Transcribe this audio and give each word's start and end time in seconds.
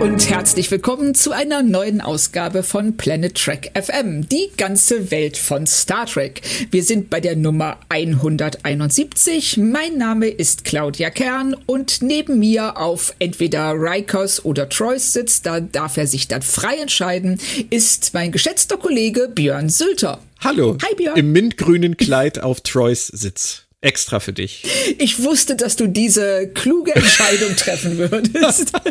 Und 0.00 0.30
herzlich 0.30 0.70
willkommen 0.70 1.14
zu 1.14 1.30
einer 1.30 1.62
neuen 1.62 2.00
Ausgabe 2.00 2.62
von 2.62 2.96
Planet 2.96 3.34
Trek 3.34 3.70
FM, 3.74 4.26
die 4.26 4.50
ganze 4.56 5.10
Welt 5.10 5.36
von 5.36 5.66
Star 5.66 6.06
Trek. 6.06 6.40
Wir 6.70 6.82
sind 6.82 7.10
bei 7.10 7.20
der 7.20 7.36
Nummer 7.36 7.76
171. 7.90 9.58
Mein 9.58 9.98
Name 9.98 10.28
ist 10.28 10.64
Claudia 10.64 11.10
Kern 11.10 11.54
und 11.66 12.00
neben 12.00 12.38
mir 12.38 12.78
auf 12.78 13.14
entweder 13.18 13.74
Rikers 13.74 14.42
oder 14.42 14.70
Troyes 14.70 15.12
sitzt, 15.12 15.44
da 15.44 15.60
darf 15.60 15.98
er 15.98 16.06
sich 16.06 16.28
dann 16.28 16.40
frei 16.40 16.76
entscheiden, 16.76 17.38
ist 17.68 18.14
mein 18.14 18.32
geschätzter 18.32 18.78
Kollege 18.78 19.28
Björn 19.28 19.68
Sülter. 19.68 20.22
Hallo. 20.40 20.78
Hi 20.82 20.94
Björn. 20.94 21.18
Im 21.18 21.32
mintgrünen 21.32 21.98
Kleid 21.98 22.42
auf 22.42 22.62
Troyes 22.62 23.08
Sitz. 23.08 23.66
Extra 23.82 24.20
für 24.20 24.32
dich. 24.32 24.64
Ich 24.98 25.22
wusste, 25.22 25.56
dass 25.56 25.76
du 25.76 25.86
diese 25.86 26.48
kluge 26.48 26.94
Entscheidung 26.94 27.56
treffen 27.56 27.98
würdest. 27.98 28.72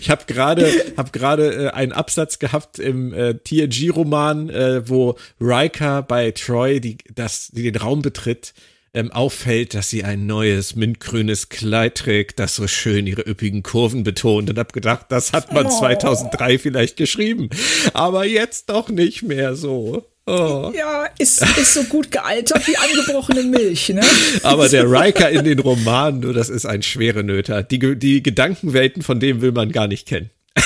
Ich 0.00 0.08
habe 0.08 0.24
gerade 0.26 0.72
hab 0.96 1.12
gerade 1.12 1.66
äh, 1.66 1.68
einen 1.68 1.92
Absatz 1.92 2.38
gehabt 2.38 2.78
im 2.78 3.12
äh, 3.12 3.34
TNG-Roman, 3.34 4.48
äh, 4.48 4.88
wo 4.88 5.18
Riker 5.38 6.02
bei 6.02 6.30
Troy 6.30 6.80
die, 6.80 6.96
das, 7.14 7.48
die 7.52 7.70
den 7.70 7.76
Raum 7.76 8.00
betritt, 8.00 8.54
ähm, 8.94 9.12
auffällt, 9.12 9.74
dass 9.74 9.90
sie 9.90 10.02
ein 10.02 10.26
neues 10.26 10.74
mintgrünes 10.76 11.50
Kleid 11.50 11.96
trägt, 11.96 12.38
das 12.38 12.54
so 12.54 12.66
schön 12.66 13.06
ihre 13.06 13.20
üppigen 13.22 13.62
Kurven 13.62 14.02
betont 14.02 14.48
und 14.48 14.58
hab 14.58 14.72
gedacht, 14.72 15.06
das 15.10 15.34
hat 15.34 15.52
man 15.52 15.70
2003 15.70 16.58
vielleicht 16.58 16.96
geschrieben, 16.96 17.50
aber 17.92 18.24
jetzt 18.24 18.70
doch 18.70 18.88
nicht 18.88 19.22
mehr 19.22 19.54
so. 19.54 20.06
Oh. 20.28 20.72
Ja, 20.74 21.08
ist, 21.18 21.40
ist 21.56 21.74
so 21.74 21.84
gut 21.84 22.10
gealtert 22.10 22.66
wie 22.66 22.76
angebrochene 22.76 23.44
Milch, 23.44 23.90
ne? 23.90 24.02
Aber 24.42 24.68
der 24.68 24.90
Riker 24.90 25.30
in 25.30 25.44
den 25.44 25.60
Romanen, 25.60 26.20
du, 26.20 26.32
das 26.32 26.48
ist 26.48 26.66
ein 26.66 26.82
schwere 26.82 27.22
Nöter. 27.22 27.62
Die, 27.62 27.96
die 27.96 28.24
Gedankenwelten 28.24 29.02
von 29.02 29.20
dem 29.20 29.40
will 29.40 29.52
man 29.52 29.70
gar 29.70 29.86
nicht 29.86 30.08
kennen. 30.08 30.30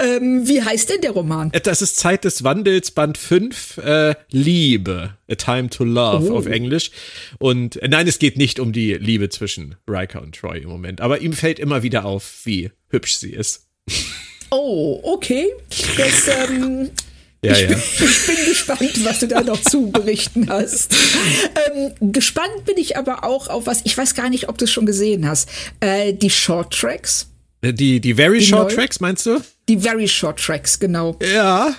ähm, 0.00 0.48
wie 0.48 0.60
heißt 0.60 0.90
denn 0.90 1.02
der 1.02 1.12
Roman? 1.12 1.52
Das 1.62 1.82
ist 1.82 1.98
Zeit 1.98 2.24
des 2.24 2.42
Wandels, 2.42 2.90
Band 2.90 3.16
5, 3.16 3.78
äh, 3.78 4.14
Liebe. 4.30 5.16
A 5.30 5.34
Time 5.36 5.70
to 5.70 5.84
Love 5.84 6.32
oh. 6.32 6.38
auf 6.38 6.46
Englisch. 6.46 6.90
Und 7.38 7.76
äh, 7.76 7.86
nein, 7.86 8.08
es 8.08 8.18
geht 8.18 8.38
nicht 8.38 8.58
um 8.58 8.72
die 8.72 8.94
Liebe 8.94 9.28
zwischen 9.28 9.76
Riker 9.86 10.20
und 10.20 10.34
Troy 10.34 10.58
im 10.58 10.68
Moment. 10.68 11.00
Aber 11.00 11.20
ihm 11.20 11.32
fällt 11.32 11.60
immer 11.60 11.84
wieder 11.84 12.06
auf, 12.06 12.40
wie 12.42 12.72
hübsch 12.88 13.14
sie 13.14 13.30
ist. 13.30 13.68
Oh, 14.50 15.00
okay. 15.02 15.46
Das, 15.96 16.28
ähm, 16.28 16.90
ja, 17.44 17.52
ich, 17.52 17.60
ja. 17.60 17.66
Bin, 17.68 17.78
ich, 18.00 18.26
Bin, 18.26 18.46
gespannt, 18.46 19.04
was 19.04 19.20
du 19.20 19.28
da 19.28 19.42
noch 19.42 19.60
zu 19.60 19.90
berichten 19.90 20.48
hast. 20.48 20.94
Ähm, 21.72 22.12
gespannt 22.12 22.64
bin 22.64 22.76
ich 22.78 22.96
aber 22.96 23.24
auch 23.24 23.48
auf 23.48 23.66
was, 23.66 23.80
ich 23.84 23.96
weiß 23.96 24.14
gar 24.14 24.30
nicht, 24.30 24.48
ob 24.48 24.58
du 24.58 24.64
es 24.64 24.72
schon 24.72 24.86
gesehen 24.86 25.28
hast. 25.28 25.48
Äh, 25.80 26.12
die 26.12 26.30
Short 26.30 26.72
Tracks. 26.72 27.28
Äh, 27.60 27.72
die, 27.72 28.00
die 28.00 28.14
Very 28.14 28.38
die 28.38 28.46
Short 28.46 28.70
neu, 28.70 28.74
Tracks, 28.74 29.00
meinst 29.00 29.26
du? 29.26 29.40
Die 29.68 29.78
Very 29.78 30.08
Short 30.08 30.38
Tracks, 30.38 30.78
genau. 30.78 31.18
Ja. 31.22 31.74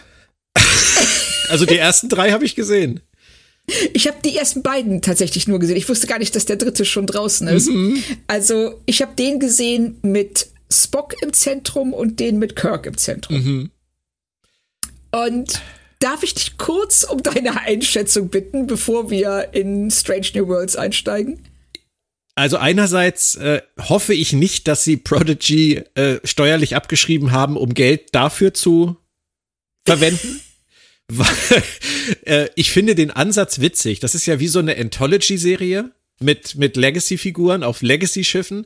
also 1.50 1.66
die 1.66 1.78
ersten 1.78 2.10
drei 2.10 2.32
habe 2.32 2.46
ich 2.46 2.56
gesehen. 2.56 3.02
Ich 3.94 4.08
habe 4.08 4.18
die 4.24 4.38
ersten 4.38 4.62
beiden 4.62 5.02
tatsächlich 5.02 5.48
nur 5.48 5.60
gesehen. 5.60 5.78
Ich 5.78 5.90
wusste 5.90 6.06
gar 6.06 6.20
nicht, 6.20 6.36
dass 6.36 6.46
der 6.46 6.58
dritte 6.58 6.86
schon 6.86 7.08
draußen 7.08 7.48
ist. 7.48 7.70
Mhm. 7.70 8.04
Also 8.28 8.80
ich 8.86 9.02
habe 9.02 9.16
den 9.16 9.40
gesehen 9.40 9.98
mit 10.04 10.48
Spock 10.72 11.16
im 11.22 11.34
Zentrum 11.34 11.94
und 11.94 12.20
den 12.20 12.38
mit 12.38 12.56
Kirk 12.56 12.86
im 12.86 12.98
Zentrum. 12.98 13.36
Mhm. 13.38 13.72
Und 15.16 15.62
darf 16.00 16.24
ich 16.24 16.34
dich 16.34 16.58
kurz 16.58 17.04
um 17.04 17.24
deine 17.24 17.62
Einschätzung 17.62 18.28
bitten, 18.28 18.68
bevor 18.68 19.10
wir 19.10 19.54
in 19.54 19.90
Strange 19.90 20.28
New 20.34 20.48
Worlds 20.48 20.76
einsteigen? 20.76 21.40
Also 22.36 22.58
einerseits 22.58 23.36
äh, 23.36 23.62
hoffe 23.80 24.14
ich 24.14 24.34
nicht, 24.34 24.68
dass 24.68 24.84
sie 24.84 24.98
Prodigy 24.98 25.84
äh, 25.94 26.20
steuerlich 26.26 26.76
abgeschrieben 26.76 27.32
haben, 27.32 27.56
um 27.56 27.74
Geld 27.74 28.14
dafür 28.14 28.54
zu 28.54 28.98
verwenden. 29.86 30.42
Weil, 31.08 31.64
äh, 32.26 32.50
ich 32.56 32.72
finde 32.72 32.94
den 32.94 33.12
Ansatz 33.12 33.62
witzig. 33.62 34.02
Das 34.02 34.16
ist 34.16 34.26
ja 34.26 34.42
wie 34.42 34.50
so 34.50 34.60
eine 34.60 34.76
Anthology-Serie 34.76 35.92
mit, 36.20 36.56
mit 36.56 36.76
Legacy-Figuren 36.76 37.64
auf 37.64 37.82
Legacy-Schiffen. 37.82 38.66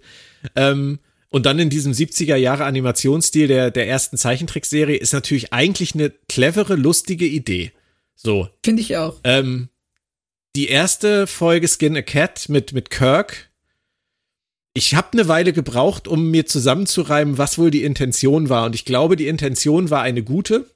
Ähm, 0.56 0.98
und 1.30 1.46
dann 1.46 1.60
in 1.60 1.70
diesem 1.70 1.92
70er 1.92 2.36
Jahre 2.36 2.66
Animationsstil 2.66 3.48
der, 3.48 3.72
der 3.72 3.88
ersten 3.88 4.18
Zeichentrickserie 4.18 4.98
ist 4.98 5.14
natürlich 5.14 5.54
eigentlich 5.54 5.94
eine 5.94 6.10
clevere, 6.28 6.76
lustige 6.76 7.26
Idee. 7.26 7.72
So. 8.16 8.50
Finde 8.64 8.82
ich 8.82 8.98
auch. 8.98 9.20
Ähm, 9.24 9.70
die 10.56 10.68
erste 10.68 11.28
Folge 11.28 11.68
Skin 11.68 11.96
a 11.96 12.02
Cat 12.02 12.50
mit, 12.50 12.74
mit 12.74 12.90
Kirk. 12.90 13.52
Ich 14.74 14.96
habe 14.96 15.14
eine 15.14 15.28
Weile 15.28 15.54
gebraucht, 15.54 16.08
um 16.08 16.32
mir 16.32 16.46
zusammenzureimen, 16.46 17.38
was 17.38 17.58
wohl 17.58 17.70
die 17.70 17.84
Intention 17.84 18.50
war. 18.50 18.66
Und 18.66 18.76
ich 18.76 18.86
glaube, 18.86 19.16
die 19.16 19.28
Intention 19.28 19.90
war 19.90 20.02
eine 20.02 20.24
gute. 20.24 20.70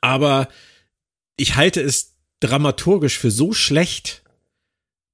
Aber 0.00 0.48
ich 1.36 1.56
halte 1.56 1.80
es 1.80 2.14
dramaturgisch 2.40 3.18
für 3.18 3.30
so 3.30 3.52
schlecht, 3.52 4.22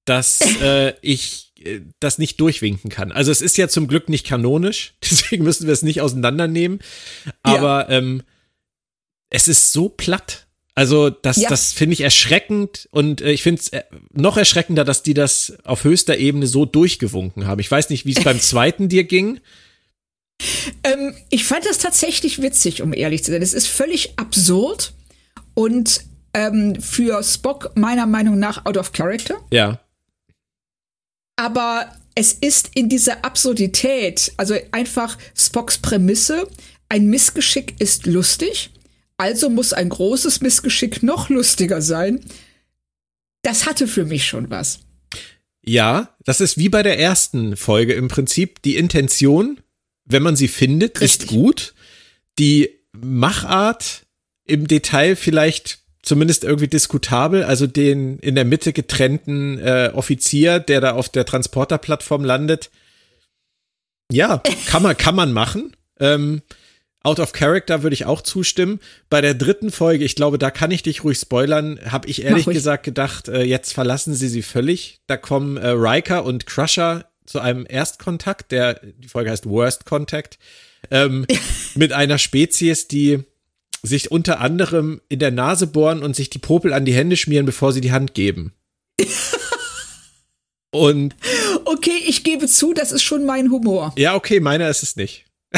dass 0.05 0.41
äh, 0.61 0.95
ich 1.01 1.53
äh, 1.65 1.81
das 2.01 2.19
nicht 2.19 2.41
durchwinken 2.41 2.91
kann. 2.91 3.13
Also 3.13 3.31
es 3.31 3.41
ist 3.41 3.57
ja 3.57 3.69
zum 3.69 3.89
Glück 3.89 4.09
nicht 4.09 4.27
kanonisch, 4.27 4.95
deswegen 5.03 5.45
müssen 5.45 5.67
wir 5.67 5.73
es 5.73 5.83
nicht 5.83 6.01
auseinandernehmen. 6.01 6.81
Aber 7.43 7.91
ja. 7.91 7.99
ähm, 7.99 8.23
es 9.31 9.49
ist 9.49 9.73
so 9.73 9.89
platt. 9.89 10.47
Also 10.77 11.09
das, 11.09 11.37
ja. 11.37 11.49
das 11.49 11.73
finde 11.73 11.95
ich 11.95 12.01
erschreckend 12.01 12.89
und 12.91 13.21
äh, 13.21 13.31
ich 13.31 13.45
finde 13.45 13.61
es 13.61 13.69
äh, 13.69 13.85
noch 14.13 14.37
erschreckender, 14.37 14.85
dass 14.85 15.05
die 15.05 15.15
das 15.15 15.57
auf 15.63 15.85
höchster 15.85 16.19
Ebene 16.19 16.49
so 16.49 16.65
durchgewunken 16.65 17.47
haben. 17.47 17.61
Ich 17.61 17.71
weiß 17.71 17.91
nicht, 17.91 18.07
wie 18.07 18.13
es 18.13 18.25
beim 18.25 18.41
zweiten 18.41 18.89
dir 18.89 19.05
ging. 19.05 19.41
Ähm, 20.83 21.15
ich 21.31 21.45
fand 21.45 21.65
das 21.65 21.79
tatsächlich 21.79 22.43
witzig, 22.43 22.83
um 22.83 22.93
ehrlich 22.93 23.23
zu 23.23 23.31
sein. 23.31 23.41
Es 23.41 23.55
ist 23.55 23.69
völlig 23.69 24.19
absurd 24.19 24.95
und 25.55 26.01
ähm, 26.35 26.81
für 26.81 27.23
Spock 27.23 27.71
meiner 27.77 28.07
Meinung 28.07 28.41
nach 28.41 28.67
out 28.67 28.77
of 28.77 28.91
character. 28.91 29.37
Ja 29.53 29.84
aber 31.37 31.93
es 32.15 32.33
ist 32.33 32.71
in 32.75 32.89
dieser 32.89 33.25
Absurdität, 33.25 34.33
also 34.37 34.57
einfach 34.71 35.19
Spocks 35.37 35.79
Prämisse, 35.79 36.49
ein 36.89 37.07
Missgeschick 37.07 37.75
ist 37.81 38.07
lustig, 38.07 38.71
also 39.17 39.51
muss 39.51 39.73
ein 39.73 39.89
großes 39.89 40.41
Missgeschick 40.41 41.03
noch 41.03 41.29
lustiger 41.29 41.83
sein. 41.83 42.21
Das 43.43 43.67
hatte 43.67 43.87
für 43.87 44.05
mich 44.05 44.27
schon 44.27 44.51
was. 44.51 44.81
Ja, 45.65 46.17
das 46.25 46.41
ist 46.41 46.59
wie 46.59 46.69
bei 46.69 46.83
der 46.83 46.99
ersten 46.99 47.57
Folge 47.57 47.95
im 47.95 48.09
Prinzip. 48.09 48.61
Die 48.63 48.77
Intention, 48.77 49.61
wenn 50.05 50.23
man 50.23 50.37
sie 50.37 50.49
findet, 50.49 51.01
Richtig. 51.01 51.23
ist 51.23 51.29
gut. 51.29 51.75
Die 52.39 52.71
Machart 52.93 54.07
im 54.45 54.69
Detail 54.69 55.17
vielleicht 55.17 55.84
zumindest 56.05 56.45
irgendwie 56.45 56.69
diskutabel. 56.69 57.43
Also 57.43 57.67
den 57.67 58.19
in 58.19 58.35
der 58.35 58.45
Mitte 58.45 58.73
getrennten 58.73 59.59
äh, 59.59 59.91
Offizier, 59.93 60.61
der 60.61 60.81
da 60.81 60.93
auf 60.93 61.09
der 61.09 61.25
Transporterplattform 61.25 62.25
landet. 62.25 62.71
Ja, 64.13 64.43
kann 64.67 64.83
man, 64.83 64.97
kann 64.97 65.15
man 65.15 65.33
machen. 65.33 65.75
Ähm, 65.99 66.43
Out 67.03 67.21
of 67.21 67.33
Character 67.33 67.83
würde 67.83 67.93
ich 67.93 68.07
auch 68.07 68.23
zustimmen. 68.23 68.81
Bei 69.11 69.21
der 69.21 69.35
dritten 69.35 69.71
Folge, 69.71 70.05
ich 70.05 70.17
glaube, 70.17 70.39
da 70.39 70.51
kann 70.51 70.71
ich 70.71 70.83
dich 70.83 71.05
ruhig 71.05 71.19
spoilern, 71.19 71.79
habe 71.85 72.09
ich 72.09 72.25
ehrlich 72.25 72.47
gesagt 72.47 72.83
gedacht, 72.83 73.29
äh, 73.29 73.43
jetzt 73.43 73.75
verlassen 73.75 74.15
sie 74.15 74.29
sie 74.29 74.41
völlig. 74.41 75.01
Da 75.07 75.19
kommen 75.19 75.59
äh, 75.59 75.69
Riker 75.69 76.25
und 76.25 76.47
Crusher 76.47 77.05
zu 77.27 77.41
einem 77.41 77.67
Erstkontakt, 77.69 78.53
der 78.53 78.81
die 78.83 79.09
Folge 79.09 79.31
heißt 79.31 79.47
Worst 79.47 79.85
Contact, 79.85 80.39
ähm, 80.91 81.27
mit 81.75 81.93
einer 81.93 82.17
Spezies, 82.17 82.89
die 82.89 83.25
sich 83.85 84.11
unter 84.11 84.41
anderem 84.41 85.01
in 85.09 85.19
der 85.19 85.31
Nase 85.31 85.67
bohren 85.67 86.03
und 86.03 86.17
sich 86.17 86.31
die 86.31 86.39
Popel 86.39 86.73
an 86.73 86.85
die 86.85 86.95
Hände 86.95 87.17
schmieren, 87.17 87.47
bevor 87.47 87.73
sie 87.73 87.81
die 87.81 87.93
Hand 87.93 88.15
geben. 88.15 88.53
und 90.73 91.15
okay, 91.65 92.03
ich 92.07 92.25
gebe 92.25 92.49
zu, 92.49 92.73
das 92.73 92.93
ist 92.93 93.03
schon 93.03 93.27
mein 93.27 93.51
Humor. 93.51 93.93
Ja, 93.97 94.15
okay, 94.15 94.41
meiner 94.41 94.69
ist 94.69 94.83
es 94.83 94.97
nicht. 94.97 95.27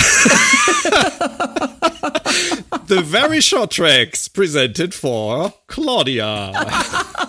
The 2.89 3.03
very 3.03 3.43
short 3.43 3.73
tracks 3.73 4.29
presented 4.29 4.95
for 4.95 5.53
Claudia. 5.67 6.53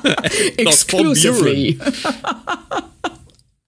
Exclusively. 0.58 1.80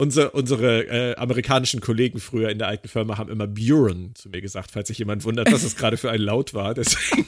Unsere, 0.02 0.32
unsere 0.32 0.88
äh, 0.88 1.16
amerikanischen 1.18 1.82
Kollegen 1.82 2.22
früher 2.22 2.50
in 2.50 2.58
der 2.58 2.70
alten 2.70 2.88
Firma 2.88 3.18
haben 3.18 3.30
immer 3.30 3.48
Buren 3.48 4.16
zu 4.16 4.30
mir 4.30 4.40
gesagt, 4.40 4.72
falls 4.72 4.88
sich 4.88 4.98
jemand 4.98 5.26
wundert, 5.26 5.52
was 5.52 5.64
es 5.64 5.76
gerade 5.76 5.98
für 5.98 6.10
ein 6.10 6.22
Laut 6.22 6.54
war. 6.54 6.74
Deswegen. 6.74 7.28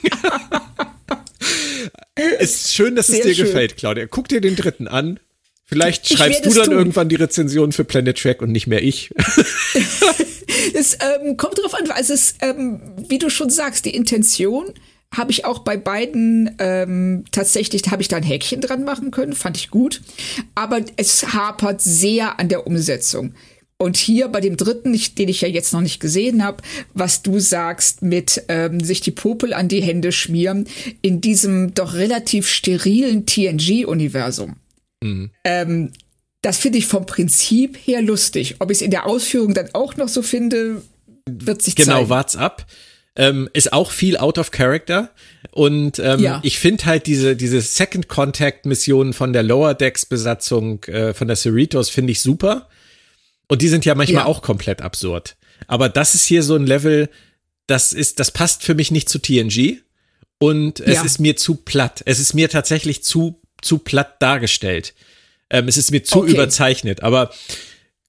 ist 2.38 2.72
schön, 2.72 2.96
dass 2.96 3.08
Sehr 3.08 3.18
es 3.18 3.26
dir 3.26 3.34
schön. 3.34 3.44
gefällt, 3.44 3.76
Claudia. 3.76 4.06
Guck 4.06 4.28
dir 4.28 4.40
den 4.40 4.56
dritten 4.56 4.88
an. 4.88 5.20
Vielleicht 5.66 6.08
schreibst 6.08 6.46
du 6.46 6.50
dann 6.54 6.64
tun. 6.64 6.74
irgendwann 6.78 7.10
die 7.10 7.16
Rezension 7.16 7.72
für 7.72 7.84
Planet 7.84 8.18
Track 8.18 8.40
und 8.40 8.52
nicht 8.52 8.66
mehr 8.66 8.82
ich. 8.82 9.10
es 10.74 10.96
ähm, 11.00 11.36
kommt 11.36 11.58
darauf 11.58 11.74
an, 11.74 11.90
also 11.90 12.14
es, 12.14 12.36
ähm, 12.40 12.80
wie 13.08 13.18
du 13.18 13.28
schon 13.28 13.50
sagst, 13.50 13.84
die 13.84 13.94
Intention 13.94 14.72
habe 15.12 15.30
ich 15.30 15.44
auch 15.44 15.60
bei 15.60 15.76
beiden 15.76 16.56
ähm, 16.58 17.24
tatsächlich, 17.30 17.82
habe 17.90 18.02
ich 18.02 18.08
da 18.08 18.16
ein 18.16 18.22
Häkchen 18.22 18.60
dran 18.60 18.84
machen 18.84 19.10
können, 19.10 19.34
fand 19.34 19.56
ich 19.56 19.70
gut. 19.70 20.00
Aber 20.54 20.80
es 20.96 21.34
hapert 21.34 21.80
sehr 21.80 22.38
an 22.40 22.48
der 22.48 22.66
Umsetzung. 22.66 23.34
Und 23.76 23.96
hier 23.96 24.28
bei 24.28 24.40
dem 24.40 24.56
dritten, 24.56 24.96
den 25.18 25.28
ich 25.28 25.40
ja 25.40 25.48
jetzt 25.48 25.72
noch 25.72 25.80
nicht 25.80 25.98
gesehen 25.98 26.44
habe, 26.44 26.62
was 26.94 27.22
du 27.22 27.40
sagst 27.40 28.00
mit 28.00 28.44
ähm, 28.48 28.78
sich 28.78 29.00
die 29.00 29.10
Popel 29.10 29.52
an 29.52 29.66
die 29.66 29.82
Hände 29.82 30.12
schmieren, 30.12 30.68
in 31.00 31.20
diesem 31.20 31.74
doch 31.74 31.94
relativ 31.94 32.48
sterilen 32.48 33.26
TNG-Universum. 33.26 34.54
Mhm. 35.02 35.30
Ähm, 35.42 35.90
das 36.42 36.58
finde 36.58 36.78
ich 36.78 36.86
vom 36.86 37.06
Prinzip 37.06 37.76
her 37.76 38.02
lustig. 38.02 38.56
Ob 38.60 38.70
ich 38.70 38.78
es 38.78 38.82
in 38.82 38.92
der 38.92 39.06
Ausführung 39.06 39.52
dann 39.52 39.70
auch 39.72 39.96
noch 39.96 40.08
so 40.08 40.22
finde, 40.22 40.82
wird 41.28 41.62
sich 41.62 41.74
genau, 41.74 41.86
zeigen. 41.86 42.04
Genau, 42.04 42.10
wart's 42.10 42.36
ab. 42.36 42.66
Ähm, 43.14 43.50
ist 43.52 43.72
auch 43.72 43.90
viel 43.90 44.16
out 44.16 44.38
of 44.38 44.50
character. 44.50 45.10
Und 45.50 45.98
ähm, 45.98 46.20
ja. 46.20 46.40
ich 46.42 46.58
finde 46.58 46.86
halt 46.86 47.06
diese, 47.06 47.36
diese 47.36 47.60
Second 47.60 48.08
Contact 48.08 48.64
Missionen 48.64 49.12
von 49.12 49.32
der 49.34 49.42
Lower 49.42 49.74
Decks 49.74 50.06
Besatzung 50.06 50.82
äh, 50.84 51.12
von 51.12 51.28
der 51.28 51.36
Cerritos 51.36 51.90
finde 51.90 52.12
ich 52.12 52.22
super. 52.22 52.68
Und 53.48 53.60
die 53.60 53.68
sind 53.68 53.84
ja 53.84 53.94
manchmal 53.94 54.22
ja. 54.22 54.26
auch 54.26 54.40
komplett 54.40 54.80
absurd. 54.80 55.36
Aber 55.66 55.90
das 55.90 56.14
ist 56.14 56.24
hier 56.24 56.42
so 56.42 56.56
ein 56.56 56.66
Level, 56.66 57.10
das 57.66 57.92
ist, 57.92 58.18
das 58.18 58.30
passt 58.30 58.62
für 58.62 58.74
mich 58.74 58.90
nicht 58.90 59.08
zu 59.10 59.18
TNG. 59.18 59.82
Und 60.38 60.80
es 60.80 60.94
ja. 60.94 61.04
ist 61.04 61.20
mir 61.20 61.36
zu 61.36 61.56
platt. 61.56 62.02
Es 62.06 62.18
ist 62.18 62.34
mir 62.34 62.48
tatsächlich 62.48 63.04
zu, 63.04 63.40
zu 63.60 63.78
platt 63.78 64.20
dargestellt. 64.20 64.94
Ähm, 65.50 65.68
es 65.68 65.76
ist 65.76 65.90
mir 65.90 66.02
zu 66.02 66.20
okay. 66.20 66.32
überzeichnet. 66.32 67.02
Aber 67.02 67.30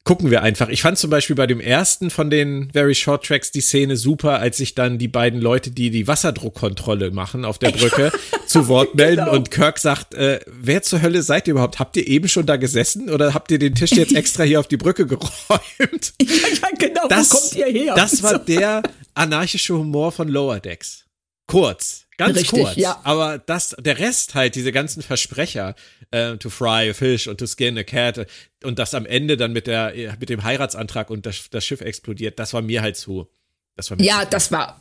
gucken 0.03 0.31
wir 0.31 0.41
einfach. 0.41 0.67
Ich 0.69 0.81
fand 0.81 0.97
zum 0.97 1.09
Beispiel 1.09 1.35
bei 1.35 1.47
dem 1.47 1.61
ersten 1.61 2.09
von 2.09 2.29
den 2.29 2.69
Very 2.71 2.95
Short 2.95 3.25
Tracks 3.25 3.51
die 3.51 3.61
Szene 3.61 3.95
super, 3.95 4.39
als 4.39 4.57
sich 4.57 4.75
dann 4.75 4.97
die 4.97 5.07
beiden 5.07 5.39
Leute, 5.39 5.71
die 5.71 5.91
die 5.91 6.07
Wasserdruckkontrolle 6.07 7.11
machen 7.11 7.45
auf 7.45 7.57
der 7.57 7.71
Brücke, 7.71 8.11
zu 8.47 8.67
Wort 8.67 8.95
melden 8.95 9.25
genau. 9.25 9.35
und 9.35 9.51
Kirk 9.51 9.79
sagt, 9.79 10.13
äh, 10.13 10.41
wer 10.47 10.81
zur 10.81 11.01
Hölle 11.01 11.23
seid 11.23 11.47
ihr 11.47 11.51
überhaupt? 11.51 11.79
Habt 11.79 11.95
ihr 11.95 12.07
eben 12.07 12.27
schon 12.27 12.45
da 12.45 12.57
gesessen 12.57 13.09
oder 13.09 13.33
habt 13.33 13.51
ihr 13.51 13.59
den 13.59 13.75
Tisch 13.75 13.91
jetzt 13.91 14.13
extra 14.15 14.44
hier 14.44 14.59
auf 14.59 14.67
die 14.67 14.77
Brücke 14.77 15.05
geräumt? 15.07 16.13
Ja, 16.21 16.27
ja 16.29 16.67
genau, 16.77 17.07
das, 17.07 17.31
wo 17.31 17.38
kommt 17.38 17.56
ihr 17.56 17.65
her? 17.65 17.95
Das 17.95 18.23
war 18.23 18.39
der 18.39 18.83
anarchische 19.13 19.73
Humor 19.73 20.11
von 20.11 20.27
Lower 20.27 20.59
Decks. 20.59 21.06
Kurz. 21.47 22.06
Ganz 22.17 22.38
Richtig, 22.38 22.63
kurz. 22.63 22.75
Ja. 22.75 22.99
Aber 23.03 23.38
das, 23.38 23.75
der 23.79 23.99
Rest 23.99 24.35
halt, 24.35 24.56
diese 24.56 24.71
ganzen 24.71 25.01
Versprecher, 25.01 25.75
äh, 26.13 26.38
to 26.38 26.50
fry 26.50 26.89
a 26.89 26.94
fish 26.94 27.27
und 27.27 27.38
to 27.38 27.48
skin 27.48 27.77
a 27.77 27.83
cat 27.83 28.25
und 28.63 28.80
das 28.80 28.94
am 28.94 29.06
Ende 29.06 29.36
dann 29.36 29.51
mit 29.51 29.68
der, 29.68 29.94
mit 30.19 30.30
dem 30.30 30.44
Heiratsantrag 30.44 31.10
und 31.10 31.25
das, 31.25 31.50
das 31.50 31.65
Schiff 31.65 31.81
explodiert, 31.81 32.39
das 32.39 32.54
war 32.54 32.62
mir 32.62 32.81
halt 32.81 32.95
zu. 32.95 33.27
Das 33.75 33.89
war 33.89 34.00
ja, 34.00 34.21
zu 34.21 34.30
das 34.30 34.51
war 34.51 34.80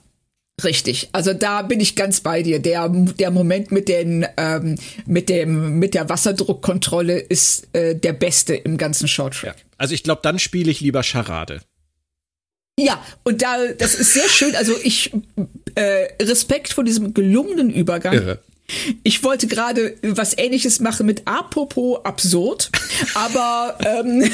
Richtig, 0.63 1.09
also 1.13 1.33
da 1.33 1.63
bin 1.63 1.81
ich 1.81 1.97
ganz 1.97 2.21
bei 2.21 2.43
dir. 2.43 2.59
Der, 2.59 2.87
der 2.89 3.31
Moment 3.31 3.73
mit 3.73 3.89
den 3.89 4.27
ähm, 4.37 4.79
mit 5.07 5.31
dem 5.31 5.79
mit 5.79 5.95
der 5.95 6.11
Wasserdruckkontrolle 6.11 7.19
ist 7.19 7.75
äh, 7.75 7.97
der 7.97 8.13
beste 8.13 8.55
im 8.55 8.77
ganzen 8.77 9.09
Shorttrack. 9.09 9.57
Ja. 9.57 9.65
Also 9.79 9.95
ich 9.95 10.03
glaube, 10.03 10.21
dann 10.23 10.39
spiele 10.39 10.71
ich 10.71 10.81
lieber 10.81 11.03
Charade. 11.03 11.63
Ja, 12.79 13.03
und 13.25 13.41
da, 13.41 13.57
das 13.79 13.95
ist 13.95 14.13
sehr 14.13 14.29
schön. 14.29 14.55
Also 14.55 14.75
ich 14.83 15.13
äh, 15.75 16.09
Respekt 16.23 16.75
vor 16.75 16.85
diesem 16.85 17.15
gelungenen 17.15 17.71
Übergang. 17.71 18.13
Irre. 18.13 18.39
Ich 19.03 19.23
wollte 19.23 19.47
gerade 19.47 19.97
was 20.03 20.37
ähnliches 20.37 20.81
machen 20.81 21.07
mit 21.07 21.27
Apropos 21.27 22.05
absurd, 22.05 22.71
aber 23.15 23.79
ähm, 23.85 24.31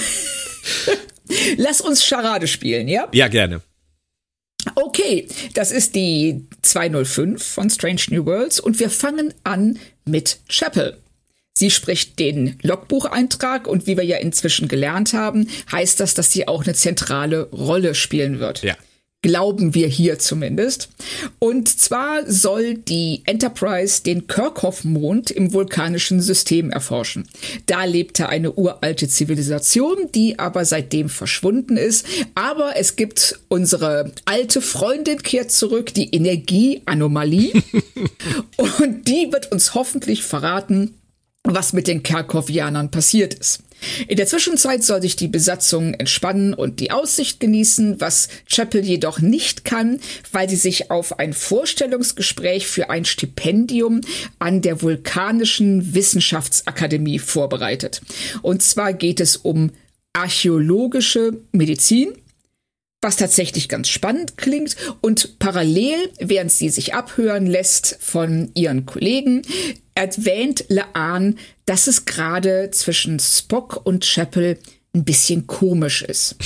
lass 1.57 1.81
uns 1.81 2.05
Charade 2.05 2.47
spielen, 2.47 2.89
ja? 2.89 3.09
Ja, 3.13 3.29
gerne. 3.29 3.63
Okay, 4.75 5.29
das 5.55 5.71
ist 5.71 5.95
die 5.95 6.47
205 6.63 7.43
von 7.43 7.71
Strange 7.71 8.03
New 8.11 8.27
Worlds 8.27 8.61
und 8.61 8.79
wir 8.81 8.91
fangen 8.91 9.33
an 9.45 9.79
mit 10.05 10.41
Chapel. 10.49 10.99
Sie 11.55 11.71
spricht 11.71 12.19
den 12.21 12.57
Logbucheintrag 12.63 13.67
und 13.67 13.87
wie 13.87 13.97
wir 13.97 14.05
ja 14.05 14.19
inzwischen 14.19 14.69
gelernt 14.69 15.13
haben, 15.13 15.49
heißt 15.73 15.99
das, 15.99 16.15
dass 16.15 16.31
sie 16.31 16.47
auch 16.47 16.65
eine 16.65 16.75
zentrale 16.75 17.49
Rolle 17.51 17.97
spielen 17.97 18.39
wird. 18.39 18.63
Ja. 18.63 18.77
Glauben 19.21 19.75
wir 19.75 19.89
hier 19.89 20.21
zumindest. 20.21 20.91
Und 21.41 21.69
zwar 21.69 22.31
soll 22.31 22.75
die 22.75 23.23
Enterprise 23.27 24.05
den 24.05 24.29
Kirchhoff-Mond 24.29 25.33
im 25.33 25.53
vulkanischen 25.53 26.21
System 26.21 26.71
erforschen. 26.71 27.29
Da 27.67 27.83
lebte 27.83 28.29
eine 28.29 28.53
uralte 28.53 29.09
Zivilisation, 29.09 29.97
die 30.15 30.39
aber 30.39 30.65
seitdem 30.65 31.09
verschwunden 31.09 31.77
ist. 31.77 32.07
Aber 32.37 32.77
es 32.77 32.95
gibt 32.95 33.41
unsere 33.49 34.13
alte 34.25 34.61
Freundin 34.61 35.21
kehrt 35.21 35.51
zurück, 35.51 35.93
die 35.95 36.15
Energieanomalie. 36.15 37.55
Und 38.57 39.09
die 39.09 39.33
wird 39.33 39.51
uns 39.51 39.75
hoffentlich 39.75 40.23
verraten, 40.23 40.95
was 41.43 41.73
mit 41.73 41.89
den 41.89 42.05
Kerkhovianern 42.05 42.93
passiert 42.93 43.35
ist. 43.35 43.65
In 44.07 44.17
der 44.17 44.27
Zwischenzeit 44.27 44.83
soll 44.83 45.03
sich 45.03 45.17
die 45.17 45.29
Besatzung 45.29 45.95
entspannen 45.95 46.55
und 46.55 46.81
die 46.81 46.91
Aussicht 46.91 47.41
genießen, 47.41 48.01
was 48.01 48.29
Chapel 48.47 48.85
jedoch 48.85 49.21
nicht 49.21 49.65
kann, 49.65 50.01
weil 50.33 50.49
sie 50.49 50.57
sich 50.57 50.91
auf 50.91 51.19
ein 51.19 51.33
Vorstellungsgespräch 51.33 52.67
für 52.67 52.91
ein 52.91 53.05
Stipendium 53.05 54.01
an 54.39 54.63
der 54.63 54.83
Vulkanischen 54.83 55.95
Wissenschaftsakademie 55.95 57.19
vorbereitet. 57.19 58.03
Und 58.43 58.63
zwar 58.63 58.93
geht 58.93 59.21
es 59.21 59.37
um 59.37 59.71
archäologische 60.13 61.41
Medizin, 61.53 62.13
was 63.01 63.17
tatsächlich 63.17 63.69
ganz 63.69 63.89
spannend 63.89 64.37
klingt. 64.37 64.77
Und 65.01 65.39
parallel, 65.39 66.11
während 66.19 66.51
sie 66.51 66.69
sich 66.69 66.95
abhören 66.95 67.47
lässt 67.47 67.99
von 68.01 68.51
ihren 68.55 68.87
Kollegen, 68.87 69.43
erwähnt 69.99 70.65
Laan, 70.69 71.39
dass 71.67 71.89
es 71.89 72.05
gerade 72.05 72.71
zwischen 72.71 73.19
Spock 73.19 73.85
und 73.85 74.05
Chapel 74.05 74.59
ein 74.95 75.05
bisschen 75.05 75.47
komisch 75.47 76.03
ist. 76.03 76.37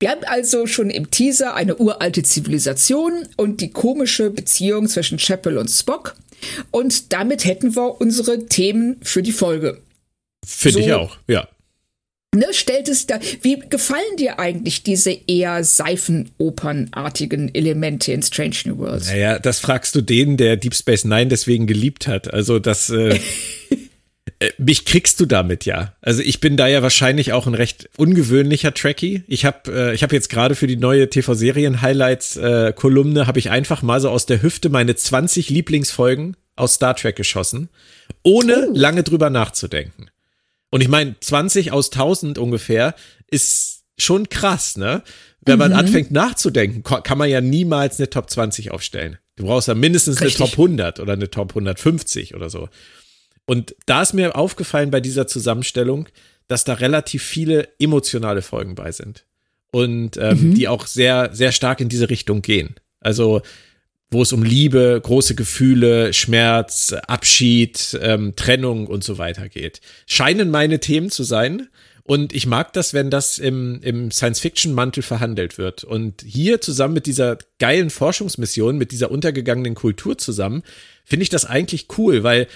Wir 0.00 0.10
haben 0.10 0.24
also 0.24 0.66
schon 0.66 0.90
im 0.90 1.10
Teaser 1.10 1.54
eine 1.54 1.76
uralte 1.76 2.22
Zivilisation 2.22 3.28
und 3.36 3.60
die 3.60 3.70
komische 3.70 4.30
Beziehung 4.30 4.88
zwischen 4.88 5.18
Chapel 5.18 5.58
und 5.58 5.68
Spock. 5.68 6.16
Und 6.70 7.12
damit 7.12 7.44
hätten 7.44 7.76
wir 7.76 8.00
unsere 8.00 8.46
Themen 8.46 8.96
für 9.02 9.22
die 9.22 9.32
Folge. 9.32 9.82
Finde 10.44 10.78
so, 10.78 10.84
ich 10.86 10.92
auch, 10.94 11.16
ja. 11.28 11.46
Ne, 12.32 12.46
stellt 12.52 12.88
es 12.88 13.06
da, 13.06 13.18
wie 13.42 13.58
gefallen 13.58 14.16
dir 14.16 14.38
eigentlich 14.38 14.84
diese 14.84 15.10
eher 15.10 15.64
Seifenopernartigen 15.64 17.52
Elemente 17.52 18.12
in 18.12 18.22
Strange 18.22 18.54
New 18.66 18.78
Worlds? 18.78 19.08
Naja, 19.08 19.40
das 19.40 19.58
fragst 19.58 19.96
du 19.96 20.00
den, 20.00 20.36
der 20.36 20.56
Deep 20.56 20.76
Space 20.76 21.04
Nine 21.04 21.26
deswegen 21.26 21.66
geliebt 21.66 22.06
hat. 22.06 22.32
Also 22.32 22.60
das, 22.60 22.88
äh, 22.88 23.18
äh, 24.38 24.50
mich 24.58 24.84
kriegst 24.84 25.18
du 25.18 25.26
damit 25.26 25.64
ja. 25.64 25.96
Also 26.02 26.22
ich 26.22 26.38
bin 26.38 26.56
da 26.56 26.68
ja 26.68 26.84
wahrscheinlich 26.84 27.32
auch 27.32 27.48
ein 27.48 27.54
recht 27.54 27.90
ungewöhnlicher 27.96 28.74
Trekkie. 28.74 29.24
Ich 29.26 29.44
habe 29.44 29.90
äh, 29.90 29.92
ich 29.92 30.04
habe 30.04 30.14
jetzt 30.14 30.30
gerade 30.30 30.54
für 30.54 30.68
die 30.68 30.76
neue 30.76 31.10
TV-Serien-Highlights-Kolumne 31.10 33.22
äh, 33.22 33.26
habe 33.26 33.40
ich 33.40 33.50
einfach 33.50 33.82
mal 33.82 34.00
so 34.00 34.08
aus 34.08 34.26
der 34.26 34.40
Hüfte 34.40 34.68
meine 34.68 34.94
20 34.94 35.50
Lieblingsfolgen 35.50 36.36
aus 36.54 36.74
Star 36.74 36.94
Trek 36.94 37.16
geschossen, 37.16 37.70
ohne 38.22 38.68
oh. 38.68 38.72
lange 38.72 39.02
drüber 39.02 39.30
nachzudenken. 39.30 40.10
Und 40.70 40.80
ich 40.80 40.88
meine, 40.88 41.16
20 41.18 41.72
aus 41.72 41.90
1000 41.90 42.38
ungefähr 42.38 42.94
ist 43.28 43.84
schon 43.98 44.28
krass, 44.28 44.76
ne? 44.76 45.02
Wenn 45.42 45.58
man 45.58 45.72
mhm. 45.72 45.78
anfängt 45.78 46.10
nachzudenken, 46.10 46.82
kann 46.82 47.18
man 47.18 47.28
ja 47.28 47.40
niemals 47.40 47.98
eine 47.98 48.10
Top 48.10 48.28
20 48.28 48.72
aufstellen. 48.72 49.18
Du 49.36 49.46
brauchst 49.46 49.68
ja 49.68 49.74
mindestens 49.74 50.20
Richtig. 50.20 50.40
eine 50.40 50.50
Top 50.50 50.58
100 50.58 51.00
oder 51.00 51.14
eine 51.14 51.30
Top 51.30 51.52
150 51.52 52.34
oder 52.34 52.50
so. 52.50 52.68
Und 53.46 53.74
da 53.86 54.02
ist 54.02 54.12
mir 54.12 54.36
aufgefallen 54.36 54.90
bei 54.90 55.00
dieser 55.00 55.26
Zusammenstellung, 55.26 56.08
dass 56.46 56.64
da 56.64 56.74
relativ 56.74 57.22
viele 57.22 57.68
emotionale 57.78 58.42
Folgen 58.42 58.74
bei 58.74 58.92
sind. 58.92 59.24
Und 59.72 60.18
ähm, 60.18 60.50
mhm. 60.50 60.54
die 60.54 60.68
auch 60.68 60.86
sehr, 60.86 61.30
sehr 61.32 61.52
stark 61.52 61.80
in 61.80 61.88
diese 61.88 62.10
Richtung 62.10 62.42
gehen. 62.42 62.74
Also 63.00 63.40
wo 64.10 64.22
es 64.22 64.32
um 64.32 64.42
Liebe, 64.42 65.00
große 65.02 65.34
Gefühle, 65.34 66.12
Schmerz, 66.12 66.92
Abschied, 67.06 67.98
ähm, 68.02 68.34
Trennung 68.34 68.86
und 68.86 69.04
so 69.04 69.18
weiter 69.18 69.48
geht. 69.48 69.80
Scheinen 70.06 70.50
meine 70.50 70.80
Themen 70.80 71.10
zu 71.10 71.22
sein. 71.22 71.68
Und 72.02 72.32
ich 72.32 72.46
mag 72.46 72.72
das, 72.72 72.92
wenn 72.92 73.08
das 73.08 73.38
im, 73.38 73.80
im 73.82 74.10
Science-Fiction-Mantel 74.10 75.04
verhandelt 75.04 75.58
wird. 75.58 75.84
Und 75.84 76.24
hier 76.26 76.60
zusammen 76.60 76.94
mit 76.94 77.06
dieser 77.06 77.38
geilen 77.60 77.88
Forschungsmission, 77.88 78.78
mit 78.78 78.90
dieser 78.90 79.12
untergegangenen 79.12 79.76
Kultur 79.76 80.18
zusammen, 80.18 80.64
finde 81.04 81.22
ich 81.22 81.28
das 81.28 81.44
eigentlich 81.44 81.86
cool, 81.98 82.24
weil 82.24 82.48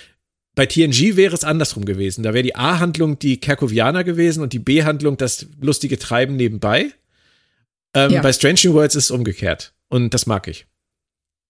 bei 0.57 0.67
TNG 0.67 1.15
wäre 1.15 1.35
es 1.35 1.45
andersrum 1.45 1.85
gewesen. 1.85 2.25
Da 2.25 2.35
wäre 2.35 2.43
die 2.43 2.57
A-Handlung 2.57 3.19
die 3.21 3.39
Kerkovianer 3.39 4.03
gewesen 4.03 4.43
und 4.43 4.53
die 4.53 4.59
B-Handlung 4.59 5.17
das 5.19 5.47
lustige 5.61 6.01
Treiben 6.01 6.35
nebenbei. 6.35 6.91
Ähm, 7.95 8.11
ja. 8.11 8.23
Bei 8.23 8.33
Strange 8.33 8.61
New 8.65 8.75
Worlds 8.75 8.97
ist 8.97 9.05
es 9.05 9.11
umgekehrt. 9.13 9.73
Und 9.89 10.15
das 10.15 10.27
mag 10.27 10.49
ich. 10.49 10.67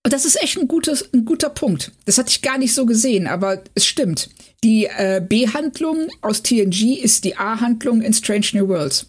Und 0.04 0.12
das 0.12 0.26
ist 0.26 0.40
echt 0.42 0.58
ein, 0.58 0.68
gutes, 0.68 1.12
ein 1.14 1.24
guter 1.24 1.48
Punkt. 1.48 1.90
Das 2.04 2.18
hatte 2.18 2.28
ich 2.28 2.42
gar 2.42 2.58
nicht 2.58 2.74
so 2.74 2.84
gesehen, 2.84 3.26
aber 3.26 3.64
es 3.74 3.86
stimmt. 3.86 4.28
Die 4.62 4.84
äh, 4.84 5.22
B-Handlung 5.26 6.08
aus 6.20 6.42
TNG 6.42 6.98
ist 7.02 7.24
die 7.24 7.36
A-Handlung 7.36 8.02
in 8.02 8.12
Strange 8.12 8.46
New 8.52 8.68
Worlds. 8.68 9.06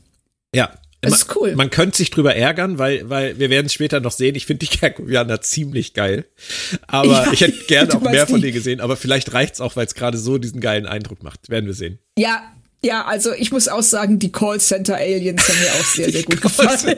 Ja, 0.55 0.73
das 1.01 1.23
ist 1.23 1.35
cool. 1.35 1.53
Man 1.55 1.69
könnte 1.69 1.97
sich 1.97 2.11
drüber 2.11 2.33
ärgern, 2.33 2.77
weil, 2.77 3.09
weil 3.09 3.37
wir 3.37 3.49
werden 3.49 3.65
es 3.65 3.73
später 3.73 3.99
noch 3.99 4.13
sehen. 4.13 4.35
Ich 4.35 4.45
finde 4.45 4.65
die 4.65 4.77
Kerkovianer 4.77 5.41
ziemlich 5.41 5.93
geil. 5.93 6.25
Aber 6.87 7.25
ja, 7.25 7.31
ich 7.33 7.41
hätte 7.41 7.57
gerne 7.67 7.93
auch 7.93 8.01
mehr 8.01 8.25
von 8.25 8.39
denen 8.39 8.53
gesehen. 8.53 8.79
Aber 8.79 8.95
vielleicht 8.95 9.33
reicht 9.33 9.55
es 9.55 9.61
auch, 9.61 9.75
weil 9.75 9.85
es 9.85 9.95
gerade 9.95 10.17
so 10.17 10.37
diesen 10.37 10.61
geilen 10.61 10.85
Eindruck 10.85 11.23
macht. 11.23 11.49
Werden 11.49 11.65
wir 11.65 11.73
sehen. 11.73 11.99
Ja, 12.17 12.41
ja, 12.83 13.03
also 13.05 13.33
ich 13.33 13.51
muss 13.51 13.67
auch 13.67 13.83
sagen, 13.83 14.19
die 14.19 14.31
Callcenter 14.31 14.95
Aliens 14.95 15.47
haben 15.49 15.59
mir 15.59 15.71
auch 15.71 15.85
sehr, 15.85 16.11
sehr 16.11 16.23
gut 16.23 16.41
gefallen. 16.41 16.97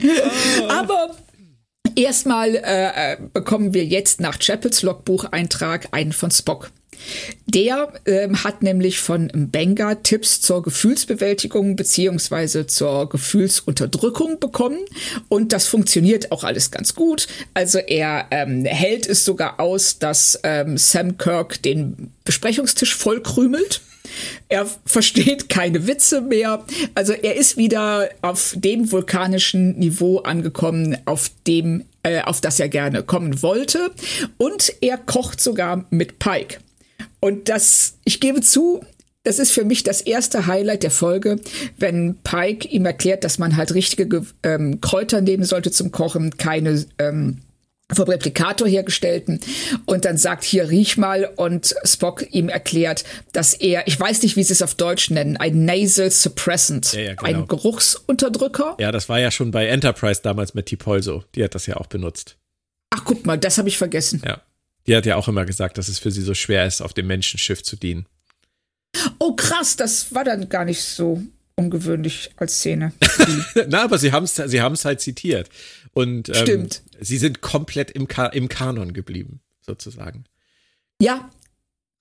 Aber 0.68 1.16
erstmal 1.96 2.54
äh, 2.54 3.12
äh, 3.12 3.16
bekommen 3.32 3.74
wir 3.74 3.84
jetzt 3.84 4.20
nach 4.20 4.38
Chapels 4.38 4.82
Logbucheintrag 4.82 5.88
einen 5.92 6.12
von 6.12 6.30
Spock. 6.30 6.70
Der 7.46 7.92
ähm, 8.06 8.42
hat 8.42 8.62
nämlich 8.62 8.98
von 8.98 9.30
Benga 9.34 9.96
Tipps 9.96 10.40
zur 10.40 10.62
Gefühlsbewältigung 10.62 11.76
beziehungsweise 11.76 12.66
zur 12.66 13.08
Gefühlsunterdrückung 13.08 14.40
bekommen 14.40 14.78
und 15.28 15.52
das 15.52 15.66
funktioniert 15.66 16.32
auch 16.32 16.44
alles 16.44 16.70
ganz 16.70 16.94
gut. 16.94 17.28
Also 17.54 17.78
er 17.78 18.26
ähm, 18.30 18.64
hält 18.64 19.06
es 19.06 19.24
sogar 19.24 19.60
aus, 19.60 19.98
dass 19.98 20.40
ähm, 20.42 20.78
Sam 20.78 21.18
Kirk 21.18 21.62
den 21.62 22.12
Besprechungstisch 22.24 22.94
vollkrümelt. 22.94 23.82
Er 24.48 24.66
versteht 24.84 25.48
keine 25.48 25.86
Witze 25.86 26.20
mehr. 26.20 26.64
Also 26.94 27.12
er 27.12 27.36
ist 27.36 27.56
wieder 27.56 28.08
auf 28.22 28.54
dem 28.56 28.90
vulkanischen 28.90 29.78
Niveau 29.78 30.18
angekommen, 30.18 30.96
auf 31.04 31.30
dem, 31.46 31.84
äh, 32.02 32.22
auf 32.22 32.40
das 32.40 32.60
er 32.60 32.68
gerne 32.68 33.02
kommen 33.02 33.42
wollte. 33.42 33.90
Und 34.36 34.72
er 34.80 34.98
kocht 34.98 35.40
sogar 35.40 35.86
mit 35.90 36.18
Pike. 36.18 36.58
Und 37.20 37.48
das, 37.48 37.98
ich 38.04 38.20
gebe 38.20 38.40
zu, 38.40 38.82
das 39.26 39.40
ist 39.40 39.50
für 39.50 39.64
mich 39.64 39.82
das 39.82 40.00
erste 40.02 40.46
Highlight 40.46 40.84
der 40.84 40.92
Folge, 40.92 41.40
wenn 41.78 42.14
Pike 42.22 42.68
ihm 42.68 42.86
erklärt, 42.86 43.24
dass 43.24 43.38
man 43.38 43.56
halt 43.56 43.74
richtige 43.74 44.24
ähm, 44.44 44.80
Kräuter 44.80 45.20
nehmen 45.20 45.42
sollte 45.42 45.72
zum 45.72 45.90
Kochen, 45.90 46.36
keine 46.36 46.86
ähm, 46.98 47.38
vom 47.94 48.08
Replikator 48.08 48.66
hergestellten 48.66 49.40
und 49.84 50.04
dann 50.04 50.16
sagt 50.16 50.42
hier 50.42 50.70
riech 50.70 50.96
mal 50.96 51.32
und 51.36 51.74
Spock 51.84 52.26
ihm 52.32 52.48
erklärt, 52.48 53.04
dass 53.32 53.54
er, 53.54 53.86
ich 53.86 53.98
weiß 53.98 54.22
nicht, 54.22 54.36
wie 54.36 54.42
sie 54.42 54.52
es 54.52 54.62
auf 54.62 54.74
Deutsch 54.74 55.10
nennen, 55.10 55.36
ein 55.36 55.64
Nasal 55.64 56.10
Suppressant, 56.10 56.92
ja, 56.94 57.00
ja, 57.00 57.14
genau. 57.14 57.24
ein 57.24 57.48
Geruchsunterdrücker. 57.48 58.76
Ja, 58.80 58.90
das 58.90 59.08
war 59.08 59.20
ja 59.20 59.30
schon 59.30 59.52
bei 59.52 59.66
Enterprise 59.68 60.20
damals 60.22 60.54
mit 60.54 60.66
T-Pol 60.66 61.02
so. 61.02 61.22
Die 61.34 61.44
hat 61.44 61.54
das 61.54 61.66
ja 61.66 61.76
auch 61.76 61.86
benutzt. 61.86 62.36
Ach, 62.90 63.02
guck 63.04 63.24
mal, 63.24 63.38
das 63.38 63.58
habe 63.58 63.68
ich 63.68 63.78
vergessen. 63.78 64.20
Ja. 64.24 64.42
Die 64.86 64.96
hat 64.96 65.06
ja 65.06 65.16
auch 65.16 65.28
immer 65.28 65.44
gesagt, 65.44 65.78
dass 65.78 65.88
es 65.88 65.98
für 65.98 66.10
sie 66.10 66.22
so 66.22 66.34
schwer 66.34 66.66
ist, 66.66 66.80
auf 66.80 66.92
dem 66.92 67.06
Menschenschiff 67.06 67.62
zu 67.62 67.76
dienen. 67.76 68.06
Oh, 69.18 69.34
krass, 69.34 69.76
das 69.76 70.14
war 70.14 70.24
dann 70.24 70.48
gar 70.48 70.64
nicht 70.64 70.82
so 70.82 71.22
ungewöhnlich 71.56 72.30
als 72.36 72.56
Szene. 72.56 72.92
Na, 73.68 73.84
aber 73.84 73.98
sie 73.98 74.12
haben 74.12 74.24
es 74.24 74.34
sie 74.34 74.60
haben's 74.60 74.84
halt 74.84 75.00
zitiert. 75.00 75.48
Und 75.96 76.28
ähm, 76.28 76.34
Stimmt. 76.34 76.82
sie 77.00 77.16
sind 77.16 77.40
komplett 77.40 77.90
im, 77.90 78.06
Ka 78.06 78.26
im 78.26 78.50
Kanon 78.50 78.92
geblieben, 78.92 79.40
sozusagen. 79.62 80.24
Ja, 81.00 81.30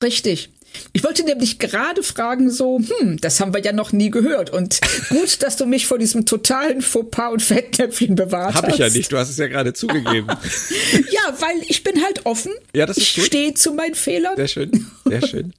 richtig. 0.04 0.50
Ich 0.92 1.06
wollte 1.06 1.24
nämlich 1.24 1.60
gerade 1.60 2.04
fragen, 2.04 2.52
so, 2.52 2.80
hm, 2.80 3.22
das 3.22 3.40
haben 3.40 3.54
wir 3.54 3.62
ja 3.62 3.72
noch 3.72 3.94
nie 3.94 4.10
gehört. 4.10 4.50
Und 4.50 4.82
gut, 5.10 5.42
dass 5.42 5.56
du 5.56 5.66
mich 5.66 5.88
vor 5.88 5.98
diesem 5.98 6.26
totalen 6.26 6.82
Fauxpas 6.82 7.32
und 7.32 7.42
Fettnäpfchen 7.42 8.16
bewahrt 8.16 8.56
Hab 8.56 8.64
hast. 8.64 8.64
Habe 8.64 8.72
ich 8.74 8.80
ja 8.80 8.90
nicht, 8.90 9.14
du 9.14 9.18
hast 9.18 9.30
es 9.30 9.38
ja 9.38 9.48
gerade 9.48 9.72
zugegeben. 9.72 10.28
ja, 10.92 11.34
weil 11.40 11.62
ich 11.70 11.82
bin 11.86 12.04
halt 12.04 12.26
offen. 12.26 12.52
Ja, 12.76 12.86
das 12.86 12.98
ist 12.98 13.18
Ich 13.18 13.26
stehe 13.28 13.54
zu 13.54 13.76
meinen 13.76 13.96
Fehlern. 13.96 14.36
Sehr 14.36 14.50
schön, 14.50 14.92
sehr 15.06 15.22
schön. 15.26 15.54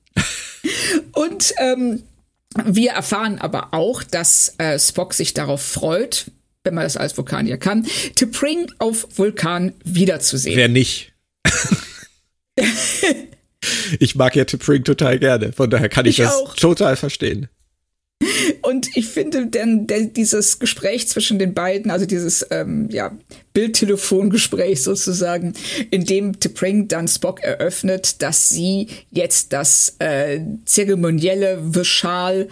und 1.12 1.54
ähm, 1.56 2.02
wir 2.66 2.90
erfahren 2.90 3.38
aber 3.38 3.72
auch, 3.72 4.02
dass 4.02 4.56
äh, 4.58 4.78
Spock 4.78 5.14
sich 5.14 5.32
darauf 5.32 5.62
freut, 5.62 6.26
wenn 6.66 6.74
man 6.74 6.84
das 6.84 6.96
als 6.98 7.16
Vulkanier 7.16 7.56
kann, 7.56 7.86
T'Pring 8.16 8.68
auf 8.78 9.08
Vulkan 9.16 9.72
wiederzusehen. 9.84 10.56
Wer 10.56 10.68
nicht? 10.68 11.14
ich 13.98 14.14
mag 14.14 14.36
ja 14.36 14.42
T'Pring 14.44 14.84
total 14.84 15.18
gerne. 15.18 15.52
Von 15.52 15.70
daher 15.70 15.88
kann 15.88 16.04
ich, 16.04 16.18
ich 16.18 16.24
das 16.24 16.34
auch. 16.34 16.54
total 16.54 16.96
verstehen. 16.96 17.48
Und 18.62 18.96
ich 18.96 19.06
finde 19.06 19.46
denn, 19.46 19.86
denn 19.86 20.12
dieses 20.12 20.58
Gespräch 20.58 21.06
zwischen 21.06 21.38
den 21.38 21.52
beiden, 21.52 21.90
also 21.90 22.06
dieses 22.06 22.46
ähm, 22.50 22.88
ja, 22.90 23.16
Bildtelefongespräch 23.52 24.82
sozusagen, 24.82 25.52
in 25.90 26.04
dem 26.04 26.32
T'Pring 26.32 26.88
dann 26.88 27.08
Spock 27.08 27.42
eröffnet, 27.42 28.22
dass 28.22 28.48
sie 28.48 28.88
jetzt 29.10 29.52
das 29.52 29.96
äh, 29.98 30.40
zeremonielle 30.64 31.58
Vishal 31.74 32.48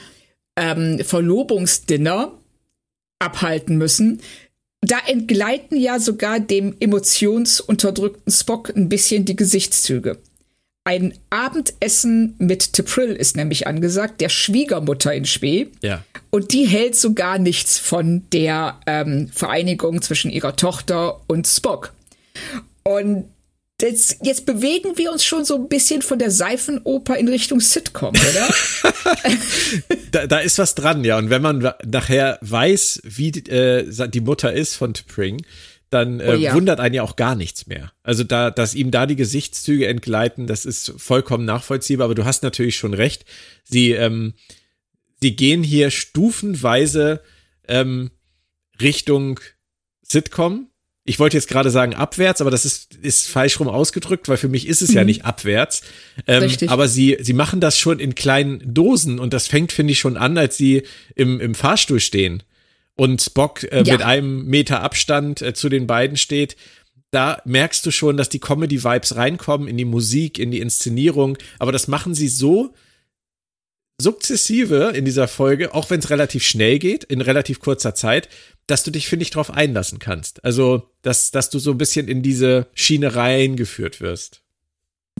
ähm, 0.56 1.00
Verlobungsdinner 1.02 2.38
abhalten 3.24 3.76
müssen, 3.76 4.20
da 4.80 4.98
entgleiten 5.06 5.78
ja 5.78 5.98
sogar 5.98 6.40
dem 6.40 6.76
emotionsunterdrückten 6.78 8.32
Spock 8.32 8.70
ein 8.76 8.88
bisschen 8.88 9.24
die 9.24 9.36
Gesichtszüge. 9.36 10.18
Ein 10.86 11.14
Abendessen 11.30 12.34
mit 12.38 12.62
T'Pril 12.62 13.12
ist 13.12 13.36
nämlich 13.36 13.66
angesagt, 13.66 14.20
der 14.20 14.28
Schwiegermutter 14.28 15.14
in 15.14 15.24
Spee. 15.24 15.68
Ja. 15.80 16.04
Und 16.28 16.52
die 16.52 16.66
hält 16.66 16.94
so 16.94 17.14
gar 17.14 17.38
nichts 17.38 17.78
von 17.78 18.24
der 18.34 18.78
ähm, 18.86 19.28
Vereinigung 19.32 20.02
zwischen 20.02 20.30
ihrer 20.30 20.56
Tochter 20.56 21.22
und 21.26 21.46
Spock. 21.46 21.94
Und 22.82 23.24
jetzt, 23.80 24.18
jetzt 24.22 24.46
bewegen 24.46 24.96
wir 24.96 25.12
uns 25.12 25.24
schon 25.24 25.44
so 25.44 25.56
ein 25.56 25.68
bisschen 25.68 26.02
von 26.02 26.18
der 26.18 26.30
Seifenoper 26.30 27.16
in 27.16 27.28
Richtung 27.28 27.60
Sitcom, 27.60 28.14
oder? 28.14 28.54
da, 30.12 30.26
da 30.26 30.38
ist 30.38 30.58
was 30.58 30.74
dran, 30.74 31.04
ja. 31.04 31.18
Und 31.18 31.30
wenn 31.30 31.42
man 31.42 31.72
nachher 31.84 32.38
weiß, 32.40 33.02
wie 33.04 33.30
äh, 33.30 34.08
die 34.08 34.20
Mutter 34.20 34.52
ist 34.52 34.76
von 34.76 34.92
T'Pring, 34.92 35.44
dann 35.90 36.18
äh, 36.18 36.34
oh 36.34 36.34
ja. 36.34 36.54
wundert 36.54 36.80
einen 36.80 36.94
ja 36.94 37.02
auch 37.02 37.14
gar 37.14 37.36
nichts 37.36 37.66
mehr. 37.66 37.92
Also 38.02 38.24
da, 38.24 38.50
dass 38.50 38.74
ihm 38.74 38.90
da 38.90 39.06
die 39.06 39.16
Gesichtszüge 39.16 39.86
entgleiten, 39.86 40.46
das 40.46 40.64
ist 40.64 40.92
vollkommen 40.96 41.44
nachvollziehbar. 41.44 42.06
Aber 42.06 42.16
du 42.16 42.24
hast 42.24 42.42
natürlich 42.42 42.76
schon 42.76 42.94
recht. 42.94 43.24
Sie, 43.62 43.92
ähm, 43.92 44.34
sie 45.20 45.36
gehen 45.36 45.62
hier 45.62 45.90
stufenweise 45.90 47.22
ähm, 47.68 48.10
Richtung 48.80 49.38
Sitcom. 50.02 50.68
Ich 51.06 51.18
wollte 51.18 51.36
jetzt 51.36 51.48
gerade 51.48 51.70
sagen 51.70 51.94
abwärts, 51.94 52.40
aber 52.40 52.50
das 52.50 52.64
ist, 52.64 52.94
ist 52.94 53.28
falsch 53.28 53.60
rum 53.60 53.68
ausgedrückt, 53.68 54.28
weil 54.28 54.38
für 54.38 54.48
mich 54.48 54.66
ist 54.66 54.80
es 54.80 54.90
mhm. 54.90 54.96
ja 54.96 55.04
nicht 55.04 55.24
abwärts. 55.24 55.82
Ähm, 56.26 56.44
Richtig. 56.44 56.70
Aber 56.70 56.88
sie, 56.88 57.18
sie 57.20 57.34
machen 57.34 57.60
das 57.60 57.78
schon 57.78 58.00
in 58.00 58.14
kleinen 58.14 58.62
Dosen 58.72 59.18
und 59.18 59.34
das 59.34 59.46
fängt, 59.46 59.70
finde 59.72 59.92
ich, 59.92 59.98
schon 59.98 60.16
an, 60.16 60.38
als 60.38 60.56
sie 60.56 60.84
im, 61.14 61.40
im 61.40 61.54
Fahrstuhl 61.54 62.00
stehen 62.00 62.42
und 62.96 63.20
Spock 63.20 63.64
äh, 63.64 63.82
ja. 63.84 63.92
mit 63.92 64.02
einem 64.02 64.46
Meter 64.46 64.82
Abstand 64.82 65.42
äh, 65.42 65.52
zu 65.52 65.68
den 65.68 65.86
beiden 65.86 66.16
steht, 66.16 66.56
da 67.10 67.40
merkst 67.44 67.84
du 67.86 67.90
schon, 67.90 68.16
dass 68.16 68.28
die 68.28 68.40
Comedy-Vibes 68.40 69.14
reinkommen 69.14 69.68
in 69.68 69.76
die 69.76 69.84
Musik, 69.84 70.38
in 70.38 70.50
die 70.50 70.60
Inszenierung. 70.60 71.38
Aber 71.58 71.70
das 71.70 71.86
machen 71.86 72.14
sie 72.14 72.28
so 72.28 72.74
sukzessive 74.00 74.92
in 74.96 75.04
dieser 75.04 75.28
Folge, 75.28 75.74
auch 75.74 75.90
wenn 75.90 76.00
es 76.00 76.10
relativ 76.10 76.42
schnell 76.44 76.80
geht, 76.80 77.04
in 77.04 77.20
relativ 77.20 77.60
kurzer 77.60 77.94
Zeit, 77.94 78.28
dass 78.66 78.82
du 78.84 78.90
dich, 78.90 79.08
finde 79.08 79.24
ich, 79.24 79.30
darauf 79.30 79.50
einlassen 79.50 79.98
kannst. 79.98 80.44
Also, 80.44 80.88
dass, 81.02 81.30
dass 81.30 81.50
du 81.50 81.58
so 81.58 81.72
ein 81.72 81.78
bisschen 81.78 82.08
in 82.08 82.22
diese 82.22 82.66
Schiene 82.74 83.14
reingeführt 83.14 84.00
wirst. 84.00 84.42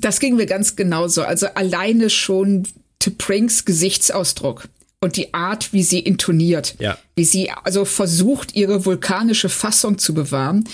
Das 0.01 0.21
ging 0.21 0.37
mir 0.37 0.47
ganz 0.47 0.77
genauso. 0.77 1.23
Also 1.23 1.47
alleine 1.47 2.11
schon 2.11 2.67
T'Prings 3.01 3.65
Gesichtsausdruck 3.65 4.69
und 5.01 5.17
die 5.17 5.35
Art, 5.35 5.73
wie 5.73 5.83
sie 5.83 6.01
intoniert, 6.01 6.77
ja. 6.79 6.99
wie 7.15 7.25
sie 7.25 7.51
also 7.51 7.85
versucht, 7.85 8.55
ihre 8.55 8.87
vulkanische 8.87 9.49
Fassung 9.49 9.99
zu 9.99 10.15
bewahren, 10.15 10.67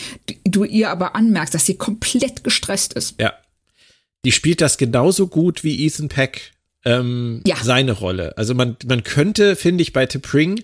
du 0.44 0.64
ihr 0.64 0.90
aber 0.90 1.16
anmerkst, 1.16 1.52
dass 1.52 1.66
sie 1.66 1.76
komplett 1.76 2.44
gestresst 2.44 2.92
ist. 2.92 3.16
Ja. 3.20 3.34
Die 4.24 4.32
spielt 4.32 4.60
das 4.60 4.78
genauso 4.78 5.26
gut 5.26 5.64
wie 5.64 5.84
Ethan 5.84 6.08
Peck 6.08 6.52
ähm, 6.84 7.42
ja. 7.46 7.56
seine 7.62 7.92
Rolle. 7.92 8.36
Also 8.38 8.54
man, 8.54 8.76
man 8.86 9.02
könnte, 9.02 9.56
finde 9.56 9.82
ich, 9.82 9.92
bei 9.92 10.04
T'Pring 10.04 10.62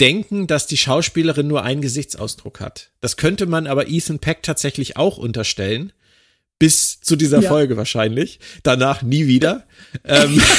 denken, 0.00 0.46
dass 0.46 0.66
die 0.66 0.76
Schauspielerin 0.76 1.48
nur 1.48 1.62
einen 1.62 1.80
Gesichtsausdruck 1.80 2.60
hat. 2.60 2.90
Das 3.00 3.16
könnte 3.16 3.46
man 3.46 3.66
aber 3.66 3.88
Ethan 3.88 4.18
Peck 4.18 4.42
tatsächlich 4.42 4.96
auch 4.96 5.18
unterstellen. 5.18 5.92
Bis 6.60 7.00
zu 7.00 7.14
dieser 7.14 7.40
ja. 7.40 7.48
Folge 7.48 7.76
wahrscheinlich. 7.76 8.40
Danach 8.64 9.02
nie 9.02 9.26
wieder. 9.26 9.66
ähm, 10.04 10.40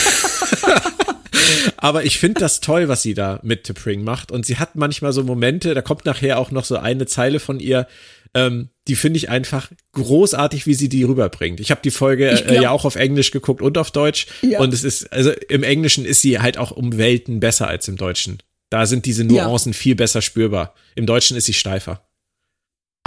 Aber 1.77 2.03
ich 2.03 2.19
finde 2.19 2.39
das 2.39 2.62
toll, 2.62 2.88
was 2.88 3.01
sie 3.01 3.13
da 3.13 3.39
mit 3.43 3.67
T'Pring 3.67 4.01
macht. 4.03 4.31
Und 4.31 4.46
sie 4.46 4.58
hat 4.58 4.75
manchmal 4.75 5.13
so 5.13 5.24
Momente, 5.24 5.74
da 5.74 5.81
kommt 5.81 6.05
nachher 6.05 6.39
auch 6.39 6.51
noch 6.51 6.65
so 6.65 6.77
eine 6.77 7.05
Zeile 7.05 7.39
von 7.39 7.60
ihr, 7.60 7.88
ähm, 8.34 8.69
die 8.88 8.96
finde 8.96 9.17
ich 9.17 9.29
einfach 9.29 9.72
großartig, 9.93 10.67
wie 10.67 10.74
sie 10.74 10.89
die 10.89 11.03
rüberbringt. 11.03 11.60
Ich 11.60 11.72
habe 11.72 11.81
die 11.84 11.91
Folge 11.91 12.29
glaub, 12.29 12.58
äh, 12.58 12.62
ja 12.62 12.69
auch 12.72 12.86
auf 12.86 12.96
Englisch 12.96 13.31
geguckt 13.31 13.62
und 13.62 13.77
auf 13.77 13.91
Deutsch. 13.91 14.27
Ja. 14.41 14.60
Und 14.60 14.74
es 14.74 14.84
ist, 14.84 15.12
also 15.12 15.31
im 15.48 15.63
Englischen 15.63 16.05
ist 16.05 16.22
sie 16.22 16.39
halt 16.39 16.58
auch 16.58 16.72
um 16.72 16.98
Welten 16.98 17.39
besser 17.39 17.67
als 17.67 17.88
im 17.88 17.98
Deutschen. 17.98 18.39
Da 18.69 18.85
sind 18.85 19.05
diese 19.05 19.23
Nuancen 19.23 19.71
ja. 19.71 19.77
viel 19.77 19.95
besser 19.95 20.21
spürbar. 20.21 20.75
Im 20.95 21.05
Deutschen 21.05 21.35
ist 21.35 21.45
sie 21.45 21.53
steifer. 21.53 22.07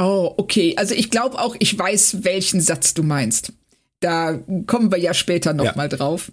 Oh, 0.01 0.35
okay. 0.37 0.75
Also 0.77 0.95
ich 0.95 1.11
glaube 1.11 1.39
auch, 1.39 1.55
ich 1.59 1.79
weiß, 1.79 2.25
welchen 2.25 2.61
Satz 2.61 2.95
du 2.95 3.03
meinst. 3.03 3.53
Da 4.01 4.41
kommen 4.67 4.91
wir 4.91 4.99
ja 4.99 5.15
später 5.15 5.55
noch 5.55 5.65
ja. 5.65 5.73
mal 5.77 5.89
drauf. 5.89 6.33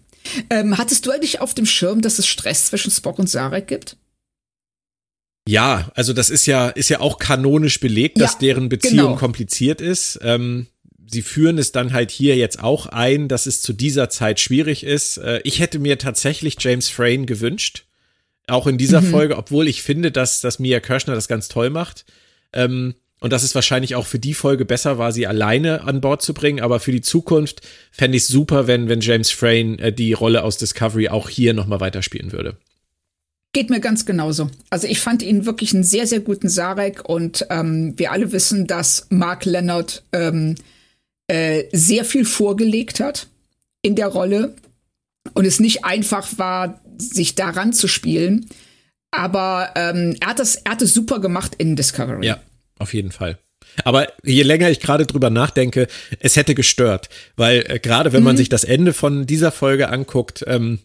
Ähm, 0.50 0.78
hattest 0.78 1.06
du 1.06 1.12
eigentlich 1.12 1.42
auf 1.42 1.54
dem 1.54 1.66
Schirm, 1.66 2.02
dass 2.02 2.20
es 2.20 2.28
Stress 2.28 2.66
zwischen 2.66 2.92
Spock 2.92 3.20
und 3.20 3.30
Sarek 3.30 3.68
gibt? 3.68 3.98
Ja, 5.48 5.92
also 5.96 6.14
das 6.14 6.30
ist 6.30 6.46
ja, 6.46 6.70
ist 6.70 6.90
ja 6.90 7.00
auch 7.00 7.18
kanonisch 7.18 7.80
belegt, 7.80 8.20
dass 8.20 8.34
ja, 8.34 8.40
deren 8.40 8.70
Beziehung 8.70 8.98
genau. 8.98 9.16
kompliziert 9.16 9.82
ist. 9.82 10.20
Ähm, 10.22 10.68
sie 11.08 11.22
führen 11.22 11.58
es 11.58 11.72
dann 11.72 11.94
halt 11.94 12.12
hier 12.12 12.36
jetzt 12.36 12.62
auch 12.62 12.88
ein, 12.88 13.28
dass 13.28 13.46
es 13.46 13.62
zu 13.62 13.74
dieser 13.74 14.10
Zeit 14.10 14.40
schwierig 14.40 14.84
ist. 14.84 15.18
Äh, 15.18 15.42
ich 15.44 15.60
hätte 15.60 15.80
mir 15.80 15.98
tatsächlich 15.98 16.58
James 16.60 16.90
Frayne 16.90 17.26
gewünscht, 17.26 17.86
auch 18.50 18.68
in 18.68 18.78
dieser 18.78 19.02
mhm. 19.02 19.12
Folge, 19.12 19.38
obwohl 19.38 19.68
ich 19.68 19.82
finde, 19.82 20.12
dass, 20.12 20.42
dass 20.42 20.60
Mia 20.60 20.80
Kirschner 20.80 21.16
das 21.16 21.28
ganz 21.28 21.48
toll 21.48 21.70
macht. 21.70 22.06
Ähm, 22.54 22.96
und 23.22 23.34
dass 23.34 23.44
es 23.44 23.54
wahrscheinlich 23.54 23.96
auch 23.96 24.06
für 24.06 24.20
die 24.20 24.34
Folge 24.34 24.64
besser 24.64 24.98
war, 24.98 25.12
sie 25.12 25.28
alleine 25.28 25.84
an 25.84 26.00
Bord 26.00 26.22
zu 26.22 26.34
bringen. 26.34 26.62
Aber 26.62 26.80
für 26.80 26.92
die 26.92 27.02
Zukunft 27.02 27.62
fände 27.92 28.16
ich 28.16 28.24
es 28.24 28.30
super, 28.30 28.66
wenn, 28.68 28.88
wenn 28.88 29.02
James 29.02 29.30
Frayne 29.30 29.78
äh, 29.80 29.94
die 29.94 30.14
Rolle 30.14 30.44
aus 30.44 30.58
Discovery 30.58 31.10
auch 31.10 31.30
hier 31.30 31.54
nochmal 31.54 31.82
weiterspielen 31.82 32.32
würde. 32.32 32.56
Geht 33.52 33.70
mir 33.70 33.80
ganz 33.80 34.06
genauso. 34.06 34.50
Also 34.70 34.88
ich 34.88 35.00
fand 35.00 35.24
ihn 35.24 35.46
wirklich 35.46 35.74
einen 35.74 35.84
sehr, 35.84 36.08
sehr 36.08 36.20
guten 36.20 36.50
Sarek 36.50 37.10
und 37.10 37.46
ähm, 37.50 37.94
wir 37.98 38.12
alle 38.12 38.32
wissen, 38.32 38.68
dass 38.68 39.08
Mark 39.10 39.46
Leonard 39.46 40.04
ähm, 40.14 40.56
äh, 41.28 41.64
sehr 41.72 42.06
viel 42.06 42.26
vorgelegt 42.26 43.00
hat 43.00 43.28
in 43.82 43.96
der 43.96 44.08
Rolle 44.08 44.56
und 45.34 45.46
es 45.46 45.60
nicht 45.60 45.84
einfach 45.84 46.28
war, 46.38 46.80
sich 47.00 47.36
daran 47.36 47.74
zu 47.74 47.88
spielen. 47.88 48.48
Aber 49.12 49.72
ähm, 49.76 50.16
er, 50.20 50.30
hat 50.30 50.40
das, 50.40 50.56
er 50.56 50.74
hat 50.74 50.82
es 50.82 50.94
super 50.94 51.20
gemacht 51.20 51.56
in 51.58 51.76
Discovery. 51.76 52.26
Ja, 52.26 52.40
auf 52.78 52.94
jeden 52.94 53.12
Fall. 53.12 53.40
Aber 53.84 54.08
je 54.24 54.44
länger 54.44 54.70
ich 54.70 54.80
gerade 54.80 55.06
drüber 55.06 55.30
nachdenke, 55.30 55.88
es 56.20 56.36
hätte 56.36 56.56
gestört, 56.56 57.10
weil 57.36 57.66
äh, 57.68 57.80
gerade 57.80 58.14
wenn 58.14 58.22
mhm. 58.22 58.26
man 58.26 58.38
sich 58.38 58.50
das 58.50 58.64
Ende 58.64 58.94
von 58.94 59.26
dieser 59.26 59.52
Folge 59.52 59.90
anguckt 59.90 60.44
ähm, 60.48 60.80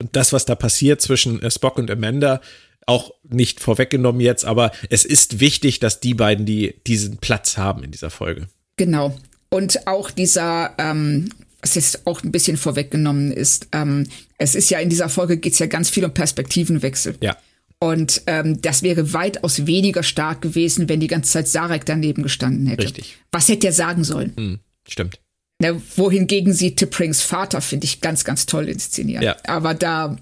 und 0.00 0.14
das, 0.16 0.32
was 0.32 0.44
da 0.44 0.54
passiert 0.54 1.00
zwischen 1.00 1.42
äh, 1.42 1.50
Spock 1.50 1.78
und 1.78 1.90
Amanda, 1.90 2.40
auch 2.86 3.12
nicht 3.22 3.60
vorweggenommen 3.60 4.20
jetzt, 4.20 4.44
aber 4.44 4.72
es 4.90 5.04
ist 5.04 5.40
wichtig, 5.40 5.78
dass 5.78 6.00
die 6.00 6.14
beiden 6.14 6.46
die 6.46 6.74
diesen 6.86 7.18
Platz 7.18 7.56
haben 7.56 7.84
in 7.84 7.92
dieser 7.92 8.10
Folge. 8.10 8.48
Genau. 8.76 9.16
Und 9.50 9.86
auch 9.86 10.10
dieser, 10.10 10.74
ähm, 10.78 11.28
was 11.62 11.76
jetzt 11.76 12.06
auch 12.06 12.22
ein 12.22 12.32
bisschen 12.32 12.56
vorweggenommen 12.56 13.32
ist, 13.32 13.68
ähm, 13.72 14.06
es 14.36 14.54
ist 14.54 14.68
ja 14.70 14.80
in 14.80 14.90
dieser 14.90 15.08
Folge 15.08 15.36
geht 15.36 15.52
es 15.52 15.60
ja 15.60 15.66
ganz 15.66 15.88
viel 15.88 16.04
um 16.04 16.12
Perspektivenwechsel. 16.12 17.16
Ja. 17.20 17.36
Und 17.78 18.22
ähm, 18.26 18.60
das 18.60 18.82
wäre 18.82 19.12
weitaus 19.12 19.66
weniger 19.66 20.02
stark 20.02 20.42
gewesen, 20.42 20.88
wenn 20.88 21.00
die 21.00 21.08
ganze 21.08 21.32
Zeit 21.32 21.48
Sarek 21.48 21.84
daneben 21.84 22.22
gestanden 22.22 22.66
hätte. 22.66 22.84
Richtig. 22.84 23.16
Was 23.32 23.48
hätte 23.48 23.68
er 23.68 23.72
sagen 23.72 24.04
sollen? 24.04 24.32
Hm, 24.36 24.58
stimmt. 24.88 25.18
Na, 25.60 25.80
wohingegen 25.96 26.52
sie 26.52 26.74
Tipprings 26.74 27.22
Vater, 27.22 27.60
finde 27.60 27.86
ich, 27.86 28.00
ganz, 28.00 28.24
ganz 28.24 28.46
toll 28.46 28.68
inszeniert. 28.68 29.22
Ja. 29.22 29.36
Aber 29.46 29.74
da 29.74 30.16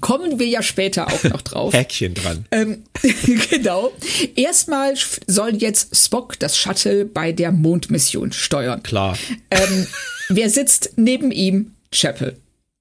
kommen 0.00 0.38
wir 0.38 0.46
ja 0.46 0.62
später 0.62 1.08
auch 1.08 1.24
noch 1.24 1.42
drauf. 1.42 1.74
Häkchen 1.74 2.14
dran. 2.14 2.46
Ähm, 2.50 2.84
genau. 3.50 3.92
Erstmal 4.34 4.94
soll 5.26 5.56
jetzt 5.56 5.96
Spock 5.96 6.38
das 6.38 6.56
Shuttle 6.56 7.04
bei 7.04 7.32
der 7.32 7.52
Mondmission 7.52 8.32
steuern. 8.32 8.82
Klar. 8.82 9.18
Ähm, 9.50 9.86
wer 10.28 10.50
sitzt 10.50 10.92
neben 10.96 11.30
ihm? 11.30 11.72
Chapel. 11.90 12.36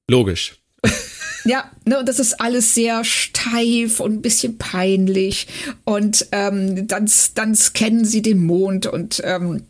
Logisch. 0.10 0.56
Ja, 1.46 1.70
ne, 1.84 2.00
und 2.00 2.08
das 2.08 2.20
ist 2.20 2.40
alles 2.40 2.74
sehr 2.74 3.04
steif 3.04 4.00
und 4.00 4.14
ein 4.14 4.22
bisschen 4.22 4.58
peinlich. 4.58 5.48
Und 5.84 6.28
ähm, 6.32 6.88
dann, 6.88 7.12
dann 7.36 7.54
scannen 7.54 8.06
sie 8.06 8.22
den 8.22 8.46
Mond 8.46 8.86
und 8.86 9.22
ähm, 9.26 9.64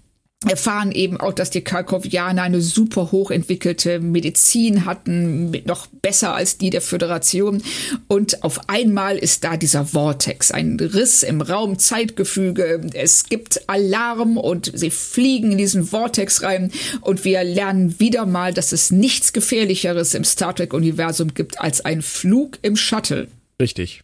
erfahren 0.49 0.91
eben 0.91 1.17
auch, 1.17 1.34
dass 1.34 1.49
die 1.49 1.62
Karkovianer 1.62 2.43
eine 2.43 2.62
super 2.62 3.12
hochentwickelte 3.12 3.99
Medizin 3.99 4.86
hatten, 4.86 5.51
noch 5.65 5.88
besser 5.88 6.36
als 6.36 6.58
die 6.58 6.69
der 6.69 6.82
Föderation. 6.82 7.62
Und 8.08 8.43
auf 8.43 8.69
einmal 8.69 9.17
ist 9.17 9.43
da 9.43 9.58
dieser 9.58 9.86
Vortex, 9.86 10.51
ein 10.51 10.79
Riss 10.79 11.23
im 11.23 11.41
Raum-Zeitgefüge. 11.41 12.82
Es 12.93 13.25
gibt 13.25 13.67
Alarm 13.67 14.38
und 14.38 14.71
sie 14.73 14.91
fliegen 14.91 15.53
in 15.53 15.58
diesen 15.58 15.84
Vortex 15.84 16.43
rein. 16.43 16.71
Und 17.01 17.25
wir 17.25 17.43
lernen 17.43 17.99
wieder 17.99 18.25
mal, 18.25 18.53
dass 18.53 18.71
es 18.71 18.91
nichts 18.91 19.34
Gefährlicheres 19.34 20.13
im 20.13 20.23
Star 20.23 20.56
Trek-Universum 20.56 21.34
gibt 21.34 21.60
als 21.60 21.82
ein 21.82 22.01
Flug 22.01 22.60
im 22.62 22.75
Shuttle. 22.75 23.27
Richtig. 23.62 24.03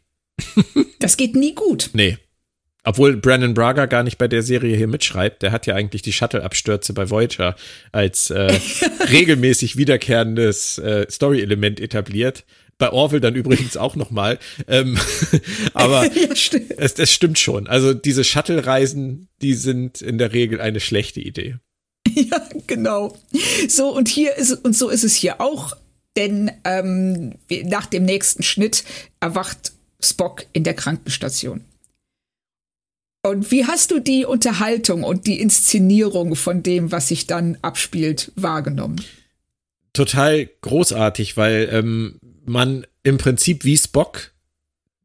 das 0.99 1.17
geht 1.17 1.36
nie 1.36 1.54
gut. 1.54 1.89
Nee. 1.93 2.17
Obwohl 2.84 3.18
Brandon 3.18 3.54
Braga 3.54 3.88
gar 3.88 4.04
nicht 4.04 4.18
bei 4.18 4.28
der 4.28 4.42
Serie 4.42 4.76
hier 4.76 4.88
mitschreibt, 4.88 5.42
der 5.42 5.52
hat 5.52 5.68
ja 5.68 5.76
eigentlich 5.76 6.02
die 6.02 6.13
Shuttle-Abstürze 6.13 6.94
bei 6.94 7.10
Voyager 7.10 7.56
als 7.92 8.30
äh, 8.30 8.58
regelmäßig 9.12 9.76
wiederkehrendes 9.76 10.78
äh, 10.78 11.06
Story-Element 11.10 11.80
etabliert. 11.82 12.46
Bei 12.78 12.94
Orville 12.94 13.20
dann 13.20 13.36
übrigens 13.36 13.76
auch 13.76 13.98
nochmal. 13.98 14.39
Ähm, 14.68 14.98
aber 15.74 16.06
ja, 16.15 16.34
stimmt. 16.36 16.74
Es, 16.78 16.94
es 16.94 17.12
stimmt 17.12 17.38
schon. 17.38 17.68
Also 17.68 17.94
diese 17.94 18.24
Shuttle-Reisen, 18.24 19.28
die 19.42 19.56
sind 19.56 20.02
in 20.02 20.18
der 20.18 20.32
Regel 20.32 20.62
eine 20.62 20.80
schlechte 20.80 21.20
Idee. 21.20 21.58
Ja, 22.08 22.42
genau. 22.65 23.18
So, 23.68 23.94
und 23.94 24.08
hier 24.08 24.36
ist 24.38 24.54
und 24.54 24.76
so 24.76 24.89
ist 24.89 25.04
es 25.04 25.15
hier 25.15 25.42
auch, 25.42 25.76
denn 26.15 26.50
ähm, 26.63 27.36
nach 27.65 27.86
dem 27.86 28.04
nächsten 28.06 28.42
Schnitt 28.42 28.86
erwacht 29.20 29.74
Spock 30.02 30.46
in 30.54 30.63
der 30.63 30.74
Krankenstation. 30.74 31.65
Und 33.22 33.52
wie 33.52 33.66
hast 33.66 33.92
du 33.92 34.00
die 34.00 34.26
Unterhaltung 34.26 35.04
und 35.04 35.28
die 35.28 35.40
Inszenierung 35.42 36.36
von 36.36 36.64
dem, 36.64 36.92
was 36.92 37.10
sich 37.10 37.28
dann 37.28 37.58
abspielt, 37.62 38.32
wahrgenommen? 38.36 39.04
Total 39.94 40.50
großartig, 40.62 41.36
weil 41.36 41.70
ähm, 41.72 42.20
man 42.46 42.88
im 43.04 43.18
Prinzip 43.18 43.66
wie 43.66 43.78
Spock 43.78 44.32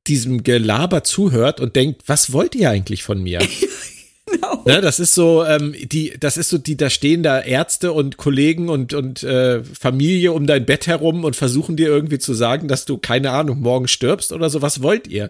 diesem 0.07 0.43
Gelaber 0.45 1.03
zuhört 1.03 1.61
und 1.61 1.77
denkt, 1.77 2.03
was 2.07 2.33
wollt 2.33 2.55
ihr 2.55 2.71
eigentlich 2.71 3.03
von 3.03 3.23
mir? 3.23 3.41
Genau. 4.35 4.63
Ne, 4.65 4.81
das 4.81 5.01
ist 5.01 5.15
so, 5.15 5.45
ähm, 5.45 5.75
die, 5.79 6.15
das 6.19 6.37
ist 6.37 6.49
so, 6.49 6.59
die, 6.59 6.77
da 6.77 6.91
stehen 6.91 7.23
da 7.23 7.41
Ärzte 7.41 7.93
und 7.93 8.17
Kollegen 8.17 8.69
und, 8.69 8.95
und 8.95 9.23
äh, 9.23 9.63
Familie 9.63 10.33
um 10.33 10.47
dein 10.47 10.67
Bett 10.67 10.87
herum 10.87 11.25
und 11.25 11.37
versuchen 11.37 11.77
dir 11.77 11.89
irgendwie 11.89 12.19
zu 12.19 12.35
sagen, 12.35 12.69
dass 12.69 12.85
du, 12.85 12.99
keine 12.99 13.31
Ahnung, 13.31 13.61
morgen 13.61 13.89
stirbst 13.89 14.33
oder 14.33 14.51
so, 14.51 14.63
was 14.63 14.83
wollt 14.83 15.07
ihr? 15.07 15.29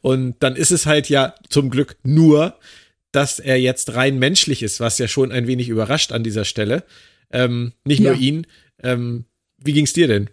Und 0.00 0.36
dann 0.40 0.56
ist 0.56 0.70
es 0.70 0.86
halt 0.86 1.08
ja 1.08 1.34
zum 1.48 1.70
Glück 1.70 1.96
nur, 2.02 2.54
dass 3.12 3.38
er 3.38 3.58
jetzt 3.60 3.94
rein 3.94 4.18
menschlich 4.18 4.62
ist, 4.62 4.80
was 4.80 4.98
ja 4.98 5.08
schon 5.08 5.32
ein 5.32 5.46
wenig 5.46 5.68
überrascht 5.68 6.12
an 6.12 6.22
dieser 6.22 6.44
Stelle. 6.44 6.84
Ähm, 7.30 7.72
nicht 7.84 8.00
ja. 8.00 8.12
nur 8.12 8.20
ihn. 8.20 8.46
Ähm, 8.82 9.24
wie 9.58 9.72
ging's 9.72 9.92
dir 9.92 10.06
denn? 10.06 10.30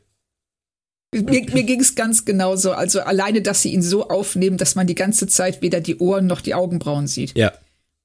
Mir, 1.14 1.46
mir 1.54 1.64
ging 1.64 1.80
es 1.80 1.96
ganz 1.96 2.26
genauso. 2.26 2.72
Also 2.72 3.02
alleine, 3.02 3.42
dass 3.42 3.62
sie 3.62 3.74
ihn 3.74 3.82
so 3.82 4.10
aufnehmen, 4.10 4.58
dass 4.58 4.76
man 4.76 4.88
die 4.88 4.96
ganze 4.96 5.28
Zeit 5.28 5.62
weder 5.62 5.80
die 5.80 5.98
Ohren 5.98 6.28
noch 6.28 6.42
die 6.42 6.56
Augenbrauen 6.56 7.08
sieht. 7.08 7.38
Ja. 7.38 7.54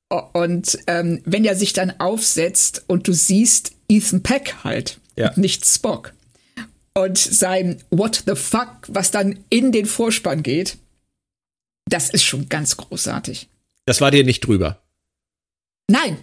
Und 0.09 0.79
ähm, 0.87 1.21
wenn 1.25 1.44
er 1.44 1.55
sich 1.55 1.73
dann 1.73 2.01
aufsetzt 2.01 2.85
und 2.87 3.07
du 3.07 3.12
siehst 3.12 3.73
Ethan 3.88 4.23
Peck 4.23 4.57
halt, 4.64 4.99
ja. 5.16 5.33
nicht 5.37 5.66
Spock. 5.66 6.14
Und 6.94 7.18
sein 7.18 7.83
What 7.90 8.25
the 8.27 8.35
fuck, 8.35 8.71
was 8.88 9.11
dann 9.11 9.38
in 9.51 9.71
den 9.71 9.87
Vorspann 9.87 10.42
geht, 10.42 10.79
das 11.87 12.11
ist 12.11 12.25
schon 12.25 12.49
ganz 12.49 12.77
großartig. 12.77 13.49
Das 13.85 14.01
war 14.01 14.11
dir 14.11 14.25
nicht 14.25 14.40
drüber. 14.47 14.83
Nein. 15.88 16.18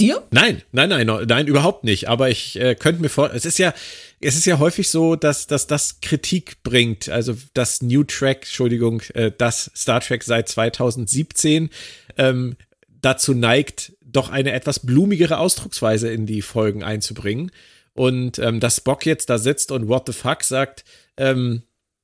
Dir? 0.00 0.26
Nein, 0.30 0.62
nein, 0.72 0.88
nein, 0.88 1.26
nein, 1.26 1.46
überhaupt 1.46 1.84
nicht. 1.84 2.08
Aber 2.08 2.30
ich 2.30 2.58
äh, 2.58 2.74
könnte 2.74 3.02
mir 3.02 3.10
vor, 3.10 3.34
es 3.34 3.44
ist 3.44 3.58
ja, 3.58 3.74
es 4.18 4.34
ist 4.34 4.46
ja 4.46 4.58
häufig 4.58 4.88
so, 4.88 5.14
dass, 5.14 5.46
dass 5.46 5.66
das 5.66 6.00
Kritik 6.00 6.62
bringt. 6.62 7.10
Also 7.10 7.36
das 7.52 7.82
New 7.82 8.04
Track, 8.04 8.44
Entschuldigung, 8.44 9.02
äh, 9.12 9.30
das 9.36 9.70
Star 9.76 10.00
Trek 10.00 10.24
seit 10.24 10.48
2017 10.48 11.68
ähm, 12.16 12.56
dazu 13.00 13.34
neigt, 13.34 13.92
doch 14.00 14.30
eine 14.30 14.52
etwas 14.52 14.80
blumigere 14.80 15.38
Ausdrucksweise 15.38 16.10
in 16.10 16.26
die 16.26 16.42
Folgen 16.42 16.82
einzubringen. 16.82 17.50
Und 17.94 18.38
ähm, 18.38 18.60
dass 18.60 18.76
Spock 18.76 19.04
jetzt 19.06 19.30
da 19.30 19.38
sitzt 19.38 19.72
und 19.72 19.88
What 19.88 20.04
the 20.06 20.12
fuck 20.12 20.44
sagt, 20.44 20.84
ähm, 21.16 21.62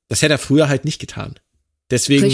das 0.09 0.21
hätte 0.21 0.35
er 0.35 0.39
früher 0.39 0.69
halt 0.69 0.85
nicht 0.85 0.99
getan. 0.99 1.35
Deswegen 1.89 2.29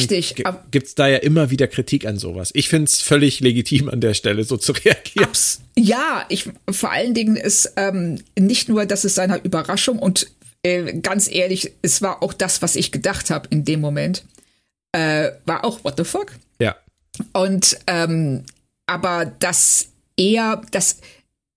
gibt 0.72 0.88
es 0.88 0.96
da 0.96 1.08
ja 1.08 1.18
immer 1.18 1.52
wieder 1.52 1.68
Kritik 1.68 2.08
an 2.08 2.18
sowas. 2.18 2.50
Ich 2.56 2.70
finde 2.70 2.86
es 2.86 3.02
völlig 3.02 3.40
legitim 3.40 3.88
an 3.88 4.02
der 4.02 4.16
Stelle 4.16 4.44
so 4.46 4.58
zu 4.58 4.72
reagieren. 4.72 5.30
Ja, 5.78 6.26
ich 6.30 6.50
vor 6.72 6.92
allen 6.92 7.14
Dingen 7.14 7.36
ist 7.36 7.74
ähm, 7.78 8.20
nicht 8.38 8.68
nur, 8.68 8.88
dass 8.88 9.04
es 9.04 9.14
seiner 9.14 9.44
Überraschung 9.44 10.00
und 10.00 10.32
äh, 10.64 10.98
ganz 11.00 11.30
ehrlich, 11.30 11.72
es 11.84 12.02
war 12.02 12.24
auch 12.24 12.34
das, 12.34 12.64
was 12.64 12.76
ich 12.76 12.92
gedacht 12.92 13.30
habe 13.30 13.48
in 13.52 13.64
dem 13.64 13.80
Moment. 13.80 14.24
Äh, 14.92 15.32
war 15.46 15.64
auch 15.64 15.84
what 15.84 15.96
the 15.98 16.04
fuck? 16.04 16.32
Und 17.32 17.78
ähm, 17.88 18.44
aber 18.86 19.26
das 19.40 19.90
eher, 20.18 20.62
das 20.72 20.98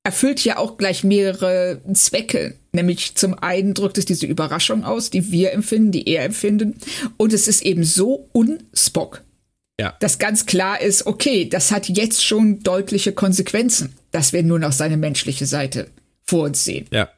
erfüllt 0.05 0.45
ja 0.45 0.59
auch 0.59 0.77
gleich 0.77 1.03
mehrere 1.03 1.81
Zwecke. 1.93 2.55
Nämlich 2.73 3.17
zum 3.17 3.35
einen 3.35 3.75
drückt 3.75 3.99
es 3.99 4.05
diese 4.05 4.27
Überraschung 4.27 4.85
aus, 4.85 5.11
die 5.11 5.33
wir 5.33 5.53
empfinden, 5.53 5.93
die 5.93 6.09
er 6.09 6.25
empfinden. 6.25 6.79
Und 7.17 7.33
es 7.33 7.49
ist 7.49 7.63
eben 7.63 7.85
so 7.85 8.29
unspock. 8.33 9.23
Ja. 9.81 9.95
Dass 10.01 10.19
ganz 10.19 10.47
klar 10.47 10.81
ist, 10.81 11.07
okay, 11.07 11.49
das 11.49 11.71
hat 11.71 11.89
jetzt 11.89 12.25
schon 12.25 12.63
deutliche 12.63 13.13
Konsequenzen, 13.13 13.95
dass 14.11 14.33
wir 14.33 14.43
nur 14.43 14.59
noch 14.59 14.73
seine 14.73 14.97
menschliche 14.97 15.45
Seite 15.45 15.89
vor 16.23 16.45
uns 16.45 16.65
sehen. 16.65 16.87
Ja. 16.93 17.11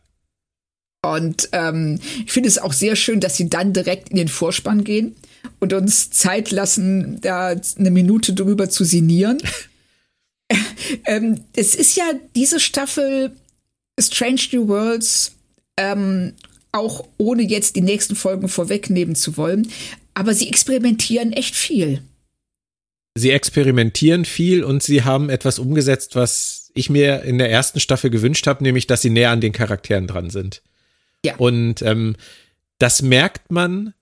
Und 1.05 1.51
ähm, 1.53 2.01
ich 2.25 2.33
finde 2.33 2.49
es 2.49 2.59
auch 2.59 2.73
sehr 2.73 2.97
schön, 2.97 3.21
dass 3.21 3.37
sie 3.37 3.49
dann 3.49 3.73
direkt 3.73 4.09
in 4.09 4.17
den 4.17 4.29
Vorspann 4.29 4.83
gehen 4.83 5.15
und 5.61 5.73
uns 5.73 6.11
Zeit 6.11 6.51
lassen, 6.51 7.21
da 7.21 7.55
eine 7.79 7.91
Minute 7.91 8.33
drüber 8.35 8.69
zu 8.71 8.85
sinnieren. 8.85 9.39
ähm, 11.07 11.41
es 11.55 11.75
ist 11.75 11.97
ja 11.97 12.05
diese 12.35 12.61
Staffel 12.61 13.33
Strange 13.99 14.43
New 14.53 14.69
Worlds, 14.69 15.35
ähm, 15.77 16.35
auch 16.73 17.07
ohne 17.17 17.43
jetzt 17.43 17.77
die 17.77 17.81
nächsten 17.81 18.15
Folgen 18.15 18.49
vorwegnehmen 18.49 19.15
zu 19.15 19.37
wollen, 19.37 19.71
aber 20.15 20.35
sie 20.35 20.49
experimentieren 20.49 21.33
echt 21.33 21.55
viel. 21.55 22.03
Sie 23.17 23.31
experimentieren 23.31 24.25
viel 24.25 24.63
und 24.63 24.83
sie 24.83 25.03
haben 25.03 25.29
etwas 25.29 25.59
umgesetzt, 25.59 26.15
was 26.15 26.71
ich 26.75 26.89
mir 26.89 27.23
in 27.23 27.39
der 27.39 27.51
ersten 27.51 27.81
Staffel 27.81 28.11
gewünscht 28.11 28.47
habe, 28.47 28.63
nämlich, 28.63 28.87
dass 28.87 29.03
sie 29.03 29.11
näher 29.11 29.31
an 29.31 29.41
den 29.41 29.53
Charakteren 29.53 30.07
dran 30.07 30.31
sind. 30.31 30.63
Ja. 31.25 31.35
Und 31.37 31.83
ähm, 31.83 32.15
das 32.79 33.03
merkt 33.03 33.51
man 33.51 33.95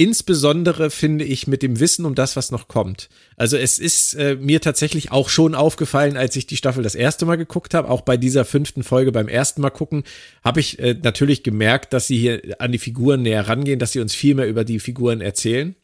insbesondere, 0.00 0.88
finde 0.88 1.26
ich, 1.26 1.46
mit 1.46 1.62
dem 1.62 1.78
Wissen 1.78 2.06
um 2.06 2.14
das, 2.14 2.34
was 2.34 2.50
noch 2.50 2.68
kommt. 2.68 3.10
Also 3.36 3.58
es 3.58 3.78
ist 3.78 4.14
äh, 4.14 4.34
mir 4.34 4.62
tatsächlich 4.62 5.12
auch 5.12 5.28
schon 5.28 5.54
aufgefallen, 5.54 6.16
als 6.16 6.34
ich 6.36 6.46
die 6.46 6.56
Staffel 6.56 6.82
das 6.82 6.94
erste 6.94 7.26
Mal 7.26 7.36
geguckt 7.36 7.74
habe, 7.74 7.90
auch 7.90 8.00
bei 8.00 8.16
dieser 8.16 8.46
fünften 8.46 8.82
Folge 8.82 9.12
beim 9.12 9.28
ersten 9.28 9.60
Mal 9.60 9.68
gucken, 9.68 10.04
habe 10.42 10.60
ich 10.60 10.78
äh, 10.78 10.96
natürlich 11.02 11.42
gemerkt, 11.42 11.92
dass 11.92 12.06
sie 12.06 12.16
hier 12.16 12.40
an 12.60 12.72
die 12.72 12.78
Figuren 12.78 13.20
näher 13.20 13.46
rangehen, 13.46 13.78
dass 13.78 13.92
sie 13.92 14.00
uns 14.00 14.14
viel 14.14 14.34
mehr 14.34 14.48
über 14.48 14.64
die 14.64 14.80
Figuren 14.80 15.20
erzählen 15.20 15.74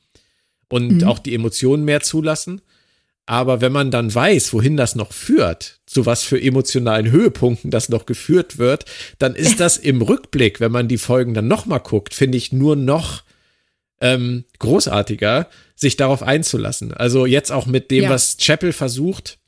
und 0.71 1.03
mhm. 1.03 1.05
auch 1.05 1.19
die 1.19 1.35
Emotionen 1.35 1.85
mehr 1.85 2.01
zulassen. 2.01 2.63
Aber 3.27 3.61
wenn 3.61 3.73
man 3.73 3.91
dann 3.91 4.15
weiß, 4.15 4.55
wohin 4.55 4.79
das 4.79 4.95
noch 4.95 5.13
führt, 5.13 5.81
zu 5.85 6.07
was 6.07 6.23
für 6.23 6.41
emotionalen 6.41 7.11
Höhepunkten 7.11 7.71
das 7.71 7.91
noch 7.91 8.07
geführt 8.07 8.57
wird, 8.57 8.87
dann 9.19 9.35
ist 9.35 9.61
das 9.61 9.77
im 9.77 10.01
Rückblick, 10.01 10.59
wenn 10.59 10.73
man 10.73 10.89
die 10.89 10.97
Folgen 10.97 11.35
dann 11.35 11.49
nochmal 11.49 11.81
guckt, 11.81 12.15
finde 12.15 12.39
ich 12.39 12.51
nur 12.51 12.77
noch 12.77 13.26
ähm, 14.01 14.45
großartiger, 14.59 15.49
sich 15.75 15.97
darauf 15.97 16.23
einzulassen. 16.23 16.93
Also 16.93 17.27
jetzt 17.27 17.53
auch 17.53 17.67
mit 17.67 17.91
dem, 17.91 18.05
ja. 18.05 18.11
was 18.11 18.37
Chapel 18.39 18.73
versucht. 18.73 19.39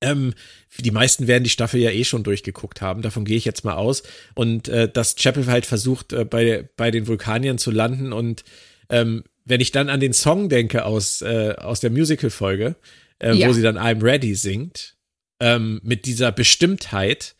Ähm, 0.00 0.34
die 0.78 0.90
meisten 0.90 1.26
werden 1.26 1.44
die 1.44 1.50
Staffel 1.50 1.80
ja 1.80 1.90
eh 1.90 2.04
schon 2.04 2.24
durchgeguckt 2.24 2.80
haben, 2.80 3.02
davon 3.02 3.24
gehe 3.24 3.36
ich 3.36 3.44
jetzt 3.44 3.64
mal 3.64 3.74
aus. 3.74 4.02
Und 4.34 4.68
äh, 4.68 4.90
dass 4.90 5.16
Chapel 5.16 5.46
halt 5.46 5.66
versucht, 5.66 6.12
äh, 6.12 6.24
bei, 6.24 6.68
bei 6.76 6.90
den 6.90 7.06
Vulkaniern 7.06 7.58
zu 7.58 7.70
landen 7.70 8.12
und 8.12 8.44
ähm, 8.88 9.24
wenn 9.44 9.60
ich 9.60 9.72
dann 9.72 9.88
an 9.88 10.00
den 10.00 10.12
Song 10.12 10.48
denke 10.48 10.84
aus, 10.84 11.22
äh, 11.22 11.54
aus 11.58 11.80
der 11.80 11.90
Musical-Folge, 11.90 12.76
äh, 13.18 13.34
ja. 13.34 13.48
wo 13.48 13.52
sie 13.52 13.62
dann 13.62 13.78
I'm 13.78 14.02
Ready 14.02 14.34
singt, 14.34 14.96
ähm, 15.40 15.80
mit 15.82 16.06
dieser 16.06 16.30
Bestimmtheit, 16.30 17.34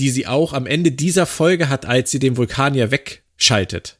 die 0.00 0.10
sie 0.10 0.26
auch 0.26 0.52
am 0.52 0.66
Ende 0.66 0.92
dieser 0.92 1.26
Folge 1.26 1.68
hat, 1.68 1.84
als 1.84 2.10
sie 2.10 2.18
den 2.18 2.36
Vulkanier 2.36 2.90
wegschaltet. 2.90 3.98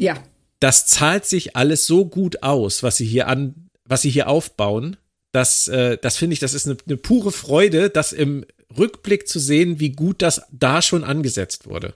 Ja. 0.00 0.22
Das 0.60 0.86
zahlt 0.86 1.24
sich 1.24 1.56
alles 1.56 1.86
so 1.86 2.04
gut 2.04 2.42
aus, 2.42 2.82
was 2.82 2.96
sie 2.96 3.06
hier 3.06 3.28
an, 3.28 3.68
was 3.84 4.02
sie 4.02 4.10
hier 4.10 4.28
aufbauen. 4.28 4.96
Das, 5.32 5.68
äh, 5.68 5.98
das 6.00 6.16
finde 6.16 6.34
ich, 6.34 6.40
das 6.40 6.54
ist 6.54 6.66
eine, 6.66 6.76
eine 6.86 6.96
pure 6.96 7.32
Freude, 7.32 7.90
das 7.90 8.12
im 8.12 8.44
Rückblick 8.76 9.28
zu 9.28 9.38
sehen, 9.38 9.80
wie 9.80 9.90
gut 9.90 10.22
das 10.22 10.42
da 10.50 10.82
schon 10.82 11.04
angesetzt 11.04 11.66
wurde. 11.66 11.94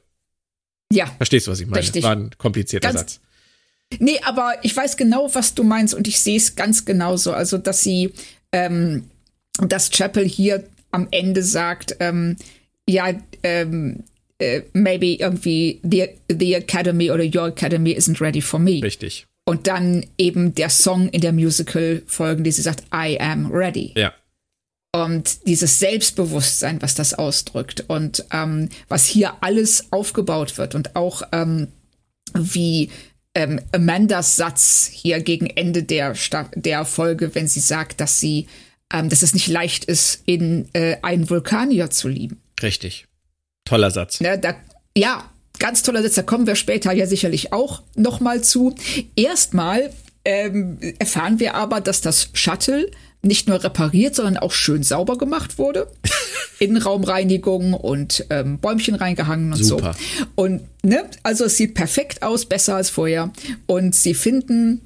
Ja. 0.93 1.07
Verstehst 1.17 1.47
du, 1.47 1.51
was 1.51 1.61
ich 1.61 1.67
meine? 1.67 1.81
Richtig. 1.81 2.05
War 2.05 2.13
ein 2.13 2.31
komplizierter 2.39 2.89
Ganz, 2.89 3.01
Satz. 3.01 3.21
Nee, 3.99 4.21
aber 4.25 4.55
ich 4.63 4.77
weiß 4.77 4.97
genau, 4.97 5.35
was 5.35 5.55
du 5.55 5.65
meinst 5.65 5.95
und 5.95 6.07
ich 6.07 6.21
sehe 6.21 6.37
es 6.37 6.55
ganz 6.55 6.85
genauso. 6.85 7.33
Also, 7.33 7.59
dass 7.59 7.83
sie, 7.83 8.13
ähm, 8.53 9.11
dass 9.59 9.91
Chapel 9.91 10.27
hier 10.27 10.65
am 10.91 11.09
Ende 11.11 11.43
sagt, 11.43 11.97
ähm, 12.01 12.37
ja, 12.89 13.13
ähm, 13.43 14.05
äh, 14.43 14.63
maybe 14.73 15.15
irgendwie 15.15 15.81
the, 15.83 16.09
the 16.29 16.55
Academy 16.55 17.11
oder 17.11 17.25
Your 17.25 17.49
Academy 17.49 17.93
isn't 17.93 18.21
ready 18.21 18.41
for 18.41 18.59
me. 18.59 18.83
Richtig. 18.83 19.27
Und 19.45 19.67
dann 19.67 20.07
eben 20.19 20.55
der 20.55 20.71
Song 20.71 21.09
in 21.09 21.21
der 21.21 21.33
Musical-Folge, 21.33 22.43
die 22.43 22.53
sie 22.53 22.63
sagt, 22.63 22.85
I 22.95 23.19
am 23.21 23.51
ready. 23.51 23.93
Ja. 23.97 24.13
Und 24.95 25.47
dieses 25.47 25.79
Selbstbewusstsein, 25.79 26.83
was 26.83 26.95
das 26.95 27.15
ausdrückt 27.15 27.85
und 27.89 28.25
ähm, 28.31 28.69
was 28.89 29.07
hier 29.07 29.35
alles 29.41 29.91
aufgebaut 29.91 30.59
wird 30.59 30.75
und 30.75 30.97
auch 30.97 31.23
ähm, 31.33 31.69
wie 32.35 32.91
ähm, 33.35 33.61
Amandas 33.73 34.37
Satz 34.37 34.91
hier 34.93 35.21
gegen 35.21 35.47
Ende 35.47 35.83
der, 35.83 36.15
Sta 36.15 36.51
der 36.55 36.85
Folge, 36.85 37.35
wenn 37.35 37.49
sie 37.49 37.61
sagt, 37.61 38.01
dass 38.01 38.21
sie, 38.21 38.49
ähm, 38.93 39.09
dass 39.09 39.23
es 39.23 39.33
nicht 39.33 39.49
leicht 39.49 39.87
ist, 39.87 40.23
in 40.27 40.69
äh, 40.75 40.97
einen 41.03 41.31
Vulkanier 41.31 41.91
zu 41.91 42.09
lieben. 42.09 42.43
Richtig. 42.63 43.07
Toller 43.73 43.91
Satz. 43.91 44.21
Ne, 44.21 44.39
da, 44.39 44.55
ja, 44.95 45.25
ganz 45.59 45.83
toller 45.83 46.03
Satz. 46.03 46.13
Da 46.13 46.23
kommen 46.23 46.47
wir 46.47 46.57
später 46.57 46.93
ja 46.93 47.07
sicherlich 47.07 47.55
auch 47.55 47.81
noch 47.97 48.21
mal 48.21 48.43
zu. 48.43 48.75
Erstmal 49.17 49.91
ähm, 50.27 50.77
erfahren 50.99 51.41
wir 51.41 51.55
aber, 51.55 51.81
dass 51.81 52.03
das 52.03 52.29
Shuttle 52.35 52.91
nicht 53.23 53.49
nur 53.49 53.65
repariert, 53.65 54.15
sondern 54.15 54.37
auch 54.37 54.53
schön 54.53 54.83
sauber 54.83 55.17
gemacht 55.17 55.57
wurde. 55.57 55.91
Innenraumreinigung 56.59 57.73
und 57.73 58.27
ähm, 58.29 58.59
Bäumchen 58.59 58.95
reingehangen 58.95 59.51
und 59.53 59.65
Super. 59.65 59.95
so. 59.95 60.27
Und 60.35 60.61
ne, 60.83 61.05
also 61.23 61.47
es 61.47 61.57
sieht 61.57 61.73
perfekt 61.73 62.23
aus, 62.23 62.45
besser 62.45 62.77
als 62.77 62.91
vorher. 62.91 63.33
Und 63.65 63.95
sie 63.95 64.13
finden 64.13 64.83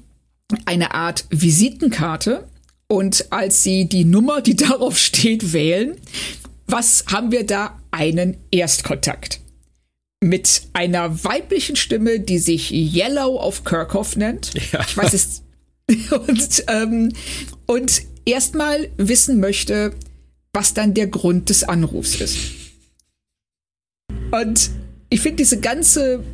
eine 0.65 0.93
Art 0.93 1.25
Visitenkarte. 1.29 2.45
Und 2.87 3.25
als 3.31 3.63
sie 3.63 3.89
die 3.89 4.05
Nummer, 4.05 4.39
die 4.39 4.55
darauf 4.55 4.97
steht, 4.97 5.51
wählen, 5.51 5.97
was 6.67 7.05
haben 7.07 7.31
wir 7.31 7.45
da? 7.45 7.79
Einen 7.91 8.37
Erstkontakt. 8.51 9.39
Mit 10.21 10.63
einer 10.73 11.23
weiblichen 11.23 11.75
Stimme, 11.75 12.19
die 12.19 12.39
sich 12.39 12.71
Yellow 12.71 13.39
of 13.39 13.63
Kirchhoff 13.63 14.15
nennt. 14.15 14.53
Ja. 14.71 14.81
Ich 14.81 14.97
weiß 14.97 15.13
es. 15.13 15.43
Und, 16.27 16.65
ähm, 16.67 17.13
und 17.65 18.01
erstmal 18.25 18.89
wissen 18.97 19.39
möchte, 19.39 19.93
was 20.51 20.73
dann 20.73 20.93
der 20.93 21.07
Grund 21.07 21.47
des 21.47 21.63
Anrufs 21.63 22.19
ist. 22.19 22.37
Und 24.31 24.69
ich 25.09 25.21
finde 25.21 25.37
diese 25.37 25.61
ganze 25.61 26.25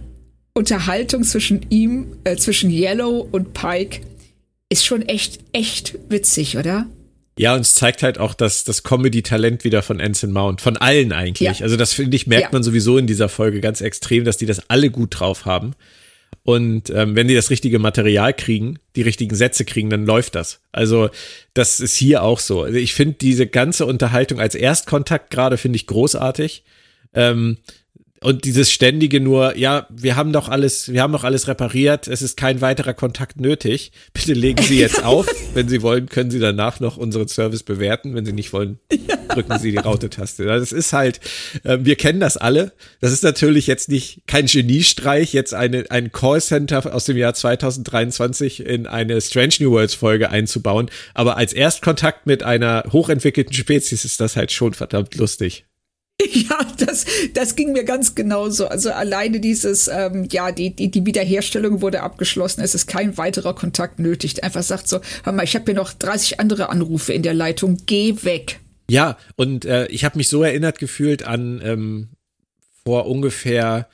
Unterhaltung 0.55 1.23
zwischen 1.23 1.67
ihm, 1.69 2.17
äh, 2.23 2.35
zwischen 2.35 2.71
Yellow 2.71 3.27
und 3.31 3.53
Pike, 3.53 4.01
ist 4.69 4.85
schon 4.85 5.03
echt, 5.03 5.39
echt 5.51 5.99
witzig, 6.09 6.57
oder? 6.57 6.87
Ja, 7.37 7.55
und 7.55 7.61
es 7.61 7.73
zeigt 7.73 8.03
halt 8.03 8.19
auch 8.19 8.33
das, 8.33 8.63
das 8.63 8.83
Comedy-Talent 8.83 9.63
wieder 9.63 9.81
von 9.81 9.99
Anson 9.99 10.31
Mount. 10.31 10.61
Von 10.61 10.77
allen 10.77 11.11
eigentlich. 11.11 11.59
Ja. 11.59 11.63
Also 11.63 11.77
das 11.77 11.93
finde 11.93 12.15
ich, 12.15 12.27
merkt 12.27 12.43
ja. 12.43 12.49
man 12.51 12.63
sowieso 12.63 12.97
in 12.97 13.07
dieser 13.07 13.29
Folge 13.29 13.59
ganz 13.59 13.81
extrem, 13.81 14.23
dass 14.23 14.37
die 14.37 14.45
das 14.45 14.69
alle 14.69 14.91
gut 14.91 15.19
drauf 15.19 15.45
haben. 15.45 15.73
Und 16.43 16.89
ähm, 16.89 17.15
wenn 17.15 17.27
die 17.27 17.35
das 17.35 17.49
richtige 17.49 17.79
Material 17.79 18.33
kriegen, 18.33 18.77
die 18.95 19.01
richtigen 19.01 19.35
Sätze 19.35 19.65
kriegen, 19.65 19.89
dann 19.89 20.05
läuft 20.05 20.35
das. 20.35 20.59
Also 20.71 21.09
das 21.53 21.79
ist 21.79 21.95
hier 21.95 22.21
auch 22.21 22.39
so. 22.39 22.63
Also 22.63 22.77
ich 22.77 22.93
finde 22.93 23.15
diese 23.19 23.47
ganze 23.47 23.85
Unterhaltung 23.85 24.39
als 24.39 24.53
Erstkontakt 24.53 25.29
gerade 25.29 25.57
finde 25.57 25.77
ich 25.77 25.87
großartig. 25.87 26.63
Ähm, 27.13 27.57
und 28.23 28.45
dieses 28.45 28.71
ständige 28.71 29.19
nur, 29.19 29.57
ja, 29.57 29.87
wir 29.89 30.15
haben 30.15 30.33
doch 30.33 30.49
alles, 30.49 30.91
wir 30.91 31.01
haben 31.01 31.13
doch 31.13 31.23
alles 31.23 31.47
repariert, 31.47 32.07
es 32.07 32.21
ist 32.21 32.37
kein 32.37 32.61
weiterer 32.61 32.93
Kontakt 32.93 33.39
nötig. 33.39 33.91
Bitte 34.13 34.33
legen 34.33 34.63
Sie 34.63 34.79
jetzt 34.79 35.03
auf. 35.03 35.27
Wenn 35.53 35.67
Sie 35.67 35.81
wollen, 35.81 36.07
können 36.07 36.31
Sie 36.31 36.39
danach 36.39 36.79
noch 36.79 36.97
unseren 36.97 37.27
Service 37.27 37.63
bewerten. 37.63 38.15
Wenn 38.15 38.25
Sie 38.25 38.33
nicht 38.33 38.53
wollen, 38.53 38.79
drücken 39.29 39.59
Sie 39.59 39.71
die 39.71 39.77
Raute-Taste. 39.77 40.45
Das 40.45 40.71
ist 40.71 40.93
halt, 40.93 41.19
äh, 41.63 41.79
wir 41.81 41.95
kennen 41.95 42.19
das 42.19 42.37
alle. 42.37 42.73
Das 43.01 43.11
ist 43.11 43.23
natürlich 43.23 43.67
jetzt 43.67 43.89
nicht 43.89 44.21
kein 44.25 44.45
Geniestreich, 44.45 45.33
jetzt 45.33 45.53
eine, 45.53 45.85
ein 45.89 46.11
Callcenter 46.11 46.93
aus 46.93 47.05
dem 47.05 47.17
Jahr 47.17 47.33
2023 47.33 48.65
in 48.65 48.87
eine 48.87 49.19
Strange 49.21 49.55
New 49.59 49.71
Worlds 49.71 49.95
Folge 49.95 50.29
einzubauen. 50.29 50.89
Aber 51.13 51.37
als 51.37 51.53
Erstkontakt 51.53 52.25
mit 52.25 52.43
einer 52.43 52.85
hochentwickelten 52.91 53.53
Spezies 53.53 54.05
ist 54.05 54.19
das 54.19 54.35
halt 54.35 54.51
schon 54.51 54.73
verdammt 54.73 55.15
lustig. 55.15 55.65
Ja, 56.33 56.57
das, 56.77 57.05
das 57.33 57.55
ging 57.55 57.73
mir 57.73 57.83
ganz 57.83 58.15
genauso. 58.15 58.67
Also 58.67 58.91
alleine 58.91 59.39
dieses, 59.39 59.87
ähm, 59.87 60.27
ja, 60.31 60.51
die, 60.51 60.75
die, 60.75 60.89
die 60.89 61.05
Wiederherstellung 61.05 61.81
wurde 61.81 62.01
abgeschlossen, 62.01 62.61
es 62.61 62.75
ist 62.75 62.87
kein 62.87 63.17
weiterer 63.17 63.53
Kontakt 63.55 63.99
nötig. 63.99 64.43
Einfach 64.43 64.63
sagt 64.63 64.87
so, 64.87 64.99
hör 65.23 65.33
mal, 65.33 65.43
ich 65.43 65.55
habe 65.55 65.65
hier 65.65 65.73
noch 65.73 65.93
30 65.93 66.39
andere 66.39 66.69
Anrufe 66.69 67.13
in 67.13 67.23
der 67.23 67.33
Leitung, 67.33 67.77
geh 67.85 68.15
weg. 68.23 68.59
Ja, 68.89 69.17
und 69.35 69.65
äh, 69.65 69.87
ich 69.87 70.05
habe 70.05 70.17
mich 70.17 70.27
so 70.27 70.43
erinnert 70.43 70.79
gefühlt 70.79 71.23
an 71.23 71.61
ähm, 71.63 72.09
vor 72.85 73.07
ungefähr 73.07 73.87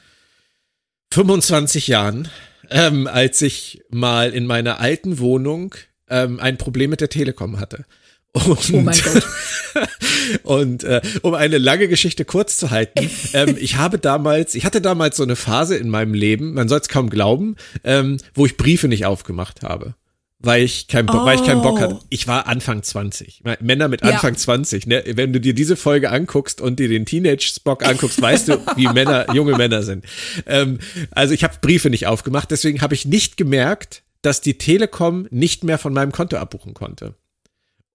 25 1.11 1.87
Jahren, 1.87 2.27
ähm, 2.69 3.07
als 3.07 3.41
ich 3.41 3.81
mal 3.89 4.31
in 4.31 4.45
meiner 4.45 4.79
alten 4.79 5.19
Wohnung 5.19 5.75
ähm, 6.09 6.39
ein 6.39 6.57
Problem 6.57 6.89
mit 6.89 7.01
der 7.01 7.09
Telekom 7.09 7.59
hatte. 7.59 7.85
Und, 8.33 8.73
Oh 8.73 8.81
mein 8.81 8.99
Gott. 9.01 9.23
und 10.43 10.83
äh, 10.83 11.01
um 11.23 11.33
eine 11.33 11.57
lange 11.57 11.87
Geschichte 11.87 12.25
kurz 12.25 12.57
zu 12.57 12.69
halten, 12.69 13.09
ähm, 13.33 13.55
ich 13.59 13.77
habe 13.77 13.97
damals, 13.97 14.55
ich 14.55 14.65
hatte 14.65 14.81
damals 14.81 15.17
so 15.17 15.23
eine 15.23 15.35
Phase 15.35 15.75
in 15.77 15.89
meinem 15.89 16.13
Leben, 16.13 16.53
man 16.53 16.69
soll 16.69 16.79
es 16.79 16.89
kaum 16.89 17.09
glauben, 17.09 17.55
ähm, 17.83 18.17
wo 18.33 18.45
ich 18.45 18.57
Briefe 18.57 18.87
nicht 18.87 19.05
aufgemacht 19.05 19.63
habe. 19.63 19.95
Weil 20.41 20.63
ich, 20.63 20.87
kein 20.87 21.05
Bo 21.05 21.25
weil 21.25 21.35
ich 21.35 21.45
keinen 21.45 21.61
Bock 21.61 21.81
hatte. 21.81 21.95
Oh. 21.95 22.03
Ich 22.09 22.25
war 22.25 22.47
Anfang 22.47 22.81
20. 22.81 23.43
Männer 23.59 23.89
mit 23.89 24.01
Ja. 24.01 24.11
Anfang 24.11 24.37
20. 24.37 24.87
Ne? 24.87 25.03
Wenn 25.05 25.33
du 25.33 25.41
dir 25.41 25.53
diese 25.53 25.75
Folge 25.75 26.11
anguckst 26.11 26.61
und 26.61 26.79
dir 26.79 26.87
den 26.87 27.05
Teenage-Spock 27.05 27.85
anguckst, 27.85 28.21
weißt 28.21 28.47
du, 28.47 28.65
wie 28.77 28.87
Männer, 28.93 29.33
junge 29.33 29.57
Männer 29.57 29.83
sind. 29.83 30.05
Ähm, 30.45 30.79
also 31.11 31.33
ich 31.33 31.43
habe 31.43 31.55
Briefe 31.59 31.89
nicht 31.89 32.07
aufgemacht, 32.07 32.51
deswegen 32.51 32.81
habe 32.81 32.93
ich 32.93 33.05
nicht 33.05 33.35
gemerkt, 33.35 34.03
dass 34.21 34.39
die 34.39 34.57
Telekom 34.57 35.27
nicht 35.29 35.65
mehr 35.65 35.77
von 35.77 35.91
meinem 35.91 36.13
Konto 36.13 36.37
abbuchen 36.37 36.73
konnte. 36.73 37.15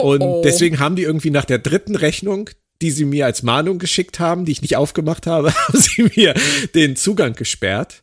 Und 0.01 0.23
Oh. 0.23 0.43
deswegen 0.45 0.79
haben 0.81 0.97
die 0.97 1.03
irgendwie 1.03 1.31
nach 1.31 1.45
der 1.45 1.59
dritten 1.59 1.97
Rechnung, 1.97 2.51
die 2.83 2.91
sie 2.91 3.05
mir 3.05 3.27
als 3.27 3.43
Mahnung 3.43 3.79
geschickt 3.79 4.19
haben, 4.21 4.45
die 4.45 4.53
ich 4.53 4.63
nicht 4.63 4.77
aufgemacht 4.77 5.27
habe, 5.27 5.55
haben 5.69 5.79
sie 5.79 6.11
mir 6.17 6.35
den 6.75 6.97
Zugang 6.97 7.35
gesperrt. 7.35 8.03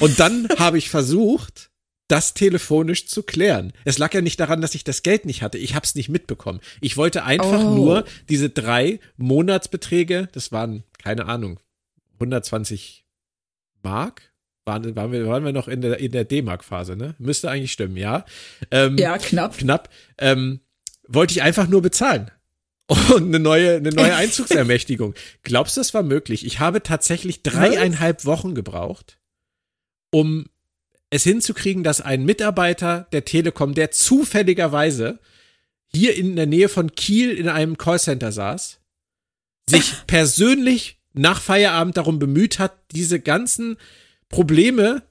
Und 0.00 0.18
dann 0.20 0.48
habe 0.58 0.78
ich 0.78 0.88
versucht, 0.90 1.70
das 2.08 2.34
telefonisch 2.34 3.08
zu 3.08 3.24
klären. 3.24 3.72
Es 3.84 3.98
lag 3.98 4.14
ja 4.14 4.20
nicht 4.20 4.38
daran, 4.38 4.60
dass 4.60 4.76
ich 4.76 4.84
das 4.84 5.02
Geld 5.02 5.26
nicht 5.26 5.42
hatte. 5.42 5.58
Ich 5.58 5.74
habe 5.74 5.84
es 5.84 5.96
nicht 5.96 6.08
mitbekommen. 6.08 6.60
Ich 6.80 6.96
wollte 6.96 7.24
einfach 7.24 7.64
Oh. 7.64 7.74
nur 7.74 8.04
diese 8.28 8.48
drei 8.48 9.00
Monatsbeträge, 9.16 10.28
das 10.32 10.52
waren, 10.52 10.84
keine 11.02 11.26
Ahnung, 11.26 11.58
120 12.20 13.04
Mark? 13.82 14.32
Waren, 14.64 14.96
waren, 14.96 15.12
wir, 15.12 15.26
waren 15.28 15.44
wir 15.44 15.52
noch 15.52 15.68
in 15.68 15.80
der, 15.80 15.98
in 16.00 16.10
der 16.10 16.24
D-Mark-Phase, 16.24 16.96
ne? 16.96 17.14
Müsste 17.18 17.50
eigentlich 17.50 17.70
stimmen, 17.72 17.96
ja. 17.96 18.24
Ähm, 18.72 18.96
Ja, 18.98 19.16
knapp. 19.18 19.56
knapp, 19.58 19.88
ähm, 20.18 20.60
wollte 21.08 21.32
ich 21.32 21.42
einfach 21.42 21.68
nur 21.68 21.82
bezahlen. 21.82 22.30
Und 22.88 23.24
eine 23.28 23.40
neue, 23.40 23.76
eine 23.76 23.90
neue 23.90 24.14
Einzugsermächtigung. 24.16 25.14
Glaubst 25.42 25.76
du, 25.76 25.80
das 25.80 25.94
war 25.94 26.02
möglich? 26.02 26.46
Ich 26.46 26.60
habe 26.60 26.82
tatsächlich 26.82 27.42
dreieinhalb 27.42 28.24
Wochen 28.24 28.54
gebraucht, 28.54 29.18
um 30.10 30.46
es 31.10 31.24
hinzukriegen, 31.24 31.82
dass 31.82 32.00
ein 32.00 32.24
Mitarbeiter 32.24 33.08
der 33.12 33.24
Telekom, 33.24 33.74
der 33.74 33.90
zufälligerweise 33.90 35.18
hier 35.88 36.14
in 36.14 36.36
der 36.36 36.46
Nähe 36.46 36.68
von 36.68 36.92
Kiel 36.94 37.30
in 37.32 37.48
einem 37.48 37.78
Callcenter 37.78 38.32
saß, 38.32 38.80
sich 39.68 39.94
persönlich 40.06 41.00
nach 41.12 41.40
Feierabend 41.40 41.96
darum 41.96 42.18
bemüht 42.18 42.58
hat, 42.58 42.76
diese 42.92 43.20
ganzen 43.20 43.78
Probleme 44.28 45.02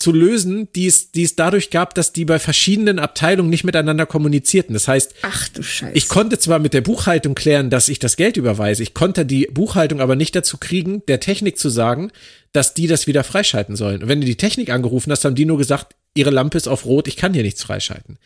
zu 0.00 0.10
lösen, 0.12 0.66
die 0.74 0.86
es, 0.88 1.12
die 1.12 1.22
es 1.22 1.36
dadurch 1.36 1.70
gab, 1.70 1.94
dass 1.94 2.12
die 2.12 2.24
bei 2.24 2.40
verschiedenen 2.40 2.98
Abteilungen 2.98 3.50
nicht 3.50 3.62
miteinander 3.64 4.06
kommunizierten. 4.06 4.72
Das 4.74 4.88
heißt, 4.88 5.14
Ach 5.22 5.48
du 5.50 5.62
Scheiße. 5.62 5.92
ich 5.96 6.08
konnte 6.08 6.38
zwar 6.40 6.58
mit 6.58 6.74
der 6.74 6.80
Buchhaltung 6.80 7.34
klären, 7.36 7.70
dass 7.70 7.88
ich 7.88 7.98
das 8.00 8.16
Geld 8.16 8.36
überweise, 8.36 8.82
ich 8.82 8.94
konnte 8.94 9.24
die 9.24 9.46
Buchhaltung 9.46 10.00
aber 10.00 10.16
nicht 10.16 10.34
dazu 10.34 10.56
kriegen, 10.58 11.02
der 11.06 11.20
Technik 11.20 11.58
zu 11.58 11.68
sagen, 11.68 12.10
dass 12.52 12.74
die 12.74 12.88
das 12.88 13.06
wieder 13.06 13.22
freischalten 13.22 13.76
sollen. 13.76 14.02
Und 14.02 14.08
wenn 14.08 14.20
du 14.20 14.26
die 14.26 14.36
Technik 14.36 14.70
angerufen 14.70 15.12
hast, 15.12 15.24
haben 15.24 15.36
die 15.36 15.44
nur 15.44 15.58
gesagt, 15.58 15.94
ihre 16.14 16.30
Lampe 16.30 16.56
ist 16.58 16.66
auf 16.66 16.84
Rot, 16.86 17.06
ich 17.06 17.16
kann 17.16 17.32
hier 17.34 17.44
nichts 17.44 17.62
freischalten. 17.62 18.18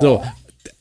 So, 0.00 0.22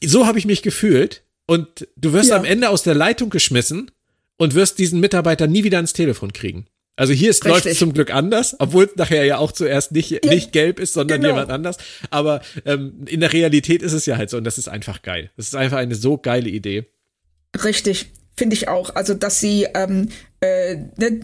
so 0.03 0.25
habe 0.27 0.38
ich 0.39 0.45
mich 0.45 0.62
gefühlt. 0.62 1.23
Und 1.45 1.88
du 1.95 2.13
wirst 2.13 2.29
Ja. 2.29 2.36
am 2.38 2.45
Ende 2.45 2.69
aus 2.69 2.84
der 2.84 2.93
Leitung 2.93 3.29
geschmissen 3.32 3.89
und 4.38 4.53
wirst 4.53 4.77
diesen 4.77 4.99
Mitarbeiter 4.99 5.47
nie 5.47 5.63
wieder 5.63 5.77
ans 5.79 5.93
Telefon 5.93 6.32
kriegen. 6.34 6.67
Also 7.00 7.14
hier 7.14 7.30
ist 7.30 7.46
läuft 7.46 7.74
zum 7.76 7.94
Glück 7.94 8.14
anders, 8.14 8.58
obwohl 8.60 8.84
es 8.84 8.96
nachher 8.98 9.24
ja 9.24 9.38
auch 9.38 9.54
zuerst 9.54 9.94
nicht, 9.94 10.26
nicht 10.26 10.52
gelb 10.52 10.80
ist, 10.80 10.94
sondern 10.94 11.22
genau. 11.22 11.34
jemand 11.34 11.50
anders. 11.50 11.78
Aber 12.10 12.42
ähm, 12.66 13.06
in 13.08 13.22
der 13.22 13.32
Realität 13.32 13.82
ist 13.82 13.94
es 13.94 14.06
ja 14.06 14.18
halt 14.18 14.30
so 14.30 14.36
und 14.36 14.44
das 14.44 14.58
ist 14.58 14.68
einfach 14.68 15.02
geil. 15.02 15.32
Das 15.38 15.48
ist 15.48 15.56
einfach 15.56 15.78
eine 15.78 15.96
so 15.96 16.18
geile 16.18 16.50
Idee. 16.50 16.88
Richtig, 17.64 18.08
finde 18.36 18.56
ich 18.56 18.68
auch. 18.68 18.96
Also, 18.96 19.14
dass 19.14 19.40
sie, 19.40 19.66
ähm, 19.76 20.10
äh, 20.42 20.76
ne, 20.98 21.22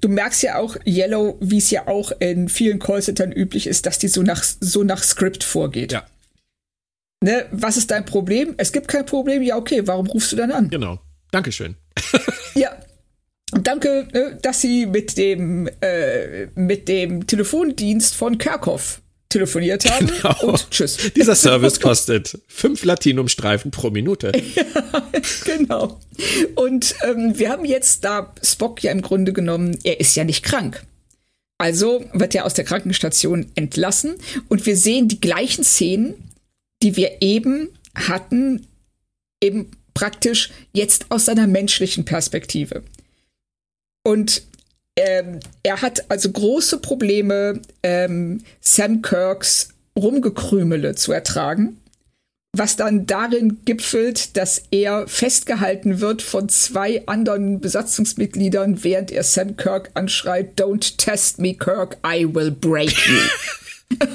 du 0.00 0.08
merkst 0.08 0.42
ja 0.42 0.56
auch, 0.56 0.76
Yellow, 0.86 1.36
wie 1.40 1.58
es 1.58 1.70
ja 1.70 1.86
auch 1.86 2.10
in 2.20 2.48
vielen 2.48 2.78
Callcentern 2.78 3.30
üblich 3.30 3.66
ist, 3.66 3.84
dass 3.84 3.98
die 3.98 4.08
so 4.08 4.22
nach, 4.22 4.42
so 4.42 4.82
nach 4.82 5.02
Skript 5.02 5.44
vorgeht. 5.44 5.92
Ja, 5.92 6.06
Ne, 7.20 7.46
was 7.50 7.76
ist 7.76 7.90
dein 7.90 8.04
Problem? 8.04 8.54
Es 8.58 8.70
gibt 8.72 8.86
kein 8.86 9.04
Problem. 9.04 9.42
Ja, 9.42 9.56
okay, 9.56 9.82
warum 9.86 10.06
rufst 10.06 10.30
du 10.30 10.36
dann 10.36 10.52
an? 10.52 10.68
genau. 10.68 11.00
Dankeschön. 11.30 11.76
Ja. 12.54 12.76
Und 13.52 13.66
danke, 13.66 14.08
äh, 14.12 14.36
dass 14.42 14.60
Sie 14.60 14.86
mit 14.86 15.16
dem, 15.16 15.68
äh, 15.80 16.46
mit 16.54 16.88
dem 16.88 17.26
Telefondienst 17.26 18.14
von 18.14 18.38
Kerkhoff 18.38 19.00
telefoniert 19.28 19.88
haben. 19.90 20.10
Genau. 20.22 20.52
Und 20.52 20.70
tschüss. 20.70 21.12
Dieser 21.14 21.34
Service 21.36 21.80
kostet 21.80 22.38
fünf 22.48 22.84
Latinumstreifen 22.84 23.70
pro 23.70 23.90
Minute. 23.90 24.32
genau. 25.44 26.00
Und 26.54 26.94
ähm, 27.02 27.38
wir 27.38 27.50
haben 27.50 27.64
jetzt 27.64 28.04
da 28.04 28.34
Spock 28.42 28.82
ja 28.82 28.90
im 28.90 29.02
Grunde 29.02 29.32
genommen, 29.32 29.78
er 29.84 30.00
ist 30.00 30.14
ja 30.16 30.24
nicht 30.24 30.44
krank. 30.44 30.84
Also 31.58 32.04
wird 32.12 32.34
er 32.34 32.46
aus 32.46 32.54
der 32.54 32.64
Krankenstation 32.64 33.50
entlassen 33.54 34.14
und 34.48 34.64
wir 34.64 34.76
sehen 34.76 35.08
die 35.08 35.20
gleichen 35.20 35.64
Szenen, 35.64 36.14
die 36.82 36.96
wir 36.96 37.20
eben 37.20 37.70
hatten, 37.94 38.66
eben 39.42 39.72
praktisch 39.92 40.50
jetzt 40.72 41.06
aus 41.08 41.24
seiner 41.24 41.48
menschlichen 41.48 42.04
Perspektive. 42.04 42.84
Und 44.08 44.42
ähm, 44.96 45.40
er 45.62 45.82
hat 45.82 46.10
also 46.10 46.30
große 46.30 46.78
Probleme, 46.78 47.60
ähm, 47.82 48.42
Sam 48.60 49.02
Kirks 49.02 49.68
Rumgekrümele 49.96 50.94
zu 50.94 51.12
ertragen 51.12 51.78
was 52.58 52.76
dann 52.76 53.06
darin 53.06 53.58
gipfelt, 53.64 54.36
dass 54.36 54.62
er 54.70 55.06
festgehalten 55.06 56.00
wird 56.00 56.22
von 56.22 56.48
zwei 56.48 57.06
anderen 57.06 57.60
Besatzungsmitgliedern, 57.60 58.82
während 58.84 59.10
er 59.10 59.22
Sam 59.22 59.56
Kirk 59.56 59.90
anschreit, 59.94 60.60
Don't 60.60 60.96
test 60.96 61.38
me, 61.38 61.54
Kirk, 61.54 61.98
I 62.04 62.26
will 62.26 62.50
break 62.50 62.94
you. 63.06 64.06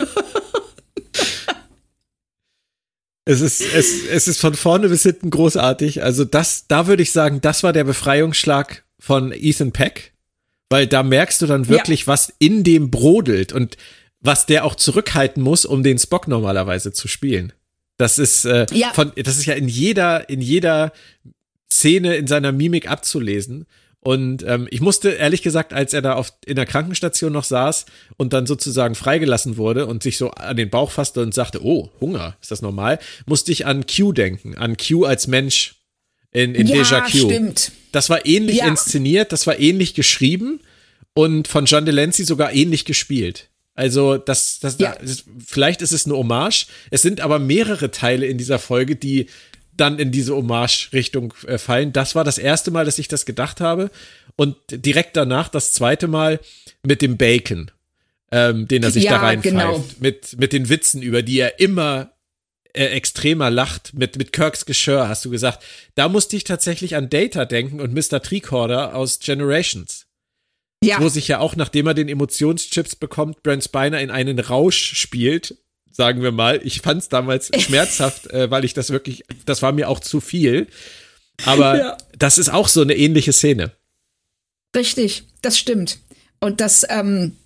Es 3.25 3.39
ist, 3.39 3.61
es, 3.61 4.05
es 4.11 4.27
ist 4.27 4.41
von 4.41 4.53
vorne 4.53 4.89
bis 4.89 5.03
hinten 5.03 5.29
großartig. 5.29 6.03
Also 6.03 6.25
das, 6.25 6.67
da 6.67 6.87
würde 6.87 7.03
ich 7.03 7.13
sagen, 7.13 7.39
das 7.39 7.63
war 7.63 7.71
der 7.71 7.85
Befreiungsschlag 7.85 8.83
von 9.03 9.33
Ethan 9.33 9.73
Peck, 9.73 10.13
weil 10.69 10.87
da 10.87 11.03
merkst 11.03 11.41
du 11.41 11.45
dann 11.45 11.67
wirklich, 11.67 12.07
was 12.07 12.33
in 12.39 12.63
dem 12.63 12.89
brodelt 12.89 13.51
und 13.51 13.75
was 14.21 14.45
der 14.45 14.63
auch 14.63 14.75
zurückhalten 14.75 15.43
muss, 15.43 15.65
um 15.65 15.83
den 15.83 15.99
Spock 15.99 16.29
normalerweise 16.29 16.93
zu 16.93 17.09
spielen. 17.09 17.51
Das 17.97 18.17
ist, 18.17 18.45
äh, 18.45 18.65
Ja. 18.71 18.93
von, 18.93 19.11
das 19.17 19.37
ist 19.37 19.45
ja 19.45 19.55
in 19.55 19.67
jeder, 19.67 20.29
in 20.29 20.39
jeder 20.39 20.93
Szene 21.69 22.15
in 22.15 22.27
seiner 22.27 22.53
Mimik 22.53 22.89
abzulesen. 22.89 23.65
Und 23.99 24.43
ähm, 24.47 24.69
ich 24.71 24.79
musste 24.79 25.09
ehrlich 25.09 25.41
gesagt, 25.41 25.73
als 25.73 25.93
er 25.93 26.01
da 26.01 26.13
auf, 26.13 26.31
in 26.45 26.55
der 26.55 26.65
Krankenstation 26.65 27.33
noch 27.33 27.43
saß 27.43 27.85
und 28.15 28.31
dann 28.31 28.45
sozusagen 28.45 28.95
freigelassen 28.95 29.57
wurde 29.57 29.85
und 29.85 30.01
sich 30.01 30.17
so 30.17 30.31
an 30.31 30.55
den 30.55 30.69
Bauch 30.69 30.91
fasste 30.91 31.21
und 31.21 31.33
sagte, 31.33 31.61
oh, 31.61 31.89
Hunger, 31.99 32.37
ist 32.41 32.51
das 32.51 32.61
normal? 32.61 32.99
Musste 33.25 33.51
ich 33.51 33.65
an 33.65 33.85
Q 33.85 34.13
denken, 34.13 34.55
an 34.57 34.77
Q 34.77 35.03
als 35.03 35.27
Mensch 35.27 35.75
in, 36.33 36.55
in 36.55 36.67
Déjà 36.67 37.01
Q. 37.01 37.27
stimmt. 37.29 37.71
Das 37.91 38.09
war 38.09 38.25
ähnlich 38.25 38.57
Ja. 38.57 38.67
inszeniert, 38.67 39.31
das 39.31 39.45
war 39.47 39.59
ähnlich 39.59 39.93
geschrieben 39.93 40.59
und 41.13 41.47
von 41.47 41.65
John 41.65 41.85
Delancey 41.85 42.25
sogar 42.25 42.53
ähnlich 42.53 42.85
gespielt. 42.85 43.49
Also, 43.75 44.17
das, 44.17 44.59
das, 44.59 44.77
Ja. 44.79 44.95
das, 44.99 45.23
vielleicht 45.45 45.81
ist 45.81 45.91
es 45.93 46.05
eine 46.05 46.15
Hommage. 46.15 46.67
Es 46.91 47.01
sind 47.01 47.21
aber 47.21 47.39
mehrere 47.39 47.89
Teile 47.91 48.25
in 48.27 48.37
dieser 48.37 48.59
Folge, 48.59 48.95
die 48.95 49.27
dann 49.75 49.97
in 49.97 50.11
diese 50.11 50.35
Hommage-Richtung 50.35 51.33
äh, 51.47 51.57
fallen. 51.57 51.91
Das 51.93 52.13
war 52.13 52.23
das 52.23 52.37
erste 52.37 52.69
Mal, 52.69 52.85
dass 52.85 52.99
ich 52.99 53.07
das 53.07 53.25
gedacht 53.25 53.61
habe. 53.61 53.89
Und 54.35 54.55
direkt 54.69 55.17
danach 55.17 55.49
das 55.49 55.73
zweite 55.73 56.07
Mal 56.07 56.39
mit 56.83 57.01
dem 57.01 57.17
Bacon, 57.17 57.71
ähm, 58.31 58.67
den 58.67 58.83
er 58.83 58.91
sich 58.91 59.05
Ja, 59.05 59.13
da 59.13 59.17
reinpfeift. 59.21 59.55
genau. 59.55 59.83
Mit, 59.99 60.39
mit 60.39 60.53
den 60.53 60.69
Witzen, 60.69 61.01
über 61.01 61.23
die 61.23 61.39
er 61.39 61.59
immer 61.59 62.12
äh, 62.73 62.85
extremer 62.87 63.49
lacht. 63.49 63.93
Mit, 63.93 64.17
mit 64.17 64.33
Kirks 64.33 64.65
Geschirr, 64.65 65.07
hast 65.07 65.23
du 65.25 65.29
gesagt. 65.29 65.63
Da 65.95 66.09
musste 66.09 66.35
ich 66.35 66.43
tatsächlich 66.43 66.95
an 66.95 67.09
Data 67.09 67.45
denken 67.45 67.79
und 67.79 67.93
Mr. 67.93 68.21
Tricorder 68.21 68.95
aus 68.95 69.19
Generations 69.19 70.05
Ja, 70.83 70.99
wo 71.01 71.07
sich 71.09 71.27
ja 71.27 71.39
auch, 71.39 71.55
nachdem 71.55 71.87
er 71.87 71.93
den 71.93 72.09
Emotionschips 72.09 72.95
bekommt, 72.95 73.41
Brent 73.43 73.63
Spiner 73.63 74.01
in 74.01 74.11
einen 74.11 74.39
Rausch 74.39 74.95
spielt, 74.95 75.55
sagen 75.91 76.21
wir 76.21 76.31
mal. 76.31 76.59
Ich 76.63 76.81
fand 76.81 77.01
es 77.01 77.09
damals 77.09 77.49
schmerzhaft, 77.61 78.27
äh, 78.31 78.49
weil 78.51 78.65
ich 78.65 78.73
das 78.73 78.89
wirklich, 78.89 79.23
das 79.45 79.61
war 79.61 79.71
mir 79.71 79.87
auch 79.89 79.99
zu 79.99 80.19
viel. 80.19 80.67
Aber 81.45 81.77
Ja. 81.77 81.97
das 82.17 82.37
ist 82.37 82.49
auch 82.49 82.67
so 82.67 82.81
eine 82.81 82.95
ähnliche 82.95 83.33
Szene. 83.33 83.71
richtig, 84.75 85.23
das 85.41 85.57
stimmt. 85.57 85.99
Und 86.39 86.59
das, 86.61 86.85
ähm, 86.89 87.37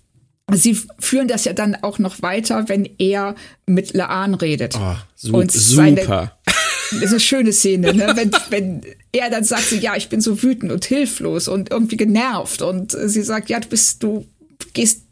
sie 0.52 0.78
führen 0.98 1.28
das 1.28 1.44
ja 1.44 1.52
dann 1.52 1.76
auch 1.82 1.98
noch 1.98 2.22
weiter, 2.22 2.68
wenn 2.68 2.88
er 2.98 3.34
mit 3.66 3.94
Laan 3.94 4.34
redet. 4.34 4.76
Oh, 4.78 4.96
su 5.14 5.36
Und 5.36 5.52
seine- 5.52 6.00
super. 6.02 6.38
Das 6.90 7.02
ist 7.02 7.10
eine 7.10 7.20
schöne 7.20 7.52
Szene, 7.52 7.92
ne? 7.92 8.12
wenn, 8.16 8.30
wenn 8.48 8.80
er 9.12 9.28
dann 9.28 9.44
sagt, 9.44 9.64
so, 9.64 9.76
ja, 9.76 9.94
ich 9.94 10.08
bin 10.08 10.22
so 10.22 10.42
wütend 10.42 10.72
und 10.72 10.86
hilflos 10.86 11.46
und 11.46 11.70
irgendwie 11.70 11.98
genervt 11.98 12.62
und 12.62 12.92
sie 12.92 13.20
sagt, 13.22 13.50
ja, 13.50 13.60
du 13.60 13.68
bist, 13.68 14.02
du 14.02 14.26
gehst 14.72 15.02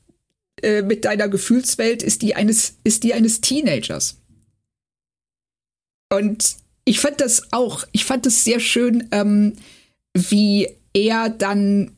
äh, 0.62 0.80
mit 0.80 1.04
deiner 1.04 1.28
Gefühlswelt 1.28 2.02
ist 2.02 2.22
die 2.22 2.34
eines, 2.34 2.78
ist 2.82 3.02
die 3.02 3.12
eines 3.12 3.42
Teenagers. 3.42 4.16
Und 6.10 6.56
ich 6.86 7.00
fand 7.00 7.20
das 7.20 7.52
auch, 7.52 7.84
ich 7.92 8.04
fand 8.04 8.24
es 8.26 8.44
sehr 8.44 8.60
schön, 8.60 9.08
ähm, 9.12 9.54
wie 10.14 10.68
er 10.94 11.28
dann 11.28 11.95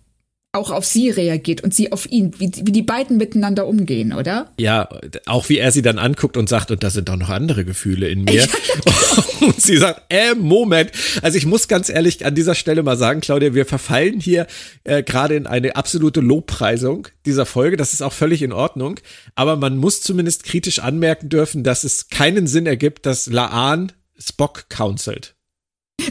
auch 0.52 0.70
auf 0.70 0.86
sie 0.86 1.10
reagiert 1.10 1.62
und 1.62 1.74
sie 1.74 1.92
auf 1.92 2.10
ihn, 2.10 2.32
wie, 2.38 2.50
wie 2.62 2.72
die 2.72 2.82
beiden 2.82 3.18
miteinander 3.18 3.66
umgehen, 3.66 4.14
oder? 4.14 4.50
Ja, 4.58 4.88
auch 5.26 5.50
wie 5.50 5.58
er 5.58 5.72
sie 5.72 5.82
dann 5.82 5.98
anguckt 5.98 6.38
und 6.38 6.48
sagt, 6.48 6.70
und 6.70 6.82
da 6.82 6.88
sind 6.88 7.10
doch 7.10 7.16
noch 7.16 7.28
andere 7.28 7.66
Gefühle 7.66 8.08
in 8.08 8.24
mir. 8.24 8.48
und 9.40 9.60
sie 9.60 9.76
sagt, 9.76 10.02
äh, 10.08 10.34
Moment. 10.34 10.90
Also 11.20 11.36
ich 11.36 11.44
muss 11.44 11.68
ganz 11.68 11.90
ehrlich 11.90 12.24
an 12.24 12.34
dieser 12.34 12.54
Stelle 12.54 12.82
mal 12.82 12.96
sagen, 12.96 13.20
Claudia, 13.20 13.52
wir 13.52 13.66
verfallen 13.66 14.20
hier 14.20 14.46
äh, 14.84 15.02
gerade 15.02 15.36
in 15.36 15.46
eine 15.46 15.76
absolute 15.76 16.20
Lobpreisung 16.20 17.08
dieser 17.26 17.44
Folge. 17.44 17.76
Das 17.76 17.92
ist 17.92 18.00
auch 18.00 18.14
völlig 18.14 18.40
in 18.40 18.52
Ordnung. 18.52 18.98
Aber 19.34 19.56
man 19.56 19.76
muss 19.76 20.00
zumindest 20.00 20.44
kritisch 20.44 20.78
anmerken 20.78 21.28
dürfen, 21.28 21.62
dass 21.62 21.84
es 21.84 22.08
keinen 22.08 22.46
Sinn 22.46 22.64
ergibt, 22.64 23.04
dass 23.04 23.26
Laan 23.26 23.92
Spock 24.18 24.70
counselt. 24.70 25.36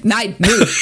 Nein, 0.03 0.35
nö. 0.37 0.65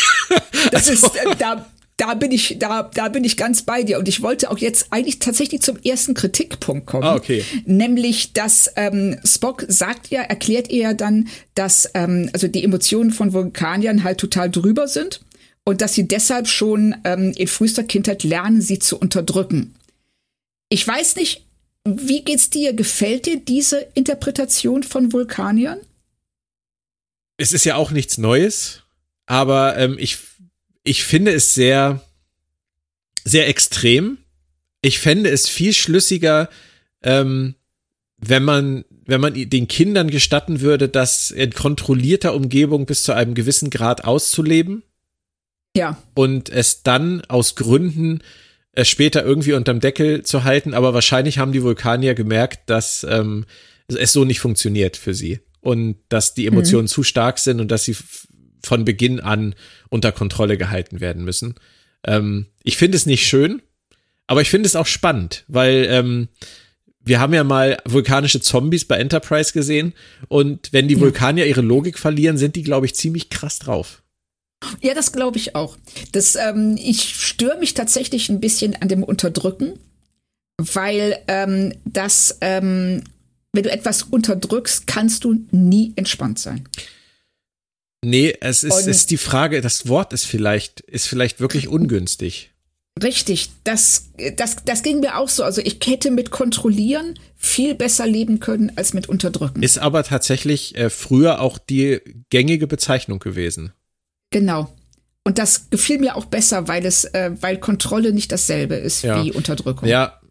Das 0.71 0.89
also, 0.89 1.07
ist, 1.07 1.15
äh, 1.15 1.35
da, 1.37 1.67
da 1.97 2.13
bin 2.13 2.31
ich, 2.31 2.57
da, 2.59 2.83
da 2.93 3.07
bin 3.07 3.23
ich 3.23 3.37
ganz 3.37 3.61
bei 3.61 3.83
dir. 3.83 3.99
Und 3.99 4.07
ich 4.07 4.21
wollte 4.21 4.51
auch 4.51 4.57
jetzt 4.57 4.87
eigentlich 4.91 5.19
tatsächlich 5.19 5.61
zum 5.61 5.77
ersten 5.77 6.13
Kritikpunkt 6.13 6.85
kommen. 6.85 7.03
Ah, 7.03 7.15
okay. 7.15 7.43
Nämlich, 7.65 8.33
dass 8.33 8.69
ähm, 8.75 9.17
Spock 9.23 9.65
sagt 9.67 10.09
ja, 10.09 10.21
erklärt 10.21 10.69
er 10.69 10.93
dann, 10.93 11.29
dass 11.53 11.89
ähm, 11.93 12.29
also 12.33 12.47
die 12.47 12.63
Emotionen 12.63 13.11
von 13.11 13.31
Vulkaniern 13.31 14.03
halt 14.03 14.19
total 14.19 14.49
drüber 14.49 14.87
sind 14.87 15.21
und 15.63 15.81
dass 15.81 15.93
sie 15.93 16.07
deshalb 16.07 16.47
schon 16.47 16.95
ähm, 17.05 17.33
in 17.35 17.47
frühester 17.47 17.83
Kindheit 17.83 18.23
lernen, 18.23 18.61
sie 18.61 18.79
zu 18.79 18.99
unterdrücken. 18.99 19.75
Ich 20.69 20.85
weiß 20.85 21.15
nicht, 21.15 21.45
wie 21.85 22.23
geht's 22.23 22.49
dir? 22.49 22.73
Gefällt 22.73 23.25
dir 23.25 23.39
diese 23.39 23.87
Interpretation 23.93 24.83
von 24.83 25.13
Vulkaniern? 25.13 25.79
Es 27.37 27.53
ist 27.53 27.63
ja 27.63 27.75
auch 27.75 27.91
nichts 27.91 28.17
Neues, 28.17 28.81
aber 29.27 29.77
ähm, 29.77 29.97
ich 29.99 30.17
ich 30.85 31.03
finde 31.03 31.33
es 31.33 31.53
sehr, 31.53 32.01
sehr 33.25 33.49
extrem. 33.49 34.19
Ich 34.81 34.99
fände 34.99 35.29
es 35.29 35.49
viel 35.49 35.73
schlüssiger, 35.73 36.47
ähm, 37.03 37.55
wenn 38.17 38.43
man, 38.43 38.85
wenn 39.05 39.19
man 39.19 39.33
den 39.33 39.67
Kindern 39.67 40.09
gestatten 40.09 40.61
würde, 40.61 40.87
das 40.87 41.31
in 41.31 41.51
kontrollierter 41.51 42.33
Umgebung 42.33 42.85
bis 42.85 43.03
zu 43.03 43.13
einem 43.13 43.33
gewissen 43.33 43.69
Grad 43.69 44.05
auszuleben. 44.05 44.83
Ja. 45.75 46.01
Und 46.13 46.49
es 46.49 46.83
dann 46.83 47.21
aus 47.25 47.55
Gründen 47.55 48.21
äh, 48.71 48.85
später 48.85 49.25
irgendwie 49.25 49.53
unterm 49.53 49.79
Deckel 49.79 50.23
zu 50.23 50.43
halten. 50.43 50.73
Aber 50.73 50.93
wahrscheinlich 50.93 51.39
haben 51.39 51.51
die 51.51 51.63
Vulkanier 51.63 52.13
gemerkt, 52.13 52.69
dass 52.69 53.05
ähm, 53.09 53.45
es 53.87 54.13
so 54.13 54.23
nicht 54.23 54.39
funktioniert 54.39 54.97
für 54.97 55.15
sie. 55.15 55.39
Und 55.61 55.97
dass 56.09 56.35
die 56.35 56.45
Emotionen 56.45 56.85
mhm. 56.85 56.89
zu 56.89 57.01
stark 57.01 57.39
sind 57.39 57.59
und 57.59 57.71
dass 57.71 57.83
sie 57.85 57.95
von 58.65 58.85
Beginn 58.85 59.19
an 59.19 59.55
unter 59.89 60.11
Kontrolle 60.11 60.57
gehalten 60.57 60.99
werden 60.99 61.23
müssen. 61.23 61.55
Ähm, 62.05 62.47
ich 62.63 62.77
finde 62.77 62.97
es 62.97 63.05
nicht 63.05 63.27
schön, 63.27 63.61
aber 64.27 64.41
ich 64.41 64.49
finde 64.49 64.67
es 64.67 64.75
auch 64.75 64.87
spannend, 64.87 65.43
weil 65.47 65.87
ähm, 65.89 66.27
wir 67.05 67.19
haben 67.19 67.33
ja 67.33 67.43
mal 67.43 67.77
vulkanische 67.85 68.41
Zombies 68.41 68.85
bei 68.85 68.97
Enterprise 68.97 69.53
gesehen 69.53 69.93
und 70.27 70.73
wenn 70.73 70.87
die 70.87 70.99
Vulkanier 70.99 71.45
ihre 71.45 71.61
Logik 71.61 71.99
verlieren, 71.99 72.37
sind 72.37 72.55
die, 72.55 72.63
glaube 72.63 72.87
ich, 72.87 72.95
ziemlich 72.95 73.29
krass 73.29 73.59
drauf. 73.59 74.01
Ja, 74.81 74.93
das 74.93 75.11
glaube 75.11 75.37
ich 75.37 75.55
auch. 75.55 75.77
Das, 76.11 76.35
ähm, 76.35 76.77
ich 76.81 77.15
störe 77.15 77.59
mich 77.59 77.75
tatsächlich 77.75 78.29
ein 78.29 78.39
bisschen 78.39 78.75
an 78.75 78.87
dem 78.87 79.03
Unterdrücken, 79.03 79.73
weil 80.57 81.17
ähm, 81.27 81.73
das, 81.85 82.37
ähm, 82.41 83.03
wenn 83.53 83.63
du 83.63 83.71
etwas 83.71 84.03
unterdrückst, 84.03 84.87
kannst 84.87 85.23
du 85.23 85.45
nie 85.51 85.93
entspannt 85.95 86.39
sein. 86.39 86.67
Nee, 88.05 88.37
es 88.39 88.63
ist, 88.63 88.85
ist 88.85 89.09
die 89.09 89.17
Frage, 89.17 89.61
das 89.61 89.87
Wort 89.87 90.13
ist 90.13 90.25
vielleicht, 90.25 90.81
ist 90.81 91.07
vielleicht 91.07 91.39
wirklich 91.39 91.67
ungünstig. 91.67 92.51
Richtig, 93.01 93.49
das, 93.63 94.09
das, 94.37 94.57
das 94.63 94.83
ging 94.83 94.99
mir 94.99 95.17
auch 95.17 95.27
so. 95.27 95.43
Also 95.43 95.59
ich 95.59 95.79
hätte 95.83 96.11
mit 96.11 96.29
kontrollieren 96.29 97.17
viel 97.35 97.73
besser 97.73 98.05
leben 98.05 98.39
können 98.39 98.71
als 98.75 98.93
mit 98.93 99.09
unterdrücken. 99.09 99.63
Ist 99.63 99.79
aber 99.79 100.03
tatsächlich 100.03 100.77
äh, 100.77 100.91
früher 100.91 101.41
auch 101.41 101.57
die 101.57 101.99
gängige 102.29 102.67
Bezeichnung 102.67 103.17
gewesen. 103.17 103.73
Genau. 104.29 104.71
Und 105.23 105.39
das 105.39 105.71
gefiel 105.71 105.97
mir 105.97 106.15
auch 106.15 106.25
besser, 106.25 106.67
weil 106.67 106.85
es, 106.85 107.05
äh, 107.05 107.31
weil 107.41 107.57
Kontrolle 107.57 108.13
nicht 108.13 108.31
dasselbe 108.31 108.75
ist 108.75 109.01
ja. 109.01 109.23
wie 109.23 109.31
Unterdrückung. 109.31 109.89
Ja. 109.89 110.21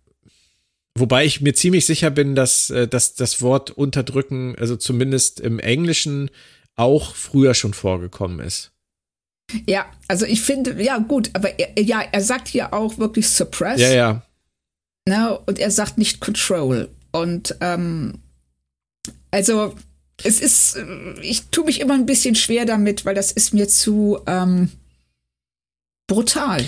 Wobei 0.94 1.24
ich 1.24 1.40
mir 1.40 1.54
ziemlich 1.54 1.87
sicher 1.87 2.10
bin, 2.10 2.37
dass, 2.37 2.70
äh, 2.70 2.87
dass 2.87 3.16
das 3.16 3.42
Wort 3.42 3.72
unterdrücken, 3.72 4.54
also 4.60 4.76
zumindest 4.76 5.40
im 5.40 5.58
Englischen, 5.58 6.30
auch 6.76 7.14
früher 7.14 7.54
schon 7.54 7.74
vorgekommen 7.74 8.40
ist. 8.40 8.72
Ja, 9.66 9.87
also 10.08 10.26
ich 10.26 10.42
finde, 10.42 10.82
ja 10.82 10.98
gut, 10.98 11.30
aber 11.34 11.58
er, 11.58 11.80
ja, 11.82 12.00
er 12.00 12.22
sagt 12.22 12.48
hier 12.48 12.72
auch 12.72 12.98
wirklich 12.98 13.28
suppress. 13.28 13.80
Ja, 13.80 13.92
ja. 13.92 14.22
Ne, 15.06 15.38
und 15.46 15.58
er 15.58 15.70
sagt 15.70 15.98
nicht 15.98 16.20
control. 16.20 16.88
Und 17.12 17.56
ähm, 17.60 18.20
also 19.30 19.74
es 20.22 20.40
ist, 20.40 20.78
ich 21.20 21.48
tue 21.48 21.64
mich 21.64 21.80
immer 21.80 21.94
ein 21.94 22.06
bisschen 22.06 22.34
schwer 22.34 22.64
damit, 22.64 23.04
weil 23.04 23.14
das 23.14 23.32
ist 23.32 23.52
mir 23.52 23.68
zu 23.68 24.18
ähm, 24.26 24.70
brutal. 26.06 26.64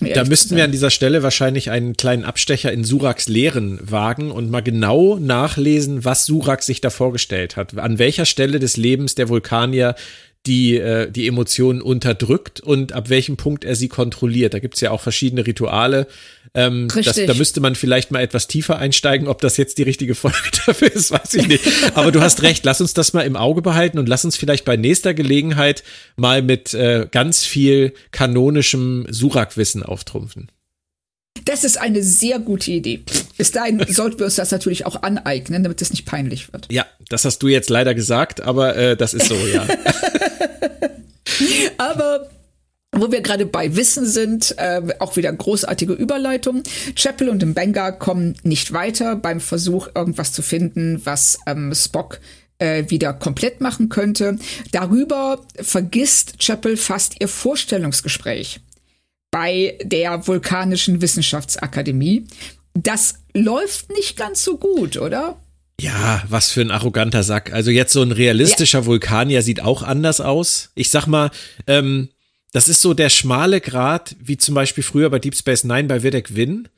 Da 0.00 0.24
müssten 0.24 0.56
wir 0.56 0.64
an 0.64 0.72
dieser 0.72 0.90
Stelle 0.90 1.22
wahrscheinlich 1.22 1.70
einen 1.70 1.96
kleinen 1.96 2.24
Abstecher 2.24 2.72
in 2.72 2.84
Suraks 2.84 3.28
Lehren 3.28 3.78
wagen 3.82 4.30
und 4.30 4.50
mal 4.50 4.62
genau 4.62 5.18
nachlesen, 5.18 6.04
was 6.04 6.26
Surak 6.26 6.62
sich 6.62 6.80
da 6.80 6.90
vorgestellt 6.90 7.56
hat. 7.56 7.76
An 7.76 7.98
welcher 7.98 8.24
Stelle 8.24 8.60
des 8.60 8.76
Lebens 8.76 9.14
der 9.14 9.28
Vulkanier 9.28 9.96
die, 10.46 10.76
äh, 10.76 11.10
die 11.10 11.26
Emotionen 11.26 11.80
unterdrückt 11.80 12.60
und 12.60 12.92
ab 12.92 13.08
welchem 13.08 13.36
Punkt 13.36 13.64
er 13.64 13.76
sie 13.76 13.88
kontrolliert. 13.88 14.54
Da 14.54 14.58
gibt's 14.58 14.80
ja 14.80 14.90
auch 14.90 15.00
verschiedene 15.00 15.46
Rituale. 15.46 16.06
Ähm, 16.56 16.88
das, 16.94 17.16
da 17.16 17.34
müsste 17.34 17.60
man 17.60 17.74
vielleicht 17.74 18.12
mal 18.12 18.20
etwas 18.20 18.46
tiefer 18.46 18.78
einsteigen. 18.78 19.26
Ob 19.26 19.40
das 19.40 19.56
jetzt 19.56 19.78
die 19.78 19.82
richtige 19.82 20.14
Folge 20.14 20.38
dafür 20.66 20.92
ist, 20.92 21.10
weiß 21.10 21.34
ich 21.34 21.48
nicht. 21.48 21.64
Aber 21.94 22.12
du 22.12 22.20
hast 22.20 22.42
recht, 22.42 22.64
lass 22.64 22.80
uns 22.80 22.94
das 22.94 23.12
mal 23.12 23.22
im 23.22 23.36
Auge 23.36 23.60
behalten 23.60 23.98
und 23.98 24.08
lass 24.08 24.24
uns 24.24 24.36
vielleicht 24.36 24.64
bei 24.64 24.76
nächster 24.76 25.14
Gelegenheit 25.14 25.82
mal 26.16 26.42
mit 26.42 26.72
äh, 26.72 27.08
ganz 27.10 27.44
viel 27.44 27.92
kanonischem 28.12 29.06
Surak-Wissen 29.10 29.82
auftrumpfen. 29.82 30.48
Das 31.44 31.64
ist 31.64 31.76
eine 31.76 32.02
sehr 32.02 32.38
gute 32.38 32.70
Idee. 32.70 33.02
Bis 33.36 33.50
dahin 33.50 33.84
sollten 33.88 34.18
wir 34.18 34.26
uns 34.26 34.36
das 34.36 34.52
natürlich 34.52 34.86
auch 34.86 35.02
aneignen, 35.02 35.64
damit 35.64 35.82
es 35.82 35.90
nicht 35.90 36.06
peinlich 36.06 36.52
wird. 36.52 36.68
Ja, 36.70 36.86
das 37.08 37.24
hast 37.24 37.42
du 37.42 37.48
jetzt 37.48 37.68
leider 37.68 37.94
gesagt, 37.94 38.40
aber 38.40 38.76
äh, 38.76 38.96
das 38.96 39.12
ist 39.12 39.26
so, 39.26 39.34
ja. 39.34 39.66
aber 41.78 42.30
wo 42.96 43.10
wir 43.10 43.20
gerade 43.20 43.46
bei 43.46 43.76
Wissen 43.76 44.06
sind, 44.06 44.54
äh, 44.58 44.82
auch 44.98 45.16
wieder 45.16 45.32
großartige 45.32 45.92
Überleitung. 45.92 46.62
Chapel 46.94 47.28
und 47.28 47.44
Mbenga 47.44 47.92
kommen 47.92 48.36
nicht 48.42 48.72
weiter 48.72 49.16
beim 49.16 49.40
Versuch, 49.40 49.88
irgendwas 49.94 50.32
zu 50.32 50.42
finden, 50.42 51.00
was 51.04 51.38
ähm, 51.46 51.74
Spock 51.74 52.20
äh, 52.58 52.84
wieder 52.88 53.12
komplett 53.12 53.60
machen 53.60 53.88
könnte. 53.88 54.38
Darüber 54.72 55.40
vergisst 55.60 56.38
Chapel 56.38 56.76
fast 56.76 57.20
ihr 57.20 57.28
Vorstellungsgespräch 57.28 58.60
bei 59.30 59.78
der 59.82 60.26
Vulkanischen 60.26 61.02
Wissenschaftsakademie. 61.02 62.26
Das 62.74 63.16
läuft 63.34 63.90
nicht 63.90 64.16
ganz 64.16 64.44
so 64.44 64.58
gut, 64.58 64.96
oder? 64.96 65.40
Ja, 65.80 66.22
was 66.28 66.52
für 66.52 66.60
ein 66.60 66.70
arroganter 66.70 67.24
Sack. 67.24 67.52
Also 67.52 67.70
jetzt 67.70 67.92
so 67.92 68.02
ein 68.02 68.12
realistischer 68.12 68.80
ja. 68.80 68.86
Vulkanier 68.86 69.42
sieht 69.42 69.60
auch 69.60 69.82
anders 69.82 70.20
aus. 70.20 70.70
Ich 70.76 70.90
sag 70.90 71.06
mal, 71.06 71.30
ähm, 71.66 72.10
das 72.54 72.70
ist 72.70 72.80
so 72.80 72.94
der 72.94 73.10
schmale 73.10 73.60
Grad, 73.60 74.16
wie 74.18 74.38
zum 74.38 74.54
Beispiel 74.54 74.82
früher 74.82 75.10
bei 75.10 75.18
Deep 75.18 75.36
Space 75.36 75.64
Nine 75.64 75.84
bei 75.84 76.02
Vedek 76.02 76.34
Win 76.34 76.68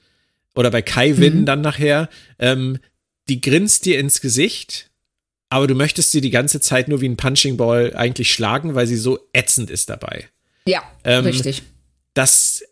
oder 0.57 0.73
bei 0.73 0.83
Kai 0.83 1.17
Win 1.19 1.43
mhm. 1.43 1.47
dann 1.47 1.61
nachher. 1.61 2.09
Ähm, 2.41 2.79
die 3.29 3.41
grinst 3.41 3.85
dir 3.85 4.01
ins 4.01 4.21
Gesicht, 4.21 4.91
aber 5.51 5.69
du 5.69 5.77
möchtest 5.77 6.11
sie 6.11 6.21
die 6.21 6.31
ganze 6.31 6.61
Zeit 6.61 6.89
nur 6.89 7.01
wie 7.01 7.09
ein 7.09 7.17
Punching 7.17 7.57
Ball 7.57 7.95
eigentlich 7.95 8.33
schlagen, 8.33 8.75
weil 8.75 8.89
sie 8.89 8.97
so 8.97 9.21
ätzend 9.33 9.71
ist 9.71 9.89
dabei. 9.89 10.29
Ja, 10.67 10.83
ähm, 11.05 11.25
richtig 11.25 11.62
das 12.17 12.65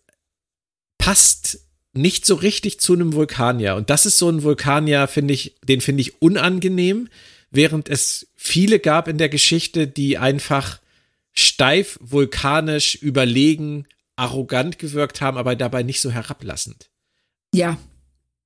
passt 0.98 1.60
nicht 1.92 2.24
so 2.26 2.34
richtig 2.34 2.80
zu 2.80 2.94
einem 2.94 3.12
Vulkanier. 3.12 3.76
Und 3.76 3.90
das 3.90 4.06
ist 4.06 4.18
so 4.18 4.28
ein 4.28 4.42
Vulkanier, 4.42 5.06
finde 5.06 5.34
ich, 5.34 5.54
den 5.62 5.80
finde 5.80 6.00
ich 6.00 6.20
unangenehm, 6.22 7.08
während 7.50 7.88
es 7.88 8.26
viele 8.34 8.80
gab 8.80 9.06
in 9.06 9.18
der 9.18 9.28
Geschichte, 9.28 9.86
die 9.86 10.18
einfach 10.18 10.80
steif, 11.34 11.98
vulkanisch, 12.00 12.94
überlegen, 12.96 13.86
arrogant 14.16 14.78
gewirkt 14.78 15.20
haben, 15.20 15.36
aber 15.36 15.56
dabei 15.56 15.82
nicht 15.82 16.00
so 16.00 16.10
herablassend. 16.10 16.90
Ja. 17.54 17.76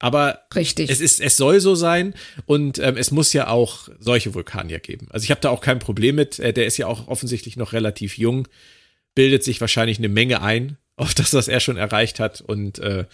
Aber 0.01 0.43
Richtig. 0.55 0.91
es 0.91 1.01
ist, 1.01 1.20
es 1.20 1.36
soll 1.36 1.61
so 1.61 1.74
sein 1.74 2.14
und 2.47 2.78
ähm, 2.78 2.97
es 2.97 3.11
muss 3.11 3.32
ja 3.32 3.49
auch 3.49 3.89
solche 3.99 4.32
Vulkanier 4.32 4.78
geben. 4.78 5.09
Also 5.11 5.24
ich 5.24 5.30
habe 5.30 5.41
da 5.41 5.51
auch 5.51 5.61
kein 5.61 5.80
Problem 5.80 6.14
mit. 6.14 6.39
Äh, 6.39 6.53
der 6.53 6.66
ist 6.66 6.76
ja 6.76 6.86
auch 6.86 7.09
offensichtlich 7.09 7.57
noch 7.57 7.72
relativ 7.72 8.16
jung, 8.16 8.47
bildet 9.14 9.43
sich 9.43 9.61
wahrscheinlich 9.61 9.99
eine 9.99 10.09
Menge 10.09 10.41
ein 10.41 10.78
auf 10.97 11.14
das, 11.14 11.34
was 11.34 11.49
er 11.49 11.61
schon 11.61 11.76
erreicht 11.76 12.20
hat. 12.20 12.41
Und 12.41 12.78
äh, 12.78 13.07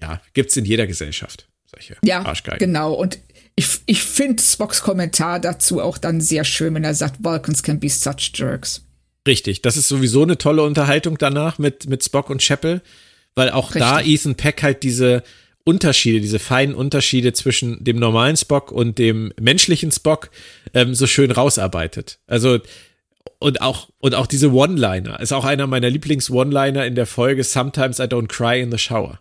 ja, 0.00 0.22
gibt's 0.32 0.56
in 0.56 0.64
jeder 0.64 0.86
Gesellschaft. 0.86 1.48
Solche 1.66 1.96
ja, 2.02 2.22
Arschgeigen. 2.24 2.58
genau. 2.58 2.94
Und 2.94 3.18
ich, 3.54 3.80
ich 3.86 4.02
finde 4.02 4.42
Spocks 4.42 4.80
Kommentar 4.80 5.38
dazu 5.38 5.80
auch 5.80 5.98
dann 5.98 6.20
sehr 6.20 6.44
schön, 6.44 6.74
wenn 6.74 6.84
er 6.84 6.94
sagt, 6.94 7.22
Vulcans 7.22 7.62
can 7.62 7.78
be 7.78 7.90
such 7.90 8.32
jerks. 8.34 8.86
Richtig, 9.26 9.62
das 9.62 9.76
ist 9.76 9.88
sowieso 9.88 10.22
eine 10.22 10.38
tolle 10.38 10.62
Unterhaltung 10.62 11.16
danach 11.18 11.58
mit, 11.58 11.88
mit 11.88 12.02
Spock 12.02 12.28
und 12.28 12.42
Chapel, 12.42 12.82
weil 13.34 13.50
auch 13.50 13.74
Richtig. 13.74 13.82
da 13.82 14.00
Ethan 14.00 14.34
Peck 14.34 14.62
halt 14.62 14.82
diese 14.82 15.22
Unterschiede, 15.64 16.20
diese 16.20 16.40
feinen 16.40 16.74
Unterschiede 16.74 17.32
zwischen 17.32 17.84
dem 17.84 17.98
normalen 17.98 18.36
Spock 18.36 18.72
und 18.72 18.98
dem 18.98 19.32
menschlichen 19.40 19.92
Spock 19.92 20.30
ähm, 20.74 20.94
so 20.94 21.06
schön 21.06 21.30
rausarbeitet. 21.30 22.18
Also 22.26 22.58
und 23.38 23.60
auch 23.60 23.88
und 23.98 24.14
auch 24.14 24.26
diese 24.26 24.52
One-Liner 24.52 25.20
ist 25.20 25.32
auch 25.32 25.44
einer 25.44 25.66
meiner 25.68 25.90
Lieblings-One-Liner 25.90 26.84
in 26.84 26.96
der 26.96 27.06
Folge 27.06 27.44
Sometimes 27.44 28.00
I 28.00 28.04
don't 28.04 28.26
cry 28.26 28.60
in 28.60 28.72
the 28.72 28.78
shower. 28.78 29.20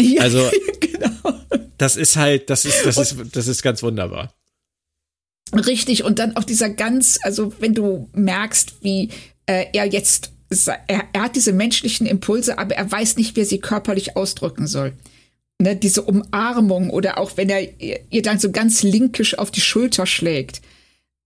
Ja, 0.00 0.22
also 0.22 0.50
genau. 0.80 1.34
Das 1.78 1.96
ist 1.96 2.16
halt, 2.16 2.50
das 2.50 2.64
ist, 2.64 2.84
das 2.84 2.96
ist, 2.96 3.16
das 3.32 3.46
ist 3.46 3.62
ganz 3.62 3.82
wunderbar. 3.84 4.34
Richtig, 5.54 6.04
und 6.04 6.18
dann 6.18 6.36
auch 6.36 6.44
dieser 6.44 6.68
ganz, 6.68 7.18
also 7.22 7.52
wenn 7.60 7.74
du 7.74 8.08
merkst, 8.12 8.82
wie 8.82 9.10
äh, 9.46 9.66
er 9.72 9.86
jetzt, 9.86 10.32
er, 10.50 11.04
er 11.12 11.22
hat 11.22 11.36
diese 11.36 11.52
menschlichen 11.52 12.06
Impulse, 12.06 12.58
aber 12.58 12.74
er 12.74 12.90
weiß 12.90 13.16
nicht, 13.16 13.36
wie 13.36 13.40
er 13.40 13.46
sie 13.46 13.58
körperlich 13.58 14.16
ausdrücken 14.16 14.66
soll. 14.66 14.92
Ne, 15.60 15.74
diese 15.74 16.02
Umarmung 16.02 16.90
oder 16.90 17.18
auch 17.18 17.36
wenn 17.36 17.48
er 17.48 17.80
ihr 17.80 18.22
dann 18.22 18.38
so 18.38 18.52
ganz 18.52 18.82
linkisch 18.82 19.38
auf 19.38 19.50
die 19.50 19.60
Schulter 19.60 20.06
schlägt. 20.06 20.60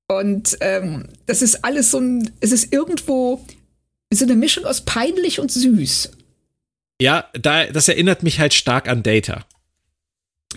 Und 0.08 0.56
ähm, 0.60 1.08
das 1.26 1.42
ist 1.42 1.64
alles 1.64 1.90
so 1.90 1.98
ein, 1.98 2.30
es 2.40 2.52
ist 2.52 2.72
irgendwo 2.72 3.44
so 4.12 4.24
eine 4.24 4.36
Mischung 4.36 4.64
aus 4.64 4.82
peinlich 4.82 5.38
und 5.38 5.50
süß. 5.50 6.12
Ja, 7.00 7.28
da, 7.34 7.66
das 7.66 7.88
erinnert 7.88 8.22
mich 8.22 8.38
halt 8.38 8.54
stark 8.54 8.88
an 8.88 9.02
Data. 9.02 9.44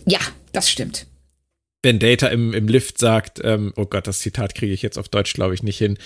Ja, 0.06 0.20
das 0.54 0.70
stimmt 0.70 1.08
wenn 1.86 2.00
Data 2.00 2.28
im, 2.28 2.54
im 2.54 2.68
Lift 2.68 2.98
sagt, 2.98 3.40
ähm, 3.44 3.72
oh 3.78 3.86
Gott, 3.86 4.08
das 4.08 4.20
Zitat 4.20 4.56
kriege 4.56 4.74
ich 4.74 4.82
jetzt 4.82 4.98
auf 4.98 5.08
Deutsch, 5.08 5.34
glaube 5.34 5.54
ich, 5.54 5.64
nicht 5.64 5.78
hin. 5.78 5.98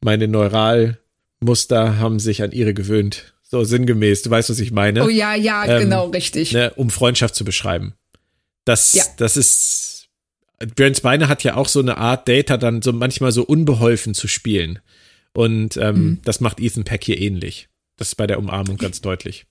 Meine 0.00 0.26
Neuralmuster 0.26 1.98
haben 1.98 2.18
sich 2.18 2.42
an 2.42 2.52
ihre 2.52 2.74
gewöhnt. 2.74 3.34
So 3.42 3.62
sinngemäß, 3.62 4.22
du 4.22 4.30
weißt, 4.30 4.50
was 4.50 4.58
ich 4.58 4.72
meine. 4.72 5.04
Oh 5.04 5.08
ja, 5.08 5.34
ja, 5.34 5.64
ähm, 5.66 5.82
genau, 5.82 6.08
richtig. 6.08 6.52
Ne, 6.52 6.72
um 6.74 6.90
Freundschaft 6.90 7.36
zu 7.36 7.44
beschreiben. 7.44 7.94
Das, 8.64 8.94
ja. 8.94 9.04
das 9.18 9.36
ist. 9.36 10.08
Brent 10.74 10.96
Spiner 10.96 11.28
hat 11.28 11.44
ja 11.44 11.54
auch 11.54 11.68
so 11.68 11.80
eine 11.80 11.98
Art 11.98 12.26
Data 12.26 12.56
dann 12.56 12.80
so 12.80 12.92
manchmal 12.94 13.30
so 13.30 13.44
unbeholfen 13.44 14.14
zu 14.14 14.26
spielen. 14.26 14.80
Und 15.34 15.76
ähm, 15.76 15.96
mhm. 15.96 16.20
das 16.24 16.40
macht 16.40 16.60
Ethan 16.60 16.84
Peck 16.84 17.04
hier 17.04 17.20
ähnlich. 17.20 17.68
Das 17.98 18.08
ist 18.08 18.14
bei 18.14 18.26
der 18.26 18.38
Umarmung 18.38 18.78
ganz 18.78 19.02
deutlich. 19.02 19.44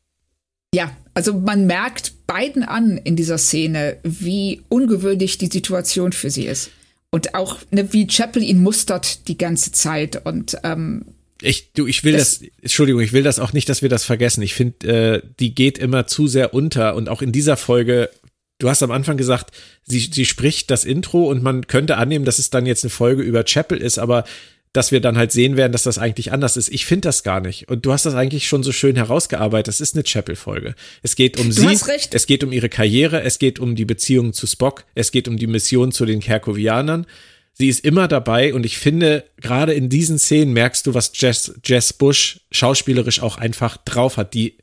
Ja, 0.75 0.91
also 1.13 1.33
man 1.33 1.67
merkt 1.67 2.27
beiden 2.27 2.63
an 2.63 2.97
in 2.97 3.15
dieser 3.15 3.37
Szene, 3.37 3.95
wie 4.03 4.61
ungewöhnlich 4.67 5.37
die 5.37 5.47
Situation 5.47 6.11
für 6.11 6.29
sie 6.29 6.45
ist. 6.45 6.69
Und 7.11 7.33
auch, 7.33 7.59
ne, 7.71 7.93
wie 7.93 8.07
Chapel 8.07 8.43
ihn 8.43 8.61
mustert 8.61 9.29
die 9.29 9.37
ganze 9.37 9.71
Zeit. 9.71 10.25
Und 10.25 10.57
ähm, 10.65 11.05
ich, 11.41 11.71
du, 11.71 11.87
ich 11.87 12.03
will 12.03 12.11
das, 12.11 12.39
das, 12.39 12.49
Entschuldigung, 12.61 13.01
ich 13.01 13.13
will 13.13 13.23
das 13.23 13.39
auch 13.39 13.53
nicht, 13.53 13.69
dass 13.69 13.83
wir 13.83 13.87
das 13.87 14.03
vergessen. 14.03 14.41
Ich 14.41 14.53
finde, 14.53 14.87
äh, 14.87 15.21
die 15.39 15.55
geht 15.55 15.77
immer 15.77 16.07
zu 16.07 16.27
sehr 16.27 16.53
unter 16.53 16.95
und 16.95 17.07
auch 17.07 17.21
in 17.21 17.31
dieser 17.31 17.55
Folge, 17.55 18.09
du 18.57 18.67
hast 18.67 18.83
am 18.83 18.91
Anfang 18.91 19.15
gesagt, 19.15 19.55
sie, 19.85 19.99
sie 19.99 20.25
spricht 20.25 20.69
das 20.71 20.83
Intro 20.83 21.29
und 21.29 21.41
man 21.41 21.67
könnte 21.67 21.95
annehmen, 21.95 22.25
dass 22.25 22.37
es 22.37 22.49
dann 22.49 22.65
jetzt 22.65 22.83
eine 22.83 22.89
Folge 22.89 23.21
über 23.21 23.45
Chapel 23.45 23.77
ist, 23.77 23.97
aber 23.97 24.25
dass 24.75 24.91
wir 24.91 24.99
dann 24.99 25.17
halt 25.17 25.31
sehen 25.31 25.55
werden, 25.55 25.71
dass 25.71 25.83
das 25.83 25.97
eigentlich 25.97 26.33
anders 26.33 26.57
ist. 26.57 26.67
Ich 26.69 26.85
finde 26.85 27.07
das 27.07 27.23
gar 27.23 27.39
nicht. 27.39 27.69
Und 27.69 27.85
du 27.85 27.93
hast 27.93 28.05
das 28.05 28.13
eigentlich 28.13 28.45
schon 28.45 28.61
so 28.61 28.73
schön 28.73 28.97
herausgearbeitet. 28.97 29.69
Das 29.69 29.79
ist 29.79 29.95
eine 29.95 30.03
Chapel-Folge. 30.03 30.75
Es 31.01 31.15
geht 31.15 31.39
um 31.39 31.47
du 31.47 31.53
sie, 31.53 31.67
hast 31.67 31.87
recht. 31.87 32.13
es 32.13 32.27
geht 32.27 32.43
um 32.43 32.51
ihre 32.51 32.67
Karriere, 32.67 33.21
es 33.21 33.39
geht 33.39 33.59
um 33.59 33.75
die 33.75 33.85
Beziehung 33.85 34.33
zu 34.33 34.47
Spock, 34.47 34.83
es 34.93 35.11
geht 35.11 35.29
um 35.29 35.37
die 35.37 35.47
Mission 35.47 35.93
zu 35.93 36.05
den 36.05 36.19
Kerkovianern. 36.19 37.05
Sie 37.53 37.69
ist 37.69 37.85
immer 37.85 38.09
dabei 38.09 38.53
und 38.53 38.65
ich 38.65 38.77
finde, 38.77 39.23
gerade 39.39 39.73
in 39.73 39.87
diesen 39.87 40.19
Szenen 40.19 40.51
merkst 40.51 40.85
du, 40.87 40.93
was 40.93 41.13
Jess, 41.15 41.53
Jess 41.63 41.93
Bush 41.93 42.41
schauspielerisch 42.51 43.21
auch 43.21 43.37
einfach 43.37 43.77
drauf 43.77 44.17
hat. 44.17 44.33
Die, 44.33 44.57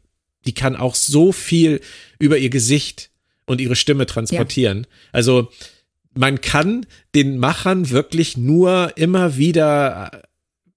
die 0.45 0.53
kann 0.53 0.77
auch 0.77 0.95
so 0.95 1.33
viel 1.33 1.81
über 2.19 2.37
ihr 2.37 2.51
Gesicht 2.51 3.09
und 3.47 3.63
ihre 3.63 3.77
Stimme 3.77 4.05
transportieren. 4.05 4.81
Ja. 4.81 4.97
Also, 5.13 5.51
man 6.15 6.41
kann 6.41 6.87
den 7.15 7.39
Machern 7.39 7.91
wirklich 7.91 8.37
nur 8.37 8.93
immer 8.97 9.37
wieder 9.37 10.23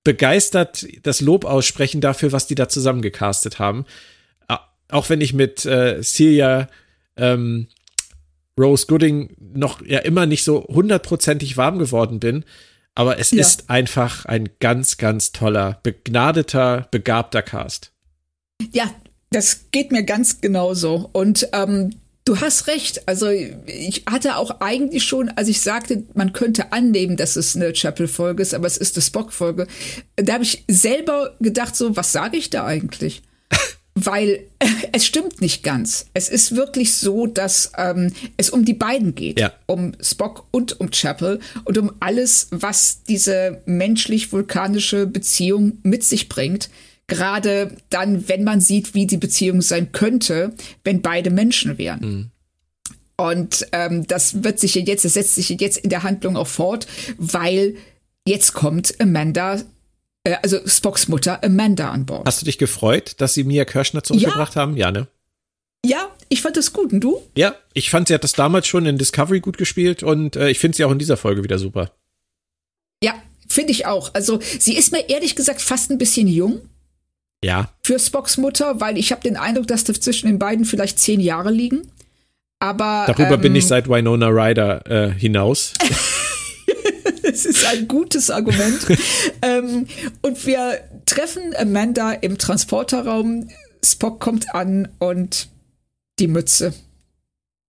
begeistert 0.04 0.86
das 1.04 1.20
Lob 1.20 1.46
aussprechen 1.46 2.00
dafür, 2.00 2.32
was 2.32 2.48
die 2.48 2.56
da 2.56 2.70
zusammengecastet 2.70 3.60
haben. 3.60 3.86
Auch 4.90 5.10
wenn 5.10 5.20
ich 5.20 5.34
mit 5.34 5.66
äh, 5.66 6.02
Celia 6.04 6.68
ähm, 7.18 7.68
Rose 8.58 8.86
Gooding 8.88 9.36
noch 9.40 9.84
ja 9.86 10.00
immer 10.00 10.26
nicht 10.28 10.44
so 10.44 10.64
hundertprozentig 10.68 11.58
warm 11.58 11.80
geworden 11.80 12.20
bin, 12.20 12.46
aber 12.94 13.20
es 13.20 13.32
ja. 13.32 13.42
ist 13.42 13.70
einfach 13.70 14.26
ein 14.26 14.50
ganz, 14.60 14.98
ganz 14.98 15.32
toller, 15.32 15.80
begnadeter, 15.84 16.88
begabter 16.92 17.42
Cast. 17.42 17.92
Ja, 18.72 18.90
das 19.32 19.72
geht 19.72 19.92
mir 19.92 20.04
ganz 20.04 20.40
genauso. 20.40 21.10
Und 21.12 21.50
ähm, 21.52 21.96
Du 22.26 22.42
hast 22.42 22.66
recht. 22.66 23.08
Also 23.08 23.30
ich 23.30 24.04
hatte 24.10 24.38
auch 24.38 24.60
eigentlich 24.60 25.04
schon, 25.04 25.30
als 25.30 25.48
ich 25.48 25.62
sagte, 25.62 26.04
man 26.16 26.34
könnte 26.34 26.72
annehmen, 26.72 27.18
dass 27.18 27.36
es 27.36 27.56
eine 27.56 27.72
Chapel-Folge 27.72 28.42
ist, 28.42 28.56
aber 28.56 28.66
es 28.66 28.78
ist 28.78 28.96
eine 28.96 29.04
Spock-Folge. 29.04 29.68
Da 30.16 30.34
habe 30.34 30.44
ich 30.44 30.64
selber 30.68 31.36
gedacht, 31.40 31.76
so, 31.76 31.96
was 31.96 32.12
sage 32.12 32.38
ich 32.38 32.50
da 32.50 32.66
eigentlich? 32.66 33.22
Weil 33.94 34.40
äh, 34.58 34.68
es 34.92 35.06
stimmt 35.06 35.40
nicht 35.40 35.62
ganz. 35.62 36.08
Es 36.16 36.28
ist 36.28 36.56
wirklich 36.56 36.96
so, 36.96 37.28
dass 37.28 37.72
ähm, 37.78 38.12
es 38.38 38.50
um 38.50 38.66
die 38.66 38.74
beiden 38.74 39.14
geht. 39.14 39.40
Ja. 39.40 39.54
Um 39.68 39.92
Spock 40.02 40.48
und 40.50 40.80
um 40.80 40.90
Chapel 40.90 41.40
und 41.64 41.78
um 41.78 41.94
alles, 42.00 42.48
was 42.50 43.04
diese 43.04 43.62
menschlich-vulkanische 43.68 45.06
Beziehung 45.06 45.78
mit 45.84 46.04
sich 46.04 46.28
bringt. 46.28 46.72
Gerade 47.08 47.78
dann, 47.90 48.28
wenn 48.28 48.44
man 48.44 48.62
sieht, 48.62 48.94
wie 48.96 49.06
die 49.06 49.18
Beziehung 49.18 49.62
sein 49.62 49.92
könnte, 49.92 50.54
wenn 50.84 51.02
beide 51.02 51.30
Menschen 51.30 51.78
wären. 51.78 52.00
Mhm. 52.00 52.32
Und 53.18 53.68
ähm, 53.72 54.08
das 54.08 54.44
wird 54.44 54.60
sich 54.60 54.76
jetzt, 54.76 55.06
das 55.06 55.14
setzt 55.14 55.36
sich 55.36 55.50
jetzt 55.50 55.78
in 55.78 55.90
der 55.90 56.04
Handlung 56.04 56.36
auch 56.36 56.48
fort, 56.48 56.88
weil 57.18 57.76
jetzt 58.28 58.54
kommt 58.54 59.00
Amanda, 59.00 59.62
äh, 60.24 60.36
also 60.44 60.60
Spocks 60.68 61.08
Mutter 61.08 61.42
Amanda 61.44 61.92
an 61.92 62.06
Bord. 62.06 62.28
Hast 62.28 62.42
du 62.42 62.46
dich 62.46 62.58
gefreut, 62.58 63.16
dass 63.20 63.34
sie 63.34 63.44
Mia 63.44 63.64
Kirschner 63.66 64.04
zurückgebracht 64.04 64.56
ja. 64.56 64.62
haben? 64.62 64.76
Ja, 64.76 64.92
ne? 64.92 65.08
Ja, 65.86 66.10
ich 66.30 66.42
fand 66.42 66.58
das 66.58 66.74
gut. 66.74 66.92
Und 66.92 67.02
du? 67.02 67.22
Ja, 67.36 67.56
ich 67.74 67.90
fand, 67.90 68.08
sie 68.08 68.16
hat 68.16 68.24
das 68.24 68.34
damals 68.34 68.68
schon 68.68 68.86
in 68.86 68.98
Discovery 68.98 69.40
gut 69.40 69.58
gespielt 69.58 70.04
und 70.04 70.36
äh, 70.36 70.50
ich 70.50 70.60
finde 70.60 70.76
sie 70.76 70.84
auch 70.84 70.92
in 70.92 71.00
dieser 71.00 71.18
Folge 71.18 71.44
wieder 71.44 71.60
super. 71.60 71.92
Ja, 73.04 73.14
finde 73.48 73.72
ich 73.72 73.86
auch. 73.86 74.14
Also 74.14 74.40
sie 74.42 74.76
ist 74.76 74.92
mir 74.92 75.08
ehrlich 75.10 75.36
gesagt 75.36 75.62
fast 75.62 75.92
ein 75.92 76.00
bisschen 76.00 76.28
jung. 76.28 76.62
Ja. 77.46 77.70
Für 77.84 78.00
Spocks 78.00 78.38
Mutter, 78.38 78.82
weil 78.82 78.98
ich 78.98 79.12
habe 79.12 79.22
den 79.22 79.38
Eindruck, 79.38 79.68
dass 79.68 79.84
da 79.84 79.94
zwischen 79.94 80.26
den 80.26 80.40
beiden 80.40 80.66
vielleicht 80.66 80.98
zehn 80.98 81.20
Jahre 81.20 81.52
liegen. 81.52 81.84
Aber 82.60 83.04
darüber 83.06 83.36
ähm, 83.36 83.42
bin 83.42 83.56
ich 83.56 83.66
ähm, 83.66 83.70
seit 83.70 83.88
Winona 83.88 84.30
Ryder 84.30 84.90
äh, 84.90 85.12
hinaus. 85.12 85.74
das 87.22 87.46
ist 87.46 87.68
ein 87.68 87.88
gutes 87.88 88.32
Argument. 88.32 88.88
ähm, 89.44 89.86
und 90.24 90.46
wir 90.48 90.80
treffen 91.06 91.56
Amanda 91.56 92.14
im 92.14 92.40
Transporterraum. 92.40 93.50
Spock 93.84 94.20
kommt 94.20 94.56
an 94.56 94.88
und 94.98 95.50
die 96.18 96.28
Mütze. 96.28 96.74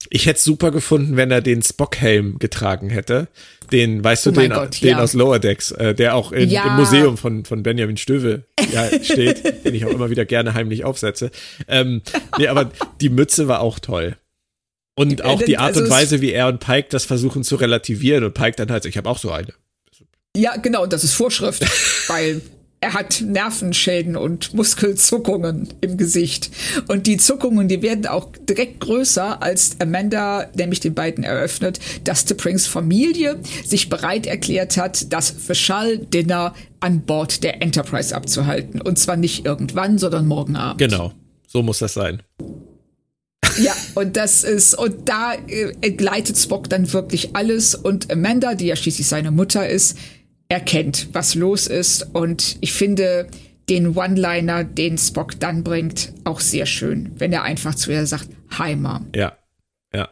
Ich 0.09 0.25
hätte 0.25 0.39
es 0.39 0.45
super 0.45 0.71
gefunden, 0.71 1.17
wenn 1.17 1.31
er 1.31 1.43
den 1.43 1.61
Spockhelm 1.61 2.39
getragen 2.39 2.89
hätte. 2.89 3.29
Den, 3.73 4.03
weißt 4.03 4.27
du, 4.27 4.31
oh 4.31 4.33
den, 4.33 4.51
Gott, 4.53 4.81
den 4.83 4.91
ja. 4.91 4.99
aus 4.99 5.15
Lower 5.15 5.39
Decks, 5.39 5.71
äh, 5.73 5.95
der 5.95 6.15
auch 6.15 6.33
in, 6.33 6.51
ja. 6.51 6.67
im 6.67 6.77
Museum 6.77 7.17
von, 7.17 7.45
von 7.45 7.63
Benjamin 7.63 7.97
Stöwe 7.97 8.45
ja, 8.73 8.89
steht, 9.03 9.65
den 9.65 9.75
ich 9.75 9.85
auch 9.85 9.91
immer 9.91 10.11
wieder 10.11 10.25
gerne 10.25 10.55
heimlich 10.55 10.85
aufsetze. 10.85 11.31
Ähm, 11.69 12.03
nee, 12.39 12.49
aber 12.49 12.71
die 13.01 13.09
Mütze 13.09 13.49
war 13.49 13.61
auch 13.61 13.79
toll. 13.79 14.17
Und 14.99 15.23
auch 15.23 15.43
die 15.43 15.59
Art 15.59 15.77
also 15.77 15.83
und 15.83 15.91
Weise, 15.91 16.21
wie 16.23 16.33
er 16.33 16.49
und 16.49 16.59
Pike 16.59 16.89
das 16.89 17.05
versuchen 17.05 17.45
zu 17.45 17.57
relativieren 17.57 18.25
und 18.25 18.33
Pike 18.33 18.57
dann 18.57 18.71
halt, 18.71 18.87
ich 18.87 18.97
habe 18.97 19.09
auch 19.09 19.19
so 19.19 19.31
eine. 19.31 19.53
Ja, 20.35 20.57
genau, 20.57 20.87
das 20.87 21.05
ist 21.05 21.15
Vorschrift, 21.15 21.65
weil 22.09 22.41
er 22.87 22.95
hat 22.95 23.21
Nervenschäden 23.21 24.17
und 24.17 24.55
Muskelzuckungen 24.55 25.75
im 25.81 25.97
Gesicht. 25.97 26.53
Und 26.87 27.09
die 27.09 27.17
Zuckungen, 27.17 27.67
die 27.67 27.83
werden 27.83 28.07
auch 28.07 28.29
direkt 28.49 28.79
größer, 28.79 29.43
als 29.43 29.81
Amanda 29.81 30.49
nämlich 30.55 30.79
den 30.79 30.95
beiden 30.95 31.25
eröffnet, 31.25 31.81
dass 32.05 32.25
Prings 32.27 32.69
Familie 32.69 33.41
sich 33.65 33.89
bereit 33.89 34.27
erklärt 34.27 34.77
hat, 34.77 35.13
das 35.13 35.31
Fischal-Dinner 35.31 36.55
an 36.79 37.01
Bord 37.01 37.43
der 37.43 37.61
Enterprise 37.61 38.15
abzuhalten. 38.15 38.81
Und 38.81 39.01
zwar 39.01 39.17
nicht 39.17 39.45
irgendwann, 39.45 39.99
sondern 39.99 40.29
morgen 40.29 40.55
Abend. 40.55 40.79
Genau, 40.79 41.13
so 41.49 41.65
muss 41.65 41.81
das 41.81 41.95
sein. 41.95 42.23
Ja, 43.59 43.73
und 43.95 44.17
das 44.17 44.45
ist, 44.45 44.79
und 44.79 45.09
da 45.09 45.35
äh, 45.49 45.91
gleitet 45.91 46.39
Spock 46.39 46.69
dann 46.69 46.93
wirklich 46.93 47.35
alles. 47.35 47.75
Und 47.75 48.13
Amanda, 48.13 48.55
die 48.55 48.67
ja 48.67 48.77
schließlich 48.77 49.09
seine 49.09 49.31
Mutter 49.31 49.69
ist, 49.69 49.97
erkennt, 50.49 51.09
was 51.13 51.35
los 51.35 51.67
ist. 51.67 52.15
Und 52.15 52.57
ich 52.61 52.73
finde 52.73 53.29
den 53.69 53.97
One-Liner, 53.97 54.65
den 54.65 54.97
Spock 54.99 55.41
dann 55.41 55.65
bringt, 55.65 56.13
auch 56.25 56.41
sehr 56.41 56.67
schön, 56.67 57.11
wenn 57.17 57.33
er 57.33 57.43
einfach 57.43 57.75
zu 57.75 57.91
ihr 57.91 58.07
sagt, 58.07 58.29
Hi 58.59 58.77
Mom. 58.77 59.09
Ja, 59.15 59.37
ja. 59.95 60.09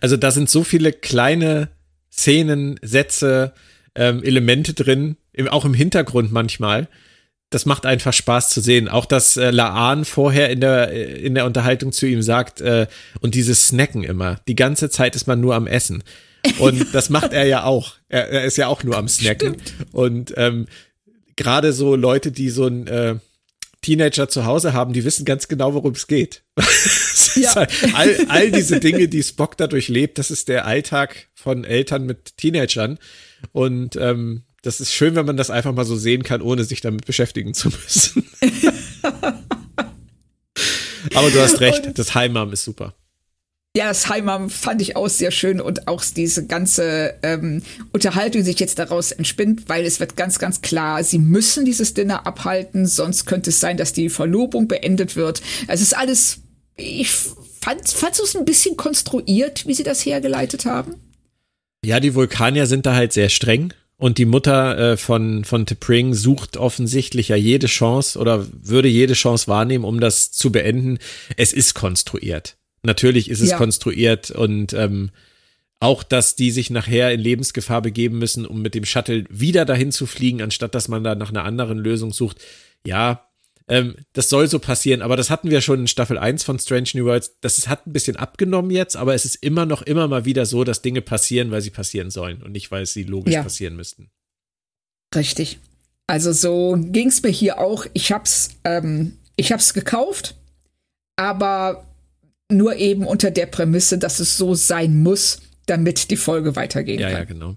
Also 0.00 0.16
da 0.16 0.30
sind 0.30 0.48
so 0.48 0.62
viele 0.62 0.92
kleine 0.92 1.68
Szenen, 2.12 2.78
Sätze, 2.82 3.52
ähm, 3.94 4.22
Elemente 4.22 4.74
drin, 4.74 5.16
im, 5.32 5.48
auch 5.48 5.64
im 5.64 5.74
Hintergrund 5.74 6.32
manchmal. 6.32 6.88
Das 7.50 7.66
macht 7.66 7.84
einfach 7.84 8.12
Spaß 8.12 8.50
zu 8.50 8.60
sehen. 8.60 8.88
Auch 8.88 9.04
dass 9.04 9.36
äh, 9.36 9.50
Laan 9.50 10.04
vorher 10.04 10.50
in 10.50 10.60
der, 10.60 10.90
in 10.90 11.34
der 11.34 11.44
Unterhaltung 11.44 11.92
zu 11.92 12.06
ihm 12.06 12.22
sagt, 12.22 12.60
äh, 12.60 12.86
und 13.20 13.34
dieses 13.34 13.68
Snacken 13.68 14.04
immer. 14.04 14.40
Die 14.48 14.54
ganze 14.54 14.88
Zeit 14.88 15.16
ist 15.16 15.26
man 15.26 15.40
nur 15.40 15.54
am 15.54 15.66
Essen. 15.66 16.02
Und 16.58 16.94
das 16.94 17.10
macht 17.10 17.32
er 17.32 17.44
ja 17.44 17.64
auch. 17.64 17.94
Er, 18.08 18.28
er 18.30 18.44
ist 18.44 18.56
ja 18.56 18.68
auch 18.68 18.82
nur 18.82 18.96
am 18.96 19.08
Snacken. 19.08 19.54
Stimmt. 19.60 19.74
Und 19.92 20.34
ähm, 20.36 20.66
gerade 21.36 21.72
so 21.72 21.96
Leute, 21.96 22.32
die 22.32 22.50
so 22.50 22.66
ein 22.66 22.86
äh, 22.86 23.16
Teenager 23.80 24.28
zu 24.28 24.44
Hause 24.44 24.72
haben, 24.72 24.92
die 24.92 25.04
wissen 25.04 25.24
ganz 25.24 25.48
genau, 25.48 25.74
worum 25.74 25.92
es 25.92 26.06
geht. 26.06 26.44
ja. 27.34 27.54
halt 27.54 27.72
all, 27.94 28.16
all 28.28 28.50
diese 28.50 28.78
Dinge, 28.80 29.08
die 29.08 29.22
Spock 29.22 29.56
dadurch 29.56 29.88
lebt, 29.88 30.18
das 30.18 30.30
ist 30.30 30.48
der 30.48 30.66
Alltag 30.66 31.28
von 31.34 31.64
Eltern 31.64 32.06
mit 32.06 32.36
Teenagern. 32.36 32.98
Und 33.50 33.96
ähm, 33.96 34.44
das 34.62 34.80
ist 34.80 34.92
schön, 34.92 35.16
wenn 35.16 35.26
man 35.26 35.36
das 35.36 35.50
einfach 35.50 35.74
mal 35.74 35.84
so 35.84 35.96
sehen 35.96 36.22
kann, 36.22 36.40
ohne 36.40 36.62
sich 36.64 36.80
damit 36.80 37.04
beschäftigen 37.06 37.54
zu 37.54 37.68
müssen. 37.70 38.24
Aber 41.14 41.30
du 41.30 41.40
hast 41.40 41.60
recht, 41.60 41.98
das 41.98 42.14
Heimam 42.14 42.52
ist 42.52 42.62
super. 42.64 42.94
Ja, 43.74 43.88
das 43.88 44.10
Heimam 44.10 44.50
fand 44.50 44.82
ich 44.82 44.96
auch 44.96 45.08
sehr 45.08 45.30
schön 45.30 45.58
und 45.58 45.88
auch 45.88 46.04
diese 46.04 46.46
ganze 46.46 47.14
ähm, 47.22 47.62
Unterhaltung, 47.90 48.42
die 48.42 48.46
sich 48.46 48.60
jetzt 48.60 48.78
daraus 48.78 49.12
entspinnt, 49.12 49.66
weil 49.70 49.86
es 49.86 49.98
wird 49.98 50.14
ganz, 50.14 50.38
ganz 50.38 50.60
klar, 50.60 51.02
sie 51.02 51.18
müssen 51.18 51.64
dieses 51.64 51.94
Dinner 51.94 52.26
abhalten, 52.26 52.86
sonst 52.86 53.24
könnte 53.24 53.48
es 53.48 53.60
sein, 53.60 53.78
dass 53.78 53.94
die 53.94 54.10
Verlobung 54.10 54.68
beendet 54.68 55.16
wird. 55.16 55.40
Es 55.68 55.80
ist 55.80 55.96
alles, 55.96 56.42
ich 56.76 57.10
fand, 57.10 57.88
fand 57.88 58.20
es 58.20 58.36
ein 58.36 58.44
bisschen 58.44 58.76
konstruiert, 58.76 59.66
wie 59.66 59.72
sie 59.72 59.84
das 59.84 60.04
hergeleitet 60.04 60.66
haben. 60.66 60.96
Ja, 61.82 61.98
die 61.98 62.14
Vulkanier 62.14 62.66
sind 62.66 62.84
da 62.84 62.94
halt 62.94 63.14
sehr 63.14 63.30
streng. 63.30 63.72
Und 63.96 64.18
die 64.18 64.26
Mutter 64.26 64.78
äh, 64.78 64.96
von, 64.96 65.44
von 65.44 65.64
T'Pring 65.64 66.12
sucht 66.12 66.56
offensichtlich 66.56 67.28
ja 67.28 67.36
jede 67.36 67.68
Chance 67.68 68.18
oder 68.18 68.46
würde 68.50 68.88
jede 68.88 69.14
Chance 69.14 69.46
wahrnehmen, 69.46 69.84
um 69.84 70.00
das 70.00 70.32
zu 70.32 70.50
beenden. 70.50 70.98
Es 71.36 71.52
ist 71.52 71.74
konstruiert. 71.74 72.56
Natürlich 72.82 73.30
ist 73.30 73.40
es 73.40 73.50
ja. 73.50 73.56
konstruiert 73.56 74.30
und 74.30 74.72
ähm, 74.72 75.10
auch, 75.78 76.02
dass 76.02 76.36
die 76.36 76.50
sich 76.50 76.70
nachher 76.70 77.12
in 77.12 77.20
Lebensgefahr 77.20 77.82
begeben 77.82 78.18
müssen, 78.18 78.46
um 78.46 78.62
mit 78.62 78.74
dem 78.74 78.84
Shuttle 78.84 79.24
wieder 79.28 79.64
dahin 79.64 79.90
zu 79.92 80.06
fliegen, 80.06 80.40
anstatt 80.40 80.74
dass 80.74 80.88
man 80.88 81.02
da 81.02 81.14
nach 81.14 81.30
einer 81.30 81.44
anderen 81.44 81.78
Lösung 81.78 82.12
sucht. 82.12 82.40
Ja, 82.86 83.28
ähm, 83.68 83.96
das 84.12 84.28
soll 84.28 84.48
so 84.48 84.58
passieren, 84.58 85.02
aber 85.02 85.16
das 85.16 85.30
hatten 85.30 85.50
wir 85.50 85.60
schon 85.60 85.80
in 85.80 85.86
Staffel 85.86 86.18
1 86.18 86.44
von 86.44 86.58
Strange 86.58 86.90
New 86.94 87.04
Worlds. 87.06 87.36
Das 87.40 87.58
ist, 87.58 87.68
hat 87.68 87.86
ein 87.86 87.92
bisschen 87.92 88.16
abgenommen 88.16 88.70
jetzt, 88.70 88.96
aber 88.96 89.14
es 89.14 89.24
ist 89.24 89.36
immer 89.36 89.66
noch 89.66 89.82
immer 89.82 90.08
mal 90.08 90.24
wieder 90.24 90.46
so, 90.46 90.64
dass 90.64 90.82
Dinge 90.82 91.02
passieren, 91.02 91.50
weil 91.50 91.62
sie 91.62 91.70
passieren 91.70 92.10
sollen 92.10 92.42
und 92.42 92.52
nicht, 92.52 92.70
weil 92.70 92.86
sie 92.86 93.04
logisch 93.04 93.34
ja. 93.34 93.42
passieren 93.42 93.76
müssten. 93.76 94.10
Richtig. 95.14 95.58
Also 96.06 96.32
so 96.32 96.76
ging 96.78 97.08
es 97.08 97.22
mir 97.22 97.30
hier 97.30 97.58
auch. 97.58 97.86
Ich 97.92 98.12
hab's, 98.12 98.50
ähm, 98.64 99.18
ich 99.36 99.52
hab's 99.52 99.74
gekauft, 99.74 100.34
aber 101.16 101.86
nur 102.50 102.76
eben 102.76 103.06
unter 103.06 103.30
der 103.30 103.46
Prämisse, 103.46 103.98
dass 103.98 104.20
es 104.20 104.36
so 104.36 104.54
sein 104.54 105.02
muss, 105.02 105.40
damit 105.66 106.10
die 106.10 106.16
Folge 106.16 106.56
weitergehen 106.56 107.00
ja, 107.00 107.08
kann. 107.08 107.14
Ja, 107.14 107.18
ja, 107.20 107.24
genau. 107.24 107.56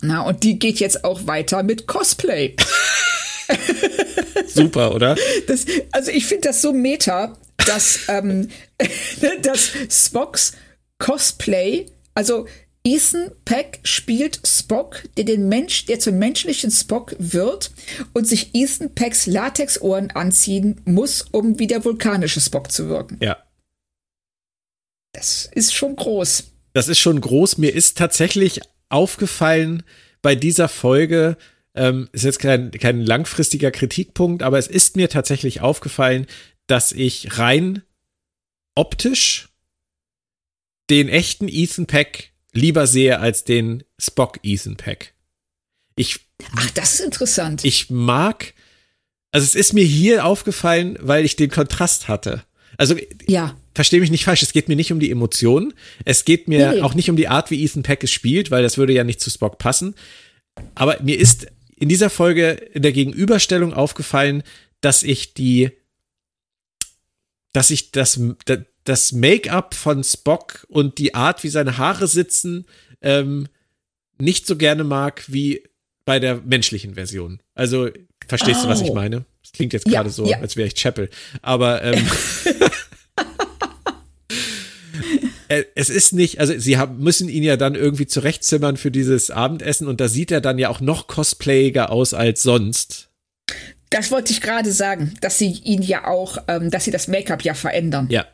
Na, 0.00 0.22
und 0.22 0.42
die 0.44 0.58
geht 0.58 0.80
jetzt 0.80 1.04
auch 1.04 1.26
weiter 1.26 1.62
mit 1.62 1.86
Cosplay. 1.86 2.56
Super, 4.46 4.94
oder? 4.94 5.16
Das, 5.46 5.66
also 5.90 6.10
ich 6.10 6.26
finde 6.26 6.48
das 6.48 6.62
so 6.62 6.72
meta, 6.72 7.36
dass, 7.66 8.00
ähm, 8.08 8.48
dass 9.42 9.72
Spocks 9.90 10.52
Cosplay, 10.98 11.86
also 12.14 12.46
Ethan 12.84 13.30
Peck 13.44 13.80
spielt 13.84 14.40
Spock, 14.46 15.04
der 15.16 15.24
den 15.24 15.48
Mensch, 15.48 15.86
der 15.86 16.00
zum 16.00 16.18
menschlichen 16.18 16.70
Spock 16.70 17.14
wird 17.18 17.70
und 18.12 18.26
sich 18.26 18.54
Ethan 18.54 18.94
Pecks 18.94 19.26
Latexohren 19.26 20.10
anziehen 20.10 20.80
muss, 20.84 21.22
um 21.30 21.58
wie 21.58 21.68
der 21.68 21.84
vulkanische 21.84 22.40
Spock 22.40 22.72
zu 22.72 22.88
wirken. 22.88 23.18
Ja. 23.20 23.36
Das 25.12 25.48
ist 25.52 25.74
schon 25.74 25.96
groß. 25.96 26.44
Das 26.72 26.88
ist 26.88 26.98
schon 26.98 27.20
groß. 27.20 27.58
Mir 27.58 27.74
ist 27.74 27.98
tatsächlich 27.98 28.60
aufgefallen 28.88 29.82
bei 30.22 30.34
dieser 30.34 30.68
Folge, 30.68 31.36
ähm, 31.74 32.08
ist 32.12 32.24
jetzt 32.24 32.38
kein, 32.38 32.70
kein 32.70 33.00
langfristiger 33.00 33.70
Kritikpunkt, 33.70 34.42
aber 34.42 34.58
es 34.58 34.68
ist 34.68 34.96
mir 34.96 35.08
tatsächlich 35.08 35.60
aufgefallen, 35.60 36.26
dass 36.66 36.92
ich 36.92 37.38
rein 37.38 37.82
optisch 38.74 39.48
den 40.90 41.08
echten 41.08 41.48
Ethan 41.48 41.86
Peck 41.86 42.32
lieber 42.52 42.86
sehe 42.86 43.18
als 43.18 43.44
den 43.44 43.82
Spock 43.98 44.38
Ethan 44.42 44.76
Peck. 44.76 45.14
Ich, 45.96 46.20
Ach, 46.56 46.70
das 46.70 46.94
ist 46.94 47.00
interessant. 47.00 47.64
Ich 47.64 47.90
mag, 47.90 48.54
also 49.30 49.44
es 49.44 49.54
ist 49.54 49.72
mir 49.72 49.84
hier 49.84 50.24
aufgefallen, 50.24 50.98
weil 51.00 51.24
ich 51.24 51.36
den 51.36 51.50
Kontrast 51.50 52.08
hatte. 52.08 52.44
Also, 52.76 52.96
ja. 53.26 53.56
Verstehe 53.74 54.00
mich 54.00 54.10
nicht 54.10 54.24
falsch, 54.24 54.42
es 54.42 54.52
geht 54.52 54.68
mir 54.68 54.76
nicht 54.76 54.92
um 54.92 55.00
die 55.00 55.10
Emotionen. 55.10 55.72
Es 56.04 56.24
geht 56.24 56.48
mir 56.48 56.72
nee. 56.72 56.80
auch 56.80 56.94
nicht 56.94 57.10
um 57.10 57.16
die 57.16 57.28
Art, 57.28 57.50
wie 57.50 57.62
Ethan 57.62 57.82
Peck 57.82 58.04
es 58.04 58.10
spielt, 58.10 58.50
weil 58.50 58.62
das 58.62 58.78
würde 58.78 58.92
ja 58.92 59.04
nicht 59.04 59.20
zu 59.20 59.30
Spock 59.30 59.58
passen. 59.58 59.94
Aber 60.74 60.98
mir 61.02 61.18
ist 61.18 61.46
in 61.76 61.88
dieser 61.88 62.10
Folge 62.10 62.50
in 62.50 62.82
der 62.82 62.92
Gegenüberstellung 62.92 63.72
aufgefallen, 63.72 64.42
dass 64.80 65.02
ich 65.02 65.34
die, 65.34 65.70
dass 67.52 67.70
ich 67.70 67.92
das, 67.92 68.20
das 68.84 69.12
Make-up 69.12 69.74
von 69.74 70.04
Spock 70.04 70.66
und 70.68 70.98
die 70.98 71.14
Art, 71.14 71.42
wie 71.42 71.48
seine 71.48 71.78
Haare 71.78 72.06
sitzen, 72.06 72.66
ähm, 73.00 73.48
nicht 74.18 74.46
so 74.46 74.56
gerne 74.56 74.84
mag 74.84 75.24
wie 75.28 75.64
bei 76.04 76.18
der 76.18 76.42
menschlichen 76.44 76.94
Version. 76.94 77.40
Also, 77.54 77.88
verstehst 78.28 78.60
oh. 78.60 78.64
du, 78.64 78.68
was 78.68 78.80
ich 78.80 78.92
meine? 78.92 79.24
Das 79.42 79.52
klingt 79.52 79.72
jetzt 79.72 79.86
gerade 79.86 80.08
ja, 80.08 80.12
so, 80.12 80.26
ja. 80.26 80.38
als 80.38 80.56
wäre 80.56 80.68
ich 80.68 80.74
Chapel. 80.74 81.10
Aber 81.42 81.82
ähm, 81.82 82.06
Äh, 82.44 82.54
es 85.74 85.90
ist 85.90 86.12
nicht, 86.12 86.40
also 86.40 86.58
sie 86.58 86.78
haben, 86.78 86.98
müssen 86.98 87.28
ihn 87.28 87.42
ja 87.42 87.56
dann 87.56 87.74
irgendwie 87.74 88.06
zurechtzimmern 88.06 88.76
für 88.76 88.90
dieses 88.90 89.30
Abendessen 89.30 89.86
und 89.88 90.00
da 90.00 90.08
sieht 90.08 90.30
er 90.30 90.40
dann 90.40 90.58
ja 90.58 90.68
auch 90.68 90.80
noch 90.80 91.06
cosplayiger 91.06 91.90
aus 91.90 92.14
als 92.14 92.42
sonst. 92.42 93.08
Das 93.90 94.10
wollte 94.10 94.32
ich 94.32 94.40
gerade 94.40 94.72
sagen, 94.72 95.14
dass 95.20 95.38
sie 95.38 95.50
ihn 95.50 95.82
ja 95.82 96.06
auch, 96.06 96.38
ähm, 96.48 96.70
dass 96.70 96.84
sie 96.84 96.90
das 96.90 97.08
Make-up 97.08 97.44
ja 97.44 97.54
verändern. 97.54 98.08
Ja, 98.10 98.26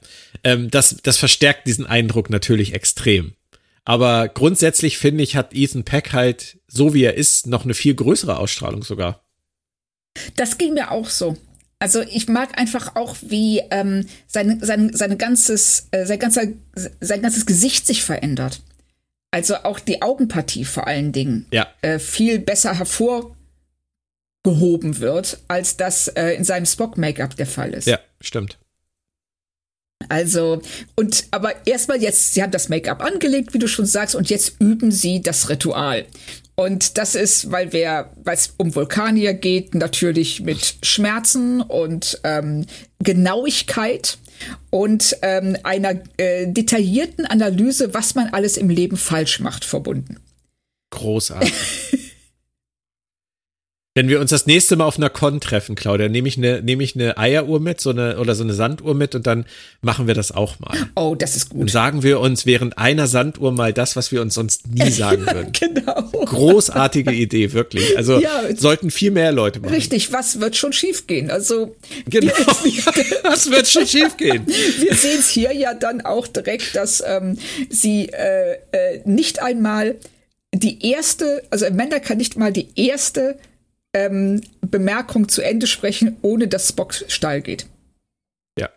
ähm, 0.44 0.70
das, 0.70 0.96
das 1.02 1.16
verstärkt 1.16 1.66
diesen 1.66 1.86
Eindruck 1.86 2.30
natürlich 2.30 2.74
extrem. 2.74 3.34
Aber 3.84 4.28
grundsätzlich 4.28 4.98
finde 4.98 5.24
ich, 5.24 5.34
hat 5.34 5.54
Ethan 5.54 5.82
Peck 5.82 6.12
halt, 6.12 6.58
so 6.68 6.94
wie 6.94 7.02
er 7.02 7.14
ist, 7.14 7.46
noch 7.46 7.64
eine 7.64 7.74
viel 7.74 7.94
größere 7.94 8.38
Ausstrahlung 8.38 8.84
sogar. 8.84 9.24
Das 10.36 10.58
ging 10.58 10.74
mir 10.74 10.90
auch 10.90 11.08
so. 11.08 11.36
Also 11.80 12.02
ich 12.02 12.28
mag 12.28 12.58
einfach 12.58 12.96
auch, 12.96 13.16
wie 13.20 13.60
ähm, 13.70 14.06
sein, 14.26 14.58
sein, 14.60 14.92
sein, 14.92 15.16
ganzes, 15.16 15.86
äh, 15.92 16.06
sein, 16.06 16.18
ganzer, 16.18 16.42
sein 17.00 17.22
ganzes 17.22 17.46
Gesicht 17.46 17.86
sich 17.86 18.02
verändert. 18.02 18.60
Also 19.30 19.56
auch 19.56 19.78
die 19.78 20.02
Augenpartie 20.02 20.64
vor 20.64 20.86
allen 20.86 21.12
Dingen 21.12 21.46
ja. 21.52 21.68
äh, 21.82 21.98
viel 21.98 22.40
besser 22.40 22.76
hervorgehoben 22.78 23.36
wird, 24.98 25.38
als 25.46 25.76
das 25.76 26.08
äh, 26.08 26.30
in 26.30 26.44
seinem 26.44 26.66
Spock-Make-up 26.66 27.36
der 27.36 27.46
Fall 27.46 27.74
ist. 27.74 27.86
Ja, 27.86 28.00
stimmt. 28.20 28.58
Also, 30.08 30.62
und 30.96 31.26
aber 31.30 31.66
erstmal 31.66 32.00
jetzt, 32.00 32.32
sie 32.32 32.42
haben 32.42 32.52
das 32.52 32.68
Make-up 32.68 33.02
angelegt, 33.02 33.52
wie 33.52 33.58
du 33.58 33.68
schon 33.68 33.86
sagst, 33.86 34.14
und 34.14 34.30
jetzt 34.30 34.54
üben 34.60 34.90
sie 34.90 35.20
das 35.20 35.48
Ritual. 35.50 36.06
Und 36.58 36.98
das 36.98 37.14
ist, 37.14 37.52
weil 37.52 37.72
wir, 37.72 38.10
weil 38.24 38.34
es 38.34 38.52
um 38.56 38.74
Vulkanier 38.74 39.32
geht, 39.32 39.76
natürlich 39.76 40.40
mit 40.40 40.78
Schmerzen 40.82 41.60
und 41.60 42.20
ähm, 42.24 42.66
Genauigkeit 42.98 44.18
und 44.70 45.16
ähm, 45.22 45.56
einer 45.62 46.00
äh, 46.16 46.48
detaillierten 46.48 47.26
Analyse, 47.26 47.94
was 47.94 48.16
man 48.16 48.30
alles 48.30 48.56
im 48.56 48.70
Leben 48.70 48.96
falsch 48.96 49.38
macht, 49.38 49.64
verbunden. 49.64 50.16
Großartig. 50.90 51.54
Wenn 53.98 54.08
wir 54.08 54.20
uns 54.20 54.30
das 54.30 54.46
nächste 54.46 54.76
Mal 54.76 54.84
auf 54.84 54.96
einer 54.96 55.10
Con 55.10 55.40
treffen, 55.40 55.74
Claudia, 55.74 56.08
nehme 56.08 56.28
ich 56.28 56.36
eine, 56.36 56.62
nehme 56.62 56.84
ich 56.84 56.94
eine 56.94 57.18
Eieruhr 57.18 57.58
mit, 57.58 57.80
so 57.80 57.90
eine, 57.90 58.20
oder 58.20 58.36
so 58.36 58.44
eine 58.44 58.52
Sanduhr 58.52 58.94
mit 58.94 59.16
und 59.16 59.26
dann 59.26 59.44
machen 59.80 60.06
wir 60.06 60.14
das 60.14 60.30
auch 60.30 60.60
mal. 60.60 60.78
Oh, 60.94 61.16
das 61.18 61.34
ist 61.34 61.48
gut. 61.48 61.62
Und 61.62 61.68
sagen 61.68 62.04
wir 62.04 62.20
uns 62.20 62.46
während 62.46 62.78
einer 62.78 63.08
Sanduhr 63.08 63.50
mal 63.50 63.72
das, 63.72 63.96
was 63.96 64.12
wir 64.12 64.22
uns 64.22 64.34
sonst 64.34 64.68
nie 64.68 64.88
sagen 64.92 65.26
würden. 65.26 65.50
genau. 65.50 66.00
Großartige 66.12 67.10
Idee, 67.10 67.52
wirklich. 67.54 67.96
Also 67.96 68.20
ja, 68.20 68.54
sollten 68.54 68.92
viel 68.92 69.10
mehr 69.10 69.32
Leute 69.32 69.58
machen. 69.58 69.74
Richtig, 69.74 70.12
was 70.12 70.38
wird 70.38 70.54
schon 70.54 70.72
schiefgehen? 70.72 71.32
Also. 71.32 71.74
Genau. 72.08 72.32
was 73.24 73.50
wird 73.50 73.66
schon 73.66 73.84
schiefgehen? 73.84 74.46
wir 74.46 74.94
sehen 74.94 75.18
es 75.18 75.28
hier 75.28 75.52
ja 75.52 75.74
dann 75.74 76.02
auch 76.02 76.28
direkt, 76.28 76.76
dass 76.76 77.02
ähm, 77.04 77.36
sie 77.68 78.10
äh, 78.12 78.58
äh, 78.70 79.00
nicht 79.06 79.42
einmal 79.42 79.96
die 80.54 80.88
erste, 80.88 81.42
also 81.50 81.66
Amanda 81.66 81.98
kann 81.98 82.18
nicht 82.18 82.36
mal 82.36 82.52
die 82.52 82.68
erste 82.76 83.40
ähm, 83.94 84.40
Bemerkung 84.60 85.28
zu 85.28 85.42
Ende 85.42 85.66
sprechen, 85.66 86.16
ohne 86.22 86.48
dass 86.48 86.68
Spock 86.68 86.94
steil 87.08 87.40
geht. 87.40 87.66
Ja. 88.58 88.68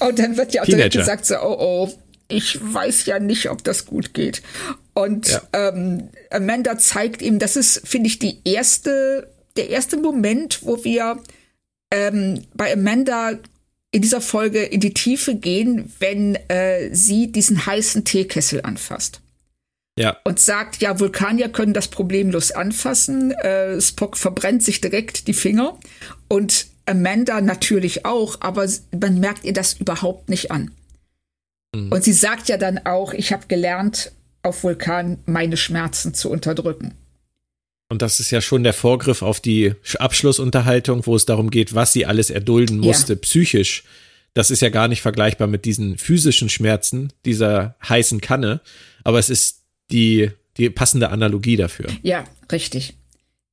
Und 0.00 0.18
dann 0.18 0.36
wird 0.36 0.54
ja 0.54 0.62
auch 0.62 0.66
direkt 0.66 0.94
gesagt, 0.94 1.26
so, 1.26 1.36
oh 1.36 1.56
oh, 1.58 1.94
ich 2.28 2.58
weiß 2.60 3.06
ja 3.06 3.18
nicht, 3.18 3.50
ob 3.50 3.64
das 3.64 3.86
gut 3.86 4.14
geht. 4.14 4.42
Und 4.94 5.28
ja. 5.28 5.42
ähm, 5.52 6.08
Amanda 6.30 6.78
zeigt 6.78 7.22
ihm, 7.22 7.38
das 7.38 7.56
ist, 7.56 7.86
finde 7.86 8.08
ich, 8.08 8.18
die 8.18 8.40
erste, 8.44 9.32
der 9.56 9.70
erste 9.70 9.96
Moment, 9.96 10.64
wo 10.64 10.84
wir 10.84 11.22
ähm, 11.90 12.44
bei 12.54 12.72
Amanda 12.72 13.38
in 13.90 14.02
dieser 14.02 14.20
Folge 14.20 14.62
in 14.62 14.80
die 14.80 14.92
Tiefe 14.92 15.34
gehen, 15.34 15.92
wenn 15.98 16.34
äh, 16.48 16.94
sie 16.94 17.32
diesen 17.32 17.64
heißen 17.64 18.04
Teekessel 18.04 18.60
anfasst. 18.62 19.22
Ja. 19.98 20.16
Und 20.24 20.38
sagt, 20.40 20.80
ja, 20.80 20.98
Vulkanier 21.00 21.48
können 21.48 21.74
das 21.74 21.88
problemlos 21.88 22.52
anfassen. 22.52 23.32
Äh, 23.32 23.80
Spock 23.80 24.16
verbrennt 24.16 24.62
sich 24.62 24.80
direkt 24.80 25.26
die 25.26 25.34
Finger. 25.34 25.78
Und 26.28 26.66
Amanda 26.86 27.40
natürlich 27.40 28.04
auch, 28.04 28.40
aber 28.40 28.66
man 28.98 29.20
merkt 29.20 29.44
ihr 29.44 29.52
das 29.52 29.74
überhaupt 29.74 30.28
nicht 30.28 30.50
an. 30.50 30.70
Mhm. 31.74 31.92
Und 31.92 32.04
sie 32.04 32.12
sagt 32.12 32.48
ja 32.48 32.56
dann 32.56 32.78
auch, 32.86 33.12
ich 33.12 33.32
habe 33.32 33.46
gelernt, 33.46 34.12
auf 34.42 34.62
Vulkan 34.62 35.18
meine 35.26 35.56
Schmerzen 35.56 36.14
zu 36.14 36.30
unterdrücken. 36.30 36.94
Und 37.90 38.02
das 38.02 38.20
ist 38.20 38.30
ja 38.30 38.40
schon 38.40 38.64
der 38.64 38.74
Vorgriff 38.74 39.22
auf 39.22 39.40
die 39.40 39.74
Abschlussunterhaltung, 39.98 41.06
wo 41.06 41.16
es 41.16 41.24
darum 41.24 41.50
geht, 41.50 41.74
was 41.74 41.92
sie 41.92 42.06
alles 42.06 42.30
erdulden 42.30 42.78
musste, 42.78 43.14
ja. 43.14 43.18
psychisch. 43.18 43.84
Das 44.34 44.50
ist 44.50 44.60
ja 44.60 44.68
gar 44.68 44.88
nicht 44.88 45.00
vergleichbar 45.00 45.48
mit 45.48 45.64
diesen 45.64 45.96
physischen 45.96 46.50
Schmerzen 46.50 47.12
dieser 47.24 47.76
heißen 47.88 48.20
Kanne, 48.20 48.60
aber 49.04 49.18
es 49.18 49.30
ist 49.30 49.57
die, 49.90 50.30
die 50.56 50.70
passende 50.70 51.10
Analogie 51.10 51.56
dafür. 51.56 51.86
Ja, 52.02 52.24
richtig. 52.50 52.94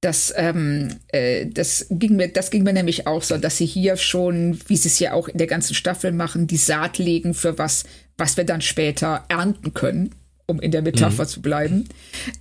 Das, 0.02 0.34
ähm, 0.36 0.90
äh, 1.08 1.48
das, 1.48 1.88
ging 1.90 2.16
mir, 2.16 2.28
das 2.28 2.52
ging 2.52 2.64
mir 2.64 2.74
nämlich 2.74 3.08
auch 3.08 3.24
so, 3.24 3.38
dass 3.38 3.58
sie 3.58 3.66
hier 3.66 3.98
schon, 3.98 4.60
wie 4.68 4.78
sie 4.78 4.88
es 4.88 5.00
ja 5.00 5.14
auch 5.14 5.28
in 5.28 5.38
der 5.38 5.48
ganzen 5.48 5.74
Staffel 5.74 6.12
machen, 6.12 6.46
die 6.48 6.58
Saat 6.58 7.00
legen 7.00 7.34
für 7.34 7.58
was, 7.58 7.86
was 8.18 8.38
wir 8.38 8.44
dann 8.44 8.62
später 8.62 9.26
ernten 9.30 9.74
können, 9.74 10.14
um 10.46 10.60
in 10.62 10.72
der 10.72 10.84
Metapher 10.84 11.24
mhm. 11.24 11.28
zu 11.28 11.42
bleiben. 11.42 11.90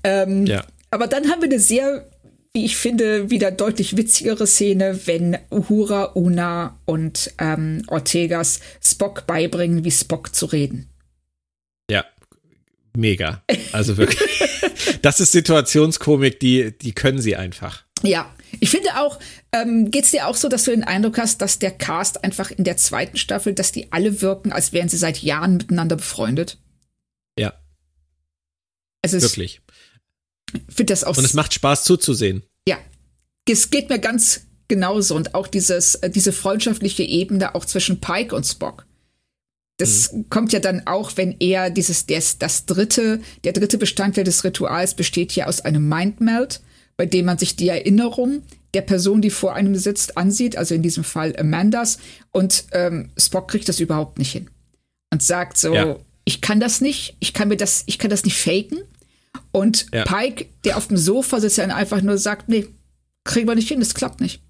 Ähm, 0.02 0.46
ja. 0.46 0.64
Aber 0.90 1.06
dann 1.06 1.30
haben 1.30 1.40
wir 1.40 1.48
eine 1.48 1.58
sehr, 1.58 2.06
wie 2.52 2.66
ich 2.66 2.76
finde, 2.76 3.30
wieder 3.30 3.50
deutlich 3.50 3.96
witzigere 3.96 4.46
Szene, 4.46 5.00
wenn 5.06 5.38
Uhura, 5.50 6.12
Una 6.14 6.78
und 6.84 7.32
ähm, 7.38 7.82
Ortegas 7.88 8.60
Spock 8.82 9.26
beibringen, 9.26 9.84
wie 9.84 9.90
Spock 9.90 10.34
zu 10.34 10.46
reden. 10.46 10.90
Mega. 12.96 13.42
Also 13.72 13.96
wirklich. 13.96 14.20
das 15.02 15.20
ist 15.20 15.32
Situationskomik, 15.32 16.38
die, 16.40 16.76
die 16.78 16.92
können 16.92 17.20
sie 17.20 17.36
einfach. 17.36 17.84
Ja, 18.02 18.32
ich 18.60 18.70
finde 18.70 18.96
auch, 18.98 19.18
ähm, 19.52 19.90
geht 19.90 20.04
es 20.04 20.10
dir 20.10 20.28
auch 20.28 20.36
so, 20.36 20.48
dass 20.48 20.64
du 20.64 20.70
den 20.70 20.84
Eindruck 20.84 21.18
hast, 21.18 21.40
dass 21.40 21.58
der 21.58 21.72
Cast 21.72 22.22
einfach 22.22 22.50
in 22.50 22.64
der 22.64 22.76
zweiten 22.76 23.16
Staffel, 23.16 23.54
dass 23.54 23.72
die 23.72 23.92
alle 23.92 24.20
wirken, 24.20 24.52
als 24.52 24.72
wären 24.72 24.88
sie 24.88 24.98
seit 24.98 25.22
Jahren 25.22 25.56
miteinander 25.56 25.96
befreundet? 25.96 26.58
Ja. 27.38 27.54
Es 29.02 29.12
ist, 29.12 29.22
Wirklich 29.22 29.60
finde 30.68 30.92
das 30.92 31.04
auch. 31.04 31.16
Und 31.16 31.24
es 31.24 31.34
macht 31.34 31.54
Spaß 31.54 31.84
zuzusehen. 31.84 32.42
Ja. 32.66 32.78
Es 33.48 33.70
geht 33.70 33.90
mir 33.90 33.98
ganz 33.98 34.46
genauso. 34.68 35.14
Und 35.14 35.34
auch 35.34 35.46
dieses, 35.46 35.96
äh, 35.96 36.10
diese 36.10 36.32
freundschaftliche 36.32 37.02
Ebene 37.02 37.54
auch 37.54 37.64
zwischen 37.64 38.00
Pike 38.00 38.34
und 38.34 38.44
Spock. 38.44 38.86
Das 39.76 40.12
mhm. 40.12 40.28
kommt 40.30 40.52
ja 40.52 40.60
dann 40.60 40.86
auch, 40.86 41.12
wenn 41.16 41.36
er 41.40 41.70
dieses, 41.70 42.06
das, 42.06 42.38
das 42.38 42.66
dritte, 42.66 43.20
der 43.42 43.52
dritte 43.52 43.78
Bestandteil 43.78 44.24
des 44.24 44.44
Rituals 44.44 44.94
besteht 44.94 45.32
ja 45.32 45.46
aus 45.46 45.60
einem 45.60 45.88
Mindmeld, 45.88 46.60
bei 46.96 47.06
dem 47.06 47.26
man 47.26 47.38
sich 47.38 47.56
die 47.56 47.68
Erinnerung 47.68 48.42
der 48.72 48.82
Person, 48.82 49.20
die 49.20 49.30
vor 49.30 49.54
einem 49.54 49.74
sitzt, 49.76 50.16
ansieht, 50.16 50.56
also 50.56 50.74
in 50.74 50.82
diesem 50.82 51.04
Fall 51.04 51.36
Amandas, 51.36 51.98
und 52.30 52.64
ähm, 52.72 53.10
Spock 53.16 53.48
kriegt 53.48 53.68
das 53.68 53.80
überhaupt 53.80 54.18
nicht 54.18 54.32
hin. 54.32 54.50
Und 55.12 55.22
sagt 55.22 55.58
so, 55.58 55.72
ja. 55.74 55.96
ich 56.24 56.40
kann 56.40 56.60
das 56.60 56.80
nicht, 56.80 57.16
ich 57.20 57.32
kann 57.32 57.48
mir 57.48 57.56
das, 57.56 57.84
ich 57.86 57.98
kann 57.98 58.10
das 58.10 58.24
nicht 58.24 58.38
faken, 58.38 58.80
und 59.52 59.86
ja. 59.92 60.04
Pike, 60.04 60.46
der 60.64 60.76
auf 60.76 60.88
dem 60.88 60.96
Sofa 60.96 61.40
sitzt, 61.40 61.58
dann 61.58 61.70
einfach 61.70 62.02
nur 62.02 62.18
sagt, 62.18 62.48
nee, 62.48 62.66
kriegen 63.24 63.48
wir 63.48 63.54
nicht 63.54 63.68
hin, 63.68 63.80
das 63.80 63.94
klappt 63.94 64.20
nicht. 64.20 64.42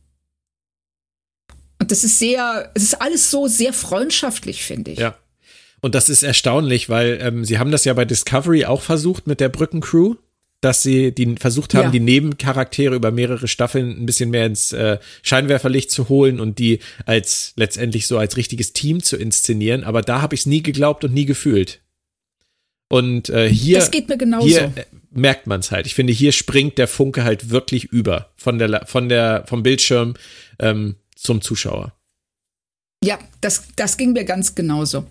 Und 1.81 1.91
das 1.91 2.05
ist 2.05 2.19
sehr, 2.19 2.71
es 2.75 2.83
ist 2.85 3.01
alles 3.01 3.31
so 3.31 3.47
sehr 3.47 3.73
freundschaftlich, 3.73 4.65
finde 4.65 4.93
ich. 4.93 4.99
Ja. 4.99 5.17
Und 5.81 5.95
das 5.95 6.09
ist 6.09 6.23
erstaunlich, 6.23 6.89
weil 6.89 7.19
ähm, 7.21 7.45
sie 7.45 7.59
haben 7.59 7.71
das 7.71 7.85
ja 7.85 7.93
bei 7.93 8.05
Discovery 8.05 8.65
auch 8.65 8.81
versucht 8.81 9.27
mit 9.27 9.41
der 9.41 9.51
Brückencrew, 9.51 10.15
dass 10.63 10.83
sie 10.83 11.13
die 11.13 11.35
versucht 11.39 11.75
haben, 11.75 11.87
ja. 11.87 11.91
die 11.91 12.01
Nebencharaktere 12.01 12.95
über 12.95 13.11
mehrere 13.11 13.49
Staffeln 13.49 13.91
ein 13.91 14.07
bisschen 14.07 14.31
mehr 14.31 14.47
ins 14.47 14.73
äh, 14.73 14.99
Scheinwerferlicht 15.23 15.91
zu 15.91 16.09
holen 16.09 16.41
und 16.41 16.59
die 16.59 16.79
als 17.05 17.53
letztendlich 17.57 18.07
so 18.07 18.17
als 18.17 18.39
richtiges 18.39 18.73
Team 18.73 19.03
zu 19.03 19.17
inszenieren. 19.17 19.85
Aber 19.85 20.01
da 20.01 20.23
habe 20.23 20.35
ich 20.35 20.41
es 20.41 20.47
nie 20.47 20.63
geglaubt 20.63 21.05
und 21.05 21.13
nie 21.13 21.27
gefühlt. 21.27 21.81
Und 22.89 23.29
äh, 23.29 23.49
hier, 23.51 23.79
das 23.79 23.91
geht 23.91 24.09
mir 24.09 24.17
genauso. 24.17 24.47
hier 24.47 24.73
äh, 24.77 24.85
merkt 25.11 25.47
man 25.47 25.61
es 25.61 25.71
halt. 25.71 25.87
Ich 25.87 25.95
finde, 25.95 26.13
hier 26.13 26.33
springt 26.33 26.79
der 26.79 26.89
Funke 26.89 27.25
halt 27.25 27.51
wirklich 27.51 27.85
über 27.85 28.31
von 28.37 28.59
der, 28.59 28.87
von 28.87 29.09
der, 29.09 29.45
vom 29.47 29.63
Bildschirm 29.63 30.15
ähm, 30.59 30.97
zum 31.25 31.41
Zuschauer. 31.41 31.93
Ja, 33.03 33.19
das, 33.41 33.65
das 33.77 33.97
ging 33.97 34.13
mir 34.13 34.25
ganz 34.25 34.55
genauso. 34.55 35.07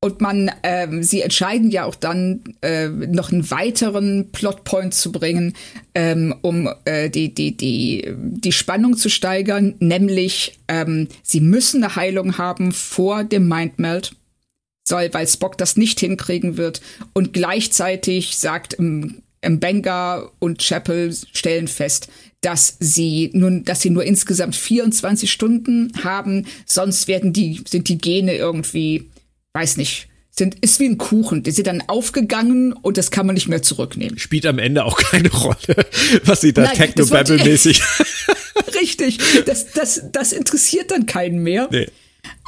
Und 0.00 0.20
man, 0.20 0.50
ähm, 0.62 1.02
sie 1.02 1.22
entscheiden 1.22 1.70
ja 1.72 1.84
auch 1.84 1.96
dann, 1.96 2.44
äh, 2.62 2.88
noch 2.88 3.32
einen 3.32 3.50
weiteren 3.50 4.30
Plotpoint 4.30 4.94
zu 4.94 5.10
bringen, 5.10 5.54
ähm, 5.94 6.36
um 6.42 6.68
äh, 6.84 7.10
die, 7.10 7.34
die, 7.34 7.56
die, 7.56 8.14
die 8.16 8.52
Spannung 8.52 8.96
zu 8.96 9.08
steigern, 9.08 9.74
nämlich 9.80 10.60
ähm, 10.68 11.08
sie 11.24 11.40
müssen 11.40 11.82
eine 11.82 11.96
Heilung 11.96 12.38
haben 12.38 12.70
vor 12.70 13.24
dem 13.24 13.48
Mindmeld 13.48 14.14
soll, 14.86 15.12
weil 15.12 15.26
Spock 15.26 15.58
das 15.58 15.76
nicht 15.76 15.98
hinkriegen 15.98 16.56
wird. 16.56 16.80
Und 17.12 17.32
gleichzeitig 17.32 18.38
sagt 18.38 18.74
im, 18.74 19.22
im 19.40 19.58
Benga 19.58 20.30
und 20.38 20.62
Chapel 20.62 21.12
stellen 21.32 21.68
fest, 21.68 22.08
dass 22.40 22.76
sie 22.78 23.30
nun, 23.34 23.64
dass 23.64 23.80
sie 23.80 23.90
nur 23.90 24.04
insgesamt 24.04 24.54
24 24.54 25.30
Stunden 25.30 25.92
haben, 26.02 26.46
sonst 26.66 27.08
werden 27.08 27.32
die, 27.32 27.60
sind 27.68 27.88
die 27.88 27.98
Gene 27.98 28.36
irgendwie, 28.36 29.10
weiß 29.54 29.76
nicht, 29.76 30.08
sind, 30.30 30.56
ist 30.60 30.78
wie 30.78 30.86
ein 30.86 30.98
Kuchen. 30.98 31.42
Die 31.42 31.50
sind 31.50 31.66
dann 31.66 31.82
aufgegangen 31.88 32.72
und 32.72 32.96
das 32.96 33.10
kann 33.10 33.26
man 33.26 33.34
nicht 33.34 33.48
mehr 33.48 33.62
zurücknehmen. 33.62 34.18
Spielt 34.18 34.46
am 34.46 34.58
Ende 34.58 34.84
auch 34.84 34.96
keine 34.96 35.30
Rolle, 35.30 35.84
was 36.24 36.40
sie 36.40 36.52
da 36.52 36.66
Techno-Babble-mäßig. 36.68 37.82
Richtig. 38.80 39.18
Das, 39.44 39.72
das, 39.72 40.02
das 40.12 40.32
interessiert 40.32 40.92
dann 40.92 41.06
keinen 41.06 41.42
mehr. 41.42 41.68
Nee. 41.70 41.88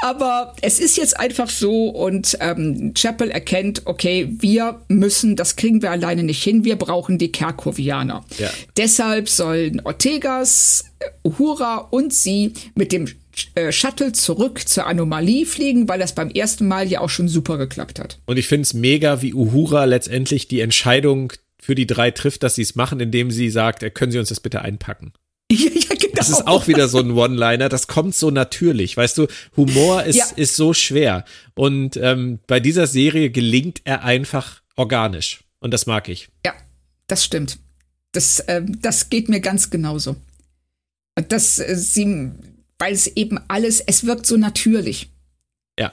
Aber 0.03 0.55
es 0.63 0.81
ist 0.81 0.97
jetzt 0.97 1.19
einfach 1.19 1.51
so 1.51 1.89
und 1.89 2.37
ähm, 2.41 2.95
Chapel 2.95 3.31
erkennt, 3.31 3.83
okay, 3.87 4.29
wir 4.39 4.81
müssen, 4.89 5.37
das 5.37 5.57
kriegen 5.57 5.83
wir 5.83 5.91
alleine 5.91 6.23
nicht 6.23 6.43
hin, 6.43 6.65
wir 6.65 6.77
brauchen 6.77 7.19
die 7.19 7.33
Kerkovianer. 7.33 8.25
Ja. 8.39 8.51
Deshalb 8.77 9.29
sollen 9.29 9.81
Ortegas, 9.85 10.85
Uhura 11.25 11.77
und 11.77 12.13
sie 12.13 12.55
mit 12.75 12.93
dem 12.93 13.09
äh, 13.55 13.73
Shuttle 13.73 14.13
zurück 14.13 14.67
zur 14.67 14.87
Anomalie 14.87 15.47
fliegen, 15.47 15.89
weil 15.89 15.99
das 15.99 16.15
beim 16.15 16.31
ersten 16.31 16.67
Mal 16.67 16.89
ja 16.89 17.01
auch 17.01 17.11
schon 17.11 17.29
super 17.29 17.59
geklappt 17.59 17.99
hat. 17.99 18.19
Und 18.27 18.39
ich 18.39 18.49
finde 18.49 18.63
es 18.63 18.75
mega, 18.75 19.23
wie 19.23 19.35
Uhura 19.35 19.85
letztendlich 19.85 20.49
die 20.49 20.61
Entscheidung 20.61 21.33
für 21.61 21.75
die 21.75 21.87
drei 21.87 22.11
trifft, 22.11 22.43
dass 22.43 22.55
sie 22.55 22.63
es 22.63 22.75
machen, 22.75 23.01
indem 23.01 23.31
sie 23.31 23.51
sagt, 23.51 23.83
äh, 23.83 23.91
können 23.91 24.13
Sie 24.13 24.19
uns 24.19 24.31
das 24.31 24.41
bitte 24.41 24.63
einpacken. 24.63 25.13
ja, 25.53 25.97
genau. 25.99 26.15
Das 26.15 26.31
ist 26.31 26.47
auch 26.47 26.69
wieder 26.69 26.87
so 26.87 26.99
ein 26.99 27.11
One-Liner, 27.11 27.69
das 27.69 27.89
kommt 27.89 28.15
so 28.15 28.31
natürlich. 28.31 28.97
Weißt 28.97 29.19
du, 29.19 29.27
Humor 29.57 30.05
ist, 30.05 30.17
ja. 30.17 30.25
ist 30.37 30.55
so 30.55 30.73
schwer. 30.73 31.25
Und 31.55 31.97
ähm, 31.97 32.39
bei 32.47 32.61
dieser 32.61 32.87
Serie 32.87 33.31
gelingt 33.31 33.81
er 33.85 34.05
einfach 34.05 34.63
organisch. 34.77 35.43
Und 35.59 35.75
das 35.75 35.87
mag 35.87 36.09
ich. 36.09 36.29
Ja, 36.47 36.55
das 37.09 37.25
stimmt. 37.25 37.59
Das, 38.13 38.39
äh, 38.41 38.63
das 38.65 39.11
geht 39.11 39.29
mir 39.29 39.41
ganz 39.41 39.71
genauso. 39.71 40.17
Das, 41.29 41.59
äh, 41.59 41.75
sie, 41.77 42.31
weil 42.79 42.93
es 42.93 43.09
eben 43.09 43.41
alles, 43.49 43.81
es 43.81 44.07
wirkt 44.07 44.27
so 44.27 44.37
natürlich. 44.37 45.11
Ja. 45.79 45.93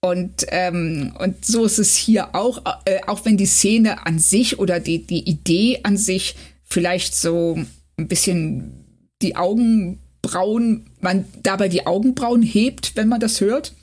Und, 0.00 0.46
ähm, 0.48 1.14
und 1.18 1.44
so 1.44 1.64
ist 1.64 1.78
es 1.78 1.94
hier 1.96 2.34
auch, 2.34 2.62
äh, 2.84 3.00
auch 3.06 3.24
wenn 3.24 3.36
die 3.36 3.46
Szene 3.46 4.04
an 4.04 4.18
sich 4.18 4.58
oder 4.58 4.80
die, 4.80 5.06
die 5.06 5.28
Idee 5.28 5.80
an 5.84 5.96
sich 5.96 6.34
vielleicht 6.64 7.14
so 7.14 7.56
ein 7.96 8.08
bisschen 8.08 8.85
die 9.22 9.36
Augenbrauen, 9.36 10.90
man 11.00 11.24
dabei 11.42 11.68
die 11.68 11.86
Augenbrauen 11.86 12.42
hebt, 12.42 12.96
wenn 12.96 13.08
man 13.08 13.20
das 13.20 13.40
hört. 13.40 13.74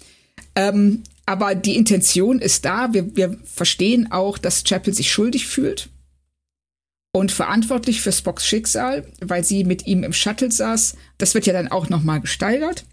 Ähm, 0.55 1.03
aber 1.25 1.55
die 1.55 1.77
Intention 1.77 2.39
ist 2.39 2.65
da. 2.65 2.93
Wir, 2.93 3.15
wir 3.15 3.37
verstehen 3.45 4.11
auch, 4.11 4.37
dass 4.37 4.63
Chapel 4.63 4.93
sich 4.93 5.11
schuldig 5.11 5.47
fühlt 5.47 5.89
und 7.15 7.31
verantwortlich 7.31 8.01
für 8.01 8.11
Spocks 8.11 8.45
Schicksal, 8.45 9.05
weil 9.21 9.43
sie 9.43 9.63
mit 9.63 9.87
ihm 9.87 10.03
im 10.03 10.13
Shuttle 10.13 10.51
saß. 10.51 10.95
Das 11.17 11.33
wird 11.33 11.45
ja 11.45 11.53
dann 11.53 11.69
auch 11.69 11.89
noch 11.89 12.03
mal 12.03 12.19
gesteigert. 12.19 12.85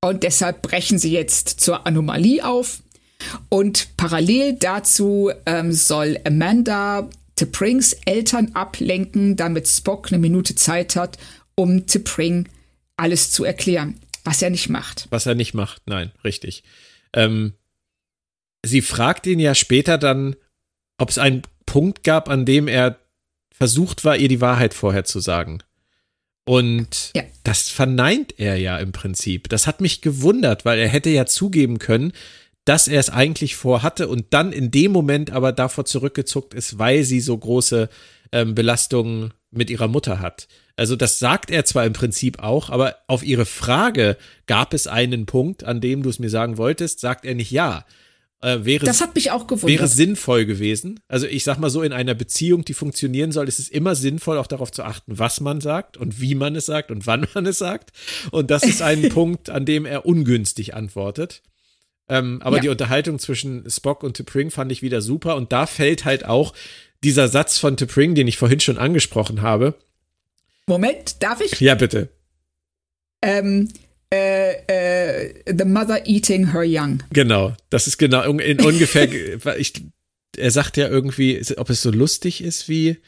Und 0.00 0.22
deshalb 0.22 0.62
brechen 0.62 0.98
sie 0.98 1.10
jetzt 1.10 1.60
zur 1.60 1.86
Anomalie 1.86 2.44
auf. 2.44 2.82
Und 3.48 3.96
parallel 3.96 4.52
dazu 4.52 5.32
ähm, 5.44 5.72
soll 5.72 6.20
Amanda 6.24 7.08
T'Prings 7.38 7.96
Eltern 8.04 8.54
ablenken, 8.54 9.36
damit 9.36 9.68
Spock 9.68 10.08
eine 10.08 10.18
Minute 10.18 10.54
Zeit 10.54 10.96
hat, 10.96 11.18
um 11.54 11.86
T'Pring 11.86 12.46
alles 12.96 13.30
zu 13.30 13.44
erklären, 13.44 14.00
was 14.24 14.42
er 14.42 14.50
nicht 14.50 14.68
macht. 14.68 15.06
Was 15.10 15.26
er 15.26 15.34
nicht 15.34 15.54
macht, 15.54 15.82
nein, 15.86 16.10
richtig. 16.24 16.64
Ähm, 17.14 17.54
sie 18.64 18.82
fragt 18.82 19.26
ihn 19.26 19.38
ja 19.38 19.54
später 19.54 19.98
dann, 19.98 20.36
ob 20.98 21.10
es 21.10 21.18
einen 21.18 21.42
Punkt 21.64 22.02
gab, 22.04 22.28
an 22.28 22.44
dem 22.44 22.68
er 22.68 22.98
versucht 23.52 24.04
war, 24.04 24.16
ihr 24.16 24.28
die 24.28 24.40
Wahrheit 24.40 24.74
vorher 24.74 25.04
zu 25.04 25.20
sagen. 25.20 25.62
Und 26.44 27.10
ja. 27.14 27.24
das 27.44 27.68
verneint 27.68 28.38
er 28.38 28.56
ja 28.56 28.78
im 28.78 28.92
Prinzip. 28.92 29.48
Das 29.50 29.66
hat 29.66 29.80
mich 29.80 30.00
gewundert, 30.00 30.64
weil 30.64 30.78
er 30.78 30.88
hätte 30.88 31.10
ja 31.10 31.26
zugeben 31.26 31.78
können, 31.78 32.12
dass 32.68 32.86
er 32.86 33.00
es 33.00 33.08
eigentlich 33.08 33.56
vorhatte 33.56 34.08
und 34.08 34.26
dann 34.30 34.52
in 34.52 34.70
dem 34.70 34.92
Moment 34.92 35.30
aber 35.30 35.52
davor 35.52 35.86
zurückgezuckt 35.86 36.52
ist, 36.52 36.78
weil 36.78 37.02
sie 37.02 37.20
so 37.20 37.36
große 37.36 37.88
ähm, 38.30 38.54
Belastungen 38.54 39.32
mit 39.50 39.70
ihrer 39.70 39.88
Mutter 39.88 40.20
hat. 40.20 40.48
Also 40.76 40.94
das 40.94 41.18
sagt 41.18 41.50
er 41.50 41.64
zwar 41.64 41.86
im 41.86 41.94
Prinzip 41.94 42.40
auch, 42.40 42.68
aber 42.68 42.96
auf 43.06 43.24
ihre 43.24 43.46
Frage, 43.46 44.18
gab 44.46 44.74
es 44.74 44.86
einen 44.86 45.24
Punkt, 45.24 45.64
an 45.64 45.80
dem 45.80 46.02
du 46.02 46.10
es 46.10 46.18
mir 46.18 46.28
sagen 46.28 46.58
wolltest, 46.58 47.00
sagt 47.00 47.24
er 47.24 47.34
nicht 47.34 47.50
ja. 47.50 47.86
Äh, 48.40 48.64
wäre, 48.64 48.86
das 48.86 49.00
hat 49.00 49.16
mich 49.16 49.32
auch 49.32 49.48
gewundert. 49.48 49.80
Wäre 49.80 49.88
sinnvoll 49.88 50.44
gewesen. 50.44 51.00
Also 51.08 51.26
ich 51.26 51.42
sag 51.42 51.58
mal 51.58 51.70
so, 51.70 51.82
in 51.82 51.92
einer 51.92 52.14
Beziehung, 52.14 52.64
die 52.64 52.74
funktionieren 52.74 53.32
soll, 53.32 53.48
ist 53.48 53.58
es 53.58 53.68
immer 53.68 53.96
sinnvoll, 53.96 54.38
auch 54.38 54.46
darauf 54.46 54.70
zu 54.70 54.84
achten, 54.84 55.18
was 55.18 55.40
man 55.40 55.60
sagt 55.60 55.96
und 55.96 56.20
wie 56.20 56.36
man 56.36 56.54
es 56.54 56.66
sagt 56.66 56.92
und 56.92 57.06
wann 57.06 57.26
man 57.34 57.46
es 57.46 57.58
sagt. 57.58 57.90
Und 58.30 58.50
das 58.52 58.62
ist 58.62 58.82
ein 58.82 59.08
Punkt, 59.14 59.50
an 59.50 59.64
dem 59.64 59.86
er 59.86 60.06
ungünstig 60.06 60.74
antwortet. 60.74 61.42
Ähm, 62.08 62.40
aber 62.42 62.56
ja. 62.56 62.62
die 62.62 62.68
Unterhaltung 62.68 63.18
zwischen 63.18 63.68
Spock 63.68 64.02
und 64.02 64.18
T'Pring 64.18 64.50
fand 64.50 64.72
ich 64.72 64.82
wieder 64.82 65.00
super. 65.02 65.36
Und 65.36 65.52
da 65.52 65.66
fällt 65.66 66.04
halt 66.04 66.24
auch 66.24 66.54
dieser 67.04 67.28
Satz 67.28 67.58
von 67.58 67.76
T'Pring, 67.76 68.14
den 68.14 68.28
ich 68.28 68.38
vorhin 68.38 68.60
schon 68.60 68.78
angesprochen 68.78 69.42
habe. 69.42 69.74
Moment, 70.66 71.22
darf 71.22 71.40
ich? 71.40 71.60
Ja, 71.60 71.74
bitte. 71.74 72.08
Ähm, 73.22 73.68
äh, 74.12 74.52
äh, 74.66 75.34
The 75.46 75.64
Mother 75.64 76.06
Eating 76.06 76.52
Her 76.52 76.64
Young. 76.64 77.02
Genau, 77.12 77.54
das 77.70 77.86
ist 77.86 77.98
genau 77.98 78.22
in 78.22 78.60
ungefähr, 78.60 79.08
ich, 79.58 79.74
er 80.36 80.50
sagt 80.50 80.76
ja 80.76 80.88
irgendwie, 80.88 81.42
ob 81.56 81.70
es 81.70 81.82
so 81.82 81.90
lustig 81.90 82.42
ist 82.42 82.68
wie, 82.68 82.98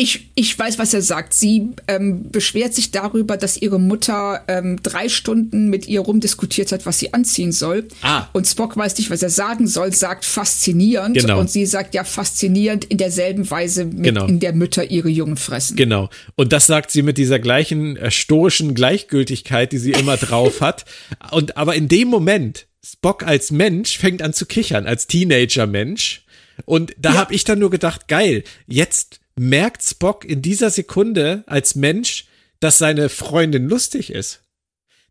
ich, 0.00 0.30
ich 0.36 0.56
weiß, 0.56 0.78
was 0.78 0.94
er 0.94 1.02
sagt. 1.02 1.34
Sie 1.34 1.70
ähm, 1.88 2.30
beschwert 2.30 2.72
sich 2.72 2.92
darüber, 2.92 3.36
dass 3.36 3.56
ihre 3.56 3.80
Mutter 3.80 4.44
ähm, 4.46 4.80
drei 4.80 5.08
Stunden 5.08 5.68
mit 5.70 5.88
ihr 5.88 6.00
rumdiskutiert 6.00 6.70
hat, 6.70 6.86
was 6.86 7.00
sie 7.00 7.12
anziehen 7.12 7.50
soll. 7.50 7.88
Ah. 8.02 8.28
Und 8.32 8.46
Spock 8.46 8.76
weiß 8.76 8.96
nicht, 8.98 9.10
was 9.10 9.24
er 9.24 9.30
sagen 9.30 9.66
soll, 9.66 9.92
sagt 9.92 10.24
faszinierend. 10.24 11.16
Genau. 11.16 11.40
Und 11.40 11.50
sie 11.50 11.66
sagt 11.66 11.94
ja 11.94 12.04
faszinierend 12.04 12.84
in 12.84 12.96
derselben 12.96 13.50
Weise, 13.50 13.86
mit, 13.86 14.04
genau. 14.04 14.26
in 14.26 14.38
der 14.38 14.52
Mütter 14.52 14.88
ihre 14.88 15.08
Jungen 15.08 15.36
fressen. 15.36 15.76
Genau. 15.76 16.10
Und 16.36 16.52
das 16.52 16.68
sagt 16.68 16.92
sie 16.92 17.02
mit 17.02 17.18
dieser 17.18 17.40
gleichen 17.40 17.96
äh, 17.96 18.12
stoischen 18.12 18.74
Gleichgültigkeit, 18.74 19.72
die 19.72 19.78
sie 19.78 19.92
immer 19.92 20.16
drauf 20.16 20.60
hat. 20.60 20.84
Und 21.32 21.56
aber 21.56 21.74
in 21.74 21.88
dem 21.88 22.06
Moment, 22.06 22.68
Spock 22.86 23.24
als 23.24 23.50
Mensch 23.50 23.98
fängt 23.98 24.22
an 24.22 24.32
zu 24.32 24.46
kichern, 24.46 24.86
als 24.86 25.08
Teenager-Mensch. 25.08 26.22
Und 26.66 26.94
da 26.98 27.14
ja. 27.14 27.18
habe 27.18 27.34
ich 27.34 27.42
dann 27.42 27.58
nur 27.58 27.70
gedacht, 27.70 28.06
geil, 28.06 28.44
jetzt 28.68 29.18
merkt 29.38 29.82
Spock 29.82 30.24
in 30.24 30.42
dieser 30.42 30.70
Sekunde 30.70 31.44
als 31.46 31.74
Mensch, 31.74 32.26
dass 32.60 32.78
seine 32.78 33.08
Freundin 33.08 33.68
lustig 33.68 34.10
ist. 34.10 34.42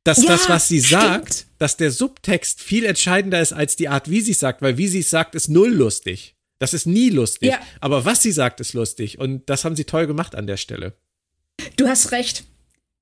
Dass 0.03 0.23
ja, 0.23 0.29
das, 0.29 0.47
was 0.49 0.67
sie 0.67 0.81
stimmt. 0.83 1.01
sagt, 1.01 1.45
dass 1.57 1.77
der 1.77 1.91
Subtext 1.91 2.61
viel 2.61 2.85
entscheidender 2.85 3.41
ist 3.41 3.53
als 3.53 3.75
die 3.75 3.89
Art, 3.89 4.09
wie 4.09 4.21
sie 4.21 4.31
es 4.31 4.39
sagt, 4.39 4.61
weil 4.61 4.77
wie 4.77 4.87
sie 4.87 4.99
es 4.99 5.09
sagt, 5.09 5.35
ist 5.35 5.49
null 5.49 5.69
lustig. 5.69 6.35
Das 6.59 6.73
ist 6.73 6.85
nie 6.85 7.09
lustig. 7.09 7.51
Ja. 7.51 7.59
Aber 7.81 8.05
was 8.05 8.21
sie 8.21 8.31
sagt, 8.31 8.59
ist 8.59 8.73
lustig. 8.73 9.19
Und 9.19 9.49
das 9.49 9.63
haben 9.63 9.75
sie 9.75 9.83
toll 9.83 10.07
gemacht 10.07 10.33
an 10.35 10.47
der 10.47 10.57
Stelle. 10.57 10.93
Du 11.75 11.87
hast 11.87 12.11
recht. 12.11 12.45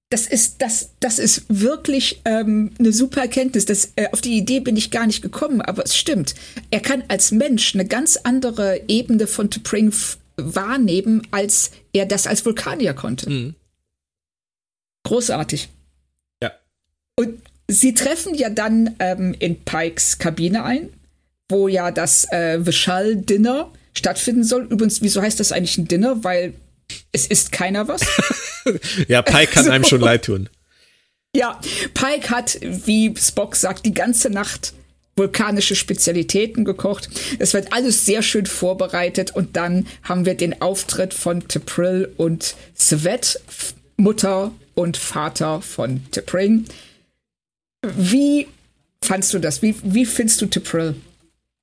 Das 0.09 0.28
ist, 0.28 0.61
das, 0.61 0.91
das 0.99 1.17
ist 1.17 1.45
wirklich 1.47 2.21
ähm, 2.26 2.71
eine 2.78 2.93
super 2.93 3.21
Erkenntnis. 3.21 3.65
Das, 3.65 3.91
äh, 3.95 4.07
auf 4.11 4.21
die 4.21 4.38
Idee 4.38 4.59
bin 4.59 4.78
ich 4.78 4.91
gar 4.91 5.07
nicht 5.07 5.21
gekommen, 5.21 5.61
aber 5.61 5.84
es 5.84 5.97
stimmt. 5.97 6.36
Er 6.69 6.80
kann 6.80 7.03
als 7.07 7.32
Mensch 7.32 7.73
eine 7.73 7.86
ganz 7.86 8.17
andere 8.17 8.82
Ebene 8.88 9.26
von 9.26 9.49
T'Pring 9.49 9.91
wahrnehmen, 10.38 11.27
als 11.31 11.71
er 11.93 12.05
das 12.05 12.27
als 12.27 12.45
Vulkanier 12.45 12.93
konnte. 12.93 13.29
Mhm. 13.29 13.55
Großartig. 15.03 15.69
Ja. 16.41 16.51
Und 17.15 17.41
sie 17.67 17.93
treffen 17.93 18.36
ja 18.36 18.49
dann 18.49 18.95
ähm, 18.99 19.36
in 19.38 19.63
Pikes 19.63 20.17
Kabine 20.17 20.63
ein, 20.63 20.89
wo 21.49 21.67
ja 21.67 21.91
das 21.91 22.31
äh, 22.31 22.65
Vishal 22.65 23.15
Dinner 23.15 23.71
stattfinden 23.93 24.43
soll. 24.43 24.63
Übrigens, 24.63 25.01
wieso 25.01 25.21
heißt 25.21 25.39
das 25.39 25.51
eigentlich 25.51 25.77
ein 25.77 25.88
Dinner? 25.88 26.23
Weil 26.23 26.53
es 27.11 27.27
ist 27.27 27.51
keiner 27.51 27.88
was. 27.88 28.01
ja, 29.07 29.21
Pike 29.21 29.51
kann 29.51 29.65
so. 29.65 29.71
einem 29.71 29.83
schon 29.83 30.01
leid 30.01 30.25
tun. 30.25 30.49
Ja, 31.36 31.59
Pike 31.93 32.29
hat, 32.29 32.57
wie 32.61 33.13
Spock 33.17 33.55
sagt, 33.55 33.86
die 33.86 33.93
ganze 33.93 34.29
Nacht 34.29 34.73
vulkanische 35.16 35.76
Spezialitäten 35.76 36.66
gekocht. 36.66 37.09
Es 37.39 37.53
wird 37.53 37.72
alles 37.72 38.05
sehr 38.05 38.22
schön 38.22 38.45
vorbereitet 38.45 39.32
und 39.32 39.55
dann 39.55 39.88
haben 40.03 40.26
wir 40.26 40.36
den 40.36 40.61
Auftritt 40.61 41.13
von 41.13 41.43
T'Pril 41.43 42.09
und 42.18 42.55
Svet, 42.78 43.39
Mutter 43.97 44.51
und 44.74 44.97
Vater 44.97 45.61
von 45.61 46.01
T'Pring. 46.11 46.66
Wie 47.82 48.47
fandst 49.01 49.34
du 49.34 49.39
das? 49.39 49.61
Wie, 49.61 49.76
wie 49.84 50.05
findest 50.05 50.41
du 50.41 50.45
T'Pril? 50.47 50.95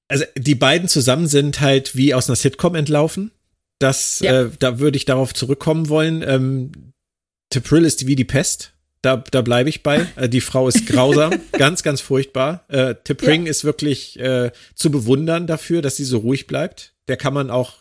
Also 0.09 0.25
die 0.37 0.55
beiden 0.55 0.89
zusammen 0.89 1.27
sind 1.27 1.61
halt 1.61 1.95
wie 1.95 2.15
aus 2.15 2.29
einer 2.29 2.37
Sitcom 2.37 2.75
entlaufen. 2.75 3.33
Das, 3.79 4.21
ja. 4.21 4.43
äh, 4.43 4.51
da 4.59 4.79
würde 4.79 4.97
ich 4.97 5.05
darauf 5.05 5.35
zurückkommen 5.35 5.89
wollen. 5.89 6.23
Ähm, 6.27 6.73
T'Pril 7.53 7.85
ist 7.85 8.07
wie 8.07 8.17
die 8.17 8.25
Pest. 8.25 8.73
Da, 9.03 9.17
da 9.17 9.43
bleibe 9.43 9.69
ich 9.69 9.83
bei. 9.83 10.07
Äh, 10.17 10.29
die 10.29 10.41
Frau 10.41 10.69
ist 10.69 10.87
grausam, 10.87 11.33
ganz, 11.53 11.83
ganz 11.83 12.01
furchtbar. 12.01 12.65
Äh, 12.69 12.95
Tipring 13.03 13.45
ja. 13.45 13.51
ist 13.51 13.65
wirklich 13.65 14.19
äh, 14.19 14.53
zu 14.75 14.91
bewundern 14.91 15.47
dafür, 15.47 15.83
dass 15.83 15.97
sie 15.97 16.05
so 16.05 16.19
ruhig 16.19 16.47
bleibt. 16.47 16.95
Der 17.09 17.17
kann 17.17 17.35
man 17.35 17.51
auch 17.51 17.75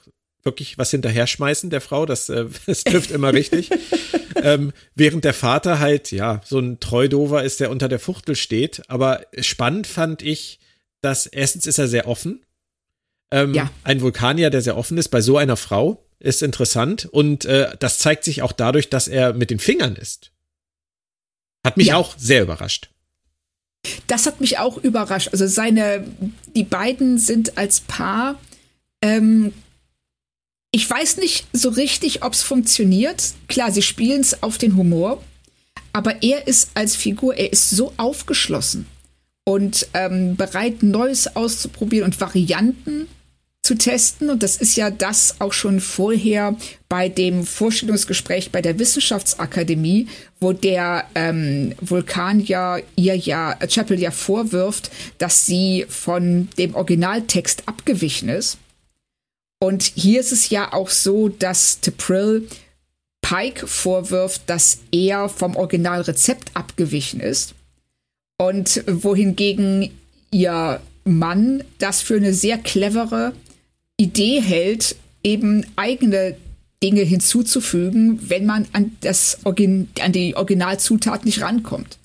wirklich 0.43 0.80
was 0.80 0.89
hinterher 0.89 1.28
schmeißen, 1.28 1.69
der 1.69 1.82
Frau. 1.82 2.07
Das, 2.07 2.30
äh, 2.30 2.45
das 2.65 2.84
trifft 2.84 3.11
immer 3.11 3.34
richtig. 3.34 3.69
ähm, 4.36 4.74
während 4.95 5.24
der 5.24 5.36
Vater 5.36 5.80
halt, 5.80 6.11
ja, 6.11 6.41
so 6.43 6.57
ein 6.57 6.80
Treudover 6.80 7.43
ist, 7.43 7.59
der 7.59 7.69
unter 7.69 7.88
der 7.88 7.99
Fuchtel 7.99 8.36
steht. 8.36 8.82
Aber 8.88 9.22
spannend 9.39 9.86
fand 9.86 10.24
ich, 10.24 10.59
dass 11.01 11.28
erstens 11.28 11.67
ist 11.67 11.78
er 11.78 11.88
sehr 11.88 12.07
offen. 12.07 12.43
Ähm, 13.30 13.53
ja. 13.53 13.69
Ein 13.84 14.01
Vulkanier, 14.01 14.49
der 14.49 14.61
sehr 14.61 14.76
offen 14.76 14.97
ist, 14.97 15.09
bei 15.09 15.22
so 15.22 15.38
einer 15.38 15.55
Frau 15.55 16.03
ist 16.19 16.41
interessant. 16.41 17.07
Und 17.11 17.45
äh, 17.45 17.76
das 17.80 17.99
zeigt 17.99 18.24
sich 18.24 18.41
auch 18.41 18.51
dadurch, 18.51 18.89
dass 18.89 19.07
er 19.07 19.34
mit 19.34 19.51
den 19.51 19.59
Fingern 19.59 19.95
ist. 19.95 20.30
Hat 21.66 21.78
mich 21.78 21.88
ja. 21.88 21.95
auch 21.95 22.16
sehr 22.18 22.43
überrascht. 22.43 22.89
Das 24.07 24.26
hat 24.26 24.41
mich 24.41 24.59
auch 24.59 24.78
überrascht. 24.78 25.30
Also 25.32 25.47
seine, 25.47 26.05
die 26.55 26.64
beiden 26.64 27.18
sind 27.18 27.57
als 27.57 27.82
Paar. 27.82 28.39
Ähm, 29.01 29.53
ich 30.72 30.89
weiß 30.89 31.18
nicht 31.18 31.47
so 31.51 31.70
richtig, 31.70 32.24
ob 32.24 32.34
es 32.34 32.43
funktioniert. 32.43 33.34
Klar, 33.47 33.72
sie 33.72 33.82
spielen 33.82 34.22
es 34.22 34.41
auf 34.43 34.57
den 34.57 34.78
Humor, 34.78 35.22
aber 35.93 36.24
er 36.24 36.47
ist 36.47 36.72
als 36.76 36.95
Figur, 36.95 37.36
er 37.36 37.51
ist 37.51 37.72
so 37.72 37.93
aufgeschlossen 37.97 38.86
und 39.43 39.88
ähm, 39.93 40.36
bereit, 40.36 40.84
Neues 40.84 41.36
auszuprobieren 41.36 42.05
und 42.05 42.22
Varianten 42.22 43.07
zu 43.64 43.76
testen. 43.76 44.30
Und 44.30 44.43
das 44.43 44.57
ist 44.57 44.76
ja 44.76 44.89
das 44.89 45.36
auch 45.39 45.53
schon 45.53 45.80
vorher 45.80 46.55
bei 46.89 47.09
dem 47.09 47.45
Vorstellungsgespräch 47.45 48.51
bei 48.51 48.62
der 48.62 48.80
Wissenschaftsakademie, 48.80 50.07
wo 50.39 50.53
der 50.53 51.05
ähm, 51.16 51.74
Vulkanier 51.80 52.84
ihr 52.95 53.16
ja, 53.16 53.53
äh, 53.59 53.68
Chapel 53.68 53.99
ja 53.99 54.12
vorwirft, 54.12 54.91
dass 55.20 55.45
sie 55.45 55.86
von 55.88 56.49
dem 56.57 56.76
Originaltext 56.76 57.64
abgewichen 57.68 58.30
ist. 58.30 58.57
Und 59.59 59.84
hier 59.84 60.20
ist 60.20 60.32
es 60.32 60.49
ja 60.49 60.74
auch 60.74 60.89
so, 60.89 61.30
dass 61.30 61.84
T'Pril 61.84 62.47
Pike 63.22 63.68
vorwirft, 63.68 64.41
dass 64.47 64.80
er 64.91 65.30
vom 65.30 65.55
Originalrezept 65.55 66.49
abgewichen 66.55 67.20
ist. 67.20 67.53
Und 68.39 68.84
wohingegen 68.88 69.91
ihr 70.32 70.82
Mann 71.03 71.64
das 71.78 72.01
für 72.01 72.16
eine 72.16 72.34
sehr 72.34 72.57
clevere 72.57 73.34
Idee 74.01 74.41
hält, 74.41 74.95
eben 75.23 75.65
eigene 75.75 76.35
Dinge 76.83 77.01
hinzuzufügen, 77.01 78.19
wenn 78.29 78.45
man 78.45 78.67
an, 78.73 78.97
das 79.01 79.39
Origin 79.43 79.89
an 80.01 80.11
die 80.11 80.35
Originalzutat 80.35 81.25
nicht 81.25 81.41
rankommt. 81.41 81.99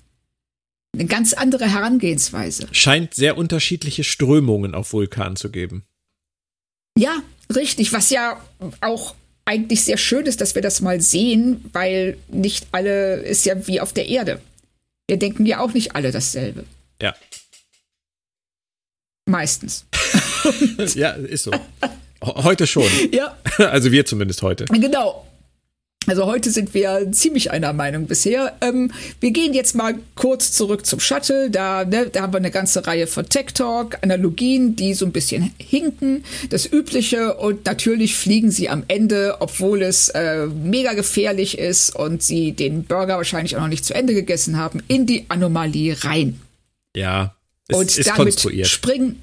Eine 0.94 1.06
ganz 1.06 1.32
andere 1.32 1.70
Herangehensweise. 1.70 2.68
Scheint 2.72 3.14
sehr 3.14 3.36
unterschiedliche 3.38 4.04
Strömungen 4.04 4.74
auf 4.74 4.92
Vulkan 4.92 5.36
zu 5.36 5.50
geben. 5.50 5.84
Ja, 6.98 7.22
richtig, 7.54 7.92
was 7.92 8.10
ja 8.10 8.40
auch 8.80 9.14
eigentlich 9.44 9.84
sehr 9.84 9.98
schön 9.98 10.26
ist, 10.26 10.40
dass 10.40 10.54
wir 10.54 10.62
das 10.62 10.80
mal 10.80 11.00
sehen, 11.00 11.64
weil 11.72 12.18
nicht 12.28 12.66
alle 12.72 13.16
ist 13.20 13.46
ja 13.46 13.66
wie 13.66 13.80
auf 13.80 13.92
der 13.92 14.08
Erde. 14.08 14.40
Wir 15.08 15.18
denken 15.18 15.46
ja 15.46 15.60
auch 15.60 15.72
nicht 15.72 15.94
alle 15.94 16.10
dasselbe. 16.12 16.64
Ja. 17.00 17.14
Meistens. 19.26 19.86
ja, 20.94 21.10
ist 21.10 21.44
so. 21.44 21.52
Heute 22.22 22.66
schon. 22.66 22.88
Ja. 23.12 23.36
Also 23.58 23.90
wir 23.90 24.04
zumindest 24.04 24.42
heute. 24.42 24.66
Genau. 24.66 25.26
Also 26.06 26.26
heute 26.26 26.50
sind 26.50 26.72
wir 26.72 27.10
ziemlich 27.10 27.50
einer 27.50 27.72
Meinung 27.72 28.06
bisher. 28.06 28.56
Ähm, 28.60 28.92
wir 29.20 29.32
gehen 29.32 29.54
jetzt 29.54 29.74
mal 29.74 29.94
kurz 30.14 30.52
zurück 30.52 30.86
zum 30.86 31.00
Shuttle. 31.00 31.50
Da, 31.50 31.84
ne, 31.84 32.08
da 32.12 32.22
haben 32.22 32.32
wir 32.32 32.38
eine 32.38 32.52
ganze 32.52 32.86
Reihe 32.86 33.06
von 33.06 33.28
Tech 33.28 33.46
Talk, 33.54 33.98
Analogien, 34.02 34.76
die 34.76 34.94
so 34.94 35.04
ein 35.04 35.12
bisschen 35.12 35.52
hinken. 35.58 36.24
Das 36.50 36.70
Übliche 36.70 37.34
und 37.34 37.66
natürlich 37.66 38.14
fliegen 38.14 38.50
sie 38.50 38.68
am 38.68 38.84
Ende, 38.88 39.36
obwohl 39.40 39.82
es 39.82 40.08
äh, 40.10 40.46
mega 40.46 40.92
gefährlich 40.92 41.58
ist 41.58 41.96
und 41.96 42.22
sie 42.22 42.52
den 42.52 42.84
Burger 42.84 43.16
wahrscheinlich 43.16 43.56
auch 43.56 43.60
noch 43.62 43.68
nicht 43.68 43.84
zu 43.84 43.94
Ende 43.94 44.14
gegessen 44.14 44.56
haben, 44.56 44.82
in 44.86 45.06
die 45.06 45.24
Anomalie 45.28 45.96
rein. 46.04 46.40
Ja, 46.94 47.34
es 47.68 47.76
und 47.76 47.98
ist 47.98 48.06
damit 48.06 48.16
konstruiert. 48.16 48.68
springen. 48.68 49.22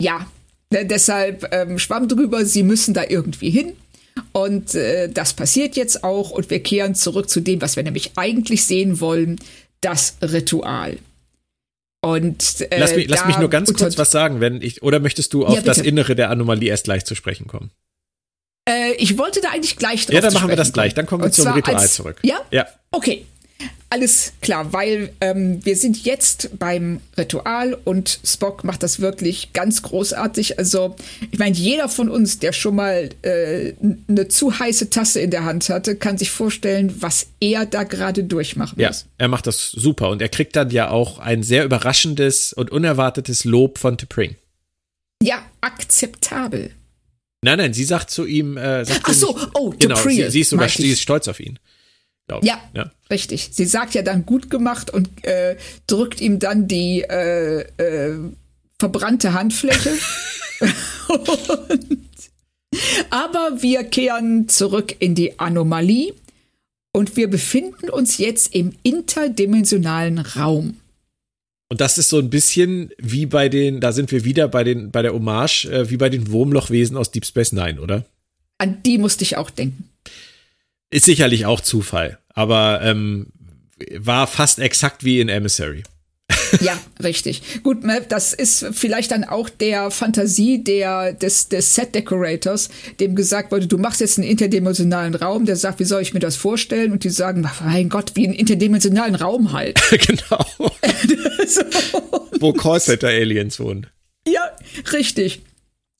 Ja, 0.00 0.26
deshalb 0.72 1.48
ähm, 1.52 1.78
schwamm 1.78 2.08
drüber. 2.08 2.44
Sie 2.44 2.62
müssen 2.62 2.94
da 2.94 3.04
irgendwie 3.08 3.50
hin. 3.50 3.72
Und 4.32 4.74
äh, 4.74 5.08
das 5.08 5.32
passiert 5.32 5.76
jetzt 5.76 6.04
auch 6.04 6.30
und 6.30 6.50
wir 6.50 6.62
kehren 6.62 6.94
zurück 6.94 7.30
zu 7.30 7.40
dem, 7.40 7.62
was 7.62 7.76
wir 7.76 7.82
nämlich 7.82 8.12
eigentlich 8.16 8.64
sehen 8.64 9.00
wollen, 9.00 9.38
das 9.80 10.16
Ritual. 10.20 10.98
Und 12.04 12.60
äh, 12.70 12.78
Lass 12.78 12.96
mich, 12.96 13.08
lass 13.08 13.26
mich 13.26 13.38
nur 13.38 13.48
ganz 13.48 13.72
kurz 13.72 13.96
was 13.96 14.10
sagen, 14.10 14.40
wenn 14.40 14.60
ich, 14.60 14.82
oder 14.82 14.98
möchtest 14.98 15.32
du 15.32 15.46
auf 15.46 15.54
Ja, 15.54 15.62
das. 15.62 15.78
Innere 15.78 16.16
der 16.16 16.30
Anomalie 16.30 16.68
erst 16.68 16.84
gleich 16.84 17.04
zu 17.04 17.14
sprechen 17.14 17.46
kommen? 17.46 17.70
Äh, 18.68 18.92
ich 18.94 19.18
wollte 19.18 19.40
da 19.40 19.50
eigentlich 19.50 19.76
gleich 19.76 20.06
drauf 20.06 20.14
Ja, 20.14 20.20
dann 20.20 20.32
machen 20.34 20.48
wir 20.48 20.56
das 20.56 20.72
gleich. 20.72 20.94
Dann 20.94 21.06
kommen 21.06 21.22
wir 21.22 21.26
Und 21.26 21.34
zum 21.34 21.52
Ritual 21.52 21.76
als, 21.76 21.94
zurück. 21.94 22.18
Ja? 22.22 22.40
Ja. 22.50 22.66
Okay. 22.90 23.24
Alles 23.90 24.32
klar, 24.40 24.72
weil 24.72 25.12
ähm, 25.20 25.62
wir 25.64 25.76
sind 25.76 26.02
jetzt 26.04 26.58
beim 26.58 27.00
Ritual 27.18 27.74
und 27.84 28.20
Spock 28.24 28.64
macht 28.64 28.82
das 28.82 29.00
wirklich 29.00 29.52
ganz 29.52 29.82
großartig. 29.82 30.58
Also, 30.58 30.96
ich 31.30 31.38
meine, 31.38 31.54
jeder 31.54 31.90
von 31.90 32.08
uns, 32.08 32.38
der 32.38 32.54
schon 32.54 32.76
mal 32.76 33.10
äh, 33.20 33.74
eine 34.08 34.28
zu 34.28 34.58
heiße 34.58 34.88
Tasse 34.88 35.20
in 35.20 35.30
der 35.30 35.44
Hand 35.44 35.68
hatte, 35.68 35.94
kann 35.96 36.16
sich 36.16 36.30
vorstellen, 36.30 36.94
was 37.02 37.26
er 37.40 37.66
da 37.66 37.82
gerade 37.82 38.24
durchmachen 38.24 38.80
Ja, 38.80 38.88
muss. 38.88 39.04
er 39.18 39.28
macht 39.28 39.46
das 39.46 39.70
super 39.70 40.08
und 40.08 40.22
er 40.22 40.30
kriegt 40.30 40.56
dann 40.56 40.70
ja 40.70 40.88
auch 40.90 41.18
ein 41.18 41.42
sehr 41.42 41.64
überraschendes 41.66 42.54
und 42.54 42.70
unerwartetes 42.70 43.44
Lob 43.44 43.76
von 43.78 43.98
T'Pring. 43.98 44.36
Ja, 45.22 45.42
akzeptabel. 45.60 46.70
Nein, 47.44 47.58
nein, 47.58 47.74
sie 47.74 47.84
sagt 47.84 48.10
zu 48.10 48.24
ihm, 48.24 48.56
äh, 48.56 48.84
sagt 48.84 49.00
Ach 49.04 49.12
so, 49.12 49.34
nicht- 49.36 49.48
oh, 49.54 49.74
genau, 49.78 49.96
sie, 49.96 50.30
sie 50.30 50.40
ist 50.40 50.50
sogar, 50.50 50.68
sie 50.68 50.88
ist 50.90 51.02
stolz 51.02 51.28
auf 51.28 51.40
ihn. 51.40 51.58
Glaub. 52.28 52.44
Ja, 52.44 52.60
ja. 52.74 52.90
richtig. 53.10 53.50
Sie 53.52 53.64
sagt 53.64 53.94
ja 53.94 54.02
dann 54.02 54.24
gut 54.26 54.50
gemacht 54.50 54.90
und 54.90 55.24
äh, 55.24 55.56
drückt 55.86 56.20
ihm 56.20 56.38
dann 56.38 56.68
die 56.68 57.02
äh, 57.02 57.60
äh, 57.76 58.18
verbrannte 58.78 59.32
Handfläche. 59.32 59.90
und, 61.08 61.98
aber 63.10 63.62
wir 63.62 63.84
kehren 63.84 64.48
zurück 64.48 64.96
in 64.98 65.14
die 65.14 65.38
Anomalie 65.38 66.14
und 66.92 67.16
wir 67.16 67.28
befinden 67.28 67.90
uns 67.90 68.18
jetzt 68.18 68.54
im 68.54 68.72
interdimensionalen 68.82 70.18
Raum. 70.18 70.78
Und 71.68 71.80
das 71.80 71.96
ist 71.96 72.10
so 72.10 72.18
ein 72.18 72.28
bisschen 72.28 72.90
wie 72.98 73.24
bei 73.24 73.48
den, 73.48 73.80
da 73.80 73.92
sind 73.92 74.12
wir 74.12 74.24
wieder 74.24 74.46
bei 74.46 74.62
den, 74.62 74.90
bei 74.90 75.00
der 75.00 75.14
Hommage, 75.14 75.64
äh, 75.64 75.88
wie 75.90 75.96
bei 75.96 76.10
den 76.10 76.30
Wurmlochwesen 76.30 76.98
aus 76.98 77.10
Deep 77.10 77.24
Space 77.24 77.52
Nine, 77.52 77.80
oder? 77.80 78.04
An 78.58 78.82
die 78.82 78.98
musste 78.98 79.24
ich 79.24 79.38
auch 79.38 79.48
denken. 79.48 79.88
Ist 80.92 81.06
sicherlich 81.06 81.46
auch 81.46 81.62
Zufall, 81.62 82.18
aber 82.34 82.80
ähm, 82.82 83.28
war 83.96 84.26
fast 84.26 84.58
exakt 84.58 85.04
wie 85.04 85.20
in 85.20 85.28
Emissary. 85.28 85.82
Ja, 86.60 86.78
richtig. 87.02 87.62
Gut, 87.62 87.82
ne, 87.82 88.04
das 88.06 88.34
ist 88.34 88.66
vielleicht 88.72 89.10
dann 89.10 89.24
auch 89.24 89.48
der 89.48 89.90
Fantasie 89.90 90.62
der, 90.62 91.14
des, 91.14 91.48
des 91.48 91.74
Set-Decorators, 91.74 92.68
dem 93.00 93.14
gesagt 93.14 93.52
wurde, 93.52 93.66
du 93.66 93.78
machst 93.78 94.02
jetzt 94.02 94.18
einen 94.18 94.28
interdimensionalen 94.28 95.14
Raum, 95.14 95.46
der 95.46 95.56
sagt, 95.56 95.80
wie 95.80 95.84
soll 95.84 96.02
ich 96.02 96.12
mir 96.12 96.20
das 96.20 96.36
vorstellen? 96.36 96.92
Und 96.92 97.04
die 97.04 97.10
sagen, 97.10 97.48
mein 97.64 97.88
Gott, 97.88 98.12
wie 98.16 98.26
einen 98.26 98.34
interdimensionalen 98.34 99.14
Raum 99.14 99.52
halt. 99.52 99.80
genau. 100.06 100.44
Wo 102.38 102.52
Callcenter-Aliens 102.52 103.58
wohnen. 103.58 103.86
ja, 104.26 104.42
richtig. 104.92 105.40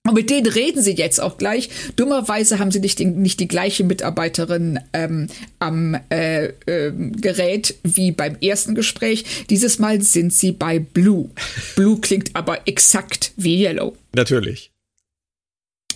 Und 0.05 0.15
mit 0.15 0.31
denen 0.31 0.47
reden 0.47 0.83
sie 0.83 0.93
jetzt 0.93 1.21
auch 1.21 1.39
gleich. 1.39 1.71
Dummerweise 1.95 2.59
haben 2.59 2.73
sie 2.73 2.81
nicht, 2.81 2.99
den, 2.99 3.23
nicht 3.23 3.39
die 3.39 3.47
gleiche 3.47 3.85
Mitarbeiterin 3.85 4.81
ähm, 4.93 5.29
am 5.61 5.97
äh, 6.09 6.53
ähm, 6.67 7.13
Gerät 7.21 7.77
wie 7.85 8.11
beim 8.11 8.37
ersten 8.41 8.75
Gespräch. 8.75 9.47
Dieses 9.49 9.79
Mal 9.79 10.03
sind 10.03 10.33
sie 10.33 10.51
bei 10.51 10.81
Blue. 10.81 11.31
Blue 11.77 12.01
klingt 12.01 12.35
aber 12.35 12.67
exakt 12.67 13.33
wie 13.37 13.63
Yellow. 13.63 13.97
Natürlich. 14.13 14.73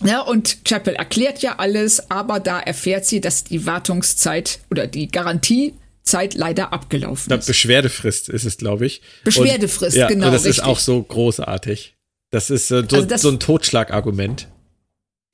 Ja, 0.04 0.20
und 0.20 0.64
Chapel 0.64 0.94
erklärt 0.94 1.42
ja 1.42 1.57
alles, 1.59 2.11
aber 2.11 2.38
da 2.38 2.61
erfährt 2.61 3.07
sie, 3.07 3.20
dass 3.20 3.42
die 3.42 3.66
Wartungszeit 3.66 4.61
oder 4.70 4.86
die 4.86 5.09
Garantiezeit 5.09 6.34
leider 6.34 6.72
abgelaufen 6.72 7.32
ist. 7.32 7.46
Beschwerdefrist 7.46 8.28
ist 8.28 8.44
es, 8.44 8.57
glaube 8.57 8.86
ich. 8.86 9.02
Beschwerdefrist, 9.24 9.96
und, 9.96 10.00
ja, 10.00 10.07
genau, 10.07 10.26
Und 10.26 10.32
das 10.32 10.42
ist 10.42 10.59
richtig. 10.59 10.64
auch 10.64 10.78
so 10.78 11.02
großartig. 11.02 11.95
Das 12.31 12.51
ist 12.51 12.70
äh, 12.70 12.85
so, 12.89 12.97
Also 12.97 13.07
das- 13.09 13.22
so 13.22 13.31
ein 13.31 13.41
Totschlagargument. 13.41 14.49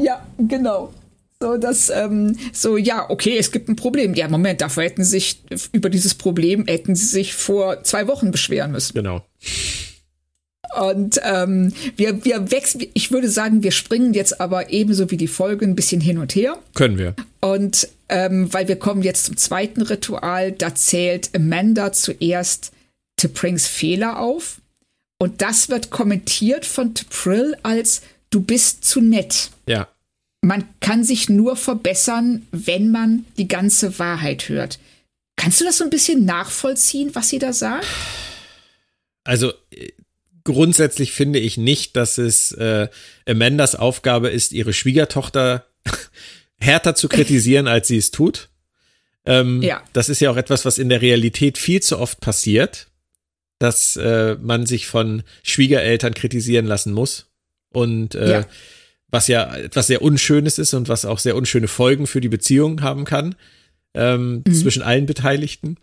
Ja, 0.00 0.26
genau. 0.38 0.92
So, 1.40 1.56
das, 1.56 1.90
ähm, 1.90 2.36
so, 2.52 2.76
ja, 2.76 3.10
okay, 3.10 3.36
es 3.36 3.50
gibt 3.50 3.68
ein 3.68 3.74
Problem. 3.76 4.14
Ja, 4.14 4.28
Moment, 4.28 4.60
dafür 4.60 4.84
hätten 4.84 5.02
sie 5.04 5.10
sich, 5.10 5.42
über 5.72 5.90
dieses 5.90 6.14
Problem 6.14 6.66
hätten 6.66 6.94
sie 6.94 7.06
sich 7.06 7.34
vor 7.34 7.82
zwei 7.82 8.06
Wochen 8.06 8.30
beschweren 8.30 8.70
müssen. 8.70 8.94
Genau. 8.94 9.24
Und 10.80 11.20
ähm, 11.24 11.72
wir, 11.96 12.24
wir 12.24 12.50
wechseln, 12.50 12.86
ich 12.94 13.10
würde 13.10 13.28
sagen, 13.28 13.62
wir 13.62 13.72
springen 13.72 14.14
jetzt 14.14 14.40
aber 14.40 14.70
ebenso 14.72 15.10
wie 15.10 15.16
die 15.18 15.26
Folge 15.28 15.66
ein 15.66 15.74
bisschen 15.74 16.00
hin 16.00 16.16
und 16.18 16.34
her. 16.34 16.56
Können 16.74 16.96
wir. 16.96 17.14
Und 17.40 17.88
ähm, 18.08 18.52
weil 18.54 18.68
wir 18.68 18.76
kommen 18.76 19.02
jetzt 19.02 19.26
zum 19.26 19.36
zweiten 19.36 19.82
Ritual, 19.82 20.52
da 20.52 20.74
zählt 20.74 21.30
Amanda 21.34 21.92
zuerst 21.92 22.72
T'Prings 23.20 23.66
Fehler 23.66 24.18
auf. 24.20 24.61
Und 25.22 25.40
das 25.40 25.68
wird 25.68 25.90
kommentiert 25.90 26.66
von 26.66 26.94
T'Prill 26.94 27.54
als 27.62 28.02
du 28.30 28.40
bist 28.40 28.84
zu 28.84 29.00
nett. 29.00 29.50
Ja. 29.68 29.86
Man 30.40 30.64
kann 30.80 31.04
sich 31.04 31.28
nur 31.28 31.54
verbessern, 31.54 32.44
wenn 32.50 32.90
man 32.90 33.24
die 33.38 33.46
ganze 33.46 34.00
Wahrheit 34.00 34.48
hört. 34.48 34.80
Kannst 35.36 35.60
du 35.60 35.64
das 35.64 35.78
so 35.78 35.84
ein 35.84 35.90
bisschen 35.90 36.24
nachvollziehen, 36.24 37.14
was 37.14 37.28
sie 37.28 37.38
da 37.38 37.52
sagt? 37.52 37.86
Also 39.22 39.52
äh, 39.70 39.92
grundsätzlich 40.42 41.12
finde 41.12 41.38
ich 41.38 41.56
nicht, 41.56 41.94
dass 41.94 42.18
es 42.18 42.50
äh, 42.50 42.88
Amandas 43.24 43.76
Aufgabe 43.76 44.28
ist, 44.28 44.50
ihre 44.50 44.72
Schwiegertochter 44.72 45.66
härter 46.58 46.96
zu 46.96 47.08
kritisieren, 47.08 47.68
als 47.68 47.86
sie 47.86 47.98
es 47.98 48.10
tut. 48.10 48.48
Ähm, 49.24 49.62
Ja. 49.62 49.84
Das 49.92 50.08
ist 50.08 50.20
ja 50.20 50.32
auch 50.32 50.36
etwas, 50.36 50.64
was 50.64 50.78
in 50.78 50.88
der 50.88 51.00
Realität 51.00 51.58
viel 51.58 51.80
zu 51.80 52.00
oft 52.00 52.18
passiert, 52.18 52.88
dass 53.62 53.96
äh, 53.96 54.36
man 54.40 54.66
sich 54.66 54.86
von 54.86 55.22
Schwiegereltern 55.42 56.14
kritisieren 56.14 56.66
lassen 56.66 56.92
muss. 56.92 57.26
Und 57.72 58.14
äh, 58.14 58.30
Ja. 58.40 58.46
was 59.08 59.28
ja 59.28 59.54
etwas 59.56 59.86
sehr 59.86 60.02
Unschönes 60.02 60.58
ist 60.58 60.74
und 60.74 60.88
was 60.88 61.04
auch 61.04 61.18
sehr 61.18 61.36
unschöne 61.36 61.68
Folgen 61.68 62.06
für 62.06 62.20
die 62.20 62.28
Beziehung 62.28 62.82
haben 62.82 63.04
kann 63.04 63.34
ähm, 63.94 64.42
zwischen 64.52 64.82
allen 64.82 65.06
Beteiligten. 65.06 65.76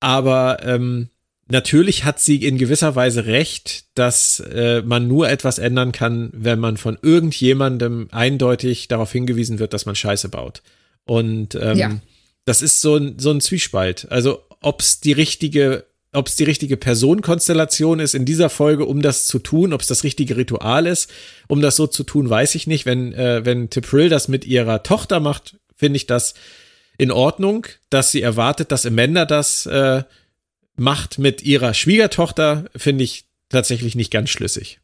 Aber 0.00 0.58
ähm, 0.64 1.08
natürlich 1.48 2.04
hat 2.04 2.20
sie 2.20 2.44
in 2.44 2.58
gewisser 2.58 2.94
Weise 2.94 3.26
recht, 3.26 3.84
dass 3.94 4.40
äh, 4.40 4.82
man 4.82 5.08
nur 5.08 5.28
etwas 5.28 5.58
ändern 5.58 5.92
kann, 5.92 6.30
wenn 6.32 6.58
man 6.58 6.76
von 6.76 6.98
irgendjemandem 7.02 8.08
eindeutig 8.10 8.88
darauf 8.88 9.12
hingewiesen 9.12 9.58
wird, 9.58 9.72
dass 9.74 9.86
man 9.86 9.96
Scheiße 9.96 10.28
baut. 10.28 10.62
Und 11.04 11.54
ähm, 11.56 11.76
Ja. 11.76 12.00
das 12.44 12.62
ist 12.62 12.80
so 12.80 12.96
ein, 12.96 13.18
so 13.18 13.30
ein 13.30 13.40
Zwiespalt. 13.40 14.06
Also 14.10 14.42
ob 14.60 14.80
es 14.80 15.00
die 15.00 15.12
richtige, 15.12 15.84
ob 16.12 16.26
es 16.26 16.36
die 16.36 16.44
richtige 16.44 16.76
Personenkonstellation 16.76 18.00
ist 18.00 18.14
in 18.14 18.24
dieser 18.24 18.50
Folge, 18.50 18.84
um 18.84 19.00
das 19.00 19.26
zu 19.26 19.38
tun, 19.38 19.72
ob 19.72 19.80
es 19.80 19.86
das 19.86 20.02
richtige 20.02 20.36
Ritual 20.36 20.86
ist, 20.86 21.10
um 21.46 21.60
das 21.60 21.76
so 21.76 21.86
zu 21.86 22.02
tun, 22.02 22.28
weiß 22.28 22.54
ich 22.56 22.66
nicht. 22.66 22.84
Wenn, 22.84 23.12
äh, 23.12 23.44
wenn 23.44 23.70
Tiprill 23.70 24.08
das 24.08 24.28
mit 24.28 24.44
ihrer 24.44 24.82
Tochter 24.82 25.20
macht, 25.20 25.56
finde 25.76 25.96
ich 25.96 26.06
das 26.06 26.34
in 26.98 27.10
Ordnung, 27.10 27.66
dass 27.90 28.12
sie 28.12 28.22
erwartet, 28.22 28.72
dass 28.72 28.84
Amanda 28.84 29.24
das 29.24 29.66
äh, 29.66 30.02
macht 30.76 31.18
mit 31.18 31.42
ihrer 31.42 31.74
Schwiegertochter, 31.74 32.66
finde 32.76 33.04
ich 33.04 33.24
tatsächlich 33.48 33.94
nicht 33.94 34.10
ganz 34.10 34.30
schlüssig. 34.30 34.80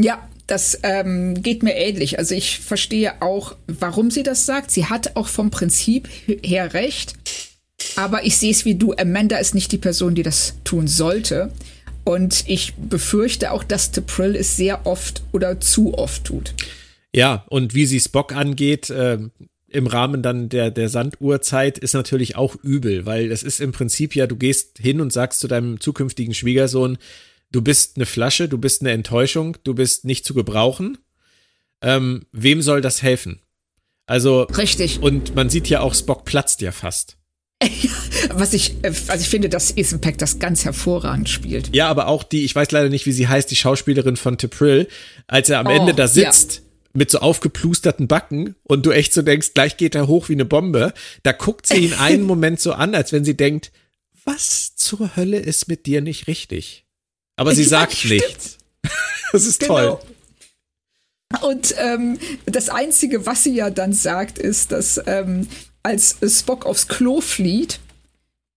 Ja, 0.00 0.28
das 0.46 0.78
ähm, 0.82 1.40
geht 1.40 1.62
mir 1.62 1.74
ähnlich. 1.76 2.18
Also 2.18 2.34
ich 2.34 2.58
verstehe 2.58 3.22
auch, 3.22 3.56
warum 3.66 4.10
sie 4.10 4.22
das 4.22 4.44
sagt. 4.44 4.70
Sie 4.70 4.86
hat 4.86 5.16
auch 5.16 5.28
vom 5.28 5.50
Prinzip 5.50 6.08
her 6.42 6.74
recht. 6.74 7.14
Aber 7.96 8.24
ich 8.24 8.36
sehe 8.36 8.50
es 8.50 8.64
wie 8.64 8.74
du. 8.74 8.92
Amanda 8.94 9.36
ist 9.36 9.54
nicht 9.54 9.72
die 9.72 9.78
Person, 9.78 10.14
die 10.14 10.22
das 10.22 10.54
tun 10.64 10.88
sollte. 10.88 11.50
Und 12.04 12.44
ich 12.46 12.74
befürchte 12.74 13.50
auch, 13.50 13.64
dass 13.64 13.92
T'Prill 13.92 14.36
es 14.36 14.56
sehr 14.56 14.86
oft 14.86 15.22
oder 15.32 15.60
zu 15.60 15.94
oft 15.94 16.24
tut. 16.24 16.54
Ja, 17.14 17.44
und 17.48 17.74
wie 17.74 17.86
sie 17.86 18.00
Spock 18.00 18.34
angeht, 18.34 18.90
äh, 18.90 19.18
im 19.68 19.86
Rahmen 19.86 20.22
dann 20.22 20.48
der, 20.48 20.70
der 20.70 20.88
Sanduhrzeit 20.88 21.78
ist 21.78 21.94
natürlich 21.94 22.36
auch 22.36 22.56
übel, 22.62 23.06
weil 23.06 23.28
das 23.28 23.42
ist 23.42 23.60
im 23.60 23.72
Prinzip 23.72 24.14
ja, 24.14 24.26
du 24.26 24.36
gehst 24.36 24.78
hin 24.78 25.00
und 25.00 25.12
sagst 25.12 25.40
zu 25.40 25.48
deinem 25.48 25.80
zukünftigen 25.80 26.34
Schwiegersohn, 26.34 26.98
du 27.50 27.62
bist 27.62 27.96
eine 27.96 28.06
Flasche, 28.06 28.48
du 28.48 28.58
bist 28.58 28.82
eine 28.82 28.92
Enttäuschung, 28.92 29.56
du 29.64 29.74
bist 29.74 30.04
nicht 30.04 30.24
zu 30.24 30.34
gebrauchen. 30.34 30.98
Ähm, 31.82 32.26
wem 32.32 32.62
soll 32.62 32.80
das 32.80 33.02
helfen? 33.02 33.40
Also. 34.06 34.42
Richtig. 34.42 35.02
Und 35.02 35.34
man 35.34 35.50
sieht 35.50 35.68
ja 35.68 35.80
auch, 35.80 35.94
Spock 35.94 36.24
platzt 36.24 36.60
ja 36.60 36.72
fast. 36.72 37.16
Was 38.32 38.52
ich, 38.52 38.76
äh, 38.82 38.92
also 39.08 39.22
ich 39.22 39.28
finde, 39.28 39.48
dass 39.48 39.76
Ethan 39.76 40.00
Peck 40.00 40.18
das 40.18 40.38
ganz 40.38 40.64
hervorragend 40.64 41.28
spielt. 41.28 41.74
Ja, 41.74 41.88
aber 41.88 42.08
auch 42.08 42.22
die, 42.22 42.44
ich 42.44 42.54
weiß 42.54 42.70
leider 42.70 42.88
nicht, 42.88 43.06
wie 43.06 43.12
sie 43.12 43.28
heißt, 43.28 43.50
die 43.50 43.56
Schauspielerin 43.56 44.16
von 44.16 44.38
Tipril, 44.38 44.88
als 45.26 45.48
er 45.48 45.60
am 45.60 45.66
oh, 45.66 45.70
Ende 45.70 45.94
da 45.94 46.08
sitzt. 46.08 46.54
Ja. 46.54 46.60
Mit 46.96 47.10
so 47.10 47.18
aufgeplusterten 47.18 48.06
Backen 48.06 48.54
und 48.62 48.86
du 48.86 48.92
echt 48.92 49.12
so 49.12 49.22
denkst, 49.22 49.54
gleich 49.54 49.76
geht 49.76 49.96
er 49.96 50.06
hoch 50.06 50.28
wie 50.28 50.34
eine 50.34 50.44
Bombe. 50.44 50.94
Da 51.24 51.32
guckt 51.32 51.66
sie 51.66 51.78
ihn 51.78 51.92
einen 51.98 52.22
Moment 52.22 52.60
so 52.60 52.72
an, 52.72 52.94
als 52.94 53.12
wenn 53.12 53.24
sie 53.24 53.36
denkt, 53.36 53.72
was 54.24 54.76
zur 54.76 55.16
Hölle 55.16 55.38
ist 55.38 55.66
mit 55.66 55.86
dir 55.86 56.00
nicht 56.00 56.28
richtig? 56.28 56.86
Aber 57.34 57.52
sie 57.52 57.62
ja, 57.62 57.68
sagt 57.68 57.94
stimmt. 57.94 58.12
nichts. 58.12 58.58
Das 59.32 59.46
ist 59.46 59.58
genau. 59.58 59.74
toll. 59.74 59.98
Und 61.42 61.74
ähm, 61.78 62.18
das 62.46 62.68
Einzige, 62.68 63.26
was 63.26 63.42
sie 63.42 63.54
ja 63.54 63.70
dann 63.70 63.92
sagt, 63.92 64.38
ist, 64.38 64.70
dass 64.70 65.00
ähm, 65.06 65.48
als 65.84 66.16
Spock 66.26 66.66
aufs 66.66 66.88
Klo 66.88 67.20
flieht 67.20 67.78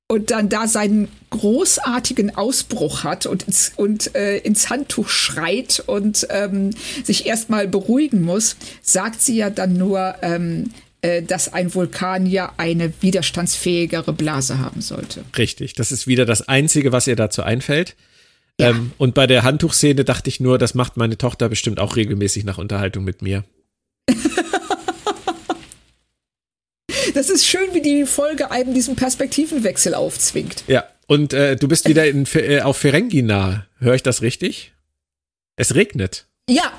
und 0.08 0.32
dann 0.32 0.50
da 0.50 0.68
seinen 0.68 1.10
großartigen 1.30 2.36
Ausbruch 2.36 3.04
hat 3.04 3.26
und 3.26 3.44
ins, 3.44 3.74
und, 3.76 4.16
äh, 4.16 4.38
ins 4.38 4.70
Handtuch 4.70 5.10
schreit 5.10 5.84
und 5.86 6.26
ähm, 6.30 6.72
sich 7.04 7.26
erstmal 7.26 7.68
beruhigen 7.68 8.22
muss, 8.22 8.56
sagt 8.82 9.22
sie 9.22 9.36
ja 9.36 9.50
dann 9.50 9.74
nur, 9.74 10.16
ähm, 10.22 10.72
äh, 11.02 11.22
dass 11.22 11.54
ein 11.54 11.74
Vulkan 11.76 12.26
ja 12.26 12.54
eine 12.58 12.94
widerstandsfähigere 13.02 14.14
Blase 14.14 14.60
haben 14.60 14.82
sollte. 14.82 15.26
Richtig, 15.38 15.74
das 15.74 15.92
ist 15.92 16.08
wieder 16.08 16.26
das 16.26 16.48
Einzige, 16.48 16.94
was 16.94 17.08
ihr 17.08 17.18
dazu 17.18 17.44
einfällt. 17.44 17.96
Ja. 18.60 18.70
Ähm, 18.70 18.94
und 18.98 19.14
bei 19.14 19.28
der 19.28 19.44
Handtuchszene 19.44 20.06
dachte 20.06 20.30
ich 20.30 20.40
nur, 20.40 20.58
das 20.58 20.74
macht 20.74 20.96
meine 20.96 21.18
Tochter 21.18 21.50
bestimmt 21.50 21.80
auch 21.80 21.98
regelmäßig 21.98 22.46
nach 22.46 22.58
Unterhaltung 22.58 23.04
mit 23.04 23.22
mir. 23.22 23.44
Das 27.18 27.32
ist 27.32 27.48
schön, 27.48 27.74
wie 27.74 27.82
die 27.82 28.06
Folge 28.06 28.52
einem 28.52 28.76
diesen 28.76 28.96
Perspektivenwechsel 28.96 29.96
aufzwingt. 29.96 30.64
Ja, 30.68 30.84
und 31.08 31.34
äh, 31.34 31.56
du 31.56 31.68
bist 31.68 31.90
wieder 31.90 32.06
in, 32.06 32.28
äh, 32.36 32.62
auf 32.62 32.78
Ferengi 32.78 33.24
nah. 33.24 33.66
Höre 33.80 33.96
ich 33.96 34.04
das 34.04 34.22
richtig? 34.22 34.74
Es 35.56 35.74
regnet. 35.74 36.28
Ja, 36.48 36.72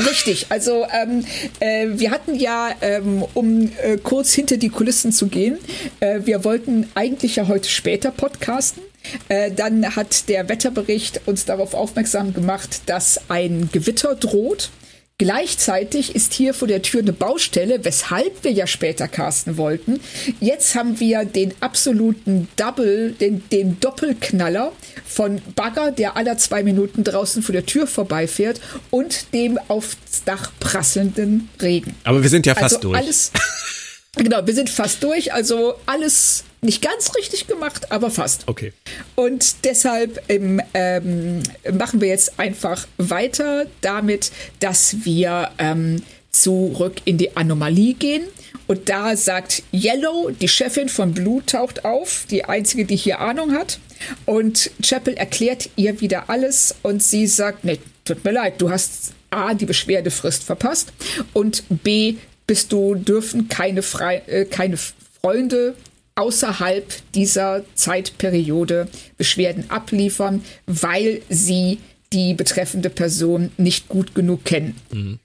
Richtig, 0.00 0.46
also 0.48 0.86
ähm, 0.90 1.24
äh, 1.60 1.88
wir 1.98 2.10
hatten 2.10 2.34
ja, 2.34 2.70
ähm, 2.80 3.24
um 3.34 3.70
äh, 3.82 3.98
kurz 3.98 4.32
hinter 4.32 4.56
die 4.56 4.70
Kulissen 4.70 5.12
zu 5.12 5.28
gehen, 5.28 5.58
äh, 6.00 6.20
wir 6.24 6.44
wollten 6.44 6.88
eigentlich 6.94 7.36
ja 7.36 7.46
heute 7.46 7.68
später 7.68 8.10
podcasten. 8.10 8.82
Äh, 9.28 9.52
dann 9.52 9.94
hat 9.94 10.30
der 10.30 10.48
Wetterbericht 10.48 11.20
uns 11.26 11.44
darauf 11.44 11.74
aufmerksam 11.74 12.32
gemacht, 12.32 12.80
dass 12.86 13.20
ein 13.28 13.68
Gewitter 13.70 14.14
droht. 14.14 14.70
Gleichzeitig 15.18 16.14
ist 16.14 16.34
hier 16.34 16.52
vor 16.52 16.68
der 16.68 16.82
Tür 16.82 17.00
eine 17.00 17.14
Baustelle, 17.14 17.82
weshalb 17.86 18.44
wir 18.44 18.52
ja 18.52 18.66
später 18.66 19.08
casten 19.08 19.56
wollten. 19.56 19.98
Jetzt 20.40 20.74
haben 20.74 21.00
wir 21.00 21.24
den 21.24 21.54
absoluten 21.60 22.48
Double, 22.56 23.12
den, 23.12 23.42
den 23.48 23.80
Doppelknaller 23.80 24.72
von 25.06 25.40
Bagger, 25.54 25.90
der 25.90 26.18
alle 26.18 26.36
zwei 26.36 26.62
Minuten 26.62 27.02
draußen 27.02 27.42
vor 27.42 27.54
der 27.54 27.64
Tür 27.64 27.86
vorbeifährt 27.86 28.60
und 28.90 29.32
dem 29.32 29.58
aufs 29.68 29.96
Dach 30.26 30.52
prasselnden 30.60 31.48
Regen. 31.62 31.94
Aber 32.04 32.22
wir 32.22 32.28
sind 32.28 32.44
ja 32.44 32.54
fast 32.54 32.76
also 32.76 32.88
durch. 32.88 32.98
Alles, 32.98 33.32
genau, 34.16 34.46
wir 34.46 34.54
sind 34.54 34.68
fast 34.68 35.02
durch. 35.02 35.32
Also 35.32 35.76
alles 35.86 36.44
nicht 36.66 36.82
ganz 36.82 37.14
richtig 37.16 37.46
gemacht, 37.46 37.90
aber 37.90 38.10
fast. 38.10 38.42
Okay. 38.46 38.72
Und 39.14 39.64
deshalb 39.64 40.22
ähm, 40.28 40.60
ähm, 40.74 41.42
machen 41.72 42.00
wir 42.00 42.08
jetzt 42.08 42.38
einfach 42.38 42.86
weiter 42.98 43.66
damit, 43.80 44.30
dass 44.60 45.04
wir 45.04 45.50
ähm, 45.58 46.02
zurück 46.30 46.96
in 47.04 47.16
die 47.16 47.36
Anomalie 47.36 47.94
gehen. 47.94 48.24
Und 48.66 48.88
da 48.88 49.16
sagt 49.16 49.62
Yellow, 49.72 50.30
die 50.30 50.48
Chefin 50.48 50.88
von 50.88 51.14
Blue, 51.14 51.42
taucht 51.46 51.84
auf, 51.84 52.26
die 52.30 52.44
einzige, 52.44 52.84
die 52.84 52.96
hier 52.96 53.20
Ahnung 53.20 53.52
hat. 53.52 53.78
Und 54.24 54.70
Chapel 54.82 55.14
erklärt 55.14 55.70
ihr 55.76 56.00
wieder 56.00 56.28
alles 56.28 56.74
und 56.82 57.02
sie 57.02 57.26
sagt, 57.26 57.64
nee, 57.64 57.78
tut 58.04 58.24
mir 58.24 58.32
leid, 58.32 58.60
du 58.60 58.70
hast 58.70 59.12
A, 59.30 59.54
die 59.54 59.66
Beschwerdefrist 59.66 60.44
verpasst 60.44 60.92
und 61.32 61.64
B, 61.68 62.16
bist 62.46 62.72
du 62.72 62.94
dürfen 62.94 63.48
keine, 63.48 63.82
Fre 63.82 64.22
äh, 64.28 64.44
keine 64.44 64.76
Freunde 64.76 65.74
außerhalb 66.16 67.12
dieser 67.14 67.64
Zeitperiode 67.74 68.88
Beschwerden 69.16 69.70
abliefern, 69.70 70.44
weil 70.66 71.22
sie 71.28 71.78
die 72.12 72.34
betreffende 72.34 72.90
Person 72.90 73.52
nicht 73.56 73.88
gut 73.88 74.14
genug 74.14 74.44
kennen. 74.44 74.80
Mhm. 74.92 75.18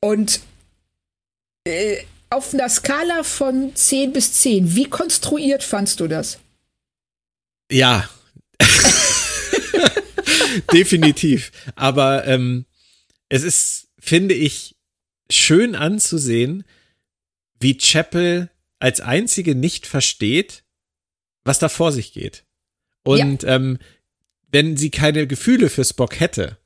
Und 0.00 0.40
äh, 1.64 1.98
auf 2.30 2.52
einer 2.54 2.68
Skala 2.68 3.22
von 3.22 3.74
10 3.74 4.12
bis 4.12 4.32
10, 4.34 4.74
wie 4.74 4.88
konstruiert 4.88 5.62
fandst 5.62 6.00
du 6.00 6.08
das? 6.08 6.38
Ja. 7.70 8.08
Definitiv. 10.72 11.52
Aber 11.74 12.26
ähm, 12.26 12.64
es 13.28 13.42
ist, 13.42 13.88
finde 13.98 14.34
ich, 14.34 14.76
schön 15.30 15.74
anzusehen, 15.74 16.64
wie 17.60 17.76
Chapel 17.76 18.50
als 18.78 19.00
einzige 19.00 19.54
nicht 19.54 19.86
versteht, 19.86 20.64
was 21.44 21.58
da 21.58 21.68
vor 21.68 21.92
sich 21.92 22.12
geht. 22.12 22.44
Und 23.04 23.42
ja. 23.42 23.56
ähm, 23.56 23.78
wenn 24.50 24.76
sie 24.76 24.90
keine 24.90 25.26
Gefühle 25.26 25.68
für 25.68 25.84
Spock 25.84 26.20
hätte, 26.20 26.58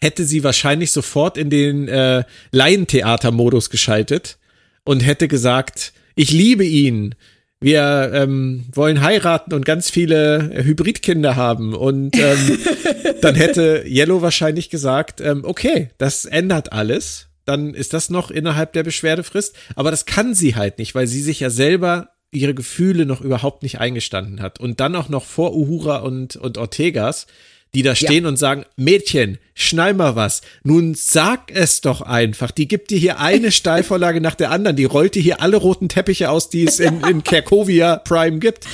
hätte 0.00 0.24
sie 0.24 0.44
wahrscheinlich 0.44 0.92
sofort 0.92 1.38
in 1.38 1.50
den 1.50 1.88
äh, 1.88 2.24
Laientheater-Modus 2.50 3.70
geschaltet 3.70 4.38
und 4.84 5.00
hätte 5.00 5.28
gesagt, 5.28 5.92
ich 6.14 6.30
liebe 6.30 6.64
ihn, 6.64 7.14
wir 7.60 8.10
ähm, 8.12 8.66
wollen 8.72 9.00
heiraten 9.00 9.54
und 9.54 9.64
ganz 9.64 9.88
viele 9.88 10.50
Hybridkinder 10.64 11.34
haben. 11.36 11.74
Und 11.74 12.16
ähm, 12.18 12.58
dann 13.22 13.34
hätte 13.34 13.84
Yellow 13.86 14.20
wahrscheinlich 14.20 14.68
gesagt, 14.68 15.22
ähm, 15.22 15.44
okay, 15.44 15.90
das 15.96 16.26
ändert 16.26 16.72
alles 16.72 17.28
dann 17.44 17.74
ist 17.74 17.92
das 17.92 18.10
noch 18.10 18.30
innerhalb 18.30 18.72
der 18.72 18.82
Beschwerdefrist. 18.82 19.54
Aber 19.76 19.90
das 19.90 20.06
kann 20.06 20.34
sie 20.34 20.56
halt 20.56 20.78
nicht, 20.78 20.94
weil 20.94 21.06
sie 21.06 21.20
sich 21.20 21.40
ja 21.40 21.50
selber 21.50 22.10
ihre 22.30 22.54
Gefühle 22.54 23.06
noch 23.06 23.20
überhaupt 23.20 23.62
nicht 23.62 23.80
eingestanden 23.80 24.40
hat. 24.42 24.60
Und 24.60 24.80
dann 24.80 24.96
auch 24.96 25.08
noch 25.08 25.24
vor 25.24 25.54
Uhura 25.54 25.98
und, 25.98 26.36
und 26.36 26.58
Ortegas, 26.58 27.26
die 27.74 27.82
da 27.82 27.94
stehen 27.94 28.24
ja. 28.24 28.28
und 28.28 28.36
sagen, 28.36 28.64
Mädchen, 28.76 29.38
schnall 29.54 29.94
mal 29.94 30.14
was. 30.14 30.42
Nun 30.62 30.94
sag 30.94 31.50
es 31.50 31.80
doch 31.80 32.02
einfach. 32.02 32.50
Die 32.50 32.68
gibt 32.68 32.90
dir 32.90 32.98
hier 32.98 33.18
eine 33.18 33.52
Steilvorlage 33.52 34.20
nach 34.20 34.34
der 34.34 34.50
anderen. 34.50 34.76
Die 34.76 34.84
rollt 34.84 35.14
dir 35.14 35.22
hier 35.22 35.40
alle 35.40 35.56
roten 35.56 35.88
Teppiche 35.88 36.30
aus, 36.30 36.50
die 36.50 36.64
es 36.64 36.78
in, 36.78 37.02
in 37.02 37.22
Kerkovia 37.24 37.96
Prime 37.96 38.38
gibt. 38.38 38.66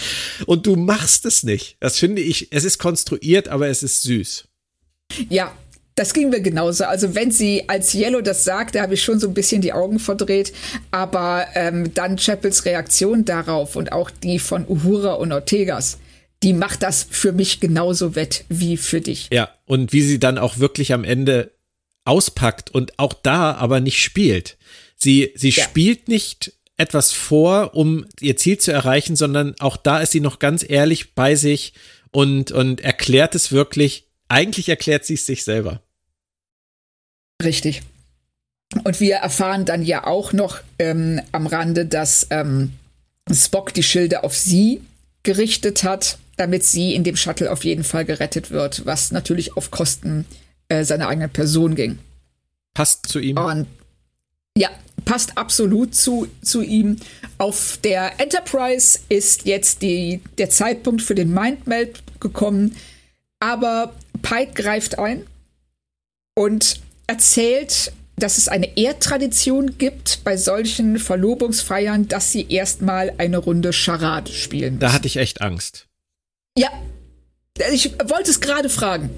Und 0.46 0.66
du 0.66 0.76
machst 0.76 1.24
es 1.24 1.42
nicht. 1.42 1.76
Das 1.80 1.98
finde 1.98 2.22
ich, 2.22 2.52
es 2.52 2.64
ist 2.64 2.78
konstruiert, 2.78 3.48
aber 3.48 3.68
es 3.68 3.82
ist 3.82 4.02
süß. 4.02 4.44
Ja, 5.28 5.52
das 6.00 6.14
ging 6.14 6.30
mir 6.30 6.40
genauso. 6.40 6.84
Also 6.84 7.14
wenn 7.14 7.30
sie 7.30 7.68
als 7.68 7.94
Yellow 7.94 8.22
das 8.22 8.42
sagt, 8.42 8.74
da 8.74 8.80
habe 8.80 8.94
ich 8.94 9.02
schon 9.02 9.20
so 9.20 9.28
ein 9.28 9.34
bisschen 9.34 9.60
die 9.60 9.74
Augen 9.74 9.98
verdreht. 9.98 10.54
Aber 10.90 11.46
ähm, 11.54 11.92
dann 11.92 12.16
Chapels 12.16 12.64
Reaktion 12.64 13.26
darauf 13.26 13.76
und 13.76 13.92
auch 13.92 14.10
die 14.10 14.38
von 14.38 14.66
Uhura 14.66 15.12
und 15.12 15.30
Ortegas, 15.30 15.98
die 16.42 16.54
macht 16.54 16.82
das 16.82 17.06
für 17.08 17.32
mich 17.32 17.60
genauso 17.60 18.14
wett 18.14 18.46
wie 18.48 18.78
für 18.78 19.02
dich. 19.02 19.28
Ja, 19.30 19.50
und 19.66 19.92
wie 19.92 20.00
sie 20.00 20.18
dann 20.18 20.38
auch 20.38 20.58
wirklich 20.58 20.94
am 20.94 21.04
Ende 21.04 21.52
auspackt 22.06 22.70
und 22.70 22.98
auch 22.98 23.12
da 23.12 23.52
aber 23.52 23.80
nicht 23.80 24.02
spielt. 24.02 24.56
Sie, 24.96 25.32
sie 25.34 25.50
ja. 25.50 25.62
spielt 25.62 26.08
nicht 26.08 26.54
etwas 26.78 27.12
vor, 27.12 27.74
um 27.74 28.06
ihr 28.20 28.38
Ziel 28.38 28.56
zu 28.56 28.72
erreichen, 28.72 29.16
sondern 29.16 29.54
auch 29.58 29.76
da 29.76 30.00
ist 30.00 30.12
sie 30.12 30.20
noch 30.20 30.38
ganz 30.38 30.64
ehrlich 30.66 31.14
bei 31.14 31.34
sich 31.34 31.74
und, 32.10 32.52
und 32.52 32.80
erklärt 32.80 33.34
es 33.34 33.52
wirklich. 33.52 34.06
Eigentlich 34.28 34.70
erklärt 34.70 35.04
sie 35.04 35.14
es 35.14 35.26
sich 35.26 35.44
selber. 35.44 35.82
Richtig. 37.42 37.82
Und 38.84 39.00
wir 39.00 39.16
erfahren 39.16 39.64
dann 39.64 39.82
ja 39.82 40.06
auch 40.06 40.32
noch 40.32 40.60
ähm, 40.78 41.20
am 41.32 41.46
Rande, 41.46 41.86
dass 41.86 42.26
ähm, 42.30 42.72
Spock 43.32 43.74
die 43.74 43.82
Schilde 43.82 44.22
auf 44.22 44.36
sie 44.36 44.80
gerichtet 45.22 45.82
hat, 45.82 46.18
damit 46.36 46.64
sie 46.64 46.94
in 46.94 47.04
dem 47.04 47.16
Shuttle 47.16 47.50
auf 47.50 47.64
jeden 47.64 47.84
Fall 47.84 48.04
gerettet 48.04 48.50
wird, 48.50 48.86
was 48.86 49.10
natürlich 49.10 49.56
auf 49.56 49.70
Kosten 49.70 50.24
äh, 50.68 50.84
seiner 50.84 51.08
eigenen 51.08 51.30
Person 51.30 51.74
ging. 51.74 51.98
Passt 52.74 53.06
zu 53.06 53.18
ihm. 53.18 53.36
Und 53.36 53.66
ja, 54.56 54.70
passt 55.04 55.36
absolut 55.36 55.94
zu, 55.94 56.28
zu 56.42 56.62
ihm. 56.62 56.96
Auf 57.38 57.78
der 57.82 58.20
Enterprise 58.20 59.00
ist 59.08 59.46
jetzt 59.46 59.82
die, 59.82 60.20
der 60.38 60.50
Zeitpunkt 60.50 61.02
für 61.02 61.14
den 61.14 61.32
Mindmeld 61.32 62.02
gekommen, 62.20 62.76
aber 63.40 63.94
Pike 64.22 64.52
greift 64.54 64.98
ein 64.98 65.26
und 66.34 66.80
erzählt, 67.10 67.92
dass 68.16 68.38
es 68.38 68.46
eine 68.46 68.76
Erdtradition 68.76 69.78
gibt 69.78 70.22
bei 70.22 70.36
solchen 70.36 70.98
Verlobungsfeiern, 70.98 72.06
dass 72.06 72.30
sie 72.30 72.46
erstmal 72.48 73.12
eine 73.18 73.38
Runde 73.38 73.72
Charade 73.72 74.30
spielen. 74.30 74.74
Müssen. 74.74 74.80
Da 74.80 74.92
hatte 74.92 75.08
ich 75.08 75.16
echt 75.16 75.40
Angst. 75.40 75.88
Ja, 76.56 76.70
ich 77.72 77.92
wollte 78.08 78.30
es 78.30 78.40
gerade 78.40 78.68
fragen. 78.68 79.10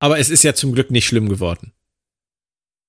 Aber 0.00 0.18
es 0.18 0.28
ist 0.28 0.42
ja 0.42 0.54
zum 0.54 0.72
Glück 0.72 0.90
nicht 0.90 1.06
schlimm 1.06 1.28
geworden. 1.28 1.72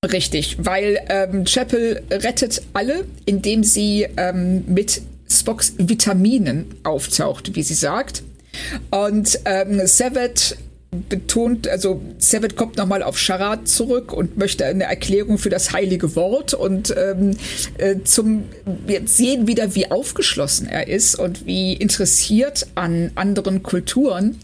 Richtig, 0.03 0.57
weil 0.59 0.99
ähm, 1.09 1.45
Chapel 1.45 2.03
rettet 2.09 2.63
alle, 2.73 3.05
indem 3.25 3.63
sie 3.63 4.07
ähm, 4.17 4.63
mit 4.67 5.01
Spocks 5.29 5.73
Vitaminen 5.77 6.65
auftaucht, 6.83 7.55
wie 7.55 7.63
sie 7.63 7.75
sagt. 7.75 8.23
Und 8.89 9.39
ähm, 9.45 9.85
Savage 9.85 10.55
betont, 11.09 11.67
also 11.67 12.01
Savage 12.17 12.55
kommt 12.55 12.77
nochmal 12.77 13.03
auf 13.03 13.17
Charat 13.17 13.67
zurück 13.67 14.13
und 14.13 14.37
möchte 14.37 14.65
eine 14.65 14.85
Erklärung 14.85 15.37
für 15.37 15.49
das 15.49 15.73
heilige 15.73 16.15
Wort 16.15 16.53
und 16.53 16.95
ähm, 16.97 17.37
äh, 17.77 17.97
zum 18.03 18.45
wir 18.85 19.07
sehen 19.07 19.47
wieder, 19.47 19.75
wie 19.75 19.91
aufgeschlossen 19.91 20.67
er 20.67 20.87
ist 20.87 21.15
und 21.15 21.45
wie 21.45 21.73
interessiert 21.73 22.67
an 22.75 23.11
anderen 23.15 23.63
Kulturen. 23.63 24.39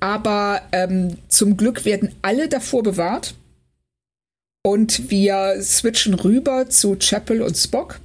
Aber 0.00 0.62
ähm, 0.72 1.16
zum 1.28 1.56
Glück 1.56 1.84
werden 1.84 2.14
alle 2.22 2.48
davor 2.48 2.82
bewahrt. 2.82 3.34
Und 4.62 5.10
wir 5.10 5.62
switchen 5.62 6.14
rüber 6.14 6.68
zu 6.68 6.96
Chapel 6.96 7.42
und 7.42 7.56
Spock. 7.56 8.00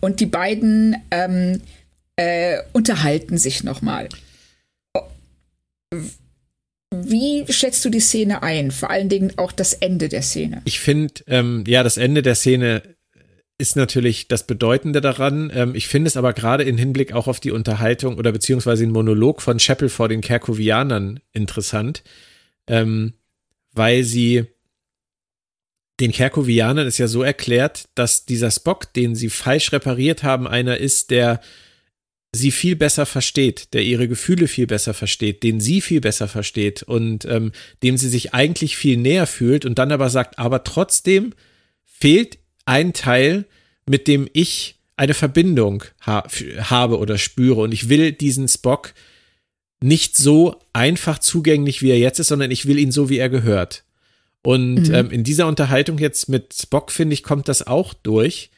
Und 0.00 0.20
die 0.20 0.26
beiden 0.26 0.96
ähm, 1.10 1.60
äh, 2.16 2.62
unterhalten 2.72 3.36
sich 3.36 3.64
nochmal. 3.64 4.08
Wie 6.92 7.44
schätzt 7.52 7.84
du 7.84 7.88
die 7.88 8.00
Szene 8.00 8.42
ein? 8.42 8.70
Vor 8.72 8.90
allen 8.90 9.08
Dingen 9.08 9.32
auch 9.36 9.52
das 9.52 9.74
Ende 9.74 10.08
der 10.08 10.22
Szene. 10.22 10.62
Ich 10.64 10.80
finde, 10.80 11.14
ähm, 11.28 11.64
ja, 11.66 11.82
das 11.82 11.96
Ende 11.96 12.22
der 12.22 12.34
Szene 12.34 12.82
ist 13.58 13.76
natürlich 13.76 14.26
das 14.26 14.46
Bedeutende 14.46 15.00
daran. 15.00 15.52
Ähm, 15.54 15.74
ich 15.74 15.86
finde 15.86 16.08
es 16.08 16.16
aber 16.16 16.32
gerade 16.32 16.64
in 16.64 16.78
Hinblick 16.78 17.12
auch 17.12 17.28
auf 17.28 17.38
die 17.38 17.52
Unterhaltung 17.52 18.18
oder 18.18 18.32
beziehungsweise 18.32 18.82
den 18.82 18.92
Monolog 18.92 19.40
von 19.40 19.58
Chapel 19.58 19.88
vor 19.88 20.08
den 20.08 20.20
Kerkovianern 20.20 21.20
interessant, 21.32 22.02
ähm, 22.66 23.12
weil 23.72 24.02
sie 24.02 24.46
den 26.00 26.10
Kerkovianern 26.10 26.86
ist 26.86 26.98
ja 26.98 27.06
so 27.06 27.22
erklärt, 27.22 27.84
dass 27.94 28.24
dieser 28.24 28.50
Spock, 28.50 28.92
den 28.94 29.14
sie 29.14 29.28
falsch 29.28 29.72
repariert 29.72 30.22
haben, 30.22 30.48
einer 30.48 30.78
ist, 30.78 31.10
der 31.10 31.40
sie 32.32 32.50
viel 32.50 32.76
besser 32.76 33.06
versteht, 33.06 33.74
der 33.74 33.82
ihre 33.82 34.06
Gefühle 34.06 34.46
viel 34.46 34.66
besser 34.66 34.94
versteht, 34.94 35.42
den 35.42 35.60
sie 35.60 35.80
viel 35.80 36.00
besser 36.00 36.28
versteht 36.28 36.82
und 36.82 37.24
ähm, 37.24 37.52
dem 37.82 37.96
sie 37.96 38.08
sich 38.08 38.34
eigentlich 38.34 38.76
viel 38.76 38.96
näher 38.96 39.26
fühlt 39.26 39.64
und 39.64 39.78
dann 39.78 39.90
aber 39.90 40.10
sagt, 40.10 40.38
aber 40.38 40.62
trotzdem 40.62 41.34
fehlt 41.84 42.38
ein 42.66 42.92
Teil, 42.92 43.46
mit 43.86 44.06
dem 44.06 44.28
ich 44.32 44.76
eine 44.96 45.14
Verbindung 45.14 45.82
ha 46.06 46.24
habe 46.58 46.98
oder 46.98 47.18
spüre 47.18 47.62
und 47.62 47.72
ich 47.72 47.88
will 47.88 48.12
diesen 48.12 48.46
Spock 48.46 48.94
nicht 49.82 50.16
so 50.16 50.60
einfach 50.72 51.18
zugänglich, 51.18 51.82
wie 51.82 51.90
er 51.90 51.98
jetzt 51.98 52.20
ist, 52.20 52.28
sondern 52.28 52.50
ich 52.50 52.66
will 52.66 52.78
ihn 52.78 52.92
so, 52.92 53.08
wie 53.08 53.18
er 53.18 53.30
gehört. 53.30 53.84
Und 54.42 54.88
mhm. 54.88 54.94
ähm, 54.94 55.10
in 55.10 55.24
dieser 55.24 55.46
Unterhaltung 55.46 55.98
jetzt 55.98 56.28
mit 56.28 56.54
Spock, 56.54 56.92
finde 56.92 57.14
ich, 57.14 57.22
kommt 57.22 57.48
das 57.48 57.66
auch 57.66 57.94
durch, 57.94 58.50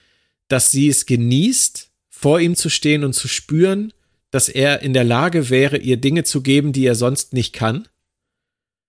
dass 0.49 0.71
sie 0.71 0.89
es 0.89 1.07
genießt, 1.07 1.92
vor 2.23 2.39
ihm 2.41 2.55
zu 2.55 2.71
stehen 2.71 3.03
und 3.03 3.15
zu 3.15 3.27
spüren, 3.27 3.93
dass 4.31 4.49
er 4.49 4.81
in 4.81 4.95
der 4.95 5.05
Lage 5.05 5.51
wäre, 5.51 5.77
ihr 5.77 5.97
Dinge 5.97 6.23
zu 6.23 6.41
geben, 6.41 6.73
die 6.73 6.87
er 6.87 6.95
sonst 6.95 7.33
nicht 7.33 7.53
kann. 7.53 7.89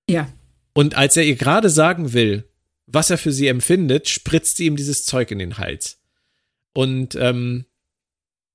Ja. 0.08 0.32
Und 0.74 0.96
als 0.96 1.18
er 1.18 1.24
ihr 1.24 1.36
gerade 1.36 1.70
sagen 1.70 2.14
will, 2.14 2.48
was 2.86 3.10
er 3.10 3.18
für 3.18 3.32
sie 3.32 3.48
empfindet, 3.48 4.08
spritzt 4.08 4.58
sie 4.58 4.68
ihm 4.68 4.76
dieses 4.76 5.06
Zeug 5.06 5.32
in 5.32 5.40
den 5.40 5.58
Hals. 5.58 6.00
Und 6.74 7.16
ähm, 7.16 7.66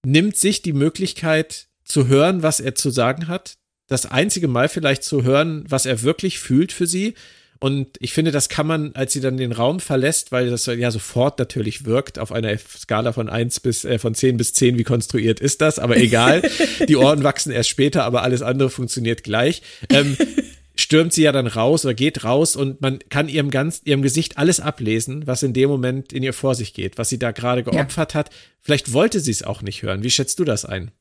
nimmt 0.06 0.36
sich 0.36 0.62
die 0.62 0.72
Möglichkeit 0.72 1.68
zu 1.84 2.06
hören, 2.06 2.42
was 2.42 2.60
er 2.60 2.74
zu 2.74 2.90
sagen 2.90 3.26
hat. 3.26 3.58
Das 3.88 4.06
einzige 4.06 4.48
Mal 4.48 4.68
vielleicht 4.68 5.02
zu 5.02 5.24
hören, 5.24 5.64
was 5.68 5.86
er 5.86 6.02
wirklich 6.02 6.38
fühlt 6.38 6.72
für 6.72 6.86
sie 6.86 7.14
und 7.60 7.96
ich 7.98 8.12
finde, 8.12 8.30
das 8.30 8.48
kann 8.48 8.66
man, 8.66 8.94
als 8.94 9.12
sie 9.12 9.20
dann 9.20 9.36
den 9.36 9.52
Raum 9.52 9.80
verlässt, 9.80 10.30
weil 10.30 10.48
das 10.48 10.66
ja 10.66 10.90
sofort 10.90 11.38
natürlich 11.38 11.84
wirkt, 11.84 12.18
auf 12.18 12.30
einer 12.30 12.56
Skala 12.56 13.12
von 13.12 13.28
1 13.28 13.60
bis, 13.60 13.84
äh, 13.84 13.98
von 13.98 14.14
10 14.14 14.36
bis 14.36 14.52
10, 14.54 14.78
wie 14.78 14.84
konstruiert 14.84 15.40
ist 15.40 15.60
das? 15.60 15.78
Aber 15.78 15.96
egal. 15.96 16.42
die 16.88 16.96
Ohren 16.96 17.24
wachsen 17.24 17.50
erst 17.50 17.68
später, 17.68 18.04
aber 18.04 18.22
alles 18.22 18.42
andere 18.42 18.70
funktioniert 18.70 19.24
gleich. 19.24 19.62
Ähm, 19.90 20.16
stürmt 20.76 21.12
sie 21.12 21.22
ja 21.22 21.32
dann 21.32 21.48
raus 21.48 21.84
oder 21.84 21.94
geht 21.94 22.22
raus 22.22 22.54
und 22.54 22.80
man 22.80 23.00
kann 23.08 23.28
ihrem 23.28 23.50
ganz, 23.50 23.82
ihrem 23.84 24.02
Gesicht 24.02 24.38
alles 24.38 24.60
ablesen, 24.60 25.26
was 25.26 25.42
in 25.42 25.52
dem 25.52 25.68
Moment 25.68 26.12
in 26.12 26.22
ihr 26.22 26.32
vor 26.32 26.54
sich 26.54 26.74
geht, 26.74 26.96
was 26.96 27.08
sie 27.08 27.18
da 27.18 27.32
gerade 27.32 27.64
geopfert 27.64 28.14
ja. 28.14 28.20
hat. 28.20 28.30
Vielleicht 28.60 28.92
wollte 28.92 29.18
sie 29.18 29.32
es 29.32 29.42
auch 29.42 29.62
nicht 29.62 29.82
hören. 29.82 30.04
Wie 30.04 30.10
schätzt 30.10 30.38
du 30.38 30.44
das 30.44 30.64
ein? 30.64 30.92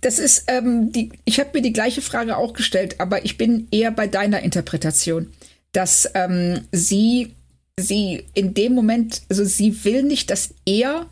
Das 0.00 0.18
ist 0.18 0.44
ähm, 0.46 0.92
die. 0.92 1.10
Ich 1.24 1.40
habe 1.40 1.50
mir 1.54 1.62
die 1.62 1.72
gleiche 1.72 2.02
Frage 2.02 2.36
auch 2.36 2.52
gestellt, 2.52 3.00
aber 3.00 3.24
ich 3.24 3.36
bin 3.36 3.68
eher 3.70 3.90
bei 3.90 4.06
deiner 4.06 4.40
Interpretation 4.40 5.32
dass 5.76 6.10
ähm, 6.14 6.66
sie, 6.72 7.34
sie 7.78 8.24
in 8.32 8.54
dem 8.54 8.74
Moment, 8.74 9.22
also 9.28 9.44
sie 9.44 9.84
will 9.84 10.02
nicht, 10.02 10.30
dass 10.30 10.54
er 10.64 11.06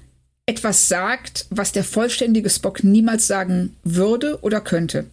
etwas 0.47 0.89
sagt, 0.89 1.47
was 1.51 1.73
der 1.73 1.85
vollständige 1.85 2.49
Spock 2.49 2.83
niemals 2.83 3.27
sagen 3.27 3.77
würde 3.83 4.41
oder 4.41 4.63
könnte. 4.63 5.05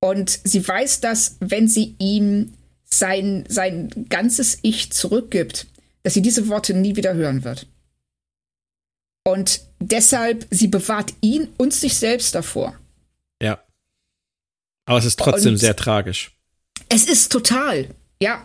Und 0.00 0.40
sie 0.44 0.66
weiß, 0.66 1.00
dass 1.00 1.36
wenn 1.40 1.68
sie 1.68 1.94
ihm 1.98 2.54
sein, 2.84 3.44
sein 3.48 4.06
ganzes 4.08 4.58
Ich 4.62 4.92
zurückgibt, 4.92 5.66
dass 6.02 6.14
sie 6.14 6.22
diese 6.22 6.48
Worte 6.48 6.72
nie 6.72 6.96
wieder 6.96 7.12
hören 7.12 7.44
wird. 7.44 7.66
Und 9.24 9.60
deshalb, 9.78 10.46
sie 10.50 10.68
bewahrt 10.68 11.12
ihn 11.20 11.48
und 11.56 11.72
sich 11.72 11.96
selbst 11.96 12.34
davor. 12.34 12.78
Ja. 13.40 13.60
Aber 14.84 14.98
es 14.98 15.04
ist 15.04 15.18
trotzdem 15.18 15.52
und 15.52 15.58
sehr 15.58 15.76
tragisch. 15.76 16.32
Es 16.88 17.06
ist 17.06 17.32
total. 17.32 17.88
Ja, 18.20 18.44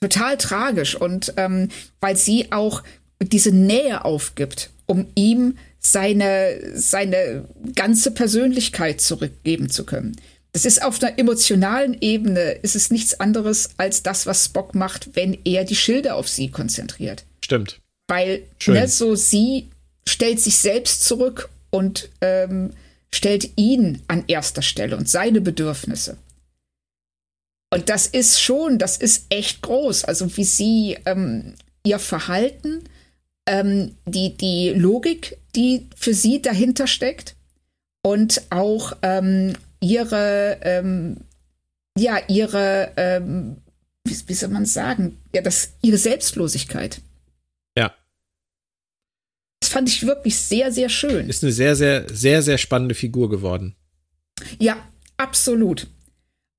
total 0.00 0.36
tragisch. 0.36 0.94
Und 0.94 1.34
ähm, 1.36 1.68
weil 2.00 2.16
sie 2.16 2.52
auch 2.52 2.82
diese 3.20 3.50
Nähe 3.50 4.04
aufgibt, 4.04 4.70
um 4.86 5.06
ihm 5.14 5.56
seine, 5.78 6.60
seine 6.74 7.44
ganze 7.74 8.10
Persönlichkeit 8.10 9.00
zurückgeben 9.00 9.70
zu 9.70 9.84
können. 9.84 10.16
Das 10.52 10.64
ist 10.64 10.82
auf 10.82 11.02
einer 11.02 11.18
emotionalen 11.18 11.96
Ebene, 12.00 12.52
ist 12.62 12.74
es 12.74 12.90
nichts 12.90 13.20
anderes 13.20 13.70
als 13.76 14.02
das, 14.02 14.26
was 14.26 14.46
Spock 14.46 14.74
macht, 14.74 15.14
wenn 15.14 15.38
er 15.44 15.64
die 15.64 15.76
Schilde 15.76 16.14
auf 16.14 16.28
sie 16.28 16.50
konzentriert. 16.50 17.24
Stimmt. 17.44 17.80
Weil 18.08 18.42
ne, 18.66 18.88
so 18.88 19.14
sie 19.14 19.68
stellt 20.08 20.40
sich 20.40 20.58
selbst 20.58 21.04
zurück 21.04 21.48
und 21.70 22.08
ähm, 22.20 22.70
stellt 23.12 23.50
ihn 23.56 24.02
an 24.08 24.24
erster 24.26 24.62
Stelle 24.62 24.96
und 24.96 25.08
seine 25.08 25.40
Bedürfnisse. 25.40 26.16
Und 27.70 27.88
das 27.90 28.06
ist 28.06 28.40
schon, 28.40 28.78
das 28.78 28.96
ist 28.96 29.26
echt 29.28 29.62
groß. 29.62 30.04
Also 30.04 30.36
wie 30.36 30.44
sie 30.44 30.98
ähm, 31.04 31.54
ihr 31.84 31.98
Verhalten, 31.98 32.84
ähm, 33.46 33.94
die, 34.06 34.36
die 34.36 34.70
Logik, 34.70 35.38
die 35.54 35.86
für 35.96 36.14
sie 36.14 36.40
dahinter 36.40 36.86
steckt 36.86 37.34
und 38.02 38.42
auch 38.50 38.96
ähm, 39.02 39.54
ihre, 39.80 40.58
ähm, 40.62 41.18
ja, 41.98 42.18
ihre, 42.28 42.92
ähm, 42.96 43.58
wie, 44.04 44.16
wie, 44.26 44.34
soll 44.34 44.50
man 44.50 44.64
sagen, 44.64 45.18
ja, 45.34 45.42
das, 45.42 45.72
ihre 45.82 45.98
Selbstlosigkeit. 45.98 47.00
Das 49.60 49.70
fand 49.70 49.88
ich 49.88 50.06
wirklich 50.06 50.38
sehr, 50.38 50.72
sehr 50.72 50.88
schön. 50.88 51.28
Ist 51.28 51.42
eine 51.42 51.52
sehr, 51.52 51.76
sehr, 51.76 52.06
sehr, 52.12 52.42
sehr 52.42 52.58
spannende 52.58 52.94
Figur 52.94 53.28
geworden. 53.28 53.74
Ja, 54.58 54.76
absolut. 55.16 55.88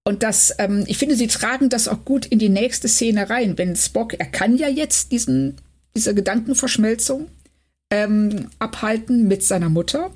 Und 0.04 0.24
das, 0.24 0.56
ähm, 0.58 0.84
ich 0.88 0.98
finde, 0.98 1.16
sie 1.16 1.28
tragen 1.28 1.70
das 1.70 1.88
auch 1.88 2.04
gut 2.04 2.26
in 2.26 2.40
die 2.40 2.50
nächste 2.50 2.88
Szene 2.88 3.30
rein. 3.30 3.58
Wenn 3.58 3.76
Spock, 3.76 4.14
er 4.14 4.26
kann 4.26 4.58
ja 4.58 4.68
jetzt 4.68 5.12
diesen, 5.12 5.56
diese 5.96 6.16
Gedankenverschmelzung 6.16 7.28
ähm, 7.92 8.50
abhalten 8.60 9.28
mit 9.28 9.44
seiner 9.44 9.70
Mutter. 9.70 10.12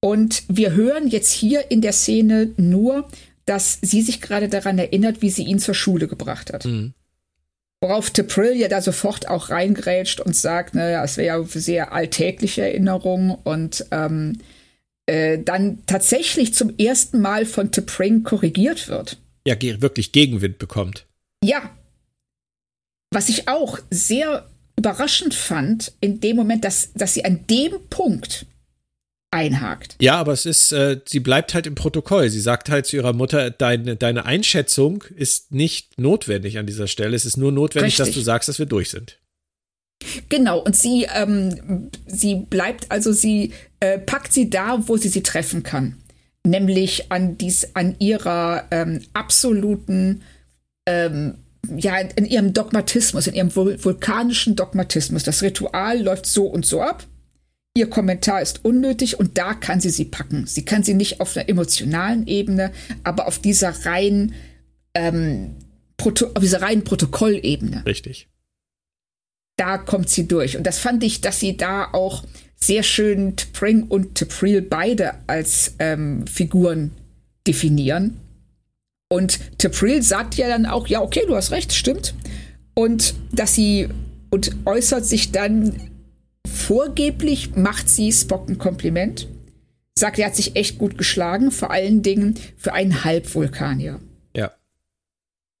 Und 0.00 0.44
wir 0.48 0.72
hören 0.72 1.08
jetzt 1.08 1.32
hier 1.32 1.70
in 1.70 1.80
der 1.80 1.92
Szene 1.92 2.52
nur, 2.56 3.08
dass 3.44 3.78
sie 3.82 4.02
sich 4.02 4.20
gerade 4.20 4.48
daran 4.48 4.78
erinnert, 4.78 5.22
wie 5.22 5.30
sie 5.30 5.44
ihn 5.44 5.58
zur 5.58 5.74
Schule 5.74 6.06
gebracht 6.06 6.52
hat. 6.52 6.64
Mhm. 6.64 6.94
Worauf 7.80 8.10
Tepril 8.10 8.56
ja 8.56 8.68
da 8.68 8.82
sofort 8.82 9.28
auch 9.28 9.50
reingrätscht 9.50 10.20
und 10.20 10.34
sagt, 10.34 10.74
naja, 10.74 11.04
es 11.04 11.16
wäre 11.16 11.38
ja 11.38 11.44
sehr 11.44 11.92
alltägliche 11.92 12.62
Erinnerung 12.62 13.36
und 13.44 13.86
ähm, 13.92 14.38
äh, 15.06 15.38
dann 15.38 15.84
tatsächlich 15.86 16.54
zum 16.54 16.76
ersten 16.76 17.20
Mal 17.20 17.46
von 17.46 17.70
T'Pring 17.70 18.24
korrigiert 18.24 18.88
wird. 18.88 19.18
Ja, 19.46 19.54
wirklich 19.80 20.12
Gegenwind 20.12 20.58
bekommt. 20.58 21.06
Ja. 21.42 21.70
Was 23.10 23.28
ich 23.28 23.48
auch 23.48 23.78
sehr 23.90 24.50
überraschend 24.76 25.34
fand, 25.34 25.92
in 26.00 26.20
dem 26.20 26.36
Moment, 26.36 26.64
dass, 26.64 26.92
dass 26.92 27.14
sie 27.14 27.24
an 27.24 27.46
dem 27.48 27.72
Punkt 27.88 28.46
einhakt. 29.30 29.96
Ja, 30.00 30.16
aber 30.16 30.32
es 30.32 30.46
ist, 30.46 30.72
äh, 30.72 31.00
sie 31.06 31.20
bleibt 31.20 31.54
halt 31.54 31.66
im 31.66 31.74
Protokoll. 31.74 32.30
Sie 32.30 32.40
sagt 32.40 32.70
halt 32.70 32.86
zu 32.86 32.96
ihrer 32.96 33.12
Mutter, 33.12 33.50
deine, 33.50 33.96
deine 33.96 34.24
Einschätzung 34.24 35.04
ist 35.16 35.52
nicht 35.52 35.98
notwendig 35.98 36.58
an 36.58 36.66
dieser 36.66 36.86
Stelle. 36.86 37.14
Es 37.14 37.26
ist 37.26 37.36
nur 37.36 37.52
notwendig, 37.52 37.92
Richtig. 37.92 38.06
dass 38.06 38.14
du 38.14 38.20
sagst, 38.20 38.48
dass 38.48 38.58
wir 38.58 38.66
durch 38.66 38.90
sind. 38.90 39.18
Genau, 40.28 40.60
und 40.60 40.76
sie, 40.76 41.06
ähm, 41.12 41.90
sie 42.06 42.36
bleibt, 42.36 42.90
also 42.90 43.12
sie 43.12 43.52
äh, 43.80 43.98
packt 43.98 44.32
sie 44.32 44.48
da, 44.48 44.78
wo 44.86 44.96
sie 44.96 45.08
sie 45.08 45.22
treffen 45.22 45.62
kann. 45.62 45.96
Nämlich 46.46 47.10
an, 47.10 47.36
dies, 47.36 47.74
an 47.74 47.96
ihrer 47.98 48.66
ähm, 48.70 49.02
absoluten 49.12 50.22
ähm, 50.86 51.34
ja, 51.76 51.98
in 51.98 52.24
ihrem 52.24 52.54
Dogmatismus, 52.54 53.26
in 53.26 53.34
ihrem 53.34 53.54
vulkanischen 53.54 54.56
Dogmatismus. 54.56 55.24
Das 55.24 55.42
Ritual 55.42 56.00
läuft 56.00 56.26
so 56.26 56.46
und 56.46 56.64
so 56.64 56.80
ab. 56.80 57.04
Ihr 57.74 57.88
Kommentar 57.88 58.42
ist 58.42 58.64
unnötig 58.64 59.18
und 59.18 59.38
da 59.38 59.54
kann 59.54 59.80
sie 59.80 59.90
sie 59.90 60.06
packen. 60.06 60.46
Sie 60.46 60.64
kann 60.64 60.82
sie 60.82 60.94
nicht 60.94 61.20
auf 61.20 61.36
einer 61.36 61.48
emotionalen 61.48 62.26
Ebene, 62.26 62.72
aber 63.04 63.28
auf 63.28 63.38
dieser 63.38 63.70
reinen, 63.86 64.34
ähm, 64.94 65.56
Proto 65.96 66.26
auf 66.34 66.42
dieser 66.42 66.62
reinen 66.62 66.84
Protokollebene. 66.84 67.84
Richtig. 67.86 68.28
Da 69.56 69.78
kommt 69.78 70.08
sie 70.08 70.26
durch. 70.26 70.56
Und 70.56 70.66
das 70.66 70.78
fand 70.78 71.02
ich, 71.04 71.20
dass 71.20 71.40
sie 71.40 71.56
da 71.56 71.88
auch 71.92 72.24
sehr 72.56 72.82
schön 72.82 73.36
T'Pring 73.36 73.86
und 73.88 74.18
T'Pril 74.18 74.60
beide 74.60 75.14
als 75.26 75.74
ähm, 75.78 76.26
Figuren 76.26 76.92
definieren. 77.46 78.18
Und 79.08 79.38
T'Pril 79.58 80.02
sagt 80.02 80.34
ja 80.34 80.48
dann 80.48 80.66
auch, 80.66 80.86
ja, 80.86 81.00
okay, 81.00 81.24
du 81.26 81.34
hast 81.34 81.50
recht, 81.50 81.72
stimmt. 81.72 82.14
Und 82.74 83.14
dass 83.32 83.54
sie 83.54 83.88
und 84.30 84.54
äußert 84.66 85.04
sich 85.04 85.32
dann 85.32 85.74
vorgeblich, 86.48 87.54
macht 87.56 87.88
sie 87.88 88.12
Spock 88.12 88.48
ein 88.48 88.58
Kompliment. 88.58 89.28
Sagt, 89.98 90.18
er 90.18 90.26
hat 90.26 90.36
sich 90.36 90.56
echt 90.56 90.78
gut 90.78 90.96
geschlagen, 90.96 91.50
vor 91.50 91.70
allen 91.70 92.02
Dingen 92.02 92.38
für 92.56 92.72
einen 92.72 93.04
Halbvulkanier. 93.04 94.00
Ja. 94.36 94.52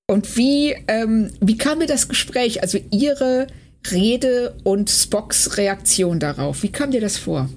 Und 0.06 0.36
wie, 0.36 0.76
ähm, 0.86 1.32
wie 1.40 1.58
kam 1.58 1.78
mir 1.78 1.86
das 1.86 2.08
Gespräch, 2.08 2.62
also 2.62 2.78
ihre 2.90 3.48
Rede 3.90 4.56
und 4.64 4.90
Spocks 4.90 5.56
Reaktion 5.56 6.20
darauf? 6.20 6.62
Wie 6.62 6.72
kam 6.72 6.90
dir 6.90 7.00
das 7.00 7.18
vor? 7.18 7.48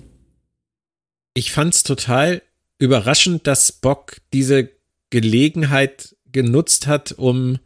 Ich 1.33 1.51
fand 1.51 1.73
es 1.73 1.83
total 1.83 2.41
überraschend, 2.77 3.47
dass 3.47 3.67
Spock 3.67 4.17
diese 4.33 4.69
Gelegenheit 5.11 6.15
genutzt 6.31 6.87
hat, 6.87 7.11
um 7.11 7.59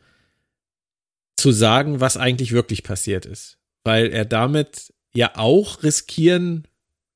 zu 1.38 1.52
sagen, 1.52 2.00
was 2.00 2.18
eigentlich 2.18 2.52
wirklich 2.52 2.84
passiert 2.84 3.26
ist. 3.26 3.58
Weil 3.84 4.12
er 4.12 4.26
damit 4.26 4.94
ja 5.16 5.32
auch 5.36 5.84
riskieren 5.84 6.68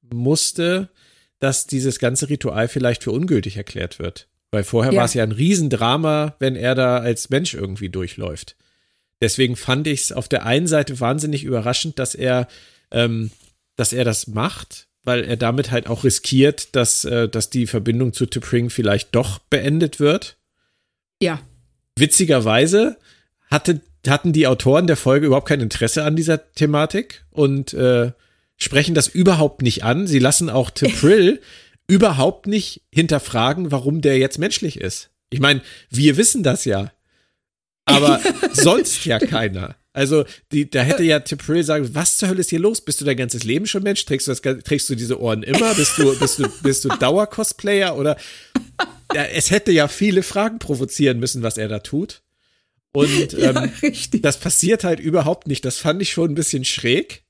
musste, 0.01 0.89
dass 1.39 1.67
dieses 1.67 1.99
ganze 1.99 2.29
Ritual 2.29 2.67
vielleicht 2.67 3.03
für 3.03 3.11
ungültig 3.11 3.57
erklärt 3.57 3.99
wird. 3.99 4.27
Weil 4.51 4.63
vorher 4.63 4.93
ja. 4.93 4.99
war 4.99 5.05
es 5.05 5.13
ja 5.13 5.23
ein 5.23 5.31
Riesendrama, 5.31 6.35
wenn 6.39 6.55
er 6.55 6.75
da 6.75 6.97
als 6.97 7.29
Mensch 7.29 7.53
irgendwie 7.53 7.89
durchläuft. 7.89 8.55
Deswegen 9.21 9.55
fand 9.55 9.85
ich 9.87 10.01
es 10.01 10.11
auf 10.11 10.27
der 10.27 10.45
einen 10.45 10.67
Seite 10.67 10.99
wahnsinnig 10.99 11.43
überraschend, 11.43 11.99
dass 11.99 12.15
er, 12.15 12.47
ähm, 12.91 13.31
dass 13.75 13.93
er 13.93 14.05
das 14.05 14.27
macht, 14.27 14.87
weil 15.03 15.23
er 15.23 15.37
damit 15.37 15.71
halt 15.71 15.87
auch 15.87 16.03
riskiert, 16.03 16.75
dass, 16.75 17.05
äh, 17.05 17.27
dass 17.29 17.49
die 17.49 17.67
Verbindung 17.67 18.13
zu 18.13 18.25
T'Pring 18.25 18.69
vielleicht 18.69 19.13
doch 19.15 19.39
beendet 19.39 19.99
wird. 19.99 20.37
Ja. 21.21 21.41
Witzigerweise 21.97 22.97
hatte, 23.51 23.81
hatten 24.07 24.33
die 24.33 24.47
Autoren 24.47 24.87
der 24.87 24.97
Folge 24.97 25.27
überhaupt 25.27 25.47
kein 25.47 25.61
Interesse 25.61 26.03
an 26.03 26.15
dieser 26.15 26.51
Thematik 26.53 27.25
und 27.31 27.73
äh, 27.73 28.11
sprechen 28.57 28.95
das 28.95 29.07
überhaupt 29.07 29.61
nicht 29.61 29.83
an. 29.83 30.07
Sie 30.07 30.19
lassen 30.19 30.49
auch 30.49 30.69
T'Pring 30.71 31.39
überhaupt 31.87 32.47
nicht 32.47 32.83
hinterfragen, 32.93 33.71
warum 33.71 34.01
der 34.01 34.17
jetzt 34.17 34.37
menschlich 34.37 34.79
ist. 34.79 35.09
Ich 35.29 35.39
meine, 35.39 35.61
wir 35.89 36.17
wissen 36.17 36.43
das 36.43 36.65
ja. 36.65 36.91
Aber 37.85 38.21
sonst 38.53 39.05
ja 39.05 39.19
keiner. 39.19 39.75
Also, 39.91 40.23
die, 40.51 40.69
da 40.69 40.81
hätte 40.81 41.03
ja 41.03 41.19
Tipperary 41.19 41.63
sagen, 41.63 41.89
was 41.93 42.17
zur 42.17 42.29
Hölle 42.29 42.41
ist 42.41 42.51
hier 42.51 42.59
los? 42.59 42.81
Bist 42.81 43.01
du 43.01 43.05
dein 43.05 43.17
ganzes 43.17 43.43
Leben 43.43 43.65
schon 43.65 43.83
Mensch? 43.83 44.05
Trägst 44.05 44.27
du, 44.27 44.31
das, 44.31 44.41
trägst 44.41 44.87
du 44.89 44.95
diese 44.95 45.19
Ohren 45.19 45.41
immer? 45.41 45.73
Bist 45.73 45.97
du, 45.97 46.17
bist 46.17 46.39
du, 46.39 46.47
bist 46.61 46.85
du 46.85 46.89
Dauer-Cosplayer? 46.99 47.97
Oder 47.97 48.15
ja, 49.13 49.23
es 49.23 49.49
hätte 49.49 49.71
ja 49.71 49.87
viele 49.87 50.21
Fragen 50.21 50.59
provozieren 50.59 51.19
müssen, 51.19 51.41
was 51.41 51.57
er 51.57 51.67
da 51.67 51.79
tut. 51.79 52.21
Und 52.91 53.33
ähm, 53.37 53.71
ja, 53.81 54.19
das 54.21 54.39
passiert 54.39 54.83
halt 54.83 54.99
überhaupt 54.99 55.47
nicht. 55.47 55.65
Das 55.65 55.77
fand 55.77 56.01
ich 56.01 56.11
schon 56.11 56.31
ein 56.31 56.35
bisschen 56.35 56.65
schräg. 56.65 57.23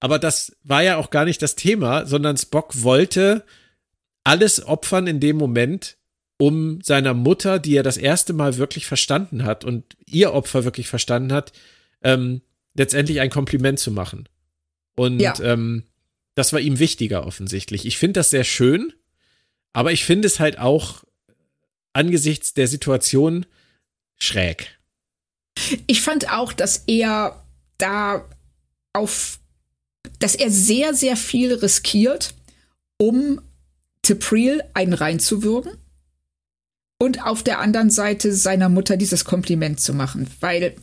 Aber 0.00 0.18
das 0.18 0.56
war 0.64 0.82
ja 0.82 0.96
auch 0.96 1.10
gar 1.10 1.24
nicht 1.24 1.40
das 1.42 1.54
Thema, 1.54 2.06
sondern 2.06 2.36
Spock 2.36 2.82
wollte 2.82 3.44
alles 4.24 4.64
opfern 4.64 5.06
in 5.06 5.20
dem 5.20 5.36
Moment, 5.36 5.96
um 6.38 6.80
seiner 6.82 7.14
Mutter, 7.14 7.58
die 7.58 7.76
er 7.76 7.82
das 7.84 7.96
erste 7.96 8.32
Mal 8.32 8.56
wirklich 8.56 8.86
verstanden 8.86 9.44
hat 9.44 9.64
und 9.64 9.96
ihr 10.06 10.32
Opfer 10.32 10.64
wirklich 10.64 10.88
verstanden 10.88 11.32
hat, 11.32 11.52
ähm, 12.02 12.42
letztendlich 12.74 13.20
ein 13.20 13.30
Kompliment 13.30 13.78
zu 13.78 13.92
machen. 13.92 14.28
Und 14.96 15.20
ja. 15.20 15.34
ähm, 15.40 15.84
das 16.34 16.52
war 16.52 16.60
ihm 16.60 16.78
wichtiger 16.78 17.26
offensichtlich. 17.26 17.86
Ich 17.86 17.98
finde 17.98 18.14
das 18.14 18.30
sehr 18.30 18.44
schön, 18.44 18.92
aber 19.72 19.92
ich 19.92 20.04
finde 20.04 20.26
es 20.26 20.40
halt 20.40 20.58
auch 20.58 21.04
angesichts 21.92 22.54
der 22.54 22.66
Situation 22.66 23.46
schräg. 24.18 24.78
Ich 25.86 26.02
fand 26.02 26.30
auch, 26.30 26.52
dass 26.52 26.84
er 26.86 27.44
da 27.78 28.24
auf, 28.92 29.38
dass 30.18 30.34
er 30.34 30.50
sehr, 30.50 30.94
sehr 30.94 31.16
viel 31.16 31.54
riskiert, 31.54 32.34
um 32.98 33.40
Tepril 34.02 34.62
einen 34.74 34.92
reinzuwürgen 34.92 35.72
und 36.98 37.24
auf 37.24 37.42
der 37.42 37.60
anderen 37.60 37.90
Seite 37.90 38.32
seiner 38.32 38.68
Mutter 38.68 38.96
dieses 38.96 39.24
Kompliment 39.24 39.80
zu 39.80 39.94
machen, 39.94 40.28
weil 40.40 40.76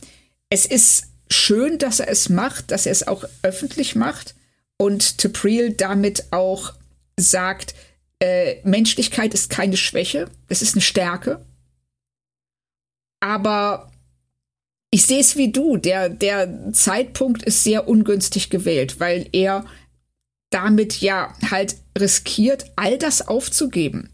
es 0.50 0.66
ist 0.66 1.08
schön, 1.30 1.78
dass 1.78 2.00
er 2.00 2.08
es 2.08 2.28
macht, 2.28 2.70
dass 2.70 2.86
er 2.86 2.92
es 2.92 3.06
auch 3.06 3.24
öffentlich 3.42 3.94
macht 3.94 4.34
und 4.76 5.18
Tepril 5.18 5.72
damit 5.72 6.32
auch 6.32 6.74
sagt, 7.18 7.74
äh, 8.20 8.56
Menschlichkeit 8.64 9.34
ist 9.34 9.50
keine 9.50 9.76
Schwäche, 9.76 10.28
es 10.48 10.62
ist 10.62 10.74
eine 10.74 10.82
Stärke. 10.82 11.44
Aber 13.20 13.89
ich 14.90 15.06
sehe 15.06 15.20
es 15.20 15.36
wie 15.36 15.52
du, 15.52 15.76
der, 15.76 16.08
der 16.08 16.72
Zeitpunkt 16.72 17.42
ist 17.42 17.64
sehr 17.64 17.88
ungünstig 17.88 18.50
gewählt, 18.50 19.00
weil 19.00 19.28
er 19.32 19.64
damit 20.50 21.00
ja 21.00 21.34
halt 21.50 21.76
riskiert, 21.96 22.64
all 22.76 22.98
das 22.98 23.26
aufzugeben 23.26 24.10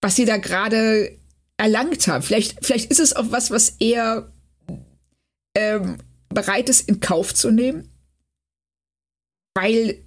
was 0.00 0.16
sie 0.16 0.24
da 0.24 0.36
gerade 0.36 1.16
erlangt 1.56 2.06
haben. 2.06 2.22
Vielleicht, 2.22 2.64
vielleicht 2.64 2.90
ist 2.90 3.00
es 3.00 3.14
auch 3.14 3.30
was, 3.30 3.50
was 3.50 3.76
er 3.80 4.32
ähm, 5.56 5.98
bereit 6.28 6.68
ist, 6.68 6.88
in 6.88 7.00
Kauf 7.00 7.34
zu 7.34 7.50
nehmen, 7.50 7.88
weil 9.54 9.98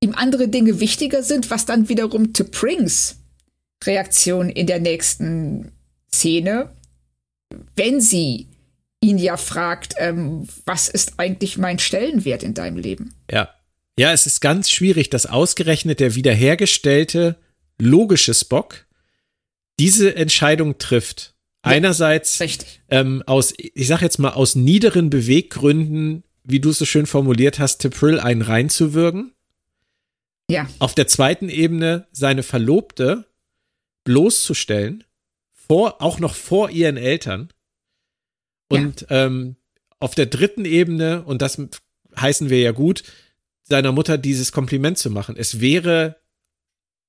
ihm 0.00 0.14
andere 0.14 0.48
Dinge 0.48 0.80
wichtiger 0.80 1.22
sind, 1.22 1.50
was 1.50 1.66
dann 1.66 1.88
wiederum 1.88 2.32
to 2.32 2.44
Prings 2.44 3.16
Reaktion 3.84 4.48
in 4.48 4.68
der 4.68 4.78
nächsten 4.78 5.72
Szene, 6.12 6.70
wenn 7.74 8.00
sie 8.00 8.46
ihn 9.02 9.18
ja 9.18 9.36
fragt, 9.36 9.94
ähm, 9.98 10.48
was 10.64 10.88
ist 10.88 11.18
eigentlich 11.18 11.58
mein 11.58 11.78
Stellenwert 11.78 12.42
in 12.42 12.54
deinem 12.54 12.78
Leben? 12.78 13.14
Ja. 13.30 13.50
Ja, 13.98 14.12
es 14.12 14.26
ist 14.26 14.40
ganz 14.40 14.70
schwierig, 14.70 15.10
dass 15.10 15.26
ausgerechnet 15.26 16.00
der 16.00 16.14
wiederhergestellte 16.14 17.36
logische 17.78 18.32
Spock 18.32 18.86
diese 19.78 20.16
Entscheidung 20.16 20.78
trifft. 20.78 21.34
Ja, 21.64 21.72
Einerseits 21.72 22.40
ähm, 22.88 23.22
aus, 23.26 23.52
ich 23.56 23.86
sag 23.86 24.00
jetzt 24.00 24.18
mal, 24.18 24.30
aus 24.30 24.54
niederen 24.54 25.10
Beweggründen, 25.10 26.24
wie 26.42 26.60
du 26.60 26.70
es 26.70 26.78
so 26.78 26.86
schön 26.86 27.06
formuliert 27.06 27.58
hast, 27.58 27.78
Tipril 27.78 28.18
einen 28.18 28.42
reinzuwürgen. 28.42 29.32
Ja. 30.50 30.68
Auf 30.78 30.94
der 30.94 31.06
zweiten 31.06 31.48
Ebene 31.48 32.06
seine 32.12 32.42
Verlobte 32.42 33.26
bloßzustellen, 34.04 35.04
vor, 35.52 36.02
auch 36.02 36.18
noch 36.18 36.34
vor 36.34 36.70
ihren 36.70 36.96
Eltern. 36.96 37.51
Und 38.72 39.06
ja. 39.08 39.26
ähm, 39.26 39.56
auf 40.00 40.14
der 40.14 40.26
dritten 40.26 40.64
Ebene, 40.64 41.22
und 41.22 41.42
das 41.42 41.60
heißen 42.18 42.50
wir 42.50 42.60
ja 42.60 42.72
gut, 42.72 43.02
seiner 43.62 43.92
Mutter 43.92 44.18
dieses 44.18 44.52
Kompliment 44.52 44.98
zu 44.98 45.10
machen. 45.10 45.36
Es 45.36 45.60
wäre 45.60 46.16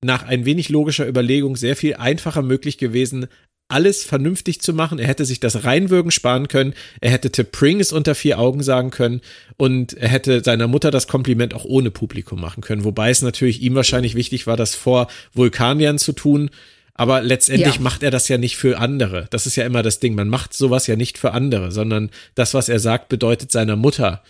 nach 0.02 0.22
ein 0.22 0.44
wenig 0.44 0.68
logischer 0.68 1.08
Überlegung 1.08 1.56
sehr 1.56 1.76
viel 1.76 1.94
einfacher 1.94 2.42
möglich 2.42 2.78
gewesen, 2.78 3.26
alles 3.68 4.04
vernünftig 4.04 4.60
zu 4.60 4.74
machen. 4.74 4.98
Er 4.98 5.06
hätte 5.06 5.24
sich 5.24 5.40
das 5.40 5.64
Reinwürgen 5.64 6.10
sparen 6.10 6.48
können. 6.48 6.74
Er 7.00 7.10
hätte 7.10 7.30
Tip 7.30 7.50
Pringles 7.50 7.92
unter 7.92 8.14
vier 8.14 8.38
Augen 8.38 8.62
sagen 8.62 8.90
können 8.90 9.22
und 9.56 9.94
er 9.94 10.08
hätte 10.08 10.44
seiner 10.44 10.68
Mutter 10.68 10.90
das 10.90 11.08
Kompliment 11.08 11.54
auch 11.54 11.64
ohne 11.64 11.90
Publikum 11.90 12.40
machen 12.40 12.62
können. 12.62 12.84
Wobei 12.84 13.10
es 13.10 13.22
natürlich 13.22 13.62
ihm 13.62 13.74
wahrscheinlich 13.74 14.14
wichtig 14.14 14.46
war, 14.46 14.56
das 14.56 14.74
vor 14.74 15.08
Vulkaniern 15.32 15.98
zu 15.98 16.12
tun. 16.12 16.50
Aber 16.94 17.22
letztendlich 17.22 17.76
ja. 17.76 17.80
macht 17.80 18.02
er 18.04 18.12
das 18.12 18.28
ja 18.28 18.38
nicht 18.38 18.56
für 18.56 18.78
andere. 18.78 19.26
Das 19.30 19.46
ist 19.46 19.56
ja 19.56 19.66
immer 19.66 19.82
das 19.82 19.98
Ding. 19.98 20.14
Man 20.14 20.28
macht 20.28 20.54
sowas 20.54 20.86
ja 20.86 20.94
nicht 20.94 21.18
für 21.18 21.32
andere, 21.32 21.72
sondern 21.72 22.10
das, 22.36 22.54
was 22.54 22.68
er 22.68 22.78
sagt, 22.78 23.08
bedeutet 23.08 23.50
seiner 23.50 23.74
Mutter 23.74 24.22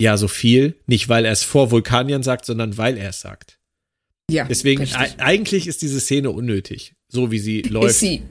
ja 0.00 0.16
so 0.16 0.28
viel. 0.28 0.76
Nicht, 0.86 1.08
weil 1.08 1.24
er 1.24 1.32
es 1.32 1.42
vor 1.42 1.72
Vulkaniern 1.72 2.22
sagt, 2.22 2.44
sondern 2.44 2.78
weil 2.78 2.96
er 2.96 3.10
es 3.10 3.20
sagt. 3.20 3.58
Ja. 4.30 4.44
Deswegen, 4.44 4.88
eigentlich 5.18 5.66
ist 5.66 5.82
diese 5.82 6.00
Szene 6.00 6.30
unnötig, 6.30 6.94
so 7.08 7.30
wie 7.32 7.38
sie 7.38 7.62
läuft. 7.62 7.90
Ist 7.90 8.00
sie. 8.00 8.22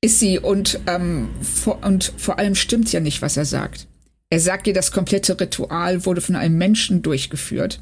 Ist 0.00 0.20
sie 0.20 0.38
und, 0.38 0.78
ähm, 0.86 1.28
vor, 1.42 1.82
und 1.84 2.12
vor 2.16 2.38
allem 2.38 2.54
stimmt 2.54 2.92
ja 2.92 3.00
nicht, 3.00 3.20
was 3.20 3.36
er 3.36 3.44
sagt. 3.44 3.88
Er 4.30 4.40
sagt 4.40 4.66
dir, 4.66 4.74
das 4.74 4.92
komplette 4.92 5.38
Ritual 5.40 6.06
wurde 6.06 6.20
von 6.20 6.36
einem 6.36 6.56
Menschen 6.56 7.02
durchgeführt. 7.02 7.80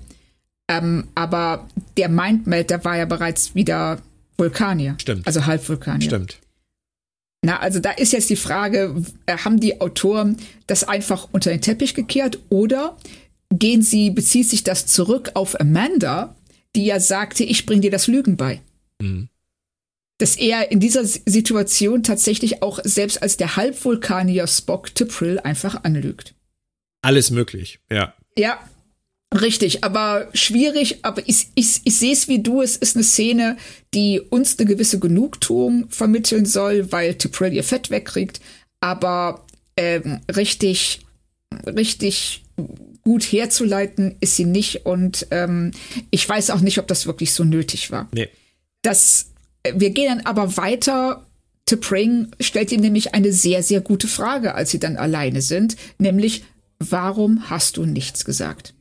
Ähm, 0.68 1.08
aber 1.14 1.68
der 1.96 2.08
Mindmeld, 2.08 2.70
der 2.70 2.84
war 2.84 2.96
ja 2.96 3.04
bereits 3.04 3.54
wieder 3.54 4.00
Vulkanier. 4.36 4.96
Stimmt. 5.00 5.26
Also 5.26 5.46
Halbvulkanier. 5.46 6.06
Stimmt. 6.06 6.40
Na, 7.42 7.60
also 7.60 7.78
da 7.78 7.92
ist 7.92 8.12
jetzt 8.12 8.30
die 8.30 8.36
Frage, 8.36 9.02
äh, 9.26 9.38
haben 9.38 9.60
die 9.60 9.80
Autoren 9.80 10.36
das 10.66 10.84
einfach 10.84 11.28
unter 11.32 11.50
den 11.50 11.60
Teppich 11.60 11.94
gekehrt 11.94 12.40
oder 12.48 12.96
gehen 13.50 13.82
sie, 13.82 14.10
bezieht 14.10 14.48
sich 14.48 14.64
das 14.64 14.86
zurück 14.86 15.30
auf 15.34 15.60
Amanda, 15.60 16.34
die 16.74 16.86
ja 16.86 16.98
sagte, 16.98 17.44
ich 17.44 17.66
bring 17.66 17.80
dir 17.80 17.90
das 17.90 18.06
Lügen 18.06 18.36
bei. 18.36 18.60
Mhm. 19.00 19.28
Dass 20.18 20.36
er 20.36 20.72
in 20.72 20.80
dieser 20.80 21.04
Situation 21.04 22.02
tatsächlich 22.02 22.62
auch 22.62 22.80
selbst 22.82 23.22
als 23.22 23.36
der 23.36 23.56
Halbvulkanier 23.56 24.46
Spock 24.46 24.94
Tipril 24.94 25.38
einfach 25.38 25.84
anlügt. 25.84 26.34
Alles 27.02 27.30
möglich, 27.30 27.78
ja. 27.90 28.14
Ja, 28.36 28.58
Richtig, 29.34 29.82
aber 29.82 30.28
schwierig, 30.34 31.00
aber 31.02 31.22
ich, 31.28 31.48
ich, 31.56 31.80
ich 31.84 31.98
sehe 31.98 32.12
es 32.12 32.28
wie 32.28 32.42
du, 32.42 32.62
es 32.62 32.76
ist 32.76 32.96
eine 32.96 33.04
Szene, 33.04 33.56
die 33.92 34.20
uns 34.20 34.58
eine 34.58 34.68
gewisse 34.68 34.98
Genugtuung 34.98 35.86
vermitteln 35.90 36.46
soll, 36.46 36.92
weil 36.92 37.14
Tiprell 37.14 37.52
ihr 37.52 37.64
Fett 37.64 37.90
wegkriegt, 37.90 38.40
aber 38.80 39.44
ähm, 39.76 40.20
richtig, 40.34 41.00
richtig 41.66 42.44
gut 43.02 43.24
herzuleiten 43.24 44.16
ist 44.20 44.36
sie 44.36 44.44
nicht 44.44 44.86
und 44.86 45.26
ähm, 45.30 45.72
ich 46.10 46.28
weiß 46.28 46.50
auch 46.50 46.60
nicht, 46.60 46.78
ob 46.78 46.86
das 46.86 47.06
wirklich 47.06 47.32
so 47.32 47.44
nötig 47.44 47.90
war. 47.90 48.08
Nee. 48.12 48.28
Das, 48.82 49.30
wir 49.74 49.90
gehen 49.90 50.06
dann 50.08 50.26
aber 50.26 50.56
weiter. 50.56 51.26
T'Pring 51.68 52.28
stellt 52.40 52.70
ihm 52.70 52.80
nämlich 52.80 53.14
eine 53.14 53.32
sehr, 53.32 53.64
sehr 53.64 53.80
gute 53.80 54.06
Frage, 54.06 54.54
als 54.54 54.70
sie 54.70 54.78
dann 54.78 54.96
alleine 54.96 55.42
sind, 55.42 55.76
nämlich, 55.98 56.44
warum 56.78 57.50
hast 57.50 57.76
du 57.76 57.86
nichts 57.86 58.24
gesagt? 58.24 58.72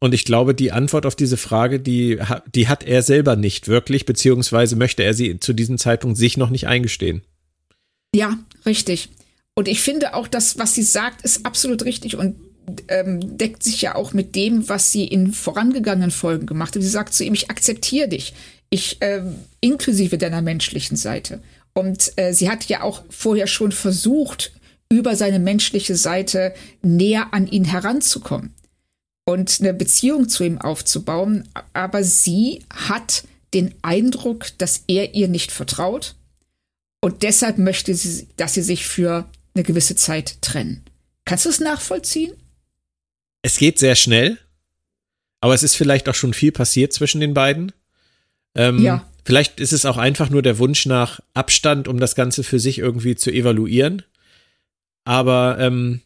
Und 0.00 0.14
ich 0.14 0.24
glaube, 0.24 0.54
die 0.54 0.70
Antwort 0.70 1.06
auf 1.06 1.16
diese 1.16 1.36
Frage, 1.36 1.80
die, 1.80 2.18
die 2.54 2.68
hat 2.68 2.84
er 2.84 3.02
selber 3.02 3.36
nicht 3.36 3.66
wirklich, 3.66 4.06
beziehungsweise 4.06 4.76
möchte 4.76 5.02
er 5.02 5.14
sie 5.14 5.40
zu 5.40 5.52
diesem 5.52 5.78
Zeitpunkt 5.78 6.16
sich 6.16 6.36
noch 6.36 6.50
nicht 6.50 6.66
eingestehen. 6.68 7.22
Ja, 8.14 8.38
richtig. 8.64 9.08
Und 9.54 9.66
ich 9.66 9.80
finde 9.80 10.14
auch, 10.14 10.28
das, 10.28 10.58
was 10.58 10.74
sie 10.74 10.84
sagt, 10.84 11.22
ist 11.22 11.44
absolut 11.44 11.84
richtig 11.84 12.16
und 12.16 12.36
ähm, 12.88 13.36
deckt 13.36 13.62
sich 13.64 13.82
ja 13.82 13.96
auch 13.96 14.12
mit 14.12 14.36
dem, 14.36 14.68
was 14.68 14.92
sie 14.92 15.04
in 15.04 15.32
vorangegangenen 15.32 16.12
Folgen 16.12 16.46
gemacht 16.46 16.76
hat. 16.76 16.82
Sie 16.82 16.88
sagt 16.88 17.12
zu 17.14 17.24
ihm, 17.24 17.34
ich 17.34 17.50
akzeptiere 17.50 18.08
dich, 18.08 18.34
ich 18.70 18.98
ähm, 19.00 19.34
inklusive 19.60 20.16
deiner 20.16 20.42
menschlichen 20.42 20.96
Seite. 20.96 21.42
Und 21.72 22.12
äh, 22.16 22.32
sie 22.32 22.48
hat 22.48 22.66
ja 22.66 22.82
auch 22.82 23.02
vorher 23.08 23.46
schon 23.46 23.72
versucht, 23.72 24.52
über 24.90 25.16
seine 25.16 25.38
menschliche 25.38 25.96
Seite 25.96 26.54
näher 26.82 27.28
an 27.32 27.46
ihn 27.46 27.64
heranzukommen 27.64 28.54
und 29.28 29.58
eine 29.60 29.74
Beziehung 29.74 30.30
zu 30.30 30.42
ihm 30.42 30.56
aufzubauen. 30.56 31.46
Aber 31.74 32.02
sie 32.02 32.64
hat 32.70 33.24
den 33.52 33.74
Eindruck, 33.82 34.46
dass 34.56 34.84
er 34.86 35.14
ihr 35.14 35.28
nicht 35.28 35.52
vertraut. 35.52 36.14
Und 37.02 37.22
deshalb 37.22 37.58
möchte 37.58 37.94
sie, 37.94 38.26
dass 38.38 38.54
sie 38.54 38.62
sich 38.62 38.86
für 38.86 39.28
eine 39.54 39.64
gewisse 39.64 39.96
Zeit 39.96 40.40
trennen. 40.40 40.82
Kannst 41.26 41.44
du 41.44 41.50
es 41.50 41.60
nachvollziehen? 41.60 42.32
Es 43.42 43.58
geht 43.58 43.78
sehr 43.78 43.96
schnell, 43.96 44.38
aber 45.42 45.52
es 45.52 45.62
ist 45.62 45.76
vielleicht 45.76 46.08
auch 46.08 46.14
schon 46.14 46.32
viel 46.32 46.50
passiert 46.50 46.94
zwischen 46.94 47.20
den 47.20 47.34
beiden. 47.34 47.72
Ähm, 48.54 48.82
ja. 48.82 49.06
Vielleicht 49.26 49.60
ist 49.60 49.74
es 49.74 49.84
auch 49.84 49.98
einfach 49.98 50.30
nur 50.30 50.40
der 50.40 50.58
Wunsch 50.58 50.86
nach 50.86 51.20
Abstand, 51.34 51.86
um 51.86 52.00
das 52.00 52.14
Ganze 52.14 52.44
für 52.44 52.58
sich 52.58 52.78
irgendwie 52.78 53.14
zu 53.14 53.30
evaluieren. 53.30 54.04
Aber 55.04 55.58
ähm, 55.60 56.00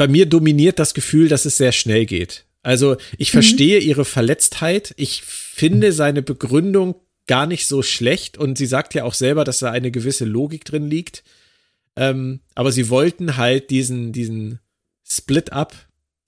bei 0.00 0.08
mir 0.08 0.24
dominiert 0.24 0.78
das 0.78 0.94
Gefühl, 0.94 1.28
dass 1.28 1.44
es 1.44 1.58
sehr 1.58 1.72
schnell 1.72 2.06
geht. 2.06 2.46
Also 2.62 2.96
ich 3.18 3.28
mhm. 3.28 3.32
verstehe 3.34 3.80
ihre 3.80 4.06
Verletztheit. 4.06 4.94
Ich 4.96 5.20
finde 5.20 5.92
seine 5.92 6.22
Begründung 6.22 6.94
gar 7.26 7.44
nicht 7.44 7.66
so 7.66 7.82
schlecht 7.82 8.38
und 8.38 8.56
sie 8.56 8.64
sagt 8.64 8.94
ja 8.94 9.04
auch 9.04 9.12
selber, 9.12 9.44
dass 9.44 9.58
da 9.58 9.70
eine 9.70 9.90
gewisse 9.90 10.24
Logik 10.24 10.64
drin 10.64 10.88
liegt. 10.88 11.22
Ähm, 11.96 12.40
aber 12.54 12.72
sie 12.72 12.88
wollten 12.88 13.36
halt 13.36 13.68
diesen, 13.68 14.14
diesen 14.14 14.58
Split-up, 15.06 15.76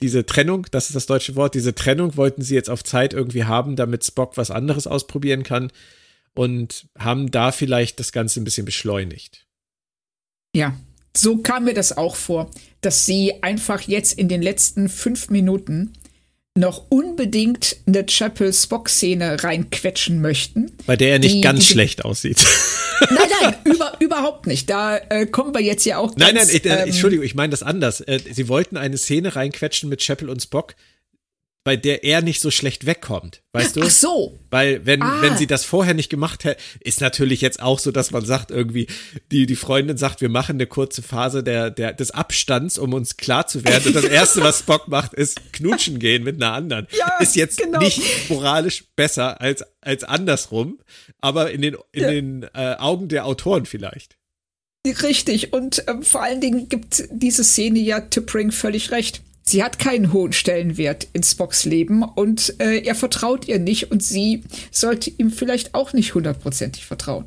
diese 0.03 0.23
Trennung, 0.23 0.67
das 0.69 0.91
ist 0.91 0.95
das 0.95 1.07
deutsche 1.07 1.35
Wort, 1.35 1.55
diese 1.55 1.73
Trennung 1.73 2.15
wollten 2.15 2.43
sie 2.43 2.53
jetzt 2.53 2.69
auf 2.69 2.83
Zeit 2.83 3.15
irgendwie 3.15 3.45
haben, 3.45 3.75
damit 3.75 4.05
Spock 4.05 4.37
was 4.37 4.51
anderes 4.51 4.85
ausprobieren 4.85 5.41
kann 5.41 5.71
und 6.35 6.85
haben 6.99 7.31
da 7.31 7.51
vielleicht 7.51 7.99
das 7.99 8.11
Ganze 8.11 8.39
ein 8.39 8.43
bisschen 8.43 8.65
beschleunigt. 8.65 9.47
Ja, 10.55 10.77
so 11.15 11.37
kam 11.37 11.65
mir 11.65 11.73
das 11.73 11.95
auch 11.95 12.15
vor, 12.15 12.49
dass 12.81 13.05
sie 13.05 13.41
einfach 13.41 13.81
jetzt 13.81 14.17
in 14.17 14.27
den 14.27 14.41
letzten 14.41 14.89
fünf 14.89 15.29
Minuten 15.29 15.93
noch 16.55 16.85
unbedingt 16.89 17.77
eine 17.87 18.05
Chapel-Spock-Szene 18.05 19.43
reinquetschen 19.43 20.21
möchten. 20.21 20.71
Bei 20.85 20.95
der 20.95 21.13
er 21.13 21.19
nicht 21.19 21.35
die, 21.35 21.41
ganz 21.41 21.61
die, 21.61 21.65
schlecht 21.65 22.05
aussieht. 22.05 22.37
Nein, 23.09 23.27
nein, 23.41 23.55
über, 23.65 23.93
überhaupt 23.99 24.47
nicht. 24.47 24.69
Da 24.69 24.97
äh, 25.09 25.25
kommen 25.25 25.53
wir 25.53 25.61
jetzt 25.61 25.83
ja 25.83 25.97
auch. 25.97 26.15
Ganz, 26.15 26.19
nein, 26.19 26.35
nein, 26.35 26.47
ich, 26.49 26.63
äh, 26.63 26.69
ähm, 26.69 26.87
Entschuldigung, 26.87 27.25
ich 27.25 27.35
meine 27.35 27.49
das 27.49 27.61
anders. 27.61 27.99
Äh, 27.99 28.19
sie 28.31 28.47
wollten 28.47 28.77
eine 28.77 28.97
Szene 28.97 29.35
reinquetschen 29.35 29.89
mit 29.89 30.01
Chapel 30.01 30.29
und 30.29 30.41
Spock, 30.41 30.75
bei 31.65 31.77
der 31.77 32.03
er 32.03 32.21
nicht 32.21 32.41
so 32.41 32.51
schlecht 32.51 32.85
wegkommt, 32.85 33.41
weißt 33.53 33.77
du? 33.77 33.83
Ach 33.83 33.89
so. 33.89 34.37
Weil 34.49 34.85
wenn 34.85 35.01
ah. 35.01 35.21
wenn 35.21 35.37
sie 35.37 35.47
das 35.47 35.63
vorher 35.63 35.93
nicht 35.93 36.09
gemacht 36.09 36.43
hätte, 36.43 36.61
ist 36.81 36.99
natürlich 36.99 37.39
jetzt 37.39 37.61
auch 37.61 37.79
so, 37.79 37.91
dass 37.91 38.11
man 38.11 38.25
sagt 38.25 38.51
irgendwie 38.51 38.87
die 39.31 39.45
die 39.45 39.55
Freundin 39.55 39.95
sagt, 39.95 40.19
wir 40.19 40.27
machen 40.27 40.57
eine 40.57 40.67
kurze 40.67 41.01
Phase 41.01 41.41
der 41.41 41.71
der 41.71 41.93
des 41.93 42.11
Abstands, 42.11 42.77
um 42.77 42.93
uns 42.93 43.15
klar 43.15 43.47
zu 43.47 43.63
werden. 43.63 43.87
Und 43.87 43.95
das 43.95 44.03
erste, 44.11 44.41
was 44.41 44.59
Spock 44.59 44.89
macht, 44.89 45.13
ist 45.13 45.53
knutschen 45.53 45.99
gehen 45.99 46.23
mit 46.23 46.35
einer 46.35 46.51
anderen. 46.51 46.87
Ja, 46.97 47.17
ist 47.19 47.35
jetzt 47.37 47.59
genau. 47.59 47.79
nicht 47.79 48.29
moralisch 48.29 48.83
besser 48.95 49.39
als 49.39 49.63
als 49.79 50.03
andersrum, 50.03 50.79
aber 51.21 51.51
in 51.51 51.61
den 51.61 51.77
in 51.93 52.01
ja. 52.01 52.11
den 52.11 52.43
äh, 52.53 52.75
Augen 52.77 53.07
der 53.07 53.25
Autoren 53.25 53.65
vielleicht. 53.65 54.17
Richtig 54.85 55.53
und 55.53 55.87
äh, 55.87 56.01
vor 56.01 56.23
allen 56.23 56.41
Dingen 56.41 56.67
gibt 56.67 57.05
diese 57.09 57.45
Szene 57.45 57.79
ja 57.79 58.01
Tippring 58.01 58.51
völlig 58.51 58.91
recht 58.91 59.21
Sie 59.45 59.61
hat 59.61 59.77
keinen 59.77 60.13
hohen 60.13 60.31
Stellenwert 60.31 61.07
in 61.11 61.21
Spocks 61.21 61.65
Leben 61.65 62.01
und 62.01 62.55
äh, 62.59 62.79
er 62.79 62.95
vertraut 62.95 63.47
ihr 63.47 63.59
nicht 63.59 63.91
und 63.91 64.01
sie 64.01 64.43
sollte 64.71 65.11
ihm 65.17 65.31
vielleicht 65.31 65.75
auch 65.75 65.91
nicht 65.91 66.15
hundertprozentig 66.15 66.85
vertrauen. 66.85 67.25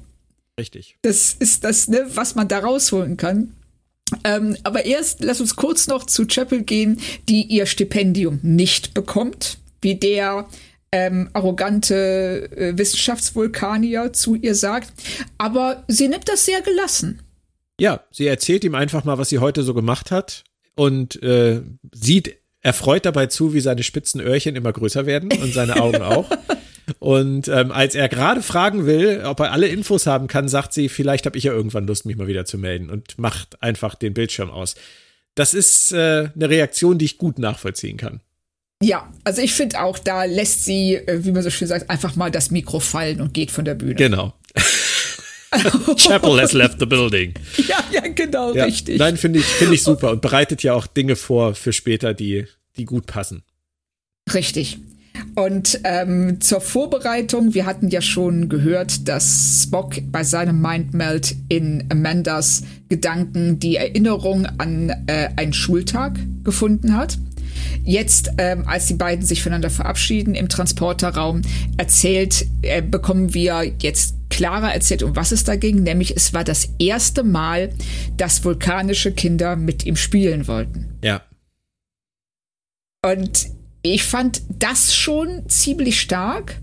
Richtig. 0.59 0.97
Das 1.02 1.34
ist 1.38 1.62
das, 1.64 1.88
ne, 1.88 2.06
was 2.14 2.34
man 2.34 2.48
da 2.48 2.60
rausholen 2.60 3.18
kann. 3.18 3.52
Ähm, 4.24 4.56
aber 4.62 4.86
erst 4.86 5.22
lass 5.22 5.43
uns 5.43 5.56
kurz 5.56 5.88
noch 5.88 6.05
zu 6.06 6.26
Chapel 6.26 6.62
gehen, 6.62 7.01
die 7.28 7.43
ihr 7.43 7.66
Stipendium 7.66 8.40
nicht 8.43 8.94
bekommt, 8.94 9.59
wie 9.82 9.97
der 9.97 10.48
ähm, 10.93 11.28
arrogante 11.34 12.51
äh, 12.56 12.78
Wissenschaftsvulkanier 12.78 14.14
zu 14.14 14.36
ihr 14.36 14.55
sagt. 14.55 14.90
Aber 15.36 15.84
sie 15.88 16.09
nimmt 16.09 16.28
das 16.30 16.47
sehr 16.47 16.62
gelassen. 16.62 17.20
Ja, 17.78 18.05
sie 18.10 18.26
erzählt 18.26 18.64
ihm 18.64 18.74
einfach 18.74 19.05
mal, 19.05 19.18
was 19.18 19.28
sie 19.28 19.38
heute 19.38 19.62
so 19.62 19.74
gemacht 19.74 20.10
hat 20.10 20.44
und 20.77 21.20
äh, 21.23 21.62
sieht 21.93 22.36
erfreut 22.61 23.05
dabei 23.05 23.27
zu, 23.27 23.55
wie 23.55 23.61
seine 23.61 23.82
spitzen 23.82 24.20
Öhrchen 24.20 24.57
immer 24.57 24.73
größer 24.73 25.07
werden 25.07 25.32
und 25.32 25.53
seine 25.53 25.81
Augen 25.81 26.03
auch. 26.03 26.31
Und 27.01 27.48
ähm, 27.48 27.73
als 27.73 27.97
er 27.97 28.09
gerade 28.09 28.43
fragen 28.43 28.86
will, 28.86 29.23
ob 29.24 29.40
er 29.40 29.51
alle 29.51 29.66
Infos 29.66 30.07
haben 30.07 30.28
kann, 30.28 30.48
sagt 30.48 30.73
sie, 30.73 30.89
vielleicht 30.89 31.27
habe 31.27 31.36
ich 31.36 31.43
ja 31.43 31.53
irgendwann 31.53 31.86
Lust, 31.86 32.07
mich 32.07 32.16
mal 32.16 32.28
wieder 32.28 32.44
zu 32.44 32.59
melden 32.59 32.90
und 32.90 33.19
macht 33.19 33.61
einfach 33.61 33.97
den 33.97 34.15
Bildschirm 34.15 34.51
aus. 34.51 34.77
Das 35.35 35.53
ist 35.53 35.93
äh, 35.93 36.28
eine 36.32 36.48
Reaktion, 36.48 36.98
die 36.98 37.07
ich 37.07 37.19
gut 37.19 37.40
nachvollziehen 37.40 37.97
kann. 37.97 38.20
Ja, 38.82 39.12
also 39.24 39.43
ich 39.43 39.53
finde 39.53 39.81
auch, 39.81 39.98
da 39.98 40.24
lässt 40.24 40.65
sie, 40.65 40.94
äh, 40.94 41.24
wie 41.24 41.32
man 41.32 41.43
so 41.43 41.51
schön 41.51 41.66
sagt, 41.66 41.90
einfach 41.90 42.15
mal 42.15 42.31
das 42.31 42.51
Mikro 42.51 42.78
fallen 42.78 43.20
und 43.20 43.35
geht 43.35 43.51
von 43.51 43.65
der 43.65 43.74
Bühne. 43.74 43.94
Genau. 43.94 44.35
Chapel 45.96 46.40
has 46.40 46.52
left 46.52 46.78
the 46.78 46.86
building. 46.86 47.34
Ja, 47.68 47.82
ja, 47.92 48.02
genau, 48.14 48.54
ja. 48.54 48.64
richtig. 48.64 48.98
Nein, 48.98 49.16
finde 49.16 49.40
ich, 49.40 49.44
finde 49.44 49.74
ich 49.74 49.82
super 49.84 50.10
und 50.10 50.20
bereitet 50.20 50.62
ja 50.62 50.74
auch 50.74 50.86
Dinge 50.86 51.16
vor 51.16 51.54
für 51.54 51.72
später, 51.72 52.14
die, 52.14 52.46
die 52.76 52.84
gut 52.84 53.06
passen. 53.06 53.42
Richtig. 54.32 54.78
Und 55.34 55.80
ähm, 55.84 56.40
zur 56.40 56.60
Vorbereitung, 56.60 57.54
wir 57.54 57.66
hatten 57.66 57.88
ja 57.88 58.00
schon 58.00 58.48
gehört, 58.48 59.08
dass 59.08 59.62
Spock 59.62 59.96
bei 60.10 60.24
seinem 60.24 60.60
Mindmeld 60.60 61.34
in 61.48 61.84
Amandas 61.90 62.62
Gedanken 62.88 63.58
die 63.58 63.76
Erinnerung 63.76 64.46
an 64.58 64.90
äh, 65.06 65.30
einen 65.36 65.52
Schultag 65.52 66.18
gefunden 66.44 66.94
hat. 66.94 67.18
Jetzt, 67.84 68.32
ähm, 68.38 68.64
als 68.66 68.86
die 68.86 68.94
beiden 68.94 69.24
sich 69.24 69.42
voneinander 69.42 69.70
verabschieden 69.70 70.34
im 70.34 70.48
Transporterraum, 70.48 71.42
erzählt, 71.76 72.46
äh, 72.62 72.82
bekommen 72.82 73.32
wir 73.32 73.72
jetzt 73.80 74.15
klarer 74.28 74.73
erzählt, 74.73 75.03
um 75.03 75.16
was 75.16 75.32
es 75.32 75.44
da 75.44 75.57
ging, 75.57 75.82
nämlich 75.82 76.16
es 76.16 76.35
war 76.35 76.44
das 76.44 76.70
erste 76.78 77.23
Mal, 77.23 77.73
dass 78.16 78.44
vulkanische 78.44 79.12
Kinder 79.12 79.57
mit 79.57 79.86
ihm 79.86 79.97
spielen 79.97 80.47
wollten. 80.48 80.98
Ja. 81.03 81.23
Und 83.05 83.47
ich 83.82 84.05
fand 84.05 84.43
das 84.48 84.94
schon 84.94 85.48
ziemlich 85.48 86.01
stark, 86.01 86.61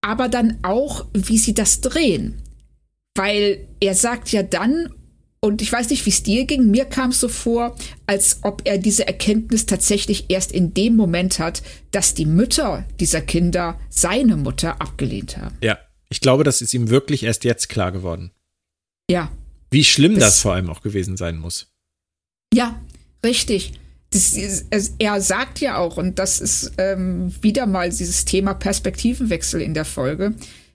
aber 0.00 0.28
dann 0.28 0.58
auch, 0.62 1.06
wie 1.12 1.38
sie 1.38 1.54
das 1.54 1.80
drehen. 1.80 2.42
Weil 3.14 3.68
er 3.80 3.94
sagt 3.94 4.32
ja 4.32 4.42
dann, 4.42 4.88
und 5.40 5.60
ich 5.60 5.70
weiß 5.70 5.90
nicht, 5.90 6.06
wie 6.06 6.10
es 6.10 6.22
dir 6.22 6.46
ging. 6.46 6.70
Mir 6.70 6.86
kam 6.86 7.10
es 7.10 7.20
so 7.20 7.28
vor, 7.28 7.76
als 8.06 8.38
ob 8.44 8.62
er 8.64 8.78
diese 8.78 9.06
Erkenntnis 9.06 9.66
tatsächlich 9.66 10.30
erst 10.30 10.50
in 10.52 10.72
dem 10.72 10.96
Moment 10.96 11.38
hat, 11.38 11.62
dass 11.90 12.14
die 12.14 12.24
Mütter 12.24 12.86
dieser 12.98 13.20
Kinder 13.20 13.78
seine 13.90 14.38
Mutter 14.38 14.80
abgelehnt 14.80 15.36
haben. 15.36 15.54
Ja, 15.62 15.78
Ich 16.14 16.20
glaube, 16.20 16.44
das 16.44 16.62
ist 16.62 16.72
ihm 16.72 16.90
wirklich 16.90 17.24
erst 17.24 17.42
jetzt 17.42 17.68
klar 17.68 17.90
geworden. 17.90 18.30
Ja. 19.10 19.32
Wie 19.72 19.82
schlimm 19.82 20.14
das, 20.14 20.22
das 20.22 20.40
vor 20.42 20.54
allem 20.54 20.70
auch 20.70 20.80
gewesen 20.80 21.16
sein 21.16 21.36
muss. 21.36 21.66
Ja, 22.54 22.80
richtig. 23.24 23.72
Ist, 24.12 24.94
er 25.00 25.20
sagt 25.20 25.58
ja 25.58 25.76
auch, 25.76 25.96
und 25.96 26.20
das 26.20 26.40
ist 26.40 26.70
ähm, 26.78 27.34
wieder 27.42 27.66
mal 27.66 27.90
dieses 27.90 28.24
Thema 28.26 28.54
Perspektivenwechsel 28.54 29.60
in 29.60 29.74
der 29.74 29.84
Folge, 29.84 30.34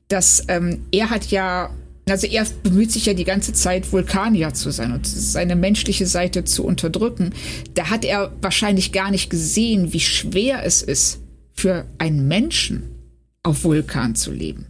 dass 0.10 0.44
ähm, 0.49 0.86
er 0.91 1.10
hat 1.10 1.28
ja, 1.28 1.74
also 2.10 2.28
er 2.28 2.45
bemüht 2.64 2.91
sich 2.91 3.06
ja 3.06 3.14
die 3.14 3.24
ganze 3.24 3.53
Zeit, 3.53 3.94
Vulkanier 3.94 4.53
zu 4.53 4.72
sein 4.72 4.91
und 4.91 5.07
seine 5.07 5.56
menschliche 5.56 6.06
Seite 6.06 6.44
zu 6.44 6.66
unterdrücken. 6.66 7.34
Da 7.76 7.90
hat 7.90 8.03
er 8.03 8.34
wahrscheinlich 8.41 8.91
gar 8.91 9.10
nicht 9.10 9.30
gesehen, 9.30 9.94
wie 9.94 10.02
schwer 10.02 10.66
es 10.66 10.82
ist, 10.82 11.22
für 11.53 11.86
einen 11.98 12.28
Menschen 12.28 12.94
auf 13.41 13.64
Vulkan 13.64 14.16
zu 14.16 14.34
leben. 14.34 14.68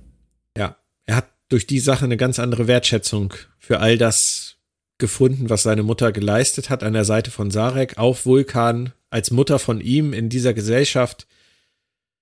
Durch 1.49 1.65
die 1.67 1.79
Sache 1.79 2.05
eine 2.05 2.17
ganz 2.17 2.39
andere 2.39 2.67
Wertschätzung 2.67 3.33
für 3.57 3.79
all 3.79 3.97
das 3.97 4.57
gefunden, 4.99 5.49
was 5.49 5.63
seine 5.63 5.83
Mutter 5.83 6.11
geleistet 6.11 6.69
hat 6.69 6.83
an 6.83 6.93
der 6.93 7.05
Seite 7.05 7.31
von 7.31 7.49
Sarek 7.49 7.97
auf 7.97 8.25
Vulkan 8.25 8.93
als 9.09 9.31
Mutter 9.31 9.57
von 9.57 9.81
ihm 9.81 10.13
in 10.13 10.29
dieser 10.29 10.53
Gesellschaft. 10.53 11.27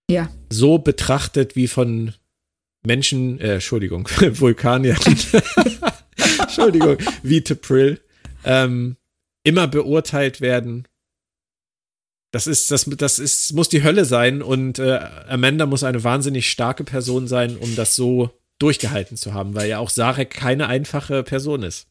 Ja. 0.09 0.29
So 0.49 0.77
betrachtet 0.77 1.55
wie 1.55 1.67
von 1.67 2.13
Menschen, 2.85 3.39
äh, 3.39 3.55
Entschuldigung, 3.55 4.07
Vulkanier, 4.31 4.95
Entschuldigung, 6.39 6.97
wie 7.23 7.43
Tepril, 7.43 7.99
ähm, 8.45 8.95
immer 9.43 9.67
beurteilt 9.67 10.39
werden. 10.39 10.87
Das 12.31 12.47
ist, 12.47 12.71
das, 12.71 12.85
das 12.85 13.19
ist, 13.19 13.53
muss 13.53 13.67
die 13.67 13.83
Hölle 13.83 14.05
sein 14.05 14.41
und 14.41 14.79
äh, 14.79 14.99
Amanda 15.27 15.65
muss 15.65 15.83
eine 15.83 16.03
wahnsinnig 16.03 16.49
starke 16.49 16.83
Person 16.83 17.27
sein, 17.27 17.57
um 17.57 17.75
das 17.75 17.95
so 17.95 18.29
durchgehalten 18.59 19.17
zu 19.17 19.33
haben, 19.33 19.55
weil 19.55 19.69
ja 19.69 19.79
auch 19.79 19.89
Sarek 19.89 20.31
keine 20.31 20.67
einfache 20.67 21.23
Person 21.23 21.63
ist. 21.63 21.87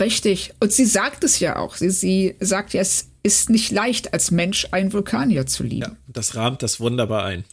Richtig. 0.00 0.52
Und 0.60 0.72
sie 0.72 0.86
sagt 0.86 1.24
es 1.24 1.40
ja 1.40 1.56
auch. 1.56 1.76
Sie, 1.76 1.90
sie 1.90 2.36
sagt 2.40 2.72
ja, 2.72 2.80
es 2.80 3.08
ist 3.22 3.50
nicht 3.50 3.70
leicht, 3.70 4.12
als 4.12 4.30
Mensch 4.30 4.68
einen 4.70 4.92
Vulkanier 4.92 5.46
zu 5.46 5.62
lieben. 5.62 5.82
Ja, 5.82 5.96
das 6.08 6.34
rahmt 6.34 6.62
das 6.62 6.80
wunderbar 6.80 7.24
ein. 7.24 7.44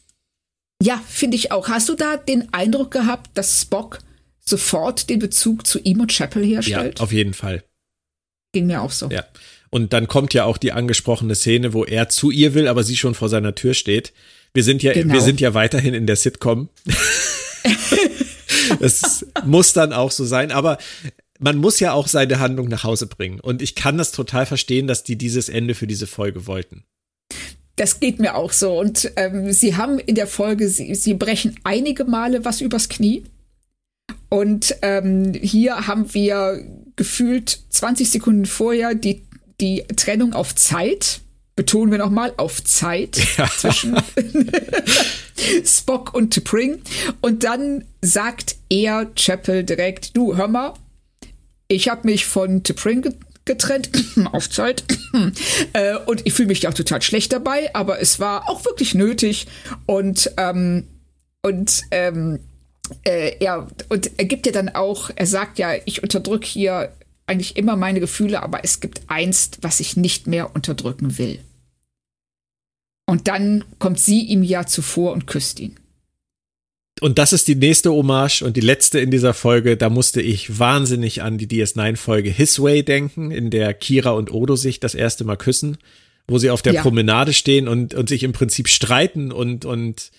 Ja, 0.81 1.01
finde 1.07 1.35
ich 1.35 1.51
auch. 1.51 1.67
Hast 1.67 1.89
du 1.89 1.95
da 1.95 2.17
den 2.17 2.53
Eindruck 2.53 2.91
gehabt, 2.91 3.31
dass 3.33 3.61
Spock 3.61 3.99
sofort 4.39 5.09
den 5.09 5.19
Bezug 5.19 5.67
zu 5.67 5.79
ihm 5.79 5.99
und 5.99 6.11
Chapel 6.11 6.43
herstellt? 6.43 6.99
Ja, 6.99 7.03
auf 7.03 7.11
jeden 7.11 7.33
Fall. 7.33 7.63
Ging 8.53 8.67
mir 8.67 8.81
auch 8.81 8.91
so. 8.91 9.09
Ja. 9.09 9.25
Und 9.69 9.93
dann 9.93 10.07
kommt 10.07 10.33
ja 10.33 10.45
auch 10.45 10.57
die 10.57 10.71
angesprochene 10.71 11.35
Szene, 11.35 11.73
wo 11.73 11.83
er 11.83 12.09
zu 12.09 12.31
ihr 12.31 12.53
will, 12.53 12.67
aber 12.67 12.83
sie 12.83 12.97
schon 12.97 13.13
vor 13.13 13.29
seiner 13.29 13.53
Tür 13.53 13.73
steht. 13.73 14.13
Wir 14.53 14.63
sind 14.63 14.81
ja, 14.81 14.93
genau. 14.93 15.13
wir 15.13 15.21
sind 15.21 15.41
ja 15.41 15.53
weiterhin 15.53 15.93
in 15.93 16.07
der 16.07 16.15
Sitcom. 16.15 16.69
es 18.79 19.25
muss 19.45 19.73
dann 19.73 19.93
auch 19.93 20.11
so 20.11 20.25
sein, 20.25 20.51
aber 20.51 20.77
man 21.39 21.57
muss 21.57 21.79
ja 21.79 21.93
auch 21.93 22.07
seine 22.07 22.39
Handlung 22.39 22.67
nach 22.67 22.83
Hause 22.83 23.07
bringen. 23.07 23.39
Und 23.39 23.61
ich 23.61 23.75
kann 23.75 23.97
das 23.97 24.11
total 24.11 24.45
verstehen, 24.45 24.87
dass 24.87 25.03
die 25.03 25.17
dieses 25.17 25.49
Ende 25.49 25.73
für 25.73 25.87
diese 25.87 26.05
Folge 26.05 26.47
wollten. 26.47 26.83
Das 27.77 28.01
geht 28.01 28.19
mir 28.19 28.35
auch 28.35 28.51
so. 28.51 28.77
Und 28.77 29.11
ähm, 29.15 29.53
sie 29.53 29.77
haben 29.77 29.99
in 29.99 30.15
der 30.15 30.27
Folge, 30.27 30.67
sie, 30.67 30.93
sie 30.95 31.13
brechen 31.13 31.55
einige 31.63 32.03
Male 32.03 32.43
was 32.43 32.59
übers 32.59 32.89
Knie. 32.89 33.23
Und 34.27 34.75
ähm, 34.81 35.33
hier 35.33 35.87
haben 35.87 36.13
wir 36.13 36.61
gefühlt 36.97 37.59
20 37.69 38.09
Sekunden 38.09 38.45
vorher 38.45 38.95
die, 38.95 39.23
die 39.61 39.85
Trennung 39.95 40.33
auf 40.33 40.55
Zeit. 40.55 41.21
Betonen 41.59 41.91
wir 41.91 41.97
nochmal, 41.97 42.33
auf 42.37 42.63
Zeit 42.63 43.19
ja. 43.37 43.45
zwischen 43.49 44.01
Spock 45.65 46.13
und 46.13 46.33
T'Pring. 46.33 46.79
Und 47.19 47.43
dann 47.43 47.83
sagt 48.01 48.55
er 48.69 49.07
Chapel 49.13 49.65
direkt, 49.65 50.15
du, 50.15 50.37
hör 50.37 50.47
mal, 50.47 50.73
ich 51.67 51.89
habe 51.89 52.07
mich 52.07 52.25
von 52.25 52.63
T'Pring 52.63 53.13
getrennt, 53.43 53.89
auf 54.31 54.49
Zeit. 54.49 54.85
äh, 55.73 55.97
und 56.05 56.25
ich 56.25 56.31
fühle 56.31 56.47
mich 56.47 56.61
ja 56.61 56.69
auch 56.69 56.73
total 56.73 57.01
schlecht 57.01 57.33
dabei, 57.33 57.75
aber 57.75 57.99
es 57.99 58.21
war 58.21 58.47
auch 58.47 58.63
wirklich 58.63 58.95
nötig. 58.95 59.45
Und, 59.85 60.31
ähm, 60.37 60.87
und 61.41 61.83
ähm, 61.91 62.39
äh, 63.05 63.33
ja, 63.43 63.67
und 63.89 64.11
er 64.15 64.23
gibt 64.23 64.45
ja 64.45 64.53
dann 64.53 64.69
auch, 64.69 65.09
er 65.13 65.25
sagt 65.25 65.59
ja, 65.59 65.73
ich 65.83 66.03
unterdrücke 66.03 66.47
hier 66.47 66.93
eigentlich 67.27 67.57
immer 67.57 67.75
meine 67.75 67.99
Gefühle, 67.99 68.41
aber 68.43 68.63
es 68.63 68.79
gibt 68.79 69.01
eins, 69.07 69.51
was 69.61 69.81
ich 69.81 69.97
nicht 69.97 70.25
mehr 70.25 70.55
unterdrücken 70.55 71.17
will. 71.17 71.39
Und 73.09 73.27
dann 73.27 73.63
kommt 73.79 73.99
sie 73.99 74.21
ihm 74.21 74.43
ja 74.43 74.65
zuvor 74.65 75.13
und 75.13 75.25
küsst 75.27 75.59
ihn 75.59 75.75
und 77.01 77.17
das 77.17 77.33
ist 77.33 77.47
die 77.47 77.55
nächste 77.55 77.91
Hommage 77.91 78.41
und 78.41 78.57
die 78.57 78.61
letzte 78.61 78.99
in 78.99 79.11
dieser 79.11 79.33
Folge. 79.33 79.77
Da 79.77 79.89
musste 79.89 80.21
ich 80.21 80.59
wahnsinnig 80.59 81.21
an 81.21 81.37
die 81.37 81.47
DS9-Folge 81.47 82.29
His 82.29 82.61
Way 82.61 82.83
denken, 82.83 83.31
in 83.31 83.49
der 83.49 83.73
Kira 83.73 84.11
und 84.11 84.31
Odo 84.33 84.55
sich 84.55 84.79
das 84.79 84.95
erste 84.95 85.23
Mal 85.23 85.37
küssen, 85.37 85.77
wo 86.27 86.37
sie 86.37 86.49
auf 86.49 86.61
der 86.61 86.73
ja. 86.73 86.81
Promenade 86.81 87.33
stehen 87.33 87.67
und, 87.67 87.93
und 87.93 88.09
sich 88.09 88.23
im 88.23 88.33
Prinzip 88.33 88.67
streiten 88.67 89.31
und, 89.31 89.65
und 89.65 90.11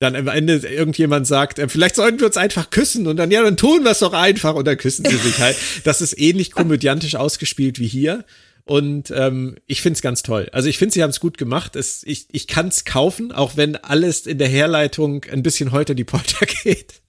dann 0.00 0.16
am 0.16 0.28
Ende 0.28 0.56
irgendjemand 0.56 1.26
sagt, 1.26 1.58
äh, 1.58 1.68
vielleicht 1.68 1.96
sollten 1.96 2.18
wir 2.18 2.26
uns 2.26 2.36
einfach 2.36 2.70
küssen 2.70 3.06
und 3.06 3.16
dann, 3.16 3.30
ja, 3.30 3.42
dann 3.42 3.56
tun 3.56 3.84
wir 3.84 3.92
es 3.92 4.00
doch 4.00 4.12
einfach 4.12 4.54
und 4.54 4.66
dann 4.66 4.76
küssen 4.76 5.04
sie 5.04 5.16
sich 5.16 5.38
halt. 5.38 5.56
Das 5.84 6.00
ist 6.00 6.18
ähnlich 6.18 6.52
komödiantisch 6.52 7.14
ausgespielt 7.14 7.78
wie 7.78 7.86
hier. 7.86 8.24
Und 8.64 9.12
ähm, 9.14 9.56
ich 9.66 9.82
finde 9.82 9.96
es 9.96 10.02
ganz 10.02 10.22
toll. 10.22 10.48
Also 10.52 10.68
ich 10.68 10.78
finde, 10.78 10.94
sie 10.94 11.02
haben 11.02 11.10
es 11.10 11.20
gut 11.20 11.36
gemacht. 11.36 11.76
Es, 11.76 12.02
ich 12.04 12.28
ich 12.32 12.46
kann 12.46 12.68
es 12.68 12.84
kaufen, 12.84 13.30
auch 13.30 13.56
wenn 13.56 13.76
alles 13.76 14.26
in 14.26 14.38
der 14.38 14.48
Herleitung 14.48 15.24
ein 15.24 15.42
bisschen 15.42 15.70
heute 15.70 15.94
die 15.94 16.04
Polter 16.04 16.46
geht. 16.62 17.02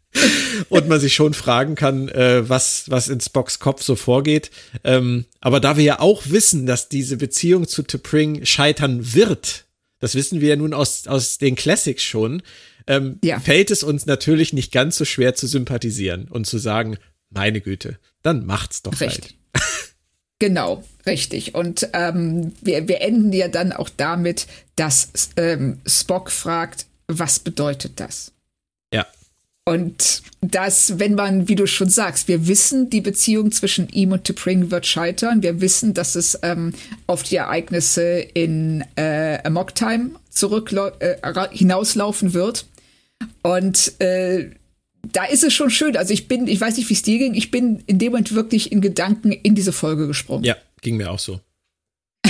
und 0.69 0.88
man 0.88 0.99
sich 0.99 1.14
schon 1.14 1.34
fragen 1.34 1.76
kann, 1.76 2.07
äh, 2.10 2.48
was, 2.48 2.90
was 2.90 3.10
in 3.10 3.19
Spocks 3.19 3.60
Kopf 3.60 3.84
so 3.84 3.95
vorgeht. 3.95 4.49
Ähm, 4.84 5.26
aber 5.41 5.60
da 5.60 5.76
wir 5.76 5.84
ja 5.84 5.99
auch 5.99 6.23
wissen, 6.27 6.65
dass 6.65 6.88
diese 6.88 7.18
Beziehung 7.18 7.68
zu 7.68 7.82
T'Pring 7.82 8.45
scheitern 8.45 9.14
wird, 9.14 9.65
das 9.99 10.15
wissen 10.15 10.41
wir 10.41 10.49
ja 10.49 10.56
nun 10.56 10.73
aus, 10.73 11.07
aus 11.07 11.38
den 11.38 11.56
Classics 11.56 12.03
schon, 12.03 12.44
ähm, 12.88 13.19
ja. 13.23 13.40
fällt 13.40 13.72
es 13.72 13.84
uns 13.84 14.06
natürlich 14.06 14.53
nicht 14.53 14.72
ganz 14.72 14.98
so 14.98 15.06
schwer 15.06 15.36
zu 15.36 15.48
sympathisieren 15.48 16.27
und 16.30 16.45
zu 16.45 16.57
sagen, 16.57 16.98
meine 17.30 17.60
Güte, 17.61 17.98
dann 18.22 18.45
macht's 18.45 18.84
doch 18.84 18.99
Recht. 19.02 19.23
halt. 19.23 19.36
Genau, 20.40 20.84
richtig. 21.06 21.56
Und 21.56 21.90
ähm, 21.94 22.53
wir, 22.62 22.88
wir 22.88 23.02
enden 23.02 23.32
ja 23.32 23.48
dann 23.48 23.72
auch 23.72 23.90
damit, 23.90 24.48
dass 24.76 25.10
ähm, 25.38 25.80
Spock 25.86 26.30
fragt, 26.30 26.88
was 27.07 27.40
bedeutet 27.40 27.99
das? 27.99 28.34
Ja. 28.94 29.07
Und 29.64 30.24
das, 30.41 30.99
wenn 30.99 31.16
man, 31.16 31.48
wie 31.48 31.56
du 31.56 31.66
schon 31.68 31.90
sagst, 31.90 32.28
wir 32.28 32.48
wissen, 32.48 32.90
die 32.90 33.02
Beziehung 33.02 33.52
zwischen 33.52 33.88
ihm 33.90 34.12
und 34.12 34.30
T'Pring 34.30 34.72
wird 34.72 34.86
scheitern. 34.86 35.41
Wir 35.41 35.62
wissen, 35.62 35.94
dass 35.94 36.16
es 36.16 36.38
ähm, 36.44 36.74
auf 37.07 37.24
die 37.24 37.38
Ereignisse 37.38 38.20
in 38.20 38.84
äh, 38.95 39.40
Amok 39.44 39.74
Time 39.74 40.12
zurück 40.30 40.72
äh, 40.99 41.18
hinauslaufen 41.52 42.34
wird. 42.34 42.66
Und 43.41 43.99
äh, 44.02 44.49
da 45.11 45.26
ist 45.26 45.44
es 45.44 45.53
schon 45.53 45.69
schön. 45.69 45.98
Also 45.98 46.14
ich 46.14 46.27
bin, 46.27 46.48
ich 46.48 46.60
weiß 46.60 46.77
nicht, 46.77 46.90
wie 46.90 46.94
es 46.94 47.03
dir 47.03 47.18
ging, 47.18 47.34
ich 47.34 47.52
bin 47.52 47.84
in 47.88 47.99
dem 47.99 48.11
Moment 48.11 48.34
wirklich 48.34 48.72
in 48.72 48.82
Gedanken 48.82 49.32
in 49.32 49.56
diese 49.56 49.73
Folge 49.73 50.07
gesprungen. 50.07 50.44
Ja, 50.44 50.56
ging 50.82 50.98
mir 50.98 51.11
auch 51.11 51.19
so. 51.19 51.40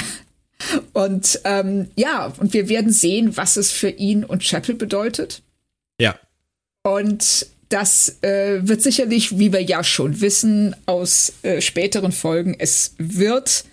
und 0.94 1.40
ähm, 1.44 1.90
ja, 1.96 2.34
und 2.38 2.54
wir 2.54 2.70
werden 2.70 2.92
sehen, 2.92 3.38
was 3.38 3.58
es 3.58 3.72
für 3.72 3.90
ihn 3.90 4.24
und 4.24 4.44
Chapel 4.44 4.76
bedeutet. 4.76 5.42
Ja. 6.00 6.20
Und 6.84 7.48
das 7.70 8.22
äh, 8.22 8.60
wird 8.68 8.82
sicherlich, 8.82 9.40
wie 9.40 9.52
wir 9.52 9.62
ja 9.62 9.84
schon 9.84 10.22
wissen 10.22 10.76
aus 10.86 11.34
äh, 11.42 11.62
späteren 11.62 12.12
Folgen, 12.12 12.56
es 12.58 12.96
wird, 12.98 13.66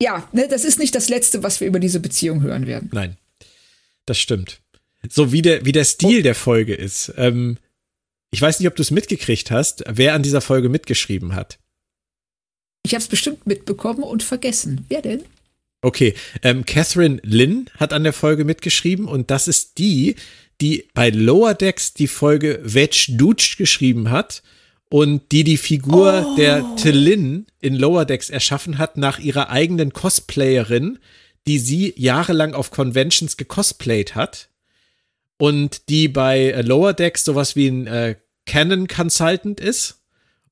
ja, 0.00 0.28
ne, 0.32 0.46
das 0.48 0.64
ist 0.64 0.78
nicht 0.78 0.94
das 0.94 1.08
Letzte, 1.08 1.42
was 1.42 1.60
wir 1.60 1.68
über 1.68 1.80
diese 1.80 2.00
Beziehung 2.00 2.42
hören 2.42 2.66
werden. 2.66 2.90
Nein, 2.92 3.16
das 4.04 4.18
stimmt. 4.18 4.60
So 5.08 5.32
wie 5.32 5.42
der, 5.42 5.64
wie 5.64 5.72
der 5.72 5.84
Stil 5.84 6.20
oh. 6.20 6.22
der 6.22 6.34
Folge 6.34 6.74
ist. 6.74 7.12
Ähm, 7.16 7.58
ich 8.32 8.40
weiß 8.40 8.58
nicht, 8.58 8.68
ob 8.68 8.74
du 8.74 8.82
es 8.82 8.90
mitgekriegt 8.90 9.50
hast, 9.50 9.84
wer 9.86 10.14
an 10.14 10.22
dieser 10.22 10.40
Folge 10.40 10.68
mitgeschrieben 10.68 11.34
hat. 11.36 11.58
Ich 12.84 12.94
habe 12.94 13.02
es 13.02 13.08
bestimmt 13.08 13.46
mitbekommen 13.46 14.02
und 14.02 14.22
vergessen. 14.22 14.86
Wer 14.88 15.02
denn? 15.02 15.22
Okay, 15.82 16.14
ähm, 16.42 16.64
Catherine 16.64 17.20
Lynn 17.22 17.68
hat 17.76 17.92
an 17.92 18.04
der 18.04 18.12
Folge 18.12 18.44
mitgeschrieben 18.44 19.06
und 19.06 19.30
das 19.30 19.48
ist 19.48 19.78
die, 19.78 20.16
die 20.60 20.88
bei 20.94 21.10
Lower 21.10 21.54
Decks 21.54 21.92
die 21.92 22.06
Folge 22.06 22.60
Wedge 22.62 23.06
Dutch 23.10 23.56
geschrieben 23.56 24.10
hat 24.10 24.42
und 24.90 25.30
die 25.32 25.44
die 25.44 25.56
Figur 25.56 26.26
oh. 26.26 26.36
der 26.36 26.76
Tillin 26.76 27.46
in 27.60 27.74
Lower 27.74 28.04
Decks 28.04 28.30
erschaffen 28.30 28.78
hat 28.78 28.96
nach 28.96 29.18
ihrer 29.18 29.50
eigenen 29.50 29.92
Cosplayerin, 29.92 30.98
die 31.46 31.58
sie 31.58 31.92
jahrelang 31.96 32.54
auf 32.54 32.70
Conventions 32.70 33.36
gecosplayt 33.36 34.14
hat 34.14 34.48
und 35.42 35.88
die 35.88 36.06
bei 36.06 36.52
Lower 36.64 36.92
Decks 36.92 37.24
sowas 37.24 37.56
wie 37.56 37.66
ein 37.66 37.88
äh, 37.88 38.14
Canon 38.46 38.86
Consultant 38.86 39.58
ist 39.58 39.96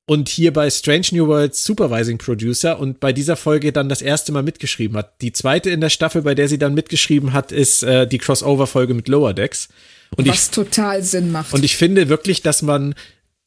und 0.05 0.29
hier 0.29 0.53
bei 0.53 0.69
Strange 0.69 1.07
New 1.13 1.29
Worlds 1.29 1.63
Supervising 1.63 2.19
Producer 2.19 2.77
und 2.77 2.99
bei 2.99 3.13
dieser 3.13 3.37
Folge 3.37 3.71
dann 3.71 3.89
das 3.89 4.03
erste 4.03 4.33
Mal 4.33 4.43
mitgeschrieben 4.43 4.97
hat. 4.97 5.23
Die 5.23 5.33
zweite 5.33 5.71
in 5.71 5.81
der 5.81 5.91
Staffel, 5.91 6.23
bei 6.23 6.35
der 6.35 6.49
sie 6.49 6.59
dann 6.59 6.75
mitgeschrieben 6.75 7.33
hat, 7.33 7.53
ist 7.53 7.85
äh, 7.85 8.09
die 8.09 8.19
Crossover-Folge 8.19 8.95
mit 8.95 9.07
Lower 9.07 9.33
Decks. 9.33 9.69
Und 10.17 10.27
Was 10.27 10.47
ich, 10.47 10.51
total 10.51 11.05
Sinn 11.05 11.31
macht. 11.31 11.55
Und 11.55 11.65
ich 11.65 11.77
finde 11.77 12.09
wirklich, 12.09 12.43
dass 12.43 12.61
man 12.61 12.97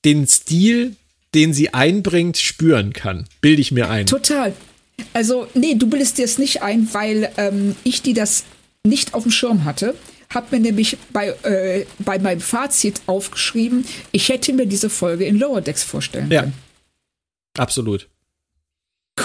den 0.05 0.25
Stil, 0.27 0.95
den 1.35 1.53
sie 1.53 1.73
einbringt, 1.73 2.37
spüren 2.37 2.93
kann. 2.93 3.27
Bilde 3.41 3.59
ich 3.61 3.73
mir 3.73 3.89
ein. 3.89 4.05
Total. 4.05 4.53
Also, 5.11 5.49
nee, 5.55 5.75
du 5.75 5.89
bildest 5.89 6.19
dir 6.19 6.23
es 6.23 6.37
nicht 6.37 6.61
ein, 6.61 6.87
weil 6.93 7.29
ähm, 7.35 7.75
ich, 7.83 8.01
die 8.01 8.13
das 8.13 8.45
nicht 8.85 9.13
auf 9.13 9.23
dem 9.23 9.31
Schirm 9.33 9.65
hatte, 9.65 9.93
habe 10.33 10.47
mir 10.51 10.59
nämlich 10.59 10.97
bei, 11.11 11.29
äh, 11.43 11.85
bei 11.99 12.19
meinem 12.19 12.41
Fazit 12.41 13.01
aufgeschrieben, 13.05 13.85
ich 14.11 14.29
hätte 14.29 14.53
mir 14.53 14.65
diese 14.65 14.89
Folge 14.89 15.25
in 15.25 15.37
Lower 15.37 15.61
Decks 15.61 15.83
vorstellen 15.83 16.31
ja. 16.31 16.41
können. 16.41 16.53
Absolut. 17.57 18.09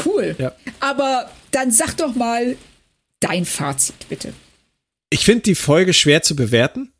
Cool. 0.04 0.36
Ja. 0.38 0.54
Aber 0.80 1.30
dann 1.50 1.70
sag 1.70 1.96
doch 1.96 2.14
mal 2.14 2.56
dein 3.20 3.44
Fazit, 3.44 4.08
bitte. 4.08 4.32
Ich 5.10 5.24
finde 5.24 5.42
die 5.42 5.54
Folge 5.54 5.94
schwer 5.94 6.22
zu 6.22 6.36
bewerten, 6.36 6.92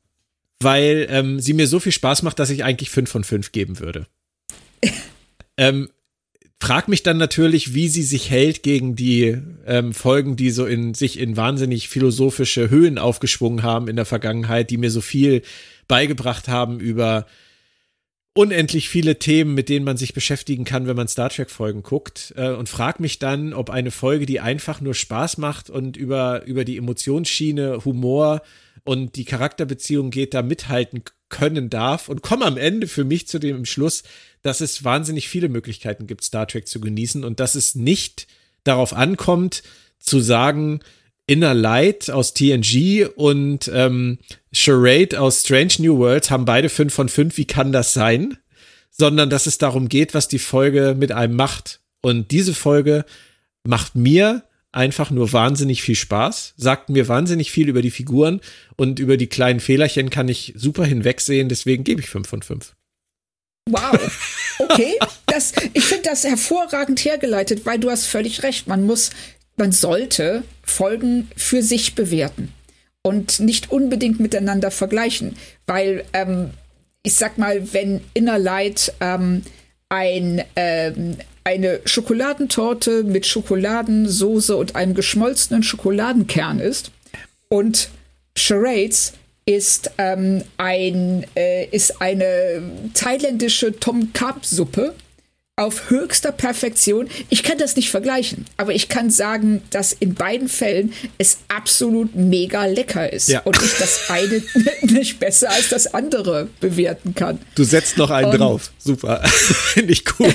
weil 0.61 1.07
ähm, 1.11 1.41
sie 1.41 1.53
mir 1.53 1.67
so 1.67 1.81
viel 1.81 1.93
Spaß 1.93 2.23
macht, 2.23 2.39
dass 2.39 2.51
ich 2.51 2.65
eigentlich 2.65 2.91
5 2.91 3.11
von 3.11 3.25
5 3.25 3.53
geben 3.53 3.79
würde. 3.79 4.07
ähm, 5.57 5.91
frag 6.61 6.89
mich 6.89 7.03
dann 7.03 7.17
natürlich, 7.17 7.75
wie 7.75 7.89
sie 7.89 8.03
sich 8.03 8.31
hält 8.31 8.63
gegen 8.63 8.97
die 8.97 9.37
ähm, 9.67 9.93
Folgen, 9.93 10.37
die 10.37 10.51
so 10.51 10.67
in 10.67 10.95
sich 10.95 11.19
in 11.19 11.37
wahnsinnig 11.37 11.89
philosophische 11.89 12.71
Höhen 12.71 12.99
aufgeschwungen 12.99 13.63
haben 13.63 13.89
in 13.89 13.97
der 13.97 14.05
Vergangenheit, 14.05 14.71
die 14.71 14.77
mir 14.77 14.91
so 14.91 15.01
viel 15.01 15.43
beigebracht 15.87 16.49
haben 16.49 16.81
über 16.81 17.27
unendlich 18.35 18.89
viele 18.89 19.19
Themen, 19.19 19.55
mit 19.55 19.69
denen 19.69 19.85
man 19.85 19.97
sich 19.97 20.15
beschäftigen 20.15 20.65
kann, 20.65 20.87
wenn 20.87 20.97
man 20.97 21.09
Star 21.09 21.29
Trek 21.29 21.51
Folgen 21.51 21.83
guckt. 21.83 22.35
Äh, 22.37 22.51
und 22.51 22.69
frag 22.69 23.01
mich 23.01 23.19
dann, 23.19 23.53
ob 23.53 23.71
eine 23.71 23.91
Folge, 23.91 24.27
die 24.27 24.41
einfach 24.41 24.81
nur 24.81 24.95
Spaß 24.95 25.39
macht 25.39 25.71
und 25.71 25.97
über 25.97 26.45
über 26.45 26.65
die 26.65 26.77
Emotionsschiene, 26.77 27.85
Humor 27.85 28.43
und 28.85 29.17
die 29.17 29.25
Charakterbeziehung 29.25 30.11
geht, 30.11 30.35
da 30.35 30.43
mithalten 30.43 31.03
können 31.29 31.71
darf 31.71 32.09
und 32.09 32.23
komme 32.23 32.45
am 32.45 32.57
Ende 32.57 32.87
für 32.87 33.05
mich 33.05 33.29
zu 33.29 33.39
dem 33.39 33.65
Schluss, 33.65 34.03
dass 34.43 34.61
es 34.61 34.85
wahnsinnig 34.85 35.29
viele 35.29 35.49
Möglichkeiten 35.49 36.07
gibt, 36.07 36.25
Star 36.25 36.47
Trek 36.47 36.69
zu 36.69 36.81
genießen 36.81 37.25
und 37.25 37.41
dass 37.41 37.55
es 37.55 37.75
nicht 37.75 38.27
darauf 38.65 38.93
ankommt, 38.93 39.63
zu 39.99 40.21
sagen, 40.21 40.81
Inner 41.27 41.53
Light 41.53 42.09
aus 42.11 42.33
TNG 42.33 43.07
und 43.15 43.71
ähm, 43.75 44.19
Charade 44.51 45.21
aus 45.21 45.41
Strange 45.41 45.75
New 45.79 45.99
Worlds 45.99 46.31
haben 46.31 46.47
beide 46.47 46.71
fünf 46.71 46.95
von 46.95 47.11
fünf. 47.11 47.37
Wie 47.37 47.45
kann 47.45 47.71
das 47.71 47.93
sein? 47.93 48.39
Sondern 48.91 49.29
dass 49.29 49.47
es 49.47 49.59
darum 49.59 49.89
geht, 49.91 50.15
was 50.15 50.29
die 50.29 50.39
Folge 50.39 50.97
mit 50.99 51.13
einem 51.13 51.37
macht. 51.37 51.81
Und 52.01 52.31
diese 52.31 52.55
Folge 52.55 53.05
macht 53.63 53.95
mir 53.95 54.45
einfach 54.73 55.11
nur 55.11 55.32
wahnsinnig 55.32 55.82
viel 55.82 55.95
Spaß, 55.95 56.55
sagt 56.57 56.90
mir 56.90 57.09
wahnsinnig 57.09 57.51
viel 57.51 57.69
über 57.69 57.82
die 57.82 57.90
Figuren 57.90 58.40
und 58.77 58.99
über 58.99 59.16
die 59.16 59.27
kleinen 59.27 59.61
Fehlerchen 59.61 60.11
kann 60.11 60.28
ich 60.28 60.53
super 60.57 60.85
hinwegsehen. 60.85 61.49
Deswegen 61.49 61.85
gebe 61.85 62.01
ich 62.01 62.09
fünf 62.09 62.28
von 62.28 62.43
fünf. 62.43 62.74
Wow. 63.70 64.39
Okay. 64.61 64.99
Das, 65.27 65.53
ich 65.73 65.85
finde 65.85 66.09
das 66.09 66.24
hervorragend 66.24 67.05
hergeleitet, 67.05 67.65
weil 67.65 67.78
du 67.78 67.90
hast 67.90 68.07
völlig 68.07 68.43
recht. 68.43 68.66
Man 68.66 68.85
muss, 68.85 69.11
man 69.57 69.73
sollte 69.73 70.43
Folgen 70.62 71.31
für 71.36 71.62
sich 71.62 71.95
bewerten 71.95 72.53
und 73.03 73.40
nicht 73.40 73.70
unbedingt 73.70 74.20
miteinander 74.20 74.70
vergleichen, 74.70 75.36
weil 75.66 76.05
ähm, 76.12 76.51
ich 77.03 77.15
sag 77.15 77.39
mal, 77.39 77.73
wenn 77.73 78.01
Inner 78.15 78.39
ähm, 79.01 79.43
ein, 79.89 80.43
ähm, 80.57 81.16
eine 81.49 81.81
Schokoladentorte 81.87 83.05
mit 83.05 83.25
Schokoladensoße 83.27 84.55
und 84.55 84.77
einem 84.77 84.93
geschmolzenen 84.95 85.62
Schokoladenkern 85.62 86.61
ist 86.61 86.91
und 87.49 87.89
Charades 88.37 89.15
ist 89.47 89.91
ähm, 89.97 90.43
ein 90.59 91.25
äh, 91.35 91.65
ist 91.70 92.03
eine 92.03 92.61
thailändische 92.93 93.79
Tom 93.81 94.12
Kap 94.12 94.45
Suppe 94.45 94.95
auf 95.57 95.91
höchster 95.91 96.31
Perfektion. 96.31 97.09
Ich 97.31 97.43
kann 97.43 97.59
das 97.59 97.75
nicht 97.75 97.91
vergleichen, 97.91 98.45
aber 98.59 98.75
ich 98.75 98.89
kann 98.89 99.11
sagen, 99.11 99.62
dass 99.70 99.93
in 99.93 100.15
beiden 100.15 100.49
Fällen 100.49 100.93
es 101.16 101.39
absolut 101.49 102.15
mega 102.15 102.66
lecker 102.66 103.11
ist 103.12 103.29
Ja. 103.29 103.41
und 103.41 103.61
ich 103.61 103.73
das 103.79 104.09
eine 104.11 104.41
nicht 104.83 105.19
besser 105.19 105.51
als 105.51 105.70
das 105.70 105.93
andere 105.95 106.49
bewerten 106.61 107.15
kann. 107.15 107.41
Du 107.57 107.65
setzt 107.65 107.97
noch 107.97 108.11
einen 108.11 108.31
Und- 108.31 108.39
drauf. 108.39 108.70
Super. 108.79 109.20
Finde 109.27 109.93
ich 109.95 110.05
gut. 110.05 110.33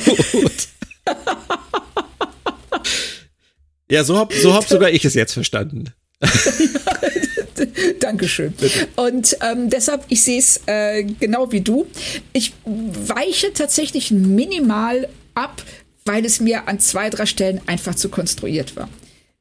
Ja, 3.90 4.04
so 4.04 4.18
hab, 4.18 4.34
so 4.34 4.54
hab 4.54 4.66
sogar 4.66 4.90
ich 4.92 5.06
es 5.06 5.14
jetzt 5.14 5.34
verstanden. 5.34 5.94
Dankeschön. 8.00 8.54
Und 8.96 9.38
ähm, 9.42 9.70
deshalb, 9.70 10.06
ich 10.10 10.24
sehe 10.24 10.40
es 10.40 10.62
äh, 10.66 11.04
genau 11.04 11.52
wie 11.52 11.62
du. 11.62 11.88
Ich 12.34 12.54
weiche 12.66 13.54
tatsächlich 13.54 14.12
minimal 14.12 15.08
ab, 15.36 15.64
weil 16.06 16.26
es 16.26 16.40
mir 16.40 16.68
an 16.68 16.80
zwei, 16.80 17.10
drei 17.10 17.26
Stellen 17.26 17.62
einfach 17.66 17.96
zu 17.96 18.10
konstruiert 18.10 18.76
war. 18.76 18.90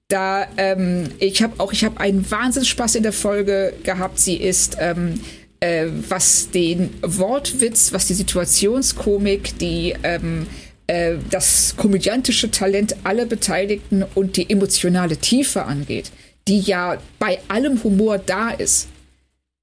Da, 0.09 0.47
ähm, 0.57 1.09
ich 1.19 1.43
habe 1.43 1.55
auch, 1.59 1.73
ich 1.73 1.85
habe 1.85 1.99
einen 2.01 2.31
Wahnsinnsspaß 2.31 2.97
in 2.97 3.03
der 3.03 3.13
Folge 3.13 3.73
gehabt. 3.83 4.19
Sie 4.19 4.37
ist, 4.37 4.77
ähm, 4.79 5.21
äh, 5.61 5.87
was 6.09 6.51
den 6.51 6.91
Wortwitz, 7.01 7.93
was 7.93 8.07
die 8.07 8.15
Situationskomik, 8.15 9.59
die, 9.59 9.95
ähm, 10.03 10.47
äh, 10.93 11.17
das 11.31 11.75
komödiantische 11.79 12.51
Talent 12.51 12.97
aller 13.03 13.25
Beteiligten 13.25 14.05
und 14.15 14.37
die 14.37 14.51
emotionale 14.51 15.17
Tiefe 15.17 15.65
angeht, 15.65 16.13
die 16.47 16.61
ja 16.61 16.99
bei 17.19 17.39
allem 17.49 17.83
Humor 17.83 18.19
da 18.19 18.51
ist, 18.51 18.89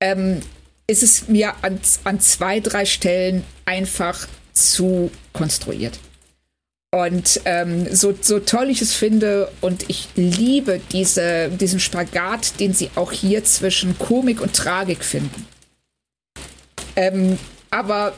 ähm, 0.01 0.39
ist 0.87 1.03
es 1.03 1.27
mir 1.27 1.53
an, 1.61 1.79
an 2.03 2.19
zwei, 2.19 2.59
drei 2.59 2.85
Stellen 2.85 3.43
einfach 3.65 4.27
zu 4.53 5.11
konstruiert. 5.31 5.99
Und 6.91 7.41
ähm, 7.45 7.93
so, 7.93 8.15
so 8.19 8.39
toll 8.39 8.71
ich 8.71 8.81
es 8.81 8.95
finde 8.95 9.51
und 9.61 9.87
ich 9.87 10.07
liebe 10.15 10.81
diese, 10.91 11.49
diesen 11.49 11.79
Spagat, 11.79 12.59
den 12.59 12.73
sie 12.73 12.89
auch 12.95 13.11
hier 13.11 13.43
zwischen 13.43 13.99
Komik 13.99 14.41
und 14.41 14.55
Tragik 14.55 15.03
finden. 15.03 15.45
Ähm, 16.95 17.37
aber 17.69 18.13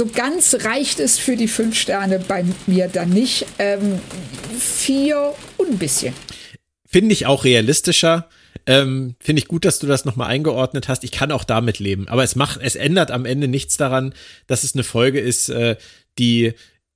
so 0.00 0.06
ganz 0.06 0.54
reicht 0.64 0.98
es 0.98 1.18
für 1.18 1.36
die 1.36 1.46
fünf 1.46 1.78
Sterne 1.78 2.20
bei 2.20 2.42
mir 2.66 2.88
dann 2.88 3.10
nicht. 3.10 3.44
Ähm, 3.58 4.00
vier 4.58 5.34
und 5.58 5.72
ein 5.72 5.76
bisschen. 5.78 6.14
Finde 6.86 7.12
ich 7.12 7.26
auch 7.26 7.44
realistischer. 7.44 8.30
Ähm, 8.64 9.14
Finde 9.20 9.40
ich 9.40 9.46
gut, 9.46 9.66
dass 9.66 9.78
du 9.78 9.86
das 9.86 10.06
nochmal 10.06 10.28
eingeordnet 10.30 10.88
hast. 10.88 11.04
Ich 11.04 11.12
kann 11.12 11.30
auch 11.30 11.44
damit 11.44 11.80
leben. 11.80 12.08
Aber 12.08 12.24
es 12.24 12.34
macht, 12.34 12.60
es 12.62 12.76
ändert 12.76 13.10
am 13.10 13.26
Ende 13.26 13.46
nichts 13.46 13.76
daran, 13.76 14.14
dass 14.46 14.64
es 14.64 14.74
eine 14.74 14.84
Folge 14.84 15.20
ist, 15.20 15.50
äh, 15.50 15.76
die 16.18 16.54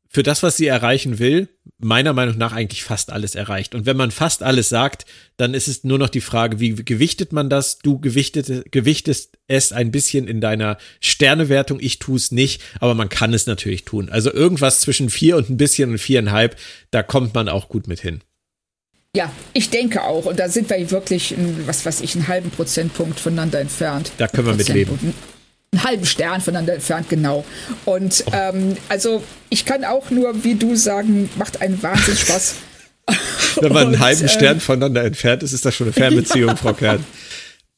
für 0.09 0.23
das, 0.23 0.43
was 0.43 0.57
sie 0.57 0.67
erreichen 0.67 1.19
will, 1.19 1.51
meiner 1.85 2.15
Meinung 2.15 2.39
nach 2.39 2.53
eigentlich 2.53 2.83
fast 2.83 3.13
alles 3.13 3.35
erreicht. 3.35 3.75
Und 3.75 3.85
wenn 3.85 3.97
man 3.97 4.11
fast 4.11 4.43
alles 4.43 4.71
sagt, 4.71 5.05
dann 5.37 5.53
ist 5.53 5.69
es 5.69 5.85
nur 5.85 5.99
noch 5.99 6.09
die 6.09 6.23
Frage, 6.23 6.59
wie 6.59 6.75
gewichtet 6.75 7.33
man 7.33 7.51
das? 7.51 7.79
Du 7.79 8.01
gewichtet, 8.01 8.73
gewichtest 8.73 9.37
es 9.49 9.71
ein 9.71 9.91
bisschen 9.91 10.27
in 10.27 10.41
deiner 10.41 10.79
Sternewertung. 11.01 11.79
Ich 11.81 11.99
tue 11.99 12.17
es 12.17 12.33
nicht, 12.33 12.63
aber 12.81 12.95
man 12.95 13.11
kann 13.11 13.35
es 13.35 13.47
natürlich 13.47 13.85
tun. 13.85 14.09
Also 14.09 14.33
irgendwas 14.33 14.81
zwischen 14.81 15.11
vier 15.11 15.37
und 15.37 15.51
ein 15.51 15.59
bisschen 15.59 15.91
und 15.91 15.99
viereinhalb, 15.99 16.57
da 16.91 17.03
kommt 17.03 17.35
man 17.35 17.51
auch 17.51 17.69
gut 17.69 17.87
mit 17.87 18.01
hin. 18.01 18.23
Ja, 19.15 19.31
ich 19.53 19.69
denke 19.69 20.05
auch. 20.05 20.25
Und 20.25 20.39
da 20.39 20.49
sind 20.49 20.71
wir 20.71 20.91
wirklich, 20.91 21.33
ein, 21.33 21.67
was 21.67 21.85
weiß 21.85 22.01
ich, 22.01 22.15
einen 22.15 22.29
halben 22.29 22.51
Prozentpunkt 22.51 23.21
voneinander 23.21 23.61
entfernt. 23.61 24.11
Da 24.17 24.27
können 24.27 24.47
wir 24.47 24.55
mit 24.55 24.69
leben. 24.69 24.99
Einen 25.75 25.85
halben 25.85 26.07
Stern 26.07 26.41
voneinander 26.41 26.75
entfernt, 26.75 27.09
genau. 27.09 27.45
Und 27.85 28.25
Oh. 28.27 28.31
ähm, 28.33 28.77
also 28.89 29.23
ich 29.51 29.65
kann 29.65 29.85
auch 29.85 30.11
nur, 30.11 30.45
wie 30.45 30.55
du 30.55 30.77
sagen, 30.77 31.29
macht 31.37 31.61
einen 31.61 31.83
Wahnsinn 31.83 32.17
Spaß. 32.17 32.55
Wenn 33.61 33.73
man 33.73 33.87
einen 33.89 33.99
halben 34.01 34.23
ähm, 34.23 34.29
Stern 34.29 34.61
voneinander 34.61 35.05
entfernt 35.05 35.43
ist, 35.43 35.53
ist 35.53 35.65
das 35.65 35.75
schon 35.75 35.87
eine 35.89 35.93
Fernbeziehung, 35.93 36.57
Frau 36.57 36.73
Kern. 36.73 37.05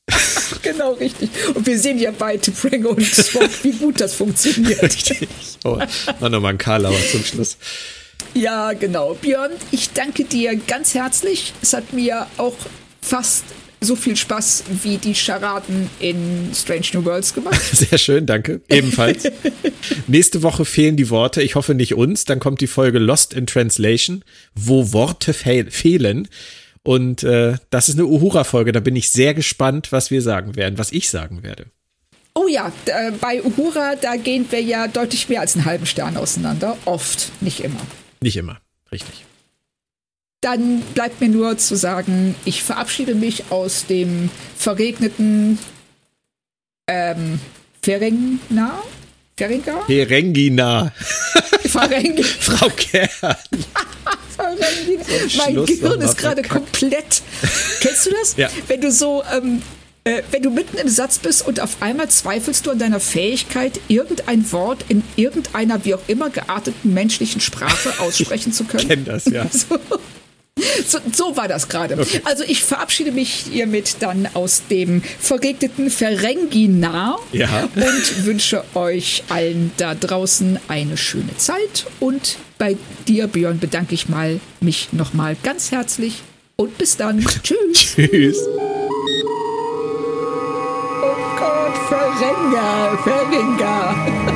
Genau, 0.62 0.92
richtig. 0.92 1.28
Und 1.54 1.66
wir 1.66 1.78
sehen 1.78 1.98
ja 1.98 2.12
bei 2.12 2.36
T'Pring 2.36 2.84
und 2.84 3.02
Spock, 3.04 3.50
wie 3.62 3.72
gut 3.72 4.00
das 4.00 4.14
funktioniert. 4.14 4.80
Richtig. 4.82 5.28
Oh, 5.64 5.78
mach 6.20 6.28
nochmal 6.28 6.50
einen 6.50 6.58
Karlauer 6.58 6.98
zum 7.10 7.24
Schluss. 7.24 7.56
Ja, 8.34 8.72
genau. 8.72 9.14
Björn, 9.14 9.50
ich 9.72 9.90
danke 9.92 10.24
dir 10.24 10.54
ganz 10.56 10.94
herzlich. 10.94 11.52
Es 11.62 11.72
hat 11.72 11.92
mir 11.92 12.26
auch 12.36 12.54
fast 13.00 13.44
so 13.80 13.96
viel 13.96 14.16
Spaß 14.16 14.64
wie 14.82 14.96
die 14.96 15.14
Charaden 15.14 15.90
in 16.00 16.50
Strange 16.54 16.86
New 16.94 17.04
Worlds 17.04 17.34
gemacht. 17.34 17.60
Sehr 17.72 17.98
schön, 17.98 18.26
danke. 18.26 18.60
Ebenfalls. 18.68 19.30
Nächste 20.06 20.42
Woche 20.42 20.64
fehlen 20.64 20.96
die 20.96 21.10
Worte. 21.10 21.42
Ich 21.42 21.54
hoffe 21.54 21.74
nicht 21.74 21.94
uns. 21.94 22.24
Dann 22.24 22.40
kommt 22.40 22.60
die 22.60 22.66
Folge 22.66 22.98
Lost 22.98 23.34
in 23.34 23.46
Translation, 23.46 24.24
wo 24.54 24.92
Worte 24.92 25.34
fehl 25.34 25.70
fehlen. 25.70 26.28
Und 26.82 27.22
äh, 27.24 27.56
das 27.70 27.88
ist 27.88 27.96
eine 27.96 28.06
Uhura-Folge. 28.06 28.72
Da 28.72 28.80
bin 28.80 28.96
ich 28.96 29.10
sehr 29.10 29.34
gespannt, 29.34 29.92
was 29.92 30.10
wir 30.10 30.22
sagen 30.22 30.56
werden, 30.56 30.78
was 30.78 30.92
ich 30.92 31.10
sagen 31.10 31.42
werde. 31.42 31.66
Oh 32.34 32.46
ja, 32.48 32.70
äh, 32.86 33.12
bei 33.12 33.42
Uhura, 33.42 33.96
da 33.96 34.16
gehen 34.16 34.46
wir 34.50 34.60
ja 34.60 34.88
deutlich 34.88 35.28
mehr 35.28 35.40
als 35.40 35.56
einen 35.56 35.64
halben 35.64 35.86
Stern 35.86 36.16
auseinander. 36.16 36.76
Oft, 36.84 37.32
nicht 37.40 37.60
immer. 37.60 37.80
Nicht 38.20 38.36
immer, 38.36 38.60
richtig. 38.92 39.25
Dann 40.40 40.80
bleibt 40.94 41.20
mir 41.20 41.28
nur 41.28 41.58
zu 41.58 41.76
sagen, 41.76 42.34
ich 42.44 42.62
verabschiede 42.62 43.14
mich 43.14 43.50
aus 43.50 43.86
dem 43.86 44.30
verregneten 44.56 45.58
ähm, 46.88 47.40
Ferengna? 47.82 48.82
Ferenga? 49.36 49.84
Ferengina. 49.86 50.92
Ferengi. 51.68 52.22
Frau 52.40 52.68
Kern. 52.70 53.08
Ferengina. 54.36 55.04
So 55.04 55.38
mein 55.38 55.52
Schluss 55.52 55.66
Gehirn 55.68 56.00
ist 56.00 56.16
gerade 56.16 56.42
komplett. 56.42 57.22
Kennst 57.80 58.06
du 58.06 58.10
das? 58.10 58.36
Ja. 58.36 58.48
Wenn 58.66 58.80
du 58.80 58.90
so, 58.90 59.22
ähm, 59.32 59.62
äh, 60.04 60.22
wenn 60.30 60.42
du 60.42 60.50
mitten 60.50 60.78
im 60.78 60.88
Satz 60.88 61.18
bist 61.18 61.46
und 61.46 61.60
auf 61.60 61.76
einmal 61.80 62.08
zweifelst 62.08 62.66
du 62.66 62.70
an 62.70 62.78
deiner 62.78 63.00
Fähigkeit, 63.00 63.78
irgendein 63.88 64.50
Wort 64.52 64.84
in 64.88 65.02
irgendeiner 65.16 65.84
wie 65.84 65.94
auch 65.94 66.02
immer 66.06 66.30
gearteten 66.30 66.94
menschlichen 66.94 67.40
Sprache 67.40 68.00
aussprechen 68.00 68.52
zu 68.52 68.64
können. 68.64 68.88
kenn 68.88 69.04
das, 69.04 69.26
ja. 69.26 69.46
So, 69.50 69.78
so, 70.86 70.98
so 71.12 71.36
war 71.36 71.48
das 71.48 71.68
gerade. 71.68 71.98
Also 72.24 72.44
ich 72.46 72.64
verabschiede 72.64 73.12
mich 73.12 73.46
hiermit 73.52 73.96
dann 74.00 74.26
aus 74.34 74.62
dem 74.70 75.02
verregneten 75.02 75.90
Ferengina 75.90 77.18
Ja. 77.32 77.68
und 77.74 78.24
wünsche 78.24 78.64
euch 78.74 79.22
allen 79.28 79.72
da 79.76 79.94
draußen 79.94 80.58
eine 80.68 80.96
schöne 80.96 81.36
Zeit. 81.36 81.86
Und 82.00 82.36
bei 82.58 82.76
dir, 83.06 83.26
Björn, 83.26 83.58
bedanke 83.58 83.94
ich 83.94 84.08
mal 84.08 84.40
mich 84.60 84.88
nochmal 84.92 85.36
ganz 85.42 85.72
herzlich 85.72 86.22
und 86.56 86.78
bis 86.78 86.96
dann. 86.96 87.20
Tschüss. 87.42 87.94
Tschüss. 87.96 88.38
Oh 91.02 91.16
Gott, 91.38 91.76
Ferenga, 91.88 92.98
Ferenga. 93.04 94.35